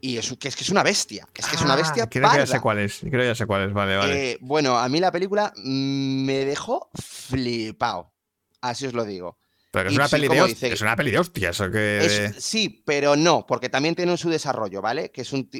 Y 0.00 0.18
es, 0.18 0.32
que 0.38 0.48
es 0.48 0.54
que 0.56 0.62
es 0.62 0.70
una 0.70 0.82
bestia. 0.84 1.26
Es 1.34 1.46
que 1.46 1.56
es 1.56 1.62
una 1.62 1.72
Ah, 1.72 1.76
bestia 1.76 2.06
Creo 2.08 2.22
que 2.22 2.36
ya 2.36 2.40
parda. 2.42 2.46
sé 2.46 2.60
cuál 2.60 2.78
es. 2.78 2.98
Creo 3.00 3.20
que 3.22 3.26
ya 3.26 3.34
sé 3.34 3.46
cuál 3.46 3.68
es. 3.68 3.72
Vale, 3.72 3.96
vale. 3.96 4.30
Eh, 4.32 4.38
bueno, 4.40 4.78
a 4.78 4.88
mí 4.88 5.00
la 5.00 5.10
película 5.10 5.52
me 5.56 6.44
dejó 6.44 6.90
flipado. 6.94 8.12
Así 8.60 8.86
os 8.86 8.92
lo 8.92 9.04
digo. 9.04 9.38
Pero 9.72 9.84
que 9.84 9.88
es 9.88 9.92
y 9.94 9.96
una, 9.96 10.08
sí, 10.08 10.16
peli 10.16 10.28
de 10.28 10.44
dice- 10.46 10.72
es 10.72 10.80
una 10.80 10.96
peli 10.96 11.10
de 11.10 11.18
hostias. 11.18 11.60
¿o 11.60 11.70
qué? 11.70 11.98
Es- 12.04 12.44
sí, 12.44 12.82
pero 12.86 13.16
no, 13.16 13.44
porque 13.46 13.68
también 13.68 13.94
tiene 13.94 14.16
su 14.16 14.30
desarrollo, 14.30 14.80
¿vale? 14.80 15.10
Que 15.10 15.22
es 15.22 15.32
un 15.32 15.50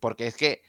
porque 0.00 0.26
es 0.28 0.36
que 0.36 0.62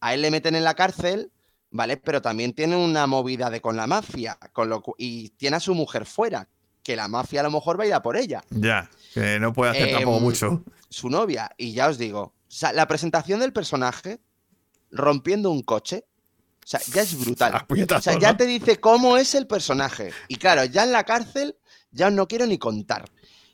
a 0.00 0.14
él 0.14 0.22
le 0.22 0.30
meten 0.30 0.54
en 0.54 0.64
la 0.64 0.74
cárcel, 0.74 1.32
¿vale? 1.70 1.96
Pero 1.96 2.20
también 2.22 2.52
tiene 2.52 2.76
una 2.76 3.06
movida 3.06 3.50
de 3.50 3.60
con 3.60 3.76
la 3.76 3.86
mafia, 3.86 4.38
con 4.52 4.68
lo 4.68 4.82
y 4.98 5.30
tiene 5.30 5.56
a 5.56 5.60
su 5.60 5.74
mujer 5.74 6.06
fuera, 6.06 6.48
que 6.82 6.96
la 6.96 7.08
mafia 7.08 7.40
a 7.40 7.44
lo 7.44 7.50
mejor 7.50 7.78
va 7.78 7.84
a 7.84 7.86
ir 7.86 7.94
a 7.94 8.02
por 8.02 8.16
ella, 8.16 8.42
Ya, 8.50 8.88
que 9.14 9.38
no 9.38 9.52
puede 9.52 9.72
hacer 9.72 9.88
Em, 9.88 9.94
tampoco 9.96 10.20
mucho. 10.20 10.64
su 10.88 11.10
novia, 11.10 11.50
y 11.56 11.72
ya 11.72 11.88
os 11.88 11.98
digo, 11.98 12.20
o 12.22 12.34
sea, 12.48 12.72
la 12.72 12.86
presentación 12.88 13.40
del 13.40 13.52
personaje 13.52 14.20
rompiendo 14.90 15.50
un 15.50 15.62
coche, 15.62 16.04
o 16.64 16.66
sea, 16.66 16.80
ya 16.92 17.02
es 17.02 17.18
brutal. 17.18 17.52
O 17.96 18.00
sea, 18.00 18.18
ya 18.18 18.32
¿no? 18.32 18.36
te 18.36 18.46
dice 18.46 18.78
cómo 18.80 19.16
es 19.16 19.34
el 19.34 19.46
personaje. 19.46 20.12
Y 20.28 20.36
claro, 20.36 20.64
ya 20.64 20.84
en 20.84 20.92
la 20.92 21.04
cárcel, 21.04 21.56
ya 21.90 22.10
no 22.10 22.26
quiero 22.28 22.46
ni 22.46 22.58
contar. 22.58 23.04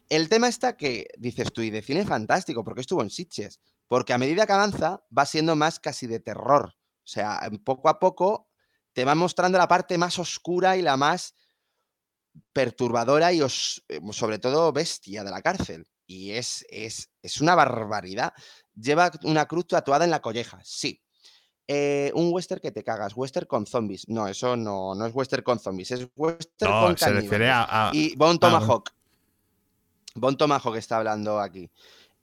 El 0.09 0.28
tema 0.28 0.48
está 0.48 0.76
que 0.76 1.09
dices 1.18 1.52
tú, 1.52 1.62
y 1.62 1.70
de 1.70 1.82
cine 1.82 2.05
fantástico, 2.05 2.62
porque 2.64 2.80
estuvo 2.82 3.02
en 3.02 3.10
Sitges. 3.10 3.60
Porque 3.88 4.12
a 4.12 4.18
medida 4.18 4.47
que 4.47 4.52
avanza, 4.52 5.02
va 5.16 5.26
siendo 5.26 5.56
más 5.56 5.78
casi 5.80 6.06
de 6.06 6.20
terror. 6.20 6.74
O 7.07 7.09
sea, 7.09 7.41
poco 7.65 7.89
a 7.89 8.01
poco 8.01 8.49
te 8.93 9.05
va 9.05 9.15
mostrando 9.15 9.59
la 9.59 9.69
parte 9.69 9.97
más 9.97 10.19
oscura 10.19 10.77
y 10.77 10.83
la 10.83 10.97
más 10.97 11.35
perturbadora 12.53 13.33
y 13.33 13.41
os- 13.43 13.83
eh, 13.89 14.01
sobre 14.11 14.41
todo 14.41 14.73
bestia 14.73 15.23
de 15.23 15.31
la 15.31 15.41
cárcel. 15.41 15.87
Y 16.09 16.33
es, 16.33 16.66
es, 16.69 17.11
es 17.23 17.41
una 17.41 17.55
barbaridad. 17.55 18.33
Lleva 18.74 19.11
una 19.23 19.47
cruz 19.47 19.69
tatuada 19.69 20.05
en 20.05 20.11
la 20.11 20.20
colleja, 20.20 20.59
sí. 20.65 21.01
Eh, 21.69 22.11
un 22.15 22.33
western 22.33 22.61
que 22.61 22.70
te 22.73 22.83
cagas, 22.85 23.12
western 23.16 23.47
con 23.47 23.66
zombies. 23.66 24.09
No, 24.09 24.27
eso 24.27 24.57
no, 24.57 24.95
no 24.95 25.07
es 25.07 25.15
western 25.15 25.43
con 25.45 25.59
zombies, 25.61 25.91
es 25.93 26.09
western 26.16 26.73
No, 26.73 26.81
con 26.81 26.99
se 26.99 27.11
refiere 27.11 27.51
a. 27.51 27.89
a- 27.89 27.91
Y 27.95 28.16
Bon. 28.16 28.39
Tomahawk. 28.39 28.91
Bon 30.15 30.37
Tomahawk 30.37 30.77
está 30.77 30.97
hablando 30.99 31.39
aquí. 31.41 31.70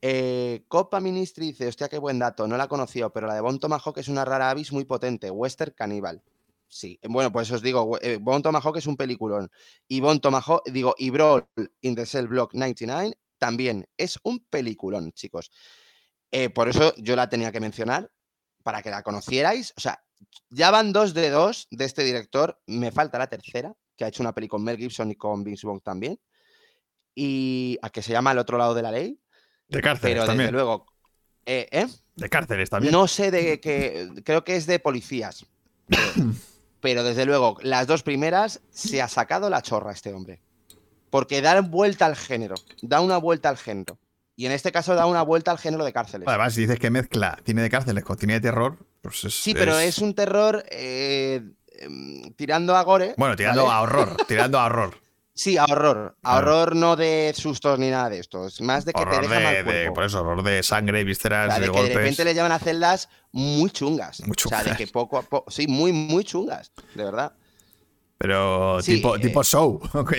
Eh, 0.05 0.65
Copa 0.67 0.99
Ministry 0.99 1.47
dice, 1.47 1.65
hostia, 1.65 1.87
qué 1.87 1.97
buen 1.97 2.19
dato, 2.19 2.45
no 2.45 2.57
la 2.57 2.67
conoció, 2.67 3.13
pero 3.13 3.25
la 3.25 3.35
de 3.35 3.39
Bon 3.39 3.57
Tomahawk 3.57 3.97
es 3.99 4.09
una 4.09 4.25
rara 4.25 4.49
avis 4.49 4.73
muy 4.73 4.83
potente, 4.83 5.31
western 5.31 5.73
caníbal. 5.73 6.21
Sí, 6.67 6.99
bueno, 7.07 7.31
pues 7.31 7.49
os 7.51 7.61
digo, 7.61 7.97
eh, 8.01 8.17
Bon 8.19 8.41
Tomahawk 8.41 8.75
es 8.75 8.85
un 8.85 8.97
peliculón. 8.97 9.49
Y 9.87 10.01
Bon 10.01 10.19
Tomahawk, 10.19 10.63
digo, 10.65 10.93
y 10.97 11.09
Brawl 11.09 11.47
in 11.79 11.95
the 11.95 12.05
Cell 12.05 12.27
Block 12.27 12.53
99 12.53 13.17
también 13.37 13.87
es 13.95 14.19
un 14.23 14.45
peliculón, 14.49 15.13
chicos. 15.13 15.51
Eh, 16.31 16.49
por 16.49 16.67
eso 16.67 16.93
yo 16.97 17.15
la 17.15 17.29
tenía 17.29 17.53
que 17.53 17.61
mencionar, 17.61 18.11
para 18.61 18.81
que 18.81 18.89
la 18.89 19.03
conocierais. 19.03 19.73
O 19.77 19.79
sea, 19.79 20.03
ya 20.49 20.69
van 20.69 20.91
dos 20.91 21.13
de 21.13 21.29
dos 21.29 21.67
de 21.71 21.85
este 21.85 22.03
director. 22.03 22.59
Me 22.67 22.91
falta 22.91 23.19
la 23.19 23.27
tercera, 23.27 23.73
que 23.95 24.03
ha 24.03 24.09
hecho 24.09 24.21
una 24.21 24.33
peli 24.33 24.49
con 24.49 24.65
Mel 24.65 24.75
Gibson 24.75 25.11
y 25.11 25.15
con 25.15 25.45
Vince 25.45 25.65
Vaughn 25.65 25.79
también. 25.79 26.19
Y 27.15 27.77
a 27.81 27.89
que 27.89 28.01
se 28.01 28.11
llama 28.11 28.31
Al 28.31 28.39
otro 28.39 28.57
lado 28.57 28.73
de 28.73 28.81
la 28.81 28.91
ley. 28.91 29.17
De 29.73 29.81
cárceles 29.81 30.13
Pero 30.13 30.21
desde 30.21 30.31
también. 30.31 30.51
luego. 30.53 30.85
eh, 31.45 31.67
¿eh? 31.71 31.87
De 32.15 32.29
cárceles 32.29 32.69
también. 32.69 32.91
No 32.93 33.07
sé 33.07 33.31
de 33.31 33.59
qué. 33.59 34.09
Creo 34.23 34.43
que 34.43 34.55
es 34.55 34.65
de 34.65 34.79
policías. 34.79 35.45
Pero 36.79 37.03
desde 37.03 37.25
luego, 37.25 37.57
las 37.61 37.87
dos 37.87 38.03
primeras 38.03 38.61
se 38.69 39.01
ha 39.01 39.07
sacado 39.07 39.49
la 39.49 39.61
chorra 39.61 39.91
este 39.91 40.13
hombre. 40.13 40.41
Porque 41.09 41.41
da 41.41 41.59
vuelta 41.61 42.05
al 42.05 42.15
género. 42.15 42.55
Da 42.81 43.01
una 43.01 43.17
vuelta 43.17 43.49
al 43.49 43.57
género. 43.57 43.97
Y 44.35 44.45
en 44.47 44.51
este 44.51 44.71
caso 44.71 44.95
da 44.95 45.05
una 45.05 45.21
vuelta 45.21 45.51
al 45.51 45.59
género 45.59 45.85
de 45.85 45.93
cárceles. 45.93 46.27
Además, 46.27 46.53
si 46.53 46.61
dices 46.61 46.79
que 46.79 46.89
mezcla 46.89 47.37
cine 47.45 47.61
de 47.61 47.69
cárceles 47.69 48.03
con 48.03 48.17
cine 48.17 48.33
de 48.33 48.41
terror, 48.41 48.77
pues 49.01 49.23
es. 49.25 49.33
Sí, 49.33 49.53
pero 49.53 49.77
es 49.77 49.99
un 49.99 50.15
terror 50.15 50.63
eh, 50.71 51.41
em, 51.79 52.33
tirando 52.33 52.75
a 52.75 52.81
gore. 52.83 53.13
Bueno, 53.17 53.35
tirando 53.35 53.65
¿vale? 53.65 53.75
a 53.75 53.81
horror. 53.81 54.17
tirando 54.27 54.59
a 54.59 54.65
horror. 54.65 54.95
Sí, 55.35 55.57
a 55.57 55.65
horror. 55.65 56.15
A 56.21 56.37
horror 56.37 56.75
no 56.75 56.95
de 56.95 57.33
sustos 57.35 57.79
ni 57.79 57.89
nada 57.89 58.09
de 58.09 58.19
esto. 58.19 58.47
Es 58.47 58.61
más 58.61 58.85
de 58.85 58.93
que 58.93 59.01
horror 59.01 59.21
te 59.21 59.27
deja 59.29 59.39
mal 59.39 59.65
de. 59.65 59.91
Por 59.91 60.03
eso, 60.03 60.21
horror 60.21 60.43
de 60.43 60.61
sangre, 60.61 61.01
O 61.01 61.05
vísceras, 61.05 61.47
sea, 61.53 61.59
de, 61.59 61.67
de 61.67 61.71
que 61.71 61.83
de 61.83 61.93
repente 61.95 62.23
le 62.23 62.33
llevan 62.35 62.51
a 62.51 62.59
celdas 62.59 63.09
muy 63.31 63.71
chungas. 63.71 64.21
Muy 64.21 64.35
O 64.37 64.47
sea, 64.47 64.59
de 64.59 64.63
chungas. 64.65 64.77
que 64.77 64.87
poco 64.87 65.17
a 65.17 65.23
poco. 65.23 65.49
Sí, 65.49 65.67
muy, 65.67 65.91
muy 65.91 66.23
chungas. 66.23 66.71
De 66.93 67.03
verdad. 67.03 67.33
Pero 68.19 68.81
Sí, 68.81 68.95
tipo, 68.95 69.15
eh, 69.15 69.19
tipo 69.19 69.43
show. 69.43 69.81
ok. 69.93 70.13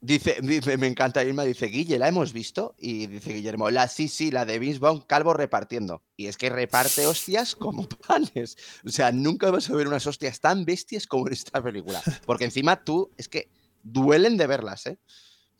Dice, 0.00 0.36
dice, 0.42 0.76
me 0.76 0.86
encanta 0.86 1.24
Irma, 1.24 1.44
dice, 1.44 1.66
Guille, 1.66 1.98
¿la 1.98 2.08
hemos 2.08 2.34
visto? 2.34 2.74
Y 2.78 3.06
dice 3.06 3.32
Guillermo, 3.32 3.70
la 3.70 3.88
sí, 3.88 4.08
sí, 4.08 4.30
la 4.30 4.44
de 4.44 4.58
Vince 4.58 4.78
Vaughn, 4.78 5.00
calvo 5.00 5.32
repartiendo. 5.32 6.02
Y 6.16 6.26
es 6.26 6.36
que 6.36 6.50
reparte 6.50 7.06
hostias 7.06 7.56
como 7.56 7.88
panes. 8.06 8.56
O 8.86 8.90
sea, 8.90 9.12
nunca 9.12 9.50
vas 9.50 9.70
a 9.70 9.74
ver 9.74 9.88
unas 9.88 10.06
hostias 10.06 10.40
tan 10.40 10.66
bestias 10.66 11.06
como 11.06 11.26
en 11.26 11.32
esta 11.32 11.62
película. 11.62 12.02
Porque 12.26 12.44
encima 12.44 12.84
tú, 12.84 13.10
es 13.16 13.28
que 13.28 13.48
duelen 13.84 14.36
de 14.36 14.46
verlas, 14.48 14.86
¿eh? 14.86 14.98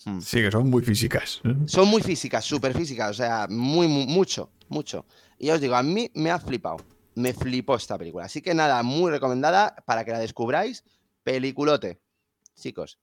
Hmm. 0.05 0.21
Sí, 0.21 0.39
que 0.43 0.51
son 0.51 0.69
muy 0.69 0.83
físicas. 0.83 1.41
Son 1.67 1.87
muy 1.89 2.03
físicas, 2.03 2.45
súper 2.45 2.75
físicas, 2.77 3.11
o 3.11 3.15
sea, 3.15 3.47
muy, 3.49 3.87
mu- 3.87 4.07
mucho, 4.07 4.51
mucho. 4.69 5.07
Y 5.39 5.47
ya 5.47 5.55
os 5.55 5.61
digo, 5.61 5.77
a 5.77 5.83
mí 5.83 6.11
me 6.15 6.31
ha 6.31 6.39
flipado, 6.41 6.79
me 7.15 7.33
flipó 7.33 7.77
esta 7.77 7.97
película. 7.97 8.25
Así 8.25 8.43
que 8.43 8.53
nada, 8.55 8.83
muy 8.83 9.11
recomendada 9.13 9.77
para 9.87 10.05
que 10.05 10.11
la 10.11 10.19
descubráis. 10.19 10.83
Peliculote, 11.23 12.01
chicos, 12.55 12.99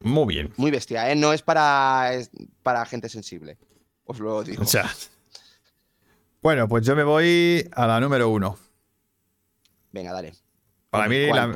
Muy 0.00 0.26
bien. 0.34 0.52
muy 0.56 0.70
bestia, 0.72 1.10
¿eh? 1.10 1.14
No 1.14 1.32
es 1.32 1.42
para, 1.42 2.14
es 2.14 2.30
para 2.62 2.84
gente 2.86 3.08
sensible, 3.08 3.58
os 4.04 4.18
lo 4.18 4.42
digo. 4.42 4.62
O 4.62 4.66
sea. 4.66 4.90
Bueno, 6.42 6.66
pues 6.68 6.84
yo 6.86 6.96
me 6.96 7.04
voy 7.04 7.68
a 7.72 7.86
la 7.86 8.00
número 8.00 8.28
uno. 8.30 8.58
Venga, 9.92 10.12
dale. 10.12 10.32
Para 10.90 11.08
mí, 11.08 11.28
¿cuál 11.28 11.54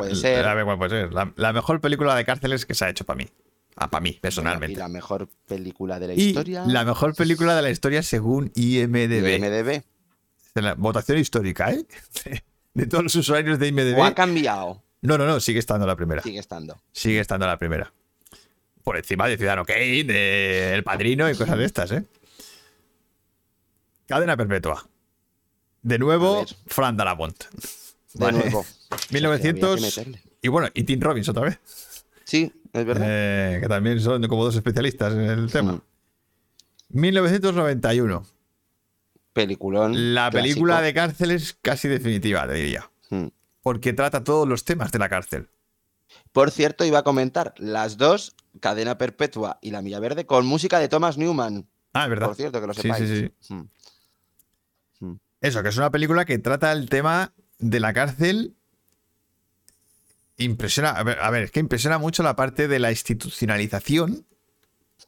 la, 1.37 1.53
mejor 1.53 1.81
película 1.81 2.15
de 2.15 2.25
cárceles 2.25 2.65
que 2.65 2.75
se 2.75 2.85
ha 2.85 2.89
hecho 2.89 3.05
para 3.05 3.17
mí. 3.19 3.29
Ah, 3.77 3.91
para 3.91 4.01
mí, 4.01 4.11
Y 4.11 4.21
personalmente. 4.21 4.79
la 4.79 4.87
mejor 4.89 5.29
película 5.49 5.99
de 5.99 6.07
la 6.07 6.15
Y 6.15 6.21
historia. 6.29 6.65
la 6.67 6.85
mejor 6.85 7.17
película 7.17 7.57
de 7.57 7.63
la 7.63 7.71
historia 7.71 8.03
según 8.05 8.53
IMDB. 8.55 9.37
IMDb. 9.37 9.83
Votación 10.77 11.19
histórica, 11.19 11.73
¿eh? 11.73 11.85
De 12.75 12.87
todos 12.87 13.05
los 13.05 13.15
usuarios 13.17 13.59
de 13.59 13.69
IMDB. 13.69 13.99
O 13.99 14.05
ha 14.05 14.15
cambiado. 14.15 14.83
No, 15.03 15.17
no, 15.19 15.27
no, 15.27 15.39
sigue 15.41 15.59
estando 15.59 15.87
la 15.87 15.95
primera. 15.97 16.23
Sigue 16.23 16.39
estando. 16.39 16.77
Sigue 16.93 17.21
estando 17.21 17.47
la 17.47 17.57
primera. 17.59 17.93
Por 18.83 18.97
encima 18.97 19.29
de 19.29 19.37
Ciudadano 19.37 19.65
Kane, 19.65 20.05
de 20.05 20.75
El 20.75 20.83
Padrino 20.85 21.29
y 21.31 21.37
cosas 21.37 21.59
de 21.59 21.65
estas, 21.65 21.93
¿eh? 21.93 22.05
Cadena 24.07 24.37
perpetua. 24.37 24.87
De 25.83 25.99
nuevo. 25.99 26.45
Fran 26.67 26.97
Darabont. 26.97 27.45
De 28.15 28.25
Vale. 28.25 28.39
nuevo. 28.39 28.65
1900. 29.11 29.71
Había 29.73 29.91
que 29.91 30.01
meterle. 30.01 30.23
Y 30.43 30.49
bueno, 30.49 30.69
y 30.75 30.85
Tim 30.85 31.01
Robbins 31.01 31.29
otra 31.29 31.43
vez. 31.45 31.59
Sí, 32.25 32.53
es 32.73 32.85
verdad. 32.85 33.07
Eh, 33.09 33.59
que 33.63 33.69
también 33.69 34.01
son 34.01 34.27
como 34.29 34.45
dos 34.45 34.57
especialistas 34.57 35.13
en 35.15 35.21
el 35.21 35.51
tema. 35.51 35.73
Mm. 35.73 35.81
1991. 36.91 38.27
Peliculón. 39.33 40.15
La 40.15 40.31
clásico. 40.31 40.43
película 40.43 40.81
de 40.81 40.95
cárceles 40.95 41.57
casi 41.61 41.89
definitiva, 41.89 42.47
te 42.47 42.55
diría. 42.55 42.91
Mm. 43.11 43.27
Porque 43.63 43.93
trata 43.93 44.23
todos 44.23 44.47
los 44.47 44.65
temas 44.65 44.93
de 44.93 44.99
la 44.99 45.09
cárcel. 45.09 45.49
Por 46.33 46.51
cierto, 46.51 46.85
iba 46.85 47.01
a 47.01 47.03
comentar 47.03 47.55
las 47.59 47.97
dos, 47.97 48.37
Cadena 48.61 48.99
Perpetua 48.99 49.59
y 49.63 49.71
La 49.71 49.83
Milla 49.83 49.99
Verde, 50.01 50.27
con 50.27 50.47
música 50.47 50.79
de 50.79 50.89
Thomas 50.89 51.17
Newman. 51.19 51.67
Ah, 51.93 52.05
es 52.05 52.11
verdad. 52.11 52.27
Por 52.27 52.37
cierto, 52.37 52.61
que 52.61 52.67
lo 52.67 52.75
Sí, 52.75 52.83
sepáis. 52.83 53.09
sí, 53.09 53.33
sí. 53.41 53.55
Mm. 53.55 55.15
Eso, 55.41 55.63
que 55.63 55.69
es 55.69 55.77
una 55.77 55.91
película 55.91 56.25
que 56.25 56.39
trata 56.39 56.73
el 56.73 56.89
tema 56.89 57.33
de 57.59 57.81
la 57.81 57.93
cárcel. 57.93 58.55
Impresiona, 60.37 60.91
a 60.91 61.03
ver, 61.05 61.19
a 61.21 61.31
ver, 61.31 61.45
es 61.45 61.51
que 61.53 61.61
impresiona 61.61 61.99
mucho 61.99 62.23
la 62.23 62.35
parte 62.37 62.67
de 62.69 62.79
la 62.79 62.91
institucionalización 62.91 64.25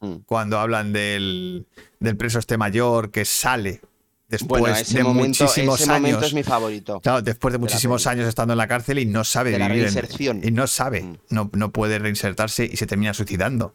Mm. 0.01 0.17
cuando 0.27 0.59
hablan 0.59 0.93
del, 0.93 1.67
del 2.01 2.17
preso 2.19 2.39
este 2.39 2.59
mayor 2.59 3.11
que 3.11 3.25
sale 3.25 3.81
después 4.29 4.61
Bueno, 4.61 4.77
ese, 4.77 4.99
de 4.99 5.05
momento, 5.05 5.45
muchísimos 5.45 5.81
ese 5.81 5.91
años. 5.91 6.03
momento 6.03 6.27
es 6.27 6.35
mi 6.35 6.43
favorito. 6.43 7.01
Claro, 7.01 7.23
después 7.23 7.53
de 7.53 7.59
muchísimos 7.59 8.07
años 8.07 8.29
estando 8.29 8.53
en 8.53 8.59
la 8.59 8.69
cárcel 8.69 8.99
y 8.99 9.07
no 9.07 9.25
sabe 9.25 9.53
De 9.53 9.59
la 9.59 9.69
vivir. 9.69 9.89
en- 10.19 10.45
y 10.47 10.51
no 10.51 10.67
sabe, 10.67 11.03
Mm. 11.03 11.17
no, 11.31 11.51
no 11.55 11.71
puede 11.73 11.99
reinsertarse 11.99 12.67
y 12.71 12.77
se 12.77 12.87
termina 12.87 13.15
suicidando. 13.15 13.67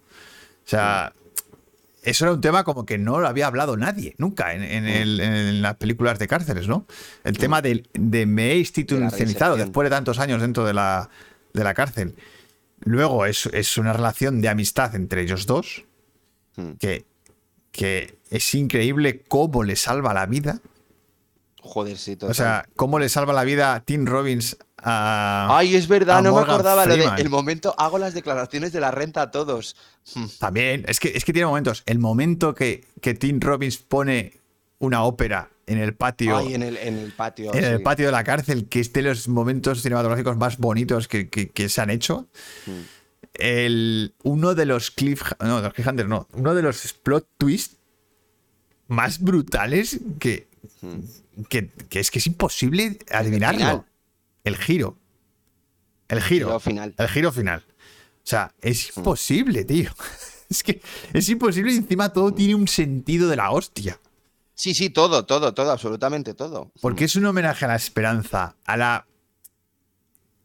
O 0.63 0.69
sea, 0.69 1.13
eso 2.03 2.25
era 2.25 2.33
un 2.33 2.41
tema 2.41 2.63
como 2.65 2.85
que 2.85 2.99
no 2.99 3.19
lo 3.19 3.27
había 3.27 3.47
hablado 3.47 3.75
nadie, 3.77 4.13
nunca, 4.19 4.53
en, 4.53 4.61
Mm. 4.61 4.65
en 4.65 4.85
el- 4.87 5.19
en 5.21 5.61
las 5.63 5.75
películas 5.77 6.19
de 6.19 6.27
cárceles, 6.27 6.67
¿no? 6.67 6.85
El 7.23 7.37
tema 7.39 7.63
del- 7.63 7.87
de, 7.93 8.27
me 8.27 8.51
he 8.51 8.57
institucionalizado 8.59 9.55
después 9.57 9.85
de 9.85 9.89
tantos 9.89 10.19
años 10.19 10.39
dentro 10.41 10.65
de 10.65 10.73
la, 10.73 11.09
de 11.53 11.63
la 11.63 11.73
cárcel. 11.73 12.15
Luego 12.79 13.25
es, 13.25 13.45
es 13.53 13.77
una 13.77 13.93
relación 13.93 14.41
de 14.41 14.49
amistad 14.49 14.95
entre 14.95 15.21
ellos 15.21 15.45
dos 15.45 15.83
Mm. 16.57 16.71
que, 16.79 17.05
que 17.71 18.17
es 18.29 18.53
increíble 18.55 19.21
cómo 19.27 19.63
le 19.63 19.77
salva 19.77 20.13
la 20.13 20.25
vida. 20.25 20.59
Joder, 21.61 21.97
sí, 21.97 22.17
O 22.21 22.33
sea, 22.33 22.67
cómo 22.75 22.97
le 22.99 23.07
salva 23.07 23.33
la 23.33 23.43
vida 23.43 23.75
a 23.75 23.79
Tim 23.81 24.05
Robbins 24.05 24.57
a... 24.77 25.47
Ay, 25.51 25.75
es 25.75 25.87
verdad, 25.87 26.23
no 26.23 26.33
me 26.35 26.41
acordaba 26.41 26.85
lo 26.85 26.91
de 26.93 27.01
Freeman. 27.03 27.19
el 27.19 27.29
momento 27.29 27.75
hago 27.77 27.99
las 27.99 28.15
declaraciones 28.15 28.73
de 28.73 28.79
la 28.79 28.89
renta 28.89 29.21
a 29.21 29.31
todos. 29.31 29.75
Mm. 30.15 30.25
También, 30.39 30.85
es 30.87 30.99
que, 30.99 31.09
es 31.15 31.23
que 31.23 31.33
tiene 31.33 31.45
momentos. 31.45 31.83
El 31.85 31.99
momento 31.99 32.55
que, 32.55 32.83
que 32.99 33.13
Tim 33.13 33.39
Robbins 33.39 33.77
pone 33.77 34.39
una 34.79 35.03
ópera 35.03 35.51
en 35.71 35.77
el 35.79 35.93
patio, 35.95 36.37
Ay, 36.37 36.53
en 36.55 36.63
el, 36.63 36.77
en 36.77 36.97
el 36.97 37.11
patio. 37.11 37.53
en 37.53 37.63
el 37.63 37.81
patio 37.81 38.05
de 38.05 38.11
la 38.11 38.23
cárcel, 38.23 38.67
que 38.67 38.79
es 38.79 38.91
de 38.93 39.01
los 39.01 39.27
momentos 39.27 39.81
cinematográficos 39.81 40.37
más 40.37 40.57
bonitos 40.57 41.07
que, 41.07 41.29
que- 41.29 41.49
que 41.49 41.69
se 41.69 41.81
han 41.81 41.89
hecho. 41.89 42.27
Mm. 42.65 42.71
El, 43.33 44.13
uno 44.23 44.55
de 44.55 44.65
los 44.65 44.91
cliff, 44.91 45.23
no, 45.39 45.57
de 45.57 45.63
los 45.63 45.73
cliffhangers 45.73 46.09
no, 46.09 46.27
uno 46.33 46.53
de 46.53 46.61
los 46.61 46.93
plot 46.93 47.27
twists 47.37 47.77
más 48.87 49.19
brutales 49.19 49.99
que, 50.19 50.47
que, 51.49 51.69
que 51.89 51.99
es 52.01 52.11
que 52.11 52.19
es 52.19 52.27
imposible 52.27 52.99
adivinarlo. 53.11 53.57
Mm. 53.59 53.61
final. 53.67 53.85
El 54.43 54.57
giro. 54.57 54.97
El 56.09 56.21
giro. 56.21 56.47
Giro 56.47 56.59
final. 56.59 56.93
El 56.97 57.07
giro 57.07 57.31
final. 57.31 57.63
O 57.69 58.27
sea, 58.27 58.53
es 58.61 58.95
imposible, 58.97 59.63
tío. 59.65 59.91
Es 60.51 60.63
que 60.63 60.81
es 61.13 61.29
imposible 61.29 61.71
y 61.71 61.77
encima 61.77 62.11
todo 62.11 62.33
tiene 62.33 62.55
un 62.55 62.67
sentido 62.67 63.29
de 63.29 63.37
la 63.37 63.51
hostia. 63.51 63.97
Sí, 64.61 64.75
sí, 64.75 64.91
todo, 64.91 65.25
todo, 65.25 65.55
todo, 65.55 65.71
absolutamente 65.71 66.35
todo. 66.35 66.71
Porque 66.81 67.05
es 67.05 67.15
un 67.15 67.25
homenaje 67.25 67.65
a 67.65 67.69
la 67.69 67.75
esperanza, 67.75 68.55
a 68.63 68.77
la. 68.77 69.07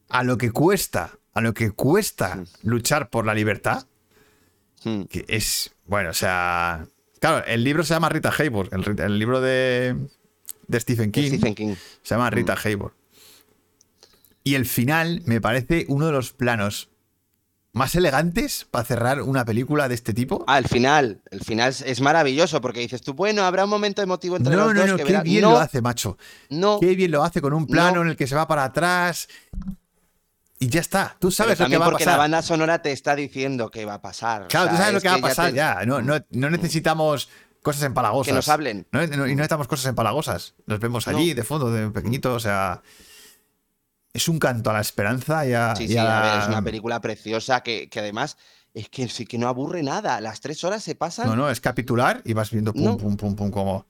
a 0.09 0.23
lo 0.23 0.39
que 0.39 0.53
cuesta, 0.53 1.19
a 1.35 1.43
lo 1.43 1.53
que 1.53 1.71
cuesta 1.73 2.43
luchar 2.63 3.11
por 3.11 3.27
la 3.27 3.35
libertad. 3.35 3.87
Mm. 4.85 5.03
Que 5.03 5.27
es. 5.29 5.75
Bueno, 5.85 6.09
o 6.09 6.15
sea. 6.15 6.87
Claro, 7.21 7.45
el 7.47 7.63
libro 7.63 7.85
se 7.85 7.93
llama 7.93 8.09
Rita 8.09 8.33
Hayworth. 8.35 8.73
El, 8.73 8.99
el 8.99 9.19
libro 9.19 9.43
de, 9.43 9.95
de 10.67 10.81
Stephen 10.81 11.13
King 11.13 11.29
Stephen 11.29 11.55
King. 11.55 11.75
se 12.03 12.15
llama 12.15 12.31
Rita 12.31 12.55
Mm. 12.55 12.59
Hayworth. 12.69 12.95
Y 14.45 14.55
el 14.55 14.65
final 14.65 15.21
me 15.27 15.43
parece 15.43 15.85
uno 15.89 16.07
de 16.07 16.13
los 16.13 16.33
planos 16.33 16.89
más 17.77 17.95
elegantes 17.95 18.67
para 18.71 18.85
cerrar 18.87 19.21
una 19.21 19.45
película 19.45 19.87
de 19.89 19.95
este 19.95 20.15
tipo. 20.15 20.45
Ah, 20.49 20.59
el 20.59 20.67
final. 20.67 21.21
El 21.31 21.41
final 21.43 21.69
es- 21.69 21.83
es 21.83 22.01
maravilloso 22.01 22.61
porque 22.63 22.81
dices 22.81 23.03
tú, 23.03 23.13
bueno, 23.13 23.43
habrá 23.45 23.65
un 23.65 23.71
momento 23.71 24.01
emotivo 24.01 24.37
entre 24.37 24.57
no, 24.57 24.65
los 24.65 24.75
no, 24.75 24.81
dos 24.81 24.91
no, 24.93 24.97
que 24.97 25.05
qué 25.05 25.21
bien 25.21 25.43
no, 25.43 25.51
lo 25.53 25.59
hace, 25.59 25.83
macho. 25.83 26.17
no. 26.49 26.81
Qué 26.81 26.95
bien 26.95 27.11
lo 27.11 27.23
hace 27.23 27.43
con 27.43 27.53
un 27.53 27.67
plano 27.67 27.97
No. 27.97 28.03
en 28.03 28.09
el 28.09 28.17
que 28.17 28.27
se 28.27 28.35
va 28.35 28.49
para 28.49 28.65
atrás. 28.65 29.29
Y 30.59 30.69
ya 30.69 30.81
está. 30.81 31.17
Tú 31.19 31.31
sabes 31.31 31.61
lo 31.61 31.69
que 31.69 31.77
va 31.77 31.85
a 31.85 31.91
porque 31.91 32.05
la 32.07 32.13
pasar. 32.13 32.19
banda 32.19 32.41
sonora 32.43 32.81
te 32.81 32.93
está 32.93 33.15
diciendo 33.15 33.71
que 33.71 33.85
va 33.85 33.95
a 33.95 34.01
pasar. 34.01 34.45
o 34.45 34.49
Claro, 34.49 34.71
tú 34.71 34.77
sabes 34.79 34.95
lo 34.95 35.01
que 35.03 35.09
va 35.09 35.15
a 35.17 35.19
pasar 35.21 35.51
te- 35.51 35.57
ya. 35.57 35.85
No, 35.85 36.01
necesitamos 36.51 37.29
cosas 37.63 37.83
empalagosas. 37.83 38.31
Que 38.31 38.35
nos 38.37 38.49
hablen. 38.49 38.87
No, 38.91 39.01
no- 39.07 39.27
y 39.27 39.35
no 39.35 39.43
necesitamos 39.43 39.69
cosas 39.69 39.85
empalagosas. 39.87 40.55
Nos 40.67 40.81
vemos 40.81 41.07
allí, 41.09 41.35
de 41.35 41.45
fondo, 41.45 41.71
de 41.71 41.91
pequeñito. 41.91 42.33
O 42.33 42.41
sea. 42.41 42.81
Es 44.17 44.29
un 44.29 44.39
canto 44.39 44.71
a 44.71 44.73
la 44.73 44.81
esperanza 44.81 45.47
y 45.47 45.53
a. 45.53 45.77
Sí, 45.77 45.85
y 45.85 45.89
sí, 45.89 45.97
a 45.99 46.03
a 46.19 46.23
ver, 46.23 46.33
la- 46.37 46.43
es 46.43 46.49
una 46.49 46.63
película 46.63 47.01
preciosa 47.01 47.63
que, 47.63 47.89
que 47.89 48.01
además 48.01 48.37
es 48.75 48.89
que 48.89 49.09
sí 49.09 49.27
que 49.27 49.39
no 49.39 49.49
aburre 49.49 49.83
nada. 49.83 50.21
Las 50.21 50.41
tres 50.41 50.63
horas 50.65 50.83
se 50.83 50.95
pasan. 50.95 51.27
No, 51.27 51.37
no, 51.37 51.51
es 51.51 51.61
capitular 51.61 52.23
y 52.25 52.33
vas 52.33 52.51
viendo 52.51 52.73
pum, 52.73 52.83
No. 52.85 52.97
pum, 52.97 53.17
pum, 53.17 53.37
pum, 53.37 53.51
como. 53.51 53.75
O 53.77 53.87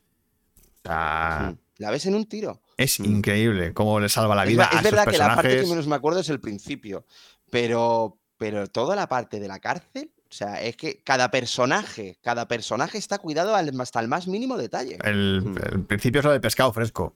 sea, 0.84 1.54
La 1.78 1.90
ves 1.90 2.06
en 2.06 2.14
un 2.14 2.26
tiro. 2.26 2.60
es 2.76 3.00
Mm. 3.00 3.04
increíble 3.06 3.72
cómo 3.74 4.00
le 4.00 4.08
salva 4.08 4.34
la 4.34 4.44
Es 4.44 4.48
vida 4.50 4.64
ver- 4.68 4.74
a 4.74 4.78
es, 4.78 4.84
verdad 4.84 5.06
que 5.06 5.18
la 5.18 5.34
parte 5.36 5.60
que 5.60 5.66
menos 5.66 5.86
me 5.86 5.94
acuerdo 5.96 6.20
es 6.20 6.28
el 6.28 6.40
principio. 6.40 7.04
Pero, 7.50 8.18
pero 8.38 8.66
toda 8.68 8.96
la 8.96 9.08
parte 9.08 9.38
de 9.40 9.48
la 9.48 9.58
cárcel, 9.60 10.10
o 10.28 10.32
sea, 10.34 10.60
es 10.60 10.76
que 10.76 11.00
cada 11.04 11.30
personaje, 11.30 12.18
cada 12.22 12.48
personaje 12.48 12.98
está 12.98 13.18
cuidado 13.18 13.54
hasta 13.54 14.00
el 14.00 14.08
más 14.08 14.26
mínimo 14.26 14.56
detalle. 14.56 14.98
El, 15.04 15.42
Mm. 15.44 15.56
el 15.72 15.84
principio 15.84 16.20
es 16.20 16.24
lo 16.24 16.32
del 16.32 16.40
pescado 16.40 16.72
fresco. 16.72 17.14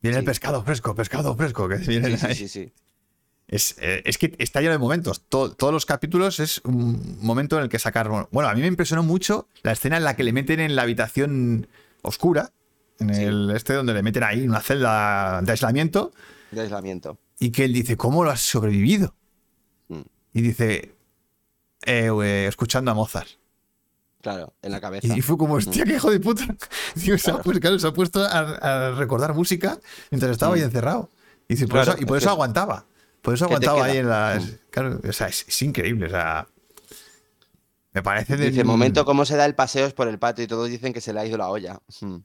Viene 0.00 0.18
el 0.18 0.24
pescado 0.24 0.62
fresco, 0.62 0.94
pescado 0.94 1.34
fresco, 1.36 1.68
que 1.68 1.76
viene 1.78 2.10
Sí, 2.10 2.16
sí, 2.18 2.26
ahí. 2.26 2.34
sí, 2.34 2.48
sí. 2.48 2.72
Es, 3.48 3.76
eh, 3.78 4.02
es 4.04 4.18
que 4.18 4.34
está 4.38 4.60
lleno 4.60 4.72
de 4.72 4.78
momentos. 4.78 5.22
To- 5.28 5.52
todos 5.54 5.72
los 5.72 5.86
capítulos 5.86 6.38
es 6.38 6.60
un 6.64 7.18
momento 7.20 7.56
en 7.56 7.62
el 7.64 7.68
que 7.68 7.78
sacar. 7.78 8.08
Bueno, 8.30 8.48
a 8.48 8.54
mí 8.54 8.60
me 8.60 8.66
impresionó 8.66 9.02
mucho 9.02 9.48
la 9.62 9.72
escena 9.72 9.96
en 9.96 10.04
la 10.04 10.14
que 10.16 10.22
le 10.22 10.32
meten 10.32 10.60
en 10.60 10.76
la 10.76 10.82
habitación 10.82 11.66
oscura, 12.02 12.52
en 13.00 13.10
el 13.10 13.50
este 13.56 13.72
donde 13.72 13.94
le 13.94 14.02
meten 14.02 14.22
ahí 14.22 14.46
una 14.46 14.60
celda 14.60 15.40
de 15.42 15.50
aislamiento, 15.50 16.12
De 16.50 16.60
aislamiento. 16.60 17.18
y 17.40 17.50
que 17.50 17.64
él 17.64 17.72
dice, 17.72 17.96
¿cómo 17.96 18.22
lo 18.22 18.30
has 18.30 18.40
sobrevivido? 18.42 19.14
Mm. 19.88 20.00
Y 20.34 20.40
dice, 20.42 20.94
"Eh, 21.86 22.10
eh, 22.22 22.46
escuchando 22.48 22.90
a 22.90 22.94
Mozart. 22.94 23.28
Claro, 24.28 24.54
en 24.62 24.72
la 24.72 24.80
cabeza. 24.80 25.06
Y, 25.14 25.18
y 25.18 25.22
fue 25.22 25.38
como, 25.38 25.54
hostia, 25.54 25.84
qué 25.84 25.94
hijo 25.94 26.10
de 26.10 26.20
puta. 26.20 26.44
Digo, 26.94 27.16
se, 27.18 27.30
ha, 27.30 27.34
Claro. 27.34 27.42
pues, 27.44 27.60
claro, 27.60 27.78
se 27.78 27.86
ha 27.86 27.92
puesto 27.92 28.22
a, 28.24 28.38
a 28.88 28.90
recordar 28.92 29.32
música 29.34 29.78
mientras 30.10 30.32
estaba 30.32 30.54
ahí 30.54 30.62
encerrado. 30.62 31.10
Y, 31.48 31.54
dice, 31.54 31.66
por 31.66 31.76
Claro, 31.82 31.92
eso, 31.92 32.02
y 32.02 32.04
por 32.04 32.16
es 32.18 32.22
eso 32.24 32.30
que- 32.30 32.34
aguantaba. 32.34 32.84
Por 33.22 33.34
eso 33.34 33.46
¿Qué 33.48 33.58
te 33.58 33.66
aguantaba 33.66 33.84
ahí 33.86 33.96
en 33.98 34.08
las. 34.08 34.44
Mm. 34.44 34.50
Claro, 34.70 35.00
o 35.08 35.12
sea, 35.12 35.26
es, 35.28 35.44
es 35.48 35.62
increíble. 35.62 36.06
O 36.06 36.10
sea. 36.10 36.46
Me 37.92 38.02
parece 38.02 38.36
de. 38.36 38.50
Dice, 38.50 38.64
momento 38.64 39.04
cómo 39.04 39.24
se 39.24 39.36
da 39.36 39.44
el 39.46 39.54
paseo 39.54 39.86
es 39.86 39.92
por 39.94 40.08
el 40.08 40.18
patio 40.18 40.44
y 40.44 40.46
todos 40.46 40.68
dicen 40.68 40.92
que 40.92 41.00
se 41.00 41.12
le 41.12 41.20
ha 41.20 41.26
ido 41.26 41.36
la 41.38 41.48
olla. 41.48 41.80
Mm. 42.00 42.16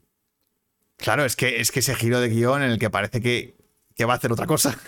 Claro, 0.98 1.24
es 1.24 1.34
que, 1.36 1.60
es 1.60 1.72
que 1.72 1.80
ese 1.80 1.94
giro 1.94 2.20
de 2.20 2.28
guion 2.28 2.62
en 2.62 2.70
el 2.70 2.78
que 2.78 2.90
parece 2.90 3.20
que, 3.20 3.56
que 3.96 4.04
va 4.04 4.12
a 4.12 4.16
hacer 4.16 4.30
otra 4.30 4.46
cosa. 4.46 4.78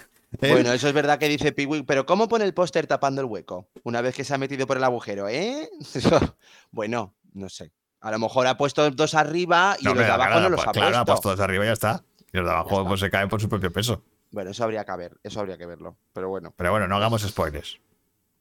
Él- 0.41 0.53
Bueno, 0.53 0.73
eso 0.73 0.89
es 0.89 0.95
verdad 0.95 1.19
que 1.19 1.29
dice 1.29 1.53
Piwik, 1.53 1.87
pero 1.87 2.05
¿cómo 2.07 2.29
pone 2.29 2.45
el 2.45 2.55
póster 2.55 2.87
tapando 2.87 3.21
el 3.21 3.27
hueco? 3.27 3.69
Una 3.85 4.01
vez 4.01 4.15
que 4.15 4.25
se 4.25 4.35
ha 4.35 4.39
metido 4.39 4.67
por 4.67 4.77
el 4.77 4.85
agujero, 4.85 5.29
¿eh? 5.29 5.71
bueno, 6.71 7.15
no 7.35 7.49
sé. 7.49 7.73
A 8.01 8.11
lo 8.11 8.19
mejor 8.19 8.47
ha 8.47 8.57
puesto 8.57 8.89
dos 8.91 9.15
arriba 9.15 9.77
y 9.81 9.85
No, 9.85 9.95
los 9.95 10.05
de 10.05 10.11
abajo 10.13 10.31
claro, 10.31 10.41
no 10.43 10.49
los 10.51 10.59
pues, 10.59 10.69
ha 10.69 10.73
claro, 10.73 10.97
ha 10.99 11.05
puesto. 11.05 11.23
puesto 11.23 11.31
dos 11.31 11.41
arriba 11.41 11.65
y 11.65 11.69
ya 11.69 11.73
está. 11.73 12.05
Y 12.33 12.37
los 12.37 12.47
de 12.47 12.53
abajo 12.53 12.87
pues, 12.87 13.01
se 13.01 13.11
caen 13.11 13.29
por 13.29 13.41
su 13.41 13.49
propio 13.49 13.73
peso. 13.73 14.03
Bueno, 14.31 14.51
eso 14.51 14.65
habría 14.65 14.85
que 14.85 14.97
ver, 14.97 15.17
eso 15.23 15.41
habría 15.41 15.57
que 15.57 15.67
verlo. 15.67 15.97
Pero 16.13 16.29
bueno, 16.29 16.53
Pero 16.57 16.71
bueno, 16.73 16.87
no 16.89 16.97
hagamos 16.97 17.23
spoilers. 17.23 17.79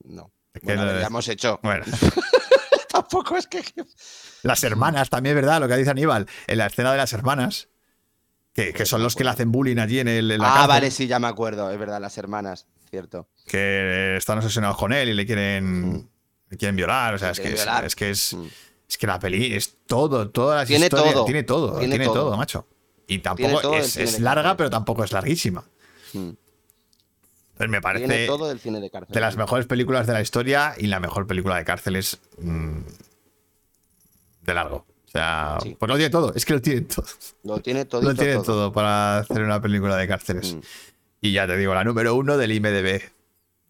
no. 0.03 0.31
Es 0.53 0.61
que 0.61 0.67
Bueno, 0.67 0.85
no- 0.85 0.99
ya 0.99 1.07
hemos 1.07 1.27
hecho. 1.27 1.59
Bueno. 1.63 1.83
Tampoco 2.89 3.35
es 3.37 3.47
que. 3.47 3.61
Las 4.43 4.63
hermanas, 4.63 5.09
también 5.09 5.35
es 5.37 5.43
verdad, 5.43 5.59
lo 5.59 5.67
que 5.67 5.75
dice 5.75 5.89
Aníbal. 5.91 6.27
En 6.47 6.57
la 6.59 6.67
escena 6.67 6.91
de 6.91 6.97
las 6.97 7.11
hermanas, 7.13 7.67
que, 8.55 8.73
que 8.73 8.85
son 8.87 9.03
los 9.03 9.15
que 9.15 9.23
le 9.25 9.29
hacen 9.29 9.51
bullying 9.51 9.77
allí 9.77 9.99
en, 9.99 10.07
el, 10.07 10.31
en 10.31 10.39
la 10.39 10.47
Ah, 10.47 10.53
cárcel, 10.53 10.67
vale, 10.69 10.91
sí, 10.91 11.05
ya 11.07 11.19
me 11.19 11.27
acuerdo. 11.27 11.69
Es 11.69 11.77
verdad, 11.77 11.99
las 12.01 12.17
hermanas, 12.17 12.65
cierto. 12.89 13.27
que 13.45 14.15
están 14.17 14.37
obsesionados 14.39 14.77
con 14.77 14.93
él 14.93 15.09
y 15.09 15.13
le 15.13 15.25
quieren. 15.27 16.09
me 16.49 16.57
quieren 16.57 16.75
violar, 16.75 17.13
o 17.15 17.19
sea, 17.19 17.31
es 17.31 17.39
que 17.39 17.53
es, 17.53 17.65
es 17.83 17.95
que 17.95 18.09
es, 18.11 18.33
Mm. 18.33 18.45
es 18.87 18.97
que 18.97 19.07
la 19.07 19.19
peli 19.19 19.53
es 19.53 19.77
todo, 19.85 20.29
todas 20.31 20.59
las 20.61 20.67
Tiene 20.67 20.85
historias, 20.85 21.13
todo, 21.13 21.25
tiene 21.25 21.43
todo, 21.43 21.77
tiene, 21.79 21.89
tiene 21.95 22.05
todo. 22.05 22.13
todo. 22.29 22.37
macho. 22.37 22.67
Y 23.07 23.19
tampoco 23.19 23.59
todo 23.61 23.75
es, 23.77 23.97
es 23.97 24.19
larga, 24.19 24.41
cárcel. 24.43 24.57
pero 24.57 24.69
tampoco 24.71 25.03
es 25.03 25.11
larguísima. 25.11 25.63
Mm. 26.13 26.17
Entonces 26.19 26.37
me 27.59 27.67
Tiene 27.67 27.81
parece 27.81 28.27
todo 28.27 28.51
el 28.51 28.59
cine 28.59 28.79
de 28.81 28.89
cárcel. 28.89 29.13
de 29.13 29.19
las 29.21 29.37
mejores 29.37 29.65
películas 29.65 30.07
de 30.07 30.13
la 30.13 30.21
historia 30.21 30.73
y 30.77 30.87
la 30.87 30.99
mejor 30.99 31.25
película 31.27 31.55
de 31.57 31.63
cárceles 31.65 32.19
mm, 32.37 32.79
de 34.41 34.53
largo. 34.53 34.85
O 35.15 35.17
sea, 35.17 35.57
Sí. 35.63 35.77
pues 35.79 35.87
lo 35.89 35.95
tiene 35.95 36.09
todo, 36.09 36.33
es 36.35 36.43
que 36.45 36.53
lo 36.53 36.61
tiene 36.61 36.81
todo. 36.81 37.05
Lo 37.43 37.59
tiene 37.61 37.85
todo. 37.85 38.01
Lo 38.01 38.13
tiene 38.13 38.35
todo 38.43 38.73
para 38.73 39.19
hacer 39.19 39.41
una 39.43 39.61
película 39.61 39.95
de 39.95 40.07
cárceles. 40.09 40.55
Mm. 40.55 40.59
Y 41.21 41.31
ya 41.31 41.47
te 41.47 41.55
digo, 41.55 41.73
la 41.73 41.85
número 41.85 42.15
uno 42.15 42.37
del 42.37 42.51
IMDB. 42.51 43.01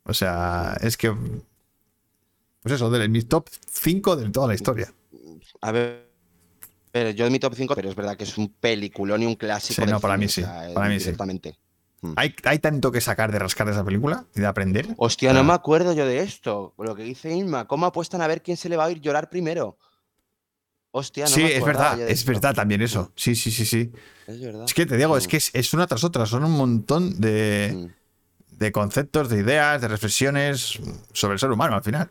O 0.05 0.13
sea, 0.13 0.75
es 0.81 0.97
que. 0.97 1.13
Pues 2.63 2.73
eso, 2.73 2.89
de 2.89 3.07
mis 3.07 3.27
top 3.29 3.47
5 3.71 4.15
de 4.15 4.29
toda 4.31 4.47
la 4.47 4.55
historia. 4.55 4.91
A 5.61 5.71
ver. 5.71 6.09
Pero 6.91 7.11
yo 7.11 7.27
en 7.27 7.31
mi 7.31 7.37
top 7.39 7.53
5, 7.53 7.75
pero 7.75 7.89
es 7.89 7.95
verdad 7.95 8.17
que 8.17 8.23
es 8.23 8.37
un 8.39 8.49
peliculón 8.49 9.21
y 9.21 9.25
un 9.27 9.35
clásico. 9.35 9.75
Sí, 9.75 9.81
del 9.81 9.91
no, 9.91 9.99
para 9.99 10.15
cine, 10.15 10.25
mí 10.25 10.29
sí, 10.29 10.41
para 10.73 10.89
mí 11.33 11.41
sí. 11.41 11.55
¿Hay, 12.15 12.33
hay 12.43 12.59
tanto 12.59 12.91
que 12.91 13.01
sacar 13.01 13.31
de 13.31 13.37
rascar 13.39 13.67
de 13.67 13.73
esa 13.73 13.83
película 13.85 14.25
y 14.35 14.39
de 14.39 14.47
aprender. 14.47 14.87
Hostia, 14.97 15.31
no 15.33 15.41
Ah. 15.41 15.43
me 15.43 15.53
acuerdo 15.53 15.93
yo 15.93 16.05
de 16.07 16.19
esto. 16.21 16.73
Lo 16.77 16.95
que 16.95 17.03
dice 17.03 17.31
Inma, 17.33 17.67
¿cómo 17.67 17.85
apuestan 17.85 18.21
a 18.21 18.27
ver 18.27 18.41
quién 18.41 18.57
se 18.57 18.67
le 18.69 18.77
va 18.77 18.85
a 18.85 18.87
oír 18.87 18.99
llorar 19.01 19.29
primero? 19.29 19.77
Hostia, 20.97 21.25
no 21.25 21.29
sí, 21.29 21.43
me 21.43 21.57
es 21.57 21.65
verdad, 21.65 21.99
es 21.99 22.19
esto. 22.19 22.31
verdad 22.31 22.55
también 22.55 22.81
eso. 22.81 23.11
Sí, 23.17 23.35
sí, 23.35 23.51
sí, 23.51 23.65
sí. 23.65 23.91
Es 24.27 24.39
verdad. 24.39 24.63
Es 24.65 24.73
que 24.73 24.85
te 24.85 24.95
digo, 24.95 25.17
es 25.17 25.25
Mm. 25.25 25.29
que 25.29 25.37
es, 25.37 25.49
es 25.53 25.73
una 25.73 25.87
tras 25.87 26.05
otra. 26.05 26.25
Son 26.25 26.45
un 26.45 26.51
montón 26.53 27.19
de, 27.19 27.73
Mm. 27.75 28.57
de 28.59 28.71
conceptos, 28.71 29.27
de 29.27 29.39
ideas, 29.39 29.81
de 29.81 29.89
reflexiones 29.89 30.79
sobre 31.11 31.33
el 31.33 31.39
ser 31.39 31.51
humano 31.51 31.75
al 31.75 31.83
final. 31.83 32.09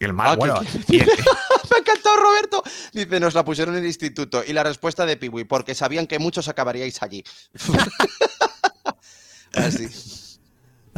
Y 0.00 0.04
el 0.06 0.12
mal, 0.12 0.30
Ah, 0.32 0.36
bueno. 0.36 0.60
que- 0.88 0.96
y 0.96 1.00
el- 1.00 1.06
Me 1.70 1.76
ha 1.76 1.78
encantado, 1.78 2.16
Roberto. 2.16 2.62
Dice, 2.92 3.20
nos 3.20 3.34
la 3.34 3.44
pusieron 3.44 3.74
en 3.76 3.82
el 3.82 3.86
instituto. 3.86 4.42
Y 4.44 4.52
la 4.54 4.64
respuesta 4.64 5.06
de 5.06 5.16
Piwi, 5.16 5.44
porque 5.44 5.76
sabían 5.76 6.08
que 6.08 6.18
muchos 6.18 6.48
acabaríais 6.48 7.00
allí. 7.02 7.22
Así. 9.54 9.86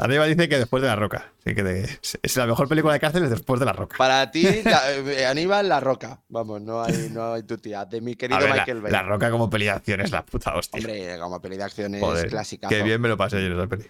Arriba 0.00 0.24
dice 0.26 0.48
que 0.48 0.58
después 0.58 0.80
de 0.82 0.88
la 0.88 0.96
roca. 0.96 1.32
Así 1.40 1.54
que 1.54 1.62
de- 1.62 1.98
es 2.22 2.36
la 2.36 2.46
mejor 2.46 2.68
película 2.68 2.92
de 2.94 3.00
cárceles 3.00 3.28
después 3.30 3.60
de 3.60 3.66
la 3.66 3.72
roca. 3.72 3.96
Para 3.98 4.30
ti, 4.32 4.44
la- 4.64 4.90
eh, 4.92 5.26
Aníbal, 5.26 5.68
la 5.68 5.78
roca. 5.80 6.22
Vamos, 6.28 6.60
no 6.62 6.82
hay, 6.82 7.10
no 7.12 7.34
hay 7.34 7.42
tu 7.42 7.58
tía. 7.58 7.84
De 7.84 8.00
mi 8.00 8.14
querido 8.16 8.38
ver, 8.40 8.48
la, 8.48 8.54
Michael 8.56 8.80
Bay. 8.80 8.92
la 8.92 9.02
roca 9.02 9.30
como 9.30 9.50
peli 9.50 9.66
de 9.66 9.70
acción 9.72 10.00
es 10.00 10.10
la 10.10 10.24
puta 10.24 10.54
hostia. 10.56 10.78
Hombre, 10.78 11.18
como 11.18 11.40
peli 11.40 11.56
de 11.56 11.64
acción 11.64 11.94
es 11.94 12.24
clásica. 12.26 12.68
qué 12.68 12.82
bien 12.82 13.00
me 13.00 13.08
lo 13.08 13.16
pasé 13.16 13.40
yo 13.40 13.46
en 13.48 13.52
esa 13.52 13.66
peli. 13.66 13.86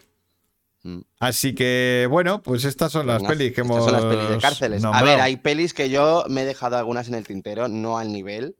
Mm. 0.82 1.00
Así 1.18 1.54
que, 1.54 2.06
bueno, 2.10 2.42
pues 2.42 2.64
estas 2.64 2.90
son 2.90 3.06
las 3.06 3.18
Venga, 3.18 3.28
pelis 3.28 3.52
que 3.52 3.60
estas 3.60 3.66
hemos 3.76 3.84
son 3.84 3.92
las 3.92 4.04
pelis 4.04 4.28
de 4.30 4.38
cárceles. 4.38 4.84
A 4.84 5.02
ver, 5.02 5.20
hay 5.20 5.36
pelis 5.36 5.74
que 5.74 5.90
yo 5.90 6.24
me 6.28 6.42
he 6.42 6.44
dejado 6.46 6.76
algunas 6.78 7.06
en 7.08 7.14
el 7.14 7.26
tintero, 7.26 7.68
no 7.68 7.98
al 7.98 8.12
nivel. 8.12 8.56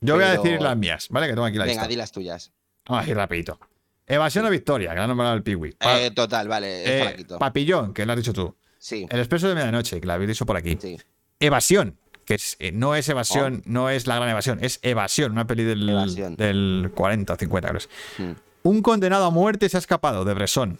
Yo 0.00 0.14
voy 0.14 0.24
a 0.24 0.30
decir 0.30 0.60
las 0.62 0.76
mías, 0.76 1.08
¿vale? 1.10 1.26
Que 1.26 1.32
tengo 1.32 1.44
aquí 1.46 1.56
la 1.58 1.64
Venga, 1.64 1.82
lista. 1.82 1.88
di 1.88 1.96
las 1.96 2.12
tuyas. 2.12 2.52
Vamos 2.88 3.04
a 3.06 3.10
ir 3.10 3.16
rapidito. 3.16 3.58
Evasión 4.06 4.46
o 4.46 4.50
victoria, 4.50 4.90
que 4.90 4.96
la 4.96 5.04
ha 5.04 5.06
nombrado 5.06 5.34
el 5.34 5.42
Piwi. 5.42 5.74
Eh, 5.80 6.10
total, 6.14 6.46
vale, 6.48 6.84
eh, 7.20 7.24
papillón, 7.38 7.92
que 7.92 8.06
lo 8.06 8.12
has 8.12 8.18
dicho 8.18 8.32
tú. 8.32 8.54
Sí, 8.78 9.06
El 9.10 9.18
expreso 9.18 9.48
de 9.48 9.54
medianoche, 9.54 10.00
que 10.00 10.06
la 10.06 10.14
habéis 10.14 10.28
dicho 10.28 10.46
por 10.46 10.56
aquí. 10.56 10.78
sí. 10.80 10.96
Evasión, 11.40 11.98
que 12.24 12.34
es, 12.34 12.56
eh, 12.60 12.72
no 12.72 12.94
es 12.94 13.08
evasión, 13.08 13.62
no 13.66 13.90
es 13.90 14.06
la 14.06 14.16
gran 14.16 14.28
evasión, 14.30 14.58
es 14.62 14.78
evasión, 14.82 15.32
una 15.32 15.46
peli 15.46 15.64
del, 15.64 15.86
Oh. 15.88 15.92
Evasión. 15.92 16.36
del 16.36 16.90
40 16.94 17.34
o 17.34 17.36
50, 17.36 17.68
creo. 17.68 17.80
que 17.80 18.22
es. 18.22 18.28
Mm. 18.28 18.32
Un 18.62 18.82
condenado 18.82 19.26
a 19.26 19.30
muerte 19.30 19.68
se 19.68 19.76
ha 19.76 19.80
escapado 19.80 20.24
de 20.24 20.34
Bresson. 20.34 20.78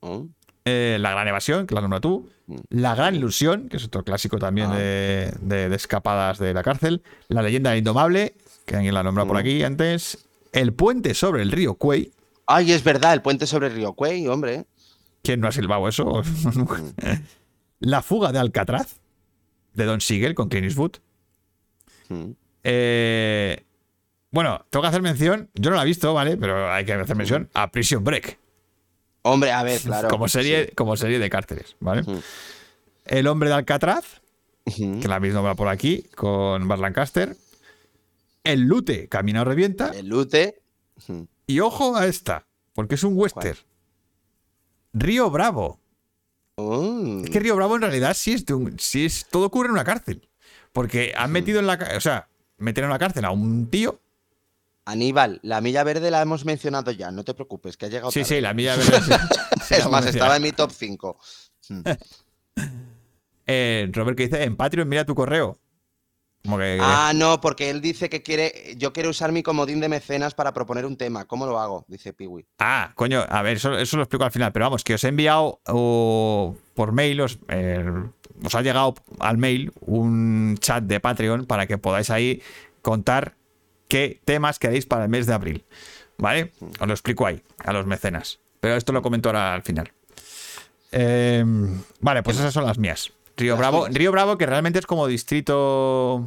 Oh, 0.00 0.26
Eh, 0.64 0.96
la 1.00 1.10
gran 1.10 1.26
evasión, 1.26 1.66
que 1.66 1.74
la 1.74 1.80
nombra 1.80 1.98
tú. 2.00 2.28
Mm. 2.46 2.56
La 2.70 2.94
gran 2.94 3.14
ilusión, 3.16 3.68
que 3.68 3.78
es 3.78 3.84
otro 3.84 4.04
clásico 4.04 4.38
también 4.38 4.70
Ah. 4.70 4.76
de, 4.76 5.32
de- 5.40 5.68
de 5.68 5.74
escapadas 5.76 6.38
de 6.38 6.54
la 6.54 6.62
cárcel. 6.62 7.02
La 7.28 7.42
leyenda 7.42 7.70
del 7.70 7.78
indomable, 7.80 8.34
que 8.64 8.76
alguien 8.76 8.94
la 8.94 9.02
nombra 9.02 9.24
por 9.24 9.34
Mm. 9.36 9.40
aquí 9.40 9.62
antes. 9.64 10.26
El 10.52 10.72
puente 10.72 11.14
sobre 11.14 11.42
el 11.42 11.50
río 11.50 11.74
Cuey. 11.74 12.12
Ay, 12.54 12.72
es 12.72 12.84
verdad, 12.84 13.14
el 13.14 13.22
puente 13.22 13.46
sobre 13.46 13.68
el 13.68 13.74
río 13.74 13.94
Cuey, 13.94 14.28
hombre. 14.28 14.66
¿Quién 15.22 15.40
no 15.40 15.48
ha 15.48 15.52
silbado 15.52 15.88
eso? 15.88 16.22
la 17.80 18.02
fuga 18.02 18.30
de 18.30 18.38
Alcatraz, 18.38 19.00
de 19.72 19.84
Don 19.86 20.02
Siegel 20.02 20.34
con 20.34 20.50
Clint 20.50 20.66
Eastwood. 20.66 20.96
Mm. 22.10 22.32
Eh, 22.64 23.64
bueno, 24.30 24.66
tengo 24.68 24.82
que 24.82 24.88
hacer 24.88 25.00
mención, 25.00 25.48
yo 25.54 25.70
no 25.70 25.76
la 25.76 25.82
he 25.82 25.86
visto, 25.86 26.12
¿vale? 26.12 26.36
Pero 26.36 26.70
hay 26.70 26.84
que 26.84 26.92
hacer 26.92 27.16
mención 27.16 27.48
a 27.54 27.70
Prison 27.70 28.04
Break, 28.04 28.38
Hombre, 29.22 29.50
a 29.52 29.62
ver, 29.62 29.80
claro. 29.80 30.08
como, 30.08 30.28
serie, 30.28 30.66
sí. 30.66 30.74
como 30.74 30.96
serie 30.98 31.18
de 31.18 31.30
cárceles, 31.30 31.76
¿vale? 31.80 32.02
Mm. 32.02 32.18
El 33.06 33.28
hombre 33.28 33.48
de 33.48 33.54
Alcatraz, 33.54 34.20
que 34.66 35.08
la 35.08 35.14
habéis 35.14 35.32
nombrado 35.32 35.56
por 35.56 35.68
aquí, 35.68 36.02
con 36.16 36.68
Bart 36.68 36.82
Lancaster. 36.82 37.34
El 38.44 38.62
Lute, 38.62 39.08
Camino 39.08 39.42
Revienta. 39.42 39.92
El 39.94 40.08
Lute. 40.08 40.60
Y 41.52 41.60
ojo 41.60 41.94
a 41.96 42.06
esta, 42.06 42.46
porque 42.74 42.94
es 42.94 43.04
un 43.04 43.12
western. 43.16 43.58
Río 44.94 45.30
Bravo. 45.30 45.78
Mm. 46.56 47.24
Es 47.24 47.30
que 47.30 47.40
Río 47.40 47.56
Bravo 47.56 47.76
en 47.76 47.82
realidad 47.82 48.14
sí 48.14 48.32
es, 48.32 48.46
de 48.46 48.54
un- 48.54 48.78
sí 48.78 49.04
es 49.04 49.26
todo 49.30 49.46
ocurre 49.46 49.66
en 49.66 49.72
una 49.72 49.84
cárcel. 49.84 50.26
Porque 50.72 51.12
han 51.16 51.30
metido 51.30 51.60
en 51.60 51.66
la 51.66 51.78
o 51.96 52.00
sea, 52.00 52.28
meten 52.56 52.84
en 52.84 52.90
la 52.90 52.98
cárcel 52.98 53.24
a 53.26 53.30
un 53.30 53.66
tío. 53.68 54.00
Aníbal, 54.86 55.40
la 55.42 55.60
milla 55.60 55.84
verde 55.84 56.10
la 56.10 56.22
hemos 56.22 56.44
mencionado 56.44 56.90
ya, 56.90 57.10
no 57.10 57.22
te 57.22 57.34
preocupes, 57.34 57.76
que 57.76 57.86
ha 57.86 57.88
llegado 57.88 58.10
Sí, 58.10 58.20
tarde. 58.22 58.34
sí, 58.36 58.40
la 58.40 58.54
milla 58.54 58.76
verde. 58.76 59.00
sí. 59.02 59.12
Sí, 59.68 59.74
Es 59.74 59.88
más, 59.88 60.04
estaba 60.06 60.36
en 60.36 60.42
mi 60.42 60.52
top 60.52 60.70
5. 60.72 61.18
Eh, 63.46 63.88
Robert 63.92 64.16
que 64.16 64.24
dice, 64.28 64.44
en 64.44 64.56
Patreon 64.56 64.88
mira 64.88 65.04
tu 65.04 65.14
correo. 65.14 65.58
Como 66.44 66.58
que... 66.58 66.78
Ah, 66.80 67.12
no, 67.14 67.40
porque 67.40 67.70
él 67.70 67.80
dice 67.80 68.08
que 68.08 68.22
quiere. 68.22 68.74
Yo 68.76 68.92
quiero 68.92 69.10
usar 69.10 69.30
mi 69.30 69.42
comodín 69.42 69.80
de 69.80 69.88
mecenas 69.88 70.34
para 70.34 70.52
proponer 70.52 70.84
un 70.86 70.96
tema. 70.96 71.24
¿Cómo 71.24 71.46
lo 71.46 71.58
hago? 71.58 71.84
Dice 71.86 72.12
Piwi. 72.12 72.44
Ah, 72.58 72.92
coño, 72.96 73.24
a 73.28 73.42
ver, 73.42 73.58
eso, 73.58 73.78
eso 73.78 73.96
lo 73.96 74.02
explico 74.02 74.24
al 74.24 74.32
final, 74.32 74.52
pero 74.52 74.66
vamos, 74.66 74.82
que 74.82 74.94
os 74.94 75.04
he 75.04 75.08
enviado 75.08 75.60
o, 75.68 76.56
por 76.74 76.92
mail, 76.92 77.20
os, 77.20 77.38
eh, 77.48 77.84
os 78.44 78.54
ha 78.54 78.62
llegado 78.62 78.94
al 79.20 79.38
mail 79.38 79.72
un 79.80 80.56
chat 80.58 80.82
de 80.82 80.98
Patreon 80.98 81.46
para 81.46 81.66
que 81.66 81.78
podáis 81.78 82.10
ahí 82.10 82.42
contar 82.82 83.36
qué 83.86 84.20
temas 84.24 84.58
queréis 84.58 84.86
para 84.86 85.04
el 85.04 85.10
mes 85.10 85.26
de 85.26 85.34
abril. 85.34 85.64
¿Vale? 86.18 86.52
Os 86.80 86.86
lo 86.86 86.92
explico 86.92 87.26
ahí, 87.26 87.42
a 87.64 87.72
los 87.72 87.86
mecenas. 87.86 88.40
Pero 88.60 88.76
esto 88.76 88.92
lo 88.92 89.02
comento 89.02 89.28
ahora 89.28 89.54
al 89.54 89.62
final. 89.62 89.92
Eh, 90.92 91.44
vale, 92.00 92.22
pues 92.22 92.38
esas 92.38 92.52
son 92.52 92.64
las 92.64 92.78
mías. 92.78 93.12
Río 93.42 93.56
Bravo. 93.56 93.86
Río 93.88 94.12
Bravo, 94.12 94.38
que 94.38 94.46
realmente 94.46 94.78
es 94.78 94.86
como 94.86 95.06
distrito. 95.06 96.24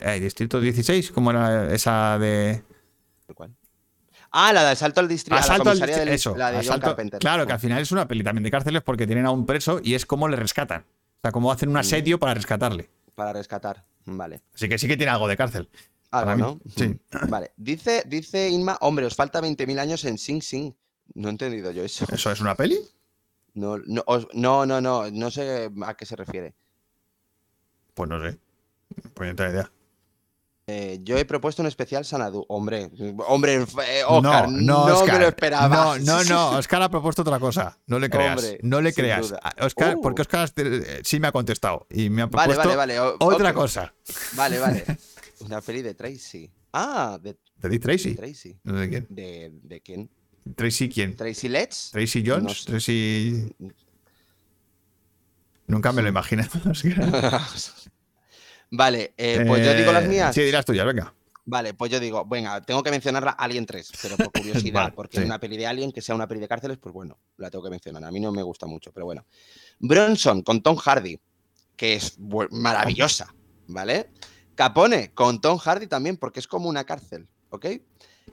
eh, 0.00 0.20
distrito 0.20 0.60
16, 0.60 1.10
como 1.12 1.30
era 1.30 1.72
esa 1.74 2.18
de. 2.18 2.62
¿Cuál? 3.34 3.54
Ah, 4.30 4.52
la 4.52 4.64
de 4.64 4.70
asalto 4.70 5.00
al 5.00 5.08
distrito. 5.08 5.36
Asalto 5.36 5.70
al 5.70 5.78
del, 5.78 6.08
eso, 6.08 6.36
la 6.36 6.50
de 6.50 6.56
John 6.58 6.66
asalto- 6.66 6.86
Carpenter. 6.88 7.20
Claro, 7.20 7.46
que 7.46 7.52
al 7.52 7.60
final 7.60 7.80
es 7.80 7.92
una 7.92 8.08
peli 8.08 8.24
también 8.24 8.42
de 8.42 8.50
cárceles 8.50 8.82
porque 8.82 9.06
tienen 9.06 9.26
a 9.26 9.30
un 9.30 9.46
preso 9.46 9.80
y 9.82 9.94
es 9.94 10.06
como 10.06 10.26
le 10.28 10.36
rescatan. 10.36 10.82
O 10.82 11.20
sea, 11.22 11.30
como 11.32 11.52
hacen 11.52 11.68
un 11.68 11.76
asedio 11.76 12.18
para 12.18 12.34
rescatarle. 12.34 12.90
Para 13.14 13.32
rescatar. 13.32 13.84
Vale. 14.06 14.42
Así 14.54 14.68
que 14.68 14.76
sí 14.76 14.88
que 14.88 14.96
tiene 14.96 15.12
algo 15.12 15.28
de 15.28 15.36
cárcel. 15.36 15.68
Algo, 16.10 16.34
mí, 16.34 16.40
¿no? 16.42 16.60
sí. 16.76 16.96
Vale. 17.28 17.52
Dice, 17.56 18.02
dice 18.06 18.48
Inma, 18.48 18.76
hombre, 18.80 19.06
os 19.06 19.14
falta 19.14 19.40
20.000 19.40 19.78
años 19.78 20.04
en 20.04 20.18
Sing 20.18 20.42
Sing. 20.42 20.74
No 21.14 21.28
he 21.28 21.30
entendido 21.30 21.70
yo 21.70 21.84
eso. 21.84 22.04
¿Eso 22.12 22.30
es 22.32 22.40
una 22.40 22.54
peli? 22.56 22.78
No, 23.54 23.78
no, 23.78 24.02
os- 24.06 24.26
no, 24.32 24.66
no, 24.66 24.80
no, 24.80 25.10
no 25.10 25.30
sé 25.30 25.70
a 25.84 25.94
qué 25.94 26.06
se 26.06 26.16
refiere. 26.16 26.54
Pues 27.94 28.08
no 28.10 28.20
sé. 28.20 28.38
Pues 29.14 29.30
no 29.30 29.36
tengo 29.36 29.50
idea. 29.52 29.70
Eh, 30.66 31.00
yo 31.02 31.18
he 31.18 31.26
propuesto 31.26 31.60
un 31.62 31.68
especial 31.68 32.04
Sanadu. 32.06 32.44
Hombre, 32.48 32.90
hombre, 33.28 33.54
eh, 33.86 34.02
Oscar, 34.08 34.48
no, 34.50 34.86
no, 34.88 34.94
Oscar. 34.96 35.14
me 35.14 35.20
lo 35.20 35.28
esperaba. 35.28 35.68
No, 35.68 35.98
no, 35.98 36.24
no. 36.24 36.50
Oscar 36.58 36.82
ha 36.82 36.88
propuesto 36.88 37.20
otra 37.22 37.38
cosa. 37.38 37.78
No 37.86 37.98
le 37.98 38.08
creas. 38.08 38.38
Hombre, 38.42 38.58
no 38.62 38.80
le 38.80 38.92
creas. 38.94 39.34
Oscar, 39.60 39.96
Uh. 39.96 40.00
porque 40.00 40.22
Oscar 40.22 40.50
eh, 40.56 41.00
sí 41.04 41.20
me 41.20 41.28
ha 41.28 41.32
contestado 41.32 41.86
y 41.90 42.08
me 42.08 42.22
ha 42.22 42.26
Vale, 42.26 42.54
propuesto 42.54 42.76
vale, 42.78 42.98
vale. 42.98 43.00
o- 43.00 43.16
otra 43.20 43.52
cosa. 43.52 43.94
Vale, 44.34 44.58
vale. 44.58 44.84
Una 45.40 45.60
peli 45.60 45.82
de 45.82 45.94
Tracy. 45.94 46.50
Ah, 46.72 47.18
de 47.22 47.36
¿De 47.58 47.68
Dick 47.68 47.82
Tracy? 47.82 48.14
Tracy. 48.14 48.58
No 48.64 48.74
sé 48.74 48.80
de 48.80 48.88
quién. 48.88 49.06
¿De, 49.10 49.50
de 49.62 49.80
quién? 49.82 50.10
¿Tracy 50.56 50.88
quién? 50.88 51.16
¿Tracy 51.16 51.48
Letts? 51.48 51.90
¿Tracy 51.92 52.22
Jones? 52.26 52.44
No 52.44 52.54
sé. 52.54 52.64
¿Tracy...? 52.66 53.54
Nunca 55.66 55.92
me 55.92 56.02
lo 56.02 56.08
imaginé. 56.08 56.46
Vale, 58.70 59.14
eh, 59.16 59.44
pues 59.46 59.64
yo 59.64 59.74
digo 59.74 59.92
las 59.92 60.04
Eh, 60.04 60.08
mías. 60.08 60.34
Sí, 60.34 60.42
dirás 60.42 60.64
tuyas, 60.64 60.86
venga. 60.86 61.14
Vale, 61.46 61.74
pues 61.74 61.92
yo 61.92 62.00
digo, 62.00 62.24
venga, 62.24 62.62
tengo 62.62 62.82
que 62.82 62.90
mencionarla 62.90 63.32
Alien 63.32 63.66
3, 63.66 63.92
pero 64.02 64.16
por 64.16 64.32
curiosidad, 64.32 64.82
Vale, 64.84 64.94
porque 64.94 65.18
sí. 65.18 65.24
una 65.24 65.38
peli 65.38 65.56
de 65.58 65.66
Alien 65.66 65.92
que 65.92 66.00
sea 66.00 66.14
una 66.14 66.26
peli 66.26 66.40
de 66.40 66.48
cárceles, 66.48 66.78
pues 66.78 66.92
bueno, 66.94 67.18
la 67.36 67.50
tengo 67.50 67.64
que 67.64 67.70
mencionar. 67.70 68.02
A 68.04 68.10
mí 68.10 68.18
no 68.20 68.32
me 68.32 68.42
gusta 68.42 68.66
mucho, 68.66 68.92
pero 68.92 69.06
bueno. 69.06 69.26
Bronson 69.78 70.42
con 70.42 70.62
Tom 70.62 70.76
Hardy, 70.76 71.20
que 71.76 71.94
es 71.94 72.16
maravillosa, 72.18 73.34
¿vale? 73.66 74.10
Capone 74.54 75.12
con 75.12 75.40
Tom 75.40 75.58
Hardy 75.58 75.86
también, 75.86 76.16
porque 76.16 76.40
es 76.40 76.46
como 76.46 76.68
una 76.68 76.84
cárcel, 76.84 77.28
¿ok? 77.54 77.66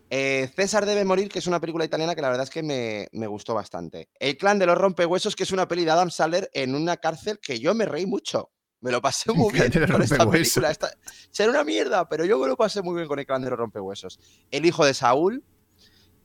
Eh, 0.09 0.49
César 0.55 0.85
debe 0.85 1.05
morir, 1.05 1.29
que 1.29 1.39
es 1.39 1.47
una 1.47 1.59
película 1.59 1.85
italiana 1.85 2.15
que 2.15 2.21
la 2.21 2.29
verdad 2.29 2.43
es 2.43 2.49
que 2.49 2.63
me, 2.63 3.07
me 3.13 3.27
gustó 3.27 3.53
bastante. 3.53 4.09
El 4.19 4.37
clan 4.37 4.59
de 4.59 4.65
los 4.65 4.77
rompehuesos, 4.77 5.35
que 5.35 5.43
es 5.43 5.51
una 5.51 5.67
peli 5.67 5.85
de 5.85 5.91
Adam 5.91 6.11
Sandler 6.11 6.49
en 6.53 6.75
una 6.75 6.97
cárcel 6.97 7.39
que 7.39 7.59
yo 7.59 7.73
me 7.73 7.85
reí 7.85 8.05
mucho. 8.05 8.51
Me 8.81 8.91
lo 8.91 9.01
pasé 9.01 9.31
muy 9.31 9.53
bien 9.53 9.71
con 9.91 10.01
esta 10.01 10.29
película. 10.29 10.71
Esta- 10.71 10.91
será 11.29 11.51
una 11.51 11.63
mierda, 11.63 12.09
pero 12.09 12.25
yo 12.25 12.39
me 12.39 12.47
lo 12.47 12.57
pasé 12.57 12.81
muy 12.81 12.95
bien 12.95 13.07
con 13.07 13.19
el 13.19 13.25
clan 13.25 13.41
de 13.43 13.49
los 13.49 13.59
rompehuesos. 13.59 14.19
El 14.49 14.65
hijo 14.65 14.83
de 14.85 14.93
Saúl, 14.93 15.43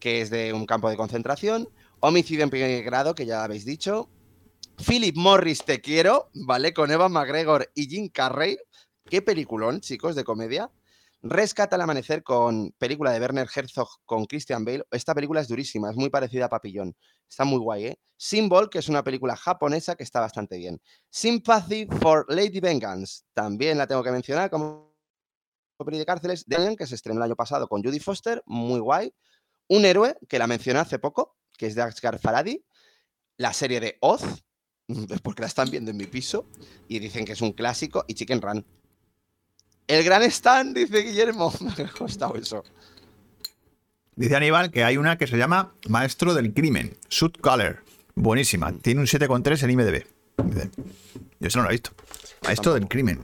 que 0.00 0.20
es 0.22 0.30
de 0.30 0.52
un 0.52 0.64
campo 0.66 0.88
de 0.88 0.96
concentración. 0.96 1.68
Homicidio 2.00 2.44
en 2.44 2.50
primer 2.50 2.82
grado, 2.82 3.14
que 3.14 3.26
ya 3.26 3.44
habéis 3.44 3.64
dicho. 3.64 4.08
Philip 4.86 5.16
Morris, 5.16 5.64
te 5.64 5.80
quiero, 5.80 6.30
¿vale? 6.34 6.72
Con 6.74 6.90
Evan 6.90 7.12
McGregor 7.12 7.70
y 7.74 7.88
Jim 7.88 8.08
Carrey. 8.08 8.58
Qué 9.08 9.22
peliculón, 9.22 9.80
chicos, 9.80 10.14
de 10.16 10.24
comedia. 10.24 10.70
Rescata 11.28 11.74
al 11.74 11.82
amanecer 11.82 12.22
con 12.22 12.70
película 12.78 13.10
de 13.10 13.18
Werner 13.18 13.48
Herzog 13.52 13.88
con 14.04 14.26
Christian 14.26 14.64
Bale. 14.64 14.84
Esta 14.92 15.12
película 15.12 15.40
es 15.40 15.48
durísima, 15.48 15.90
es 15.90 15.96
muy 15.96 16.08
parecida 16.08 16.44
a 16.44 16.48
Papillón. 16.48 16.94
Está 17.28 17.44
muy 17.44 17.58
guay, 17.58 17.86
¿eh? 17.86 17.98
Symbol, 18.16 18.70
que 18.70 18.78
es 18.78 18.88
una 18.88 19.02
película 19.02 19.34
japonesa 19.36 19.96
que 19.96 20.04
está 20.04 20.20
bastante 20.20 20.56
bien. 20.56 20.80
Sympathy 21.10 21.88
for 22.00 22.26
Lady 22.28 22.60
Vengeance, 22.60 23.24
también 23.34 23.76
la 23.76 23.88
tengo 23.88 24.04
que 24.04 24.12
mencionar 24.12 24.50
como 24.50 24.94
peli 25.84 25.98
de 25.98 26.06
cárceles. 26.06 26.46
de 26.46 26.76
que 26.76 26.86
se 26.86 26.94
estrenó 26.94 27.18
el 27.18 27.24
año 27.24 27.36
pasado 27.36 27.66
con 27.66 27.82
Judy 27.82 27.98
Foster, 27.98 28.42
muy 28.46 28.78
guay. 28.78 29.12
Un 29.68 29.84
héroe, 29.84 30.16
que 30.28 30.38
la 30.38 30.46
mencioné 30.46 30.78
hace 30.78 31.00
poco, 31.00 31.36
que 31.58 31.66
es 31.66 31.74
de 31.74 31.82
Asghar 31.82 32.20
Farhadi. 32.20 32.64
La 33.36 33.52
serie 33.52 33.80
de 33.80 33.98
Oz, 34.00 34.22
porque 35.24 35.42
la 35.42 35.48
están 35.48 35.70
viendo 35.70 35.90
en 35.90 35.96
mi 35.96 36.06
piso 36.06 36.46
y 36.86 37.00
dicen 37.00 37.24
que 37.24 37.32
es 37.32 37.40
un 37.40 37.52
clásico. 37.52 38.04
Y 38.06 38.14
Chicken 38.14 38.40
Run. 38.40 38.64
El 39.86 40.04
gran 40.04 40.22
Stan, 40.24 40.74
dice 40.74 40.98
Guillermo. 40.98 41.52
Me 41.60 41.84
ha 41.84 41.88
costado 41.88 42.34
eso. 42.36 42.64
Dice 44.16 44.34
Aníbal 44.34 44.70
que 44.70 44.82
hay 44.82 44.96
una 44.96 45.18
que 45.18 45.26
se 45.26 45.36
llama 45.36 45.74
Maestro 45.88 46.34
del 46.34 46.54
Crimen, 46.54 46.96
Shoot 47.10 47.38
Color. 47.40 47.84
Buenísima. 48.14 48.72
Tiene 48.72 49.00
un 49.00 49.06
7,3 49.06 49.62
en 49.62 49.70
IMDb. 49.70 50.06
Yo 51.38 51.48
eso 51.48 51.58
no 51.58 51.64
lo 51.64 51.70
he 51.70 51.72
visto. 51.72 51.90
Maestro 52.44 52.72
del. 52.72 52.88
Crimen. 52.88 53.20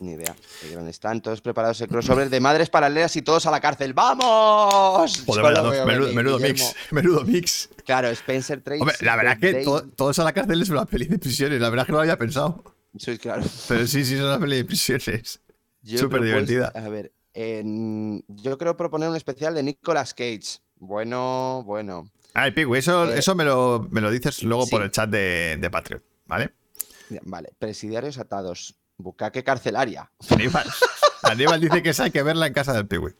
Ni 0.00 0.12
idea. 0.12 0.36
El 0.64 0.72
gran 0.72 0.88
Stan, 0.88 1.20
todos 1.20 1.40
preparados 1.40 1.80
el 1.80 1.88
crossover 1.88 2.30
de 2.30 2.40
madres 2.40 2.70
paralelas 2.70 3.16
y 3.16 3.22
todos 3.22 3.46
a 3.46 3.50
la 3.50 3.60
cárcel. 3.60 3.92
¡Vamos! 3.92 5.24
Joder, 5.26 6.14
menudo, 6.14 6.38
mix. 6.38 6.74
Menudo 6.90 7.24
mix. 7.24 7.68
Claro, 7.84 8.08
Spencer 8.08 8.60
Tracy. 8.60 8.80
Hombre, 8.80 8.96
la 9.00 9.16
verdad 9.16 9.38
es 9.40 9.54
que 9.54 9.64
todos 9.96 10.18
a 10.18 10.24
la 10.24 10.32
cárcel 10.32 10.62
es 10.62 10.68
una 10.68 10.84
peli 10.86 11.06
de 11.06 11.18
prisiones. 11.18 11.60
La 11.60 11.70
verdad 11.70 11.84
es 11.84 11.86
que 11.86 11.92
no 11.92 11.98
lo 11.98 12.02
había 12.02 12.18
pensado. 12.18 12.62
Sí, 12.98 13.18
claro. 13.18 13.42
Pero 13.66 13.86
sí, 13.86 14.04
sí, 14.04 14.14
es 14.14 14.20
una 14.20 14.38
peli 14.38 14.56
de 14.56 14.64
prisiones. 14.64 15.40
Súper 15.96 16.22
divertida. 16.22 16.72
A 16.74 16.88
ver, 16.88 17.12
en- 17.34 18.24
yo 18.28 18.58
creo 18.58 18.76
proponer 18.76 19.08
un 19.08 19.16
especial 19.16 19.54
de 19.54 19.62
Nicolas 19.62 20.12
Cage. 20.12 20.58
Bueno, 20.76 21.62
bueno. 21.64 22.10
Ay, 22.34 22.50
Pigu, 22.52 22.74
eso, 22.76 23.10
Eh, 23.10 23.18
eso 23.18 23.34
me, 23.34 23.44
lo, 23.44 23.86
me 23.90 24.00
lo 24.00 24.10
dices 24.10 24.42
luego 24.42 24.64
sí. 24.64 24.70
por 24.70 24.82
el 24.82 24.90
chat 24.90 25.08
de, 25.08 25.56
de 25.60 25.70
Patreon, 25.70 26.02
¿vale? 26.26 26.52
Vale, 27.22 27.50
presidiarios 27.58 28.18
atados. 28.18 28.76
Bucaque 28.98 29.42
carcelaria. 29.44 30.10
Aníbal, 30.30 30.68
Aníbal 31.22 31.60
dice 31.60 31.82
que 31.82 31.90
esa 31.90 32.04
hay 32.04 32.10
que 32.10 32.22
verla 32.22 32.48
en 32.48 32.52
casa 32.52 32.72
del 32.74 32.86
Piwi. 32.86 33.12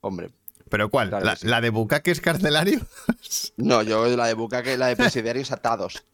Hombre. 0.00 0.30
¿Pero 0.68 0.90
cuál? 0.90 1.10
Claro 1.10 1.24
¿La, 1.24 1.36
sí. 1.36 1.46
la 1.46 1.60
de 1.60 1.70
Bucaques 1.70 2.20
carcelario? 2.20 2.80
No, 3.56 3.82
yo 3.82 4.06
la 4.16 4.26
de 4.26 4.34
Bucaque, 4.34 4.76
la 4.76 4.86
de 4.88 4.96
presidiarios 4.96 5.50
atados. 5.52 6.04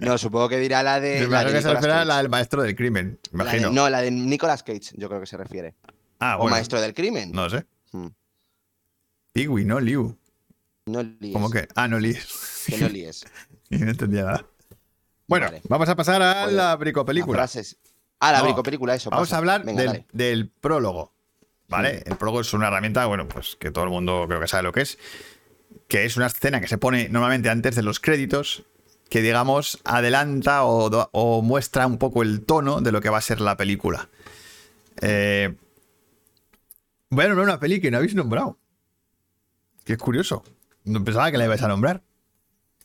No, 0.00 0.16
supongo 0.18 0.48
que 0.48 0.58
dirá 0.58 0.82
la 0.82 0.98
de. 1.00 1.26
La 1.28 1.44
de 1.44 1.52
que 1.52 1.62
se 1.62 1.72
refiere 1.72 1.92
a 1.94 2.04
la 2.04 2.16
del 2.18 2.28
maestro 2.28 2.62
del 2.62 2.74
crimen. 2.74 3.18
Me 3.32 3.44
La 3.44 3.50
de- 3.52 3.58
imagino. 3.58 3.72
no, 3.82 3.90
la 3.90 4.00
de 4.00 4.10
Nicolas 4.10 4.62
Cage, 4.62 4.92
yo 4.96 5.08
creo 5.08 5.20
que 5.20 5.26
se 5.26 5.36
refiere. 5.36 5.74
ah, 6.20 6.36
O 6.36 6.42
bueno. 6.42 6.56
maestro 6.56 6.80
del 6.80 6.94
crimen. 6.94 7.32
No 7.32 7.48
sé. 7.50 7.66
Hmm. 7.92 8.08
Piwi, 9.32 9.64
no 9.64 9.80
Liu. 9.80 10.16
No 10.86 11.02
líes. 11.02 11.32
¿Cómo 11.32 11.50
que? 11.50 11.68
Ah, 11.76 11.86
no 11.88 11.98
Liu. 11.98 12.16
Que 12.66 12.78
no 12.78 12.88
líes. 12.88 13.24
Y 13.70 13.78
no 13.78 13.90
entendía 13.90 14.24
nada. 14.24 14.46
Bueno, 15.28 15.46
Vale. 15.46 15.62
vamos 15.68 15.88
a 15.88 15.94
pasar 15.94 16.20
a 16.22 16.48
la 16.48 16.74
bricopelícula. 16.74 17.36
frases. 17.38 17.76
Ah, 18.18 18.32
la 18.32 18.38
No, 18.38 18.44
bricopelícula, 18.46 18.94
eso. 18.96 19.10
Vamos 19.10 19.28
pasa. 19.28 19.36
a 19.36 19.38
hablar 19.38 19.64
Venga, 19.64 19.82
del, 19.82 20.04
del 20.12 20.48
prólogo. 20.50 21.14
¿Vale? 21.70 22.02
El 22.04 22.16
prólogo 22.16 22.40
es 22.40 22.52
una 22.52 22.66
herramienta, 22.66 23.06
bueno, 23.06 23.28
pues 23.28 23.56
que 23.56 23.70
todo 23.70 23.84
el 23.84 23.90
mundo 23.90 24.24
creo 24.26 24.40
que 24.40 24.48
sabe 24.48 24.64
lo 24.64 24.72
que 24.72 24.82
es. 24.82 24.98
Que 25.86 26.04
es 26.04 26.16
una 26.16 26.26
escena 26.26 26.60
que 26.60 26.66
se 26.66 26.78
pone 26.78 27.08
normalmente 27.08 27.48
antes 27.48 27.76
de 27.76 27.82
los 27.82 28.00
créditos, 28.00 28.64
que 29.08 29.22
digamos 29.22 29.78
adelanta 29.84 30.64
o, 30.64 31.42
muestra 31.42 31.86
un 31.86 31.96
poco 31.96 32.22
el 32.22 32.44
tono 32.44 32.80
de 32.80 32.90
lo 32.90 33.00
que 33.00 33.08
va 33.08 33.18
a 33.18 33.22
ser 33.22 33.40
la 33.40 33.56
película. 33.56 34.08
Eh, 35.00 35.54
bueno, 37.08 37.36
no 37.36 37.42
una 37.42 37.60
peli 37.60 37.80
que 37.80 37.92
no 37.92 37.98
habéis 37.98 38.16
nombrado. 38.16 38.58
Que 39.84 39.92
es 39.92 39.98
curioso. 39.98 40.42
No 40.82 41.04
pensaba 41.04 41.30
que 41.30 41.38
la 41.38 41.44
ibais 41.44 41.62
a 41.62 41.68
nombrar. 41.68 42.02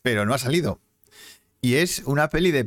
Pero 0.02 0.24
no 0.26 0.32
ha 0.32 0.38
salido. 0.38 0.80
Y 1.60 1.74
es 1.74 2.02
una 2.04 2.30
peli 2.30 2.52
de. 2.52 2.62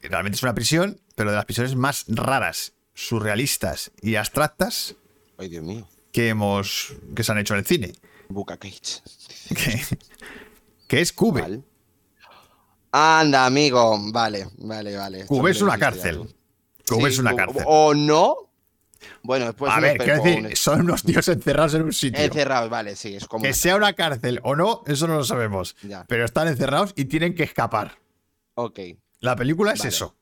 Realmente 0.00 0.36
es 0.36 0.42
una 0.44 0.54
prisión, 0.54 1.00
pero 1.16 1.30
de 1.30 1.36
las 1.36 1.44
prisiones 1.44 1.74
más 1.74 2.04
raras, 2.06 2.74
surrealistas 2.94 3.90
y 4.00 4.14
abstractas 4.14 4.94
Ay, 5.40 5.48
Dios 5.48 5.64
mío. 5.64 5.88
que 6.12 6.28
hemos. 6.28 6.94
que 7.14 7.22
se 7.24 7.32
han 7.32 7.38
hecho 7.38 7.54
en 7.54 7.60
el 7.60 7.66
cine. 7.66 7.92
Buca 8.28 8.56
Cage. 8.56 9.00
Que, 9.50 9.82
que 10.86 11.00
es 11.00 11.12
Cube. 11.12 11.40
Vale. 11.42 11.62
Anda, 12.92 13.46
amigo. 13.46 13.98
Vale, 14.12 14.48
vale, 14.58 14.96
vale. 14.96 15.26
Cube 15.26 15.50
es 15.50 15.60
una 15.62 15.78
cárcel. 15.78 16.18
Cube 16.88 17.02
Sí, 17.08 17.14
es 17.14 17.18
una 17.18 17.34
cárcel. 17.34 17.62
O 17.66 17.94
no. 17.94 18.36
Bueno, 19.22 19.46
después. 19.46 19.72
a 19.72 19.80
ver, 19.80 19.96
quiero 19.98 20.22
decir, 20.22 20.56
son 20.56 20.82
unos 20.82 21.02
tíos 21.02 21.26
encerrados 21.28 21.74
en 21.74 21.82
un 21.82 21.92
sitio. 21.92 22.22
Encerrados, 22.22 22.68
vale, 22.68 22.96
sí, 22.96 23.14
es 23.16 23.26
como. 23.26 23.42
Que 23.42 23.48
una- 23.48 23.56
sea 23.56 23.76
una 23.76 23.92
cárcel 23.94 24.40
o 24.42 24.54
no, 24.56 24.82
eso 24.86 25.06
no 25.06 25.16
lo 25.16 25.24
sabemos. 25.24 25.74
Ya. 25.82 26.04
Pero 26.08 26.24
están 26.24 26.48
encerrados 26.48 26.92
y 26.96 27.06
tienen 27.06 27.34
que 27.34 27.44
escapar. 27.44 27.98
Ok. 28.54 28.78
La 29.20 29.36
película 29.36 29.72
es 29.72 29.78
Vale. 29.80 29.88
eso. 29.88 30.16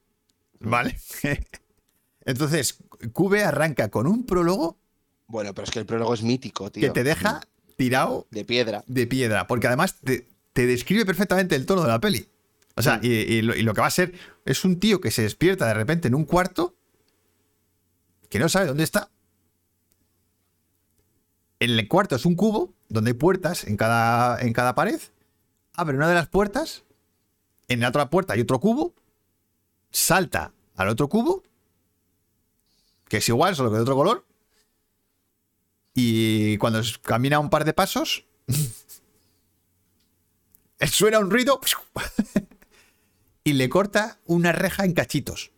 ¿Vale? 0.60 0.98
Entonces, 2.24 2.78
Cube 3.12 3.44
arranca 3.44 3.90
con 3.90 4.06
un 4.06 4.26
prólogo 4.26 4.78
Bueno, 5.28 5.54
pero 5.54 5.64
es 5.64 5.70
que 5.70 5.78
el 5.78 5.86
prólogo 5.86 6.14
es 6.14 6.22
mítico, 6.22 6.70
tío. 6.72 6.82
que 6.82 6.90
te 6.90 7.04
deja 7.04 7.40
tirado 7.76 8.26
De 8.30 8.44
piedra. 8.44 8.82
de 8.86 9.06
piedra, 9.06 9.46
porque 9.46 9.66
además 9.68 9.96
te, 10.02 10.26
te 10.52 10.66
describe 10.66 11.06
perfectamente 11.06 11.54
el 11.54 11.64
tono 11.66 11.82
de 11.82 11.88
la 11.88 12.00
peli. 12.00 12.28
O 12.76 12.82
sea, 12.82 12.96
Mm. 12.98 13.04
y, 13.04 13.08
y 13.08 13.42
lo, 13.42 13.54
y 13.54 13.62
lo 13.62 13.74
que 13.74 13.80
va 13.80 13.86
a 13.88 13.90
ser 13.90 14.14
es 14.44 14.64
un 14.64 14.80
tío 14.80 15.00
que 15.00 15.10
se 15.10 15.22
despierta 15.22 15.66
de 15.66 15.74
repente 15.74 16.08
en 16.08 16.14
un 16.14 16.24
cuarto 16.24 16.74
que 18.30 18.38
no 18.38 18.48
sabe 18.48 18.66
dónde 18.66 18.84
está. 18.84 19.10
El 21.60 21.86
cuarto 21.88 22.16
es 22.16 22.24
un 22.24 22.34
cubo 22.36 22.72
donde 22.88 23.10
hay 23.10 23.14
puertas 23.14 23.64
en 23.64 23.76
cada, 23.76 24.40
en 24.40 24.52
cada 24.52 24.74
pared. 24.74 25.00
Abre 25.74 25.96
una 25.96 26.08
de 26.08 26.14
las 26.14 26.28
puertas. 26.28 26.84
En 27.68 27.80
la 27.80 27.88
otra 27.88 28.10
puerta 28.10 28.34
hay 28.34 28.40
otro 28.40 28.60
cubo. 28.60 28.94
Salta 29.90 30.52
al 30.76 30.88
otro 30.88 31.08
cubo. 31.08 31.42
Que 33.08 33.16
es 33.18 33.28
igual, 33.28 33.56
solo 33.56 33.70
que 33.70 33.76
de 33.76 33.82
otro 33.82 33.96
color. 33.96 34.24
Y 35.94 36.56
cuando 36.58 36.80
camina 37.02 37.38
un 37.38 37.50
par 37.50 37.64
de 37.64 37.72
pasos, 37.72 38.24
suena 40.90 41.18
un 41.18 41.30
ruido 41.30 41.60
y 43.44 43.52
le 43.54 43.68
corta 43.68 44.20
una 44.26 44.52
reja 44.52 44.84
en 44.84 44.92
cachitos 44.92 45.50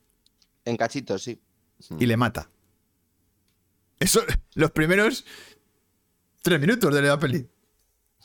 En 0.64 0.76
cachitos, 0.76 1.22
sí. 1.22 1.40
y 1.98 2.06
le 2.06 2.16
mata. 2.16 2.50
Eso, 3.98 4.22
los 4.54 4.70
primeros 4.70 5.24
tres 6.42 6.60
minutos 6.60 6.94
de 6.94 7.02
la 7.02 7.18
peli. 7.18 7.46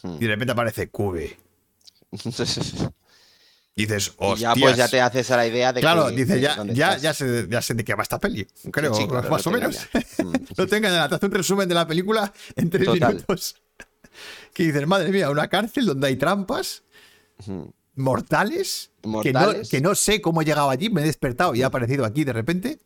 Hmm. 0.01 0.15
Y 0.15 0.19
de 0.19 0.27
repente 0.27 0.53
aparece 0.53 0.89
Cube. 0.89 1.37
Dices, 3.75 4.07
y 4.07 4.11
hostias. 4.19 4.39
ya 4.39 4.61
pues 4.61 4.77
ya 4.77 4.87
te 4.87 5.01
haces 5.01 5.29
a 5.31 5.37
la 5.37 5.47
idea 5.47 5.73
de 5.73 5.81
Claro, 5.81 6.07
que. 6.07 6.15
dice, 6.15 6.35
de 6.35 6.41
ya, 6.41 6.63
ya, 6.67 6.97
ya, 6.97 7.13
sé, 7.13 7.45
ya 7.49 7.61
sé 7.61 7.73
de 7.73 7.83
qué 7.83 7.93
va 7.93 8.03
esta 8.03 8.19
peli. 8.19 8.47
Creo, 8.71 8.93
sí, 8.93 9.05
claro, 9.05 9.29
más 9.29 9.45
o 9.47 9.51
menos. 9.51 9.77
Mm. 10.17 10.33
no 10.57 10.65
tenga 10.67 10.89
nada, 10.89 11.09
te 11.09 11.15
hace 11.15 11.25
un 11.25 11.31
resumen 11.33 11.67
de 11.67 11.75
la 11.75 11.85
película 11.85 12.31
en 12.55 12.69
tres 12.69 12.85
Total. 12.85 13.13
minutos. 13.15 13.55
Que 14.53 14.63
dices, 14.63 14.87
madre 14.87 15.11
mía, 15.11 15.29
una 15.29 15.49
cárcel 15.49 15.85
donde 15.85 16.07
hay 16.07 16.15
trampas 16.15 16.83
Ujú. 17.39 17.73
mortales, 17.95 18.91
Que, 19.01 19.07
no, 19.09 19.11
Mortales. 19.11 19.69
que 19.69 19.81
no 19.81 19.93
sé 19.93 20.21
cómo 20.21 20.41
he 20.41 20.45
llegado 20.45 20.69
allí, 20.69 20.89
me 20.89 21.01
he 21.01 21.03
despertado 21.05 21.53
y 21.53 21.63
ha 21.63 21.65
aparecido 21.67 22.05
aquí 22.05 22.23
de 22.23 22.31
repente. 22.31 22.79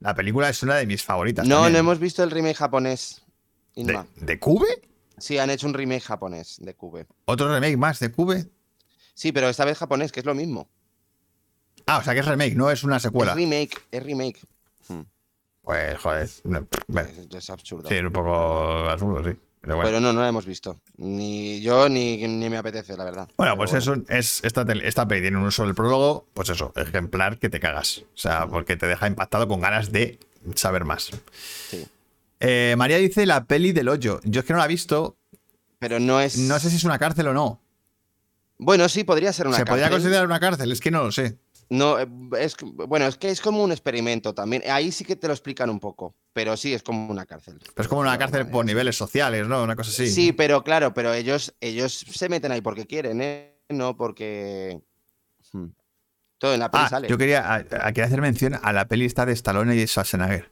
La 0.00 0.14
película 0.14 0.50
es 0.50 0.62
una 0.62 0.76
de 0.76 0.84
mis 0.86 1.02
favoritas. 1.02 1.46
No, 1.46 1.54
también. 1.56 1.72
no 1.72 1.78
hemos 1.78 1.98
visto 1.98 2.22
el 2.22 2.30
remake 2.30 2.56
japonés. 2.56 3.22
¿De, 3.74 3.98
de 4.16 4.38
Cube? 4.38 4.66
Sí, 5.16 5.38
han 5.38 5.48
hecho 5.48 5.66
un 5.66 5.72
remake 5.74 6.02
japonés 6.02 6.56
de 6.60 6.74
Cube. 6.74 7.06
¿Otro 7.24 7.52
remake 7.54 7.78
más 7.78 7.98
de 8.00 8.10
Cube? 8.12 8.46
Sí, 9.20 9.32
pero 9.32 9.50
esta 9.50 9.66
vez 9.66 9.76
japonés, 9.76 10.12
que 10.12 10.20
es 10.20 10.24
lo 10.24 10.34
mismo. 10.34 10.66
Ah, 11.84 11.98
o 11.98 12.02
sea 12.02 12.14
que 12.14 12.20
es 12.20 12.26
remake, 12.26 12.54
no 12.56 12.70
es 12.70 12.84
una 12.84 12.98
secuela. 12.98 13.32
Es 13.32 13.36
remake, 13.36 13.76
es 13.90 14.02
remake. 14.02 14.40
Hmm, 14.88 15.02
Pues, 15.60 15.98
joder. 15.98 16.30
no, 16.44 16.66
bueno, 16.88 17.08
Es, 17.10 17.34
es 17.34 17.50
absurdo. 17.50 17.86
sí, 17.86 17.96
es 17.96 18.02
un 18.02 18.12
poco 18.12 18.34
absurdo, 18.88 19.22
sí. 19.30 19.36
Pero 19.60 19.76
bueno. 19.76 19.88
Pero 19.90 20.00
no, 20.00 20.14
no 20.14 20.22
la 20.22 20.28
hemos 20.30 20.46
visto. 20.46 20.80
Ni 20.96 21.60
yo 21.60 21.90
ni, 21.90 22.16
ni 22.26 22.48
me 22.48 22.56
apetece, 22.56 22.96
la 22.96 23.04
verdad. 23.04 23.28
Bueno, 23.36 23.52
Pero 23.52 23.56
pues 23.58 23.74
eso 23.74 23.94
es 24.08 24.40
esta, 24.42 24.62
esta 24.82 25.06
peli 25.06 25.20
tiene 25.20 25.36
un 25.36 25.44
uso 25.44 25.66
del 25.66 25.74
prólogo, 25.74 26.26
pues 26.32 26.48
eso, 26.48 26.72
ejemplar 26.76 27.36
que 27.38 27.50
te 27.50 27.60
cagas. 27.60 27.98
O 28.14 28.16
sea, 28.16 28.46
porque 28.46 28.76
te 28.78 28.86
deja 28.86 29.06
impactado 29.06 29.46
con 29.48 29.60
ganas 29.60 29.92
de 29.92 30.18
saber 30.54 30.86
más. 30.86 31.10
Sí. 31.68 31.86
Eh, 32.40 32.74
María 32.78 32.96
dice 32.96 33.26
la 33.26 33.44
peli 33.44 33.72
del 33.72 33.90
hoyo. 33.90 34.20
Yo 34.24 34.40
es 34.40 34.46
que 34.46 34.54
no 34.54 34.60
la 34.60 34.64
he 34.64 34.68
visto. 34.68 35.18
Pero 35.78 36.00
no 36.00 36.20
es. 36.22 36.38
No 36.38 36.58
sé 36.58 36.70
si 36.70 36.76
es 36.76 36.84
una 36.84 36.98
cárcel 36.98 37.26
o 37.28 37.34
no. 37.34 37.60
Bueno, 38.62 38.88
sí, 38.88 39.04
podría 39.04 39.32
ser 39.32 39.46
una 39.46 39.56
¿Se 39.56 39.64
podría 39.64 39.84
cárcel. 39.84 40.00
considerar 40.02 40.26
una 40.26 40.38
cárcel? 40.40 40.70
Es 40.70 40.80
que 40.80 40.90
no 40.90 41.04
lo 41.04 41.12
sé. 41.12 41.38
No, 41.70 41.98
eh, 41.98 42.06
es, 42.38 42.56
bueno, 42.62 43.06
es 43.06 43.16
que 43.16 43.30
es 43.30 43.40
como 43.40 43.62
un 43.62 43.70
experimento 43.72 44.34
también. 44.34 44.62
Ahí 44.70 44.90
sí 44.92 45.04
que 45.04 45.16
te 45.16 45.28
lo 45.28 45.32
explican 45.32 45.70
un 45.70 45.78
poco, 45.80 46.14
pero 46.32 46.56
sí 46.56 46.74
es 46.74 46.82
como 46.82 47.10
una 47.10 47.24
cárcel. 47.26 47.58
Pero 47.58 47.82
es 47.82 47.88
como 47.88 48.00
una 48.00 48.18
cárcel 48.18 48.48
por 48.48 48.64
niveles 48.64 48.96
sociales, 48.96 49.46
¿no? 49.46 49.62
Una 49.62 49.76
cosa 49.76 49.90
así. 49.90 50.08
Sí, 50.10 50.32
pero 50.32 50.62
claro, 50.64 50.92
pero 50.92 51.14
ellos, 51.14 51.54
ellos 51.60 51.94
se 52.10 52.28
meten 52.28 52.50
ahí 52.52 52.60
porque 52.60 52.86
quieren, 52.86 53.20
¿eh? 53.22 53.56
No 53.68 53.96
porque. 53.96 54.80
Hmm. 55.52 55.66
Todo 56.38 56.54
en 56.54 56.60
la 56.60 56.70
peli 56.70 56.84
Ah, 56.84 56.88
sale. 56.88 57.08
yo 57.08 57.16
quería, 57.18 57.48
a- 57.50 57.54
a- 57.56 57.92
quería 57.92 58.06
hacer 58.06 58.20
mención 58.20 58.58
a 58.60 58.72
la 58.72 58.88
peli 58.88 59.04
esta 59.04 59.24
de 59.24 59.32
Stallone 59.32 59.76
y 59.76 59.86
Schwarzenegger. 59.86 60.50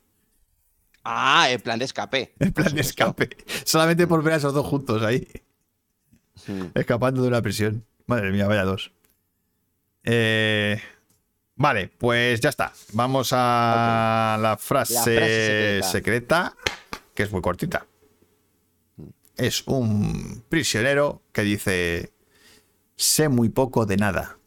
Ah, 1.03 1.49
el 1.51 1.61
plan 1.61 1.79
de 1.79 1.85
escape. 1.87 2.35
Por 2.39 2.53
plan 2.53 2.75
de 2.75 2.81
escape. 2.83 3.31
Solamente 3.65 4.07
por 4.07 4.23
ver 4.23 4.35
a 4.35 4.37
esos 4.37 4.55
dos 4.55 4.67
juntos 4.67 5.03
ahí, 5.03 5.27
Hmm. 6.47 6.67
escapando 6.75 7.23
de 7.23 7.29
una 7.29 7.43
prisión. 7.43 7.85
Madre 8.09 8.33
mía, 8.33 8.47
vaya 8.49 8.65
dos. 8.65 8.91
Eh, 10.03 10.81
vale, 11.57 11.89
pues 11.89 12.41
ya 12.41 12.49
está. 12.49 12.73
Vamos 12.95 13.31
a 13.33 14.39
la 14.41 14.57
frase, 14.57 14.95
La 14.95 15.03
frase 15.03 15.81
secreta. 15.83 15.89
secreta, 15.91 16.57
que 17.15 17.23
es 17.25 17.31
muy 17.31 17.43
cortita. 17.43 17.87
Es 19.37 19.63
un 19.67 20.43
prisionero 20.49 21.23
que 21.33 21.43
dice: 21.43 22.13
Sé 22.97 23.29
muy 23.29 23.51
poco 23.51 23.85
de 23.87 23.99
nada. 23.99 24.39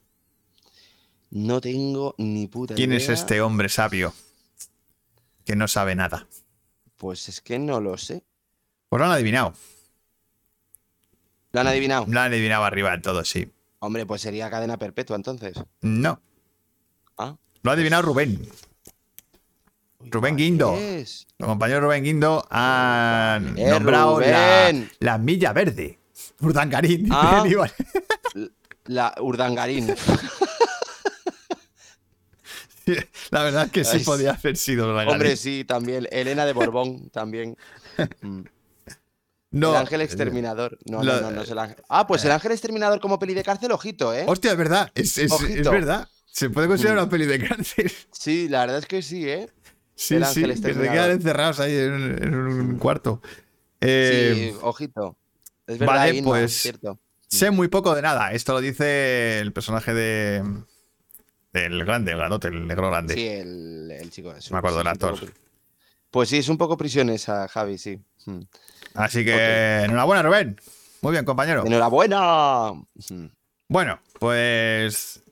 No 1.30 1.62
tengo 1.62 2.16
ni 2.18 2.48
puta 2.48 2.74
¿Quién 2.76 2.92
es 2.92 3.04
idea. 3.06 3.14
este 3.14 3.40
hombre 3.42 3.70
sabio 3.70 4.14
que 5.46 5.56
no 5.56 5.68
sabe 5.68 5.96
nada? 5.96 6.28
Pues 6.98 7.30
es 7.30 7.40
que 7.42 7.58
no 7.58 7.80
lo 7.80 7.98
sé. 7.98 8.24
Pues 8.90 9.00
lo 9.00 9.06
han 9.06 9.12
adivinado. 9.14 9.54
¿Lo 11.52 11.61
han 11.61 11.68
adivinado? 11.68 12.06
Lo 12.07 12.19
han 12.19 12.32
adivinado 12.32 12.64
arriba 12.64 12.94
en 12.94 13.02
todo, 13.02 13.26
sí. 13.26 13.52
Hombre, 13.80 14.06
pues 14.06 14.22
sería 14.22 14.49
cadena 14.49 14.78
perpetua 14.78 15.15
entonces. 15.15 15.53
No. 15.82 16.22
Ah. 17.18 17.36
Lo 17.64 17.72
ha 17.72 17.73
adivinado 17.73 18.03
Rubén. 18.03 18.48
Rubén 19.99 20.36
Guindo. 20.38 20.73
¿Qué 20.76 21.02
es? 21.02 21.28
Nuestro 21.38 21.48
compañero 21.48 21.82
Rubén 21.82 22.03
Guindo 22.03 22.45
ha 22.49 23.40
¡Eh, 23.56 23.69
nombrado 23.69 24.19
la, 24.19 24.26
Rubén! 24.69 24.91
la 24.99 25.18
milla 25.18 25.53
verde. 25.53 25.99
Urdangarín. 26.40 27.07
Ah. 27.11 27.44
La 28.86 29.14
Urdangarín. 29.19 29.94
La 33.30 33.44
verdad 33.44 33.65
es 33.65 33.72
que 33.72 33.84
sí 33.84 33.98
Ay, 33.98 34.03
podía 34.03 34.32
haber 34.32 34.57
sido 34.57 34.86
Urdangarín. 34.86 35.14
Hombre, 35.14 35.36
sí, 35.38 35.64
también. 35.65 36.07
Elena 36.11 36.45
de 36.45 36.53
Borbón, 36.53 37.10
también. 37.10 37.56
No. 39.52 39.72
el 39.72 39.78
ángel 39.78 40.02
exterminador. 40.02 40.78
No, 40.86 41.03
lo- 41.03 41.14
no, 41.15 41.22
no, 41.22 41.32
no 41.32 41.41
es 41.41 41.49
el 41.49 41.60
ángel. 41.60 41.78
Ah, 41.90 42.07
pues 42.07 42.23
el 42.26 42.32
ángel 42.32 42.52
exterminador 42.53 42.99
como 43.02 43.19
peli 43.19 43.34
de 43.34 43.44
cárcel, 43.44 43.72
ojito, 43.72 44.14
¿eh? 44.14 44.23
Hostia, 44.28 44.52
es 44.52 44.57
verdad. 44.57 44.91
Es, 44.95 45.18
es- 45.18 45.26
es 45.26 45.32
Ojito. 45.32 45.72
verdad. 45.72 46.07
Se 46.26 46.49
puede 46.49 46.68
considerar 46.68 46.98
una 46.98 47.10
peli 47.10 47.26
de 47.26 47.45
cáncer. 47.48 47.91
Sí, 48.11 48.48
la 48.48 48.61
verdad 48.61 48.78
es 48.80 48.86
que 48.86 49.02
sí, 49.02 49.30
¿eh? 49.30 49.49
Sí, 49.95 50.15
El 50.15 50.23
sí. 50.26 50.30
ángel 50.30 50.44
Que 50.44 50.48
se 50.48 50.53
exterminador. 50.53 50.94
quedan 50.94 51.11
encerrados 51.11 51.60
ahí 51.60 51.76
en, 51.76 51.91
un- 51.91 52.23
en 52.23 52.36
un 52.36 52.78
cuarto. 52.78 53.22
Eh, 53.82 54.52
sí, 54.53 54.57
ojito. 54.61 55.18
Es 55.68 55.78
verdad, 55.78 55.95
vale, 55.95 56.23
pues- 56.23 56.53
cierto. 56.61 56.99
Sé 57.28 57.49
muy 57.52 57.68
poco 57.69 57.94
de 57.95 58.02
nada. 58.02 58.32
Esto 58.34 58.53
lo 58.53 58.61
dice 58.61 59.40
el 59.40 59.53
personaje 59.53 59.94
de. 59.94 60.44
Del 61.53 61.84
grande, 61.84 62.11
el 62.11 62.18
grandote, 62.18 62.48
el 62.48 62.65
negro 62.68 62.90
grande. 62.90 63.14
Sí, 63.14 63.28
el, 63.28 63.90
el 63.91 64.10
chico. 64.10 64.34
Me 64.52 64.57
acuerdo 64.57 64.78
del 64.80 64.88
actor. 64.88 65.19
poco 65.19 65.32
Pues 66.12 66.30
sí, 66.30 66.38
es 66.38 66.50
un 66.50 66.58
poco 66.58 66.78
prisionesa, 66.78 67.48
Javi, 67.48 67.78
sí. 67.78 68.00
Mm. 68.26 68.42
Así 68.94 69.24
que 69.24 69.84
enhorabuena, 69.84 70.22
Rubén. 70.22 70.60
Muy 71.02 71.14
bien, 71.14 71.26
compañero. 71.26 71.66
¡Enhorabuena! 71.66 72.74
Mm. 73.10 73.26
Bueno, 73.70 74.00
pues 74.20 75.24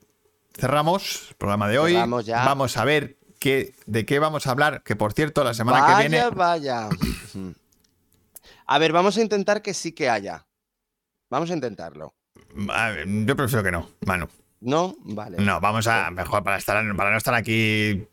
cerramos 0.58 1.28
el 1.28 1.36
programa 1.36 1.68
de 1.68 1.78
hoy. 1.78 1.92
Cerramos 1.92 2.24
ya. 2.26 2.44
Vamos 2.44 2.76
a 2.78 2.84
ver 2.84 3.18
qué, 3.38 3.74
de 3.86 4.06
qué 4.06 4.18
vamos 4.18 4.46
a 4.46 4.52
hablar. 4.52 4.82
Que 4.82 4.96
por 4.96 5.12
cierto, 5.12 5.44
la 5.44 5.52
semana 5.52 5.82
vaya, 5.82 5.96
que 5.96 6.08
viene. 6.08 6.30
vaya. 6.30 6.88
Mm. 7.34 7.50
A 8.66 8.78
ver, 8.78 8.92
vamos 8.92 9.18
a 9.18 9.20
intentar 9.20 9.60
que 9.62 9.74
sí 9.74 9.92
que 9.92 10.08
haya. 10.08 10.46
Vamos 11.28 11.50
a 11.50 11.54
intentarlo. 11.54 12.14
A 12.70 12.90
ver, 12.90 13.06
Yo 13.26 13.36
prefiero 13.36 13.62
que 13.62 13.70
no, 13.70 13.90
Manu. 14.06 14.28
¿No? 14.60 14.94
Vale. 15.00 15.36
No, 15.38 15.60
vamos 15.60 15.86
a. 15.86 16.10
Mejor 16.10 16.42
para, 16.42 16.56
estar, 16.56 16.82
para 16.96 17.10
no 17.10 17.18
estar 17.18 17.34
aquí, 17.34 18.06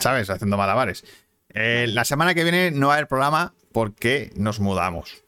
¿sabes? 0.00 0.30
Haciendo 0.30 0.56
malabares. 0.56 1.04
Eh, 1.54 1.86
la 1.88 2.04
semana 2.04 2.34
que 2.34 2.42
viene 2.42 2.70
no 2.70 2.88
va 2.88 2.94
a 2.94 2.96
haber 2.96 3.08
programa 3.08 3.54
porque 3.72 4.32
nos 4.36 4.60
mudamos. 4.60 5.22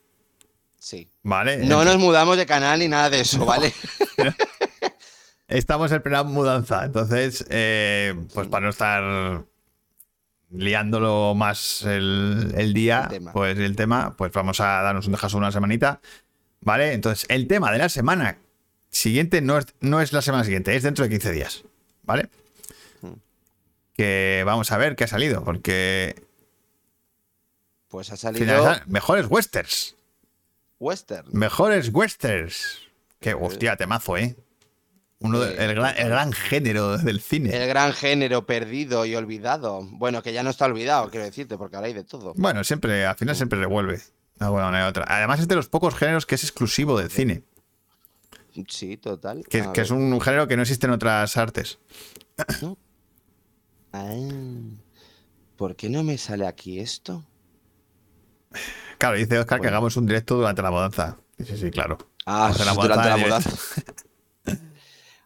Sí. 0.78 1.09
¿Vale? 1.22 1.59
No 1.59 1.84
nos 1.84 1.98
mudamos 1.98 2.36
de 2.36 2.47
canal 2.47 2.80
ni 2.80 2.88
nada 2.88 3.10
de 3.10 3.20
eso, 3.20 3.44
¿vale? 3.44 3.72
Estamos 5.48 5.90
en 5.92 6.01
plena 6.01 6.22
mudanza, 6.22 6.84
entonces, 6.84 7.44
eh, 7.51 8.14
pues 8.32 8.47
para 8.48 8.64
no 8.64 8.70
estar 8.70 9.44
liándolo 10.51 11.34
más 11.34 11.82
el, 11.82 12.55
el 12.56 12.72
día, 12.72 13.09
El 13.10 13.24
pues 13.32 13.59
el 13.59 13.76
tema, 13.76 14.16
pues 14.16 14.32
vamos 14.32 14.60
a 14.60 14.82
darnos 14.82 15.06
un 15.06 15.12
dejazo 15.12 15.38
una 15.38 15.52
semanita, 15.52 16.01
¿vale? 16.60 16.92
Entonces, 16.92 17.26
el 17.28 17.47
tema 17.47 17.72
de 17.72 17.78
la 17.78 17.88
semana 17.88 18.38
siguiente 18.90 19.40
no 19.40 19.59
es, 19.59 19.66
no 19.80 20.01
es 20.01 20.12
la 20.12 20.22
semana 20.22 20.44
siguiente, 20.44 20.74
es 20.76 20.82
dentro 20.82 21.05
de 21.05 21.10
15 21.10 21.32
días, 21.32 21.64
¿vale? 22.05 22.28
Que 24.01 24.44
vamos 24.47 24.72
a 24.72 24.78
ver 24.78 24.97
qué 24.97 25.05
ha 25.05 25.09
salido, 25.09 25.44
porque 25.44 26.24
Pues 27.89 28.10
ha 28.10 28.16
salido 28.16 28.47
finalizar- 28.47 28.86
mejores 28.86 29.27
westerns, 29.28 29.94
Western. 30.78 31.28
mejores 31.32 31.90
westerns. 31.93 32.78
Que 33.20 33.35
hostia, 33.35 33.77
temazo, 33.77 34.16
¿eh? 34.16 34.36
Uno 35.18 35.40
de- 35.40 35.62
el, 35.62 35.74
gran, 35.74 35.94
el 35.98 36.09
gran 36.09 36.32
género 36.32 36.97
del 36.97 37.20
cine. 37.20 37.55
El 37.55 37.68
gran 37.68 37.93
género 37.93 38.47
perdido 38.47 39.05
y 39.05 39.14
olvidado. 39.16 39.82
Bueno, 39.82 40.22
que 40.22 40.32
ya 40.32 40.43
no 40.43 40.48
está 40.48 40.64
olvidado, 40.64 41.10
quiero 41.10 41.27
decirte, 41.27 41.59
porque 41.59 41.77
ahora 41.77 41.89
hay 41.89 41.93
de 41.93 42.05
todo. 42.05 42.32
Bueno, 42.36 42.64
siempre, 42.64 43.05
al 43.05 43.16
final 43.16 43.36
siempre 43.36 43.59
revuelve. 43.59 44.01
Alguna 44.39 44.64
manera 44.64 44.86
u 44.86 44.89
otra. 44.89 45.05
Además 45.09 45.40
es 45.40 45.48
de 45.48 45.56
los 45.56 45.68
pocos 45.68 45.94
géneros 45.94 46.24
que 46.24 46.36
es 46.36 46.43
exclusivo 46.44 46.98
del 46.98 47.10
cine. 47.10 47.43
Sí, 48.66 48.97
total. 48.97 49.44
Que, 49.47 49.70
que 49.74 49.82
es 49.82 49.90
un 49.90 50.18
género 50.22 50.48
que 50.48 50.56
no 50.56 50.62
existe 50.62 50.86
en 50.86 50.93
otras 50.94 51.36
artes. 51.36 51.78
Ah, 53.92 54.14
¿Por 55.56 55.76
qué 55.76 55.88
no 55.90 56.02
me 56.02 56.16
sale 56.18 56.46
aquí 56.46 56.80
esto? 56.80 57.24
Claro, 58.98 59.16
dice 59.16 59.38
Oscar 59.38 59.60
que 59.60 59.68
hagamos 59.68 59.96
un 59.96 60.06
directo 60.06 60.36
durante 60.36 60.62
la 60.62 60.70
mudanza. 60.70 61.16
Sí, 61.38 61.56
sí, 61.56 61.70
claro. 61.70 61.98
Ah, 62.26 62.52
la 62.58 62.72
durante 62.74 63.08
la 63.08 63.16
mudanza. 63.16 63.50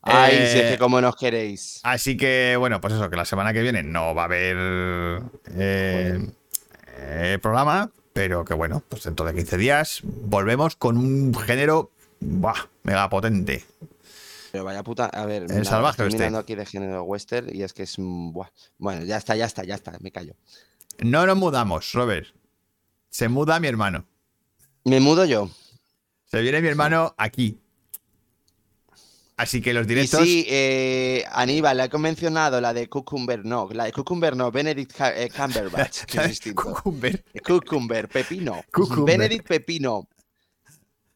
Ay, 0.03 0.37
si 0.37 0.43
es 0.43 0.55
Eh, 0.57 0.69
que 0.73 0.79
como 0.79 1.01
nos 1.01 1.17
queréis. 1.17 1.81
Así 1.83 2.17
que, 2.17 2.57
bueno, 2.59 2.81
pues 2.81 2.93
eso, 2.93 3.09
que 3.09 3.17
la 3.17 3.25
semana 3.25 3.53
que 3.55 3.63
viene 3.63 3.83
no 3.83 4.15
va 4.15 4.23
a 4.23 4.25
haber 4.27 4.57
eh, 5.51 6.29
eh, 6.99 7.39
programa, 7.41 7.91
pero 8.13 8.45
que 8.45 8.53
bueno, 8.53 8.83
pues 8.89 9.05
dentro 9.05 9.25
de 9.25 9.35
15 9.35 9.57
días 9.57 10.01
volvemos 10.05 10.77
con 10.77 10.99
un 10.99 11.35
género 11.35 11.91
buah, 12.21 12.69
mega 12.83 13.09
potente. 13.09 13.65
Pero 14.55 14.63
vaya 14.63 14.85
puta. 14.85 15.07
A 15.07 15.27
ver, 15.27 15.51
El 15.51 15.67
salvaje 15.67 16.01
estoy 16.05 16.17
mirando 16.17 16.39
aquí 16.39 16.55
de 16.55 16.65
género 16.65 17.03
western 17.03 17.53
y 17.53 17.65
es 17.65 17.73
que 17.73 17.83
es. 17.83 17.99
mm, 17.99 18.31
buah. 18.31 18.47
Bueno, 18.79 19.05
ya 19.05 19.17
está, 19.17 19.35
ya 19.35 19.47
está, 19.47 19.65
ya 19.65 19.75
está, 19.75 19.99
me 19.99 20.13
callo. 20.13 20.37
No 21.01 21.27
nos 21.27 21.37
mudamos, 21.37 21.91
Robert. 21.93 22.29
Se 23.11 23.29
muda 23.29 23.59
mi 23.59 23.67
hermano. 23.67 24.07
Me 24.85 25.01
mudo 25.01 25.25
yo. 25.25 25.51
Se 26.27 26.41
viene 26.41 26.63
mi 26.63 26.69
hermano 26.69 27.17
aquí. 27.19 27.59
Así 29.37 29.61
que 29.61 29.75
los 29.75 29.87
Y 29.87 29.89
directos. 29.89 30.21
sí, 30.23 30.47
eh, 30.49 31.25
Aníbal, 31.33 31.77
la 31.77 31.87
he 31.87 31.99
mencionado, 31.99 32.61
la 32.61 32.73
de 32.73 32.89
Cucumber, 32.89 33.45
no, 33.45 33.69
la 33.73 33.87
de 33.87 33.93
Cucumber 33.93 34.37
no, 34.37 34.53
Benedict 34.53 34.93
eh, 35.01 35.31
Cumberbatch, 35.37 36.05
que 36.05 36.19
es 36.19 36.29
distinto. 36.29 36.63
Cucumber. 36.63 37.25
Cucumber, 37.45 38.09
Pepino. 38.09 38.63
Cucumber. 38.73 39.19
Benedict 39.19 39.49
Pepino. 39.49 40.07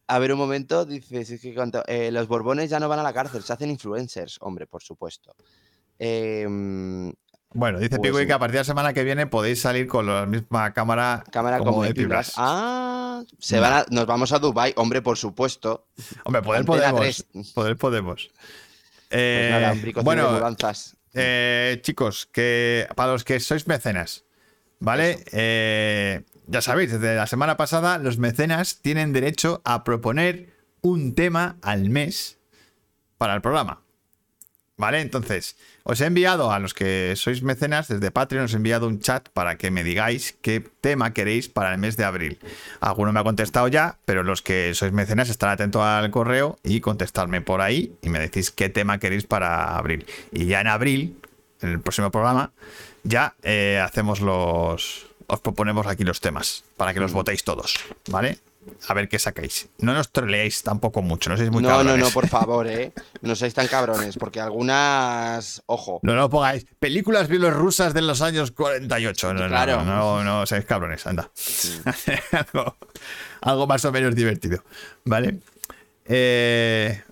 A 0.08 0.18
ver, 0.18 0.32
un 0.32 0.38
momento, 0.38 0.84
dice, 0.86 1.24
si 1.24 1.34
es 1.34 1.40
que 1.40 1.54
eh, 1.86 2.10
los 2.10 2.26
Borbones 2.28 2.70
ya 2.70 2.80
no 2.80 2.88
van 2.88 2.98
a 2.98 3.02
la 3.02 3.12
cárcel, 3.12 3.42
se 3.42 3.52
hacen 3.52 3.70
influencers, 3.70 4.38
hombre, 4.40 4.66
por 4.66 4.82
supuesto. 4.82 5.34
Em, 5.98 7.12
Bueno, 7.52 7.78
dice 7.78 7.98
Pues 7.98 8.14
sí. 8.16 8.26
que 8.26 8.32
a 8.32 8.38
partir 8.38 8.52
de 8.54 8.60
la 8.60 8.64
semana 8.64 8.92
que 8.92 9.04
viene 9.04 9.26
podéis 9.26 9.60
salir 9.60 9.86
con 9.86 10.06
la 10.06 10.26
misma 10.26 10.72
cámara, 10.74 11.24
cámara 11.30 11.58
como, 11.58 11.82
de 11.82 11.88
de 11.88 11.94
Piblas. 11.94 12.32
Ah, 12.36 13.22
se 13.38 13.58
van 13.60 13.72
a- 13.72 13.86
nos 13.90 14.06
vamos 14.06 14.32
a 14.32 14.38
Dubai, 14.38 14.72
hombre, 14.76 15.00
por 15.02 15.16
supuesto. 15.16 15.86
Hombre, 16.24 16.42
poder 16.42 16.60
Antena 16.60 16.90
podemos. 16.90 17.26
3. 17.32 17.52
Poder 17.54 17.76
podemos. 17.76 18.28
Pues 18.28 18.42
Eh, 19.10 19.48
nada, 19.50 19.72
un 19.72 19.80
bricocine 19.82 20.14
de 20.22 20.26
bueno, 20.30 20.56
eh, 21.14 21.78
chicos, 21.82 22.26
que 22.32 22.86
para 22.94 23.12
los 23.12 23.24
que 23.24 23.40
sois 23.40 23.66
mecenas, 23.66 24.24
¿vale? 24.80 25.24
Ya 26.50 26.62
sabéis, 26.62 26.90
desde 26.90 27.14
la 27.14 27.26
semana 27.26 27.58
pasada 27.58 27.98
los 27.98 28.16
mecenas 28.16 28.78
tienen 28.80 29.12
derecho 29.12 29.60
a 29.66 29.84
proponer 29.84 30.48
un 30.80 31.14
tema 31.14 31.56
al 31.60 31.90
mes 31.90 32.38
para 33.18 33.34
el 33.34 33.42
programa. 33.42 33.82
¿Vale? 34.78 35.02
Entonces, 35.02 35.56
os 35.82 36.00
he 36.00 36.06
enviado 36.06 36.50
a 36.50 36.58
los 36.58 36.72
que 36.72 37.12
sois 37.16 37.42
mecenas 37.42 37.88
desde 37.88 38.10
Patreon, 38.10 38.44
os 38.44 38.54
he 38.54 38.56
enviado 38.56 38.86
un 38.86 39.00
chat 39.00 39.28
para 39.30 39.58
que 39.58 39.70
me 39.70 39.84
digáis 39.84 40.38
qué 40.40 40.60
tema 40.80 41.12
queréis 41.12 41.50
para 41.50 41.72
el 41.72 41.78
mes 41.78 41.98
de 41.98 42.04
abril. 42.04 42.38
Alguno 42.80 43.12
me 43.12 43.20
ha 43.20 43.24
contestado 43.24 43.68
ya, 43.68 43.98
pero 44.06 44.22
los 44.22 44.40
que 44.40 44.72
sois 44.74 44.92
mecenas, 44.92 45.28
están 45.28 45.50
atentos 45.50 45.82
al 45.82 46.10
correo 46.10 46.58
y 46.62 46.80
contestadme 46.80 47.42
por 47.42 47.60
ahí 47.60 47.92
y 48.00 48.08
me 48.08 48.20
decís 48.20 48.52
qué 48.52 48.70
tema 48.70 48.98
queréis 48.98 49.26
para 49.26 49.76
abril. 49.76 50.06
Y 50.32 50.46
ya 50.46 50.62
en 50.62 50.68
abril, 50.68 51.20
en 51.60 51.70
el 51.70 51.80
próximo 51.80 52.10
programa, 52.10 52.52
ya 53.02 53.34
eh, 53.42 53.82
hacemos 53.84 54.20
los. 54.20 55.07
Os 55.28 55.40
proponemos 55.40 55.86
aquí 55.86 56.04
los 56.04 56.20
temas 56.20 56.64
para 56.76 56.92
que 56.92 57.00
los 57.00 57.12
votéis 57.12 57.44
todos, 57.44 57.78
¿vale? 58.08 58.38
a 58.86 58.94
ver 58.94 59.08
qué 59.08 59.18
sacáis. 59.18 59.68
No 59.78 59.94
nos 59.94 60.10
troleéis 60.10 60.62
tampoco 60.62 61.02
mucho, 61.02 61.30
no 61.30 61.36
seáis 61.36 61.50
muy 61.50 61.62
no, 61.62 61.68
cabrones. 61.68 61.98
No, 61.98 62.06
no, 62.06 62.10
por 62.10 62.28
favor, 62.36 62.66
¿eh? 62.66 62.92
No 63.22 63.34
seáis 63.36 63.54
tan 63.54 63.66
cabrones, 63.66 64.16
porque 64.16 64.40
algunas. 64.40 65.62
Ojo. 65.66 66.00
No, 66.02 66.14
no 66.14 66.28
pongáis. 66.30 66.66
Películas 66.78 67.28
bielorrusas 67.28 67.94
de 67.94 68.02
los 68.02 68.22
años 68.22 68.50
48. 68.52 69.34
No, 69.34 69.48
claro. 69.48 69.84
no, 69.84 70.22
no, 70.22 70.24
no, 70.24 70.46
seáis 70.46 70.64
cabrones, 70.64 71.06
anda. 71.06 71.30
algo, 72.32 72.76
algo, 73.40 73.66
más 73.66 73.84
o 73.84 73.92
menos 73.92 74.14
divertido, 74.14 74.64
¿vale? 75.04 75.38
Eh, 76.06 77.02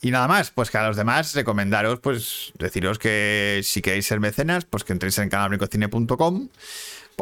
y 0.00 0.10
nada 0.10 0.28
más, 0.28 0.50
pues 0.50 0.70
que 0.70 0.78
a 0.78 0.86
los 0.86 0.96
demás 0.96 1.34
recomendaros, 1.34 2.00
pues 2.00 2.52
deciros 2.58 2.98
que 2.98 3.60
si 3.62 3.80
queréis 3.80 4.06
ser 4.06 4.20
mecenas, 4.20 4.64
pues 4.64 4.84
que 4.84 4.92
entréis 4.92 5.16
en 5.18 5.28
canalbricocine.com 5.28 6.48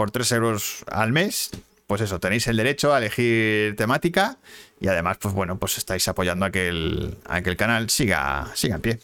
por 0.01 0.11
3 0.11 0.33
euros 0.33 0.83
al 0.91 1.13
mes 1.13 1.51
pues 1.87 2.01
eso, 2.01 2.19
tenéis 2.19 2.47
el 2.47 2.57
derecho 2.57 2.95
a 2.95 2.99
elegir 2.99 3.77
temática 3.77 4.39
y 4.81 4.89
además, 4.89 5.19
pues 5.21 5.35
bueno, 5.35 5.59
pues 5.59 5.77
estáis 5.77 6.09
apoyando 6.09 6.47
a 6.47 6.51
que 6.51 6.69
el, 6.69 7.19
que 7.45 7.51
el 7.51 7.57
canal 7.59 7.91
siga, 7.91 8.51
siga 8.55 8.77
en 8.77 8.81
pie. 8.81 9.01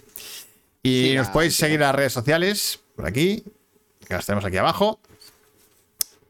Y 0.82 1.12
nos 1.16 1.28
podéis 1.28 1.54
seguir 1.54 1.74
en 1.74 1.80
las 1.80 1.94
redes 1.94 2.14
sociales, 2.14 2.80
por 2.94 3.06
aquí, 3.06 3.44
que 4.06 4.14
las 4.14 4.24
tenemos 4.24 4.44
aquí 4.46 4.56
abajo. 4.56 5.00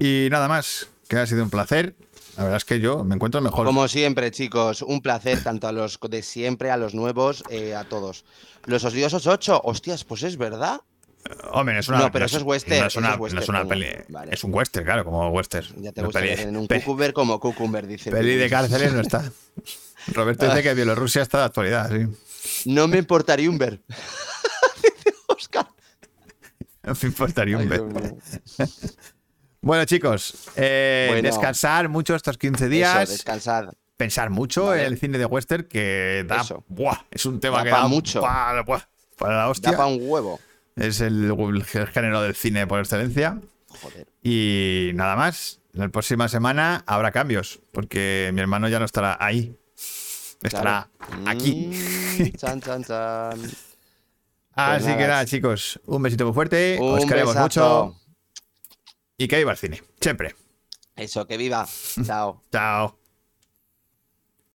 Y 0.01 0.29
nada 0.33 0.49
más, 0.49 0.89
que 1.09 1.17
ha 1.17 1.27
sido 1.27 1.45
un 1.45 1.51
placer. 1.51 1.95
La 2.37 2.45
verdad 2.45 2.57
es 2.57 2.65
que 2.65 2.81
yo 2.81 3.05
me 3.05 3.15
encuentro 3.15 3.41
mejor. 3.43 3.67
Como 3.67 3.87
siempre, 3.87 4.33
chicos, 4.33 4.83
un 4.83 5.01
placer 5.01 5.45
tanto 5.45 5.69
a 5.69 5.73
los 5.73 6.01
de 6.11 6.23
siempre, 6.23 6.73
a 6.73 6.77
los 6.77 6.95
nuevos, 6.95 7.45
eh, 7.51 7.77
a 7.77 7.85
todos. 7.85 8.25
Los 8.65 8.83
odiosos 8.85 9.27
8, 9.29 9.61
hostias, 9.63 10.05
pues 10.05 10.23
es 10.23 10.39
verdad. 10.39 10.81
Hombre, 11.53 11.79
es 11.79 11.89
una. 11.89 11.99
No, 11.99 12.13
pero 12.13 12.27
eso 12.27 12.39
es 12.39 12.43
western. 12.43 12.81
No 12.81 12.87
es 12.87 12.97
una, 12.97 13.17
no 13.17 13.41
es 13.41 13.49
una 13.49 13.65
peli. 13.65 13.89
Es 14.31 14.45
un 14.45 14.55
western, 14.55 14.85
claro, 14.85 15.05
como 15.05 15.29
western. 15.29 15.67
Ya 15.83 15.93
te 15.93 16.03
gusta 16.03 16.21
peli, 16.21 16.41
en 16.41 16.57
un 16.57 16.67
cucumber 16.67 17.13
como 17.13 17.41
cucumber, 17.41 17.87
dice. 17.87 18.11
Peli 18.11 18.37
de 18.37 18.49
cárceles 18.49 18.93
no 18.93 19.01
está. 19.01 19.31
Roberto 20.09 20.47
dice 20.47 20.63
que 20.63 20.75
Bielorrusia 20.75 21.23
está 21.23 21.39
de 21.39 21.45
actualidad, 21.45 21.91
sí. 21.91 22.71
No 22.71 22.87
me 22.89 22.99
importaría 22.99 23.51
un 23.51 23.59
ver. 23.59 23.81
dice 24.83 25.17
Oscar. 25.27 25.69
No 26.83 26.93
me 27.01 27.09
importaría 27.09 27.59
un 27.59 27.69
ver. 27.69 27.83
bueno, 29.61 29.85
chicos, 29.85 30.49
eh, 30.57 31.21
descansar 31.23 31.89
mucho 31.89 32.15
estos 32.15 32.39
15 32.39 32.69
días. 32.69 33.03
Eso, 33.03 33.13
descansar. 33.13 33.77
Pensar 33.97 34.31
mucho 34.31 34.75
en 34.75 34.81
el 34.81 34.99
cine 34.99 35.19
de 35.19 35.25
western 35.25 35.65
que 35.65 36.25
da. 36.29 36.45
Buah, 36.69 37.07
es 37.11 37.25
un 37.27 37.41
tema 37.41 37.65
que 37.65 37.71
da 37.71 37.89
mucho. 37.89 38.21
Para, 38.21 38.65
para 38.65 39.37
la 39.37 39.49
hostia. 39.49 39.73
Da 39.73 39.77
para 39.79 39.89
un 39.89 39.99
huevo. 40.03 40.39
Es 40.77 41.01
el, 41.01 41.35
género 41.93 42.23
del 42.23 42.35
cine 42.35 42.67
por 42.67 42.81
excelencia. 42.81 43.41
Joder. 43.81 44.07
Y 44.23 44.91
nada 44.95 45.17
más. 45.17 45.61
La 45.73 45.89
próxima 45.91 46.27
semana 46.29 46.85
habrá 46.87 47.13
cambios, 47.13 47.61
porque 47.71 48.31
mi 48.33 48.41
hermano 48.41 48.67
ya 48.69 48.79
no 48.79 48.87
estará 48.87 49.19
ahí. 49.21 49.55
Estará 50.43 50.89
aquí. 51.27 51.71
Mm, 52.19 52.37
chan, 52.37 52.61
chan, 52.63 52.85
chan. 52.85 53.41
Así 54.57 54.85
pues 54.85 54.97
que 54.97 55.07
nada, 55.07 55.27
chicos. 55.27 55.81
Un 55.85 56.03
besito 56.03 56.25
muy 56.25 56.33
fuerte. 56.33 56.79
Os 56.81 57.05
queremos 57.05 57.37
mucho. 57.37 57.95
Y 59.19 59.29
que 59.29 59.37
viva 59.37 59.53
el 59.53 59.59
cine. 59.59 59.83
Siempre. 60.01 60.35
Eso, 60.95 61.27
que 61.27 61.37
viva. 61.37 61.67
Chao. 62.05 62.43
Chao. 62.53 62.99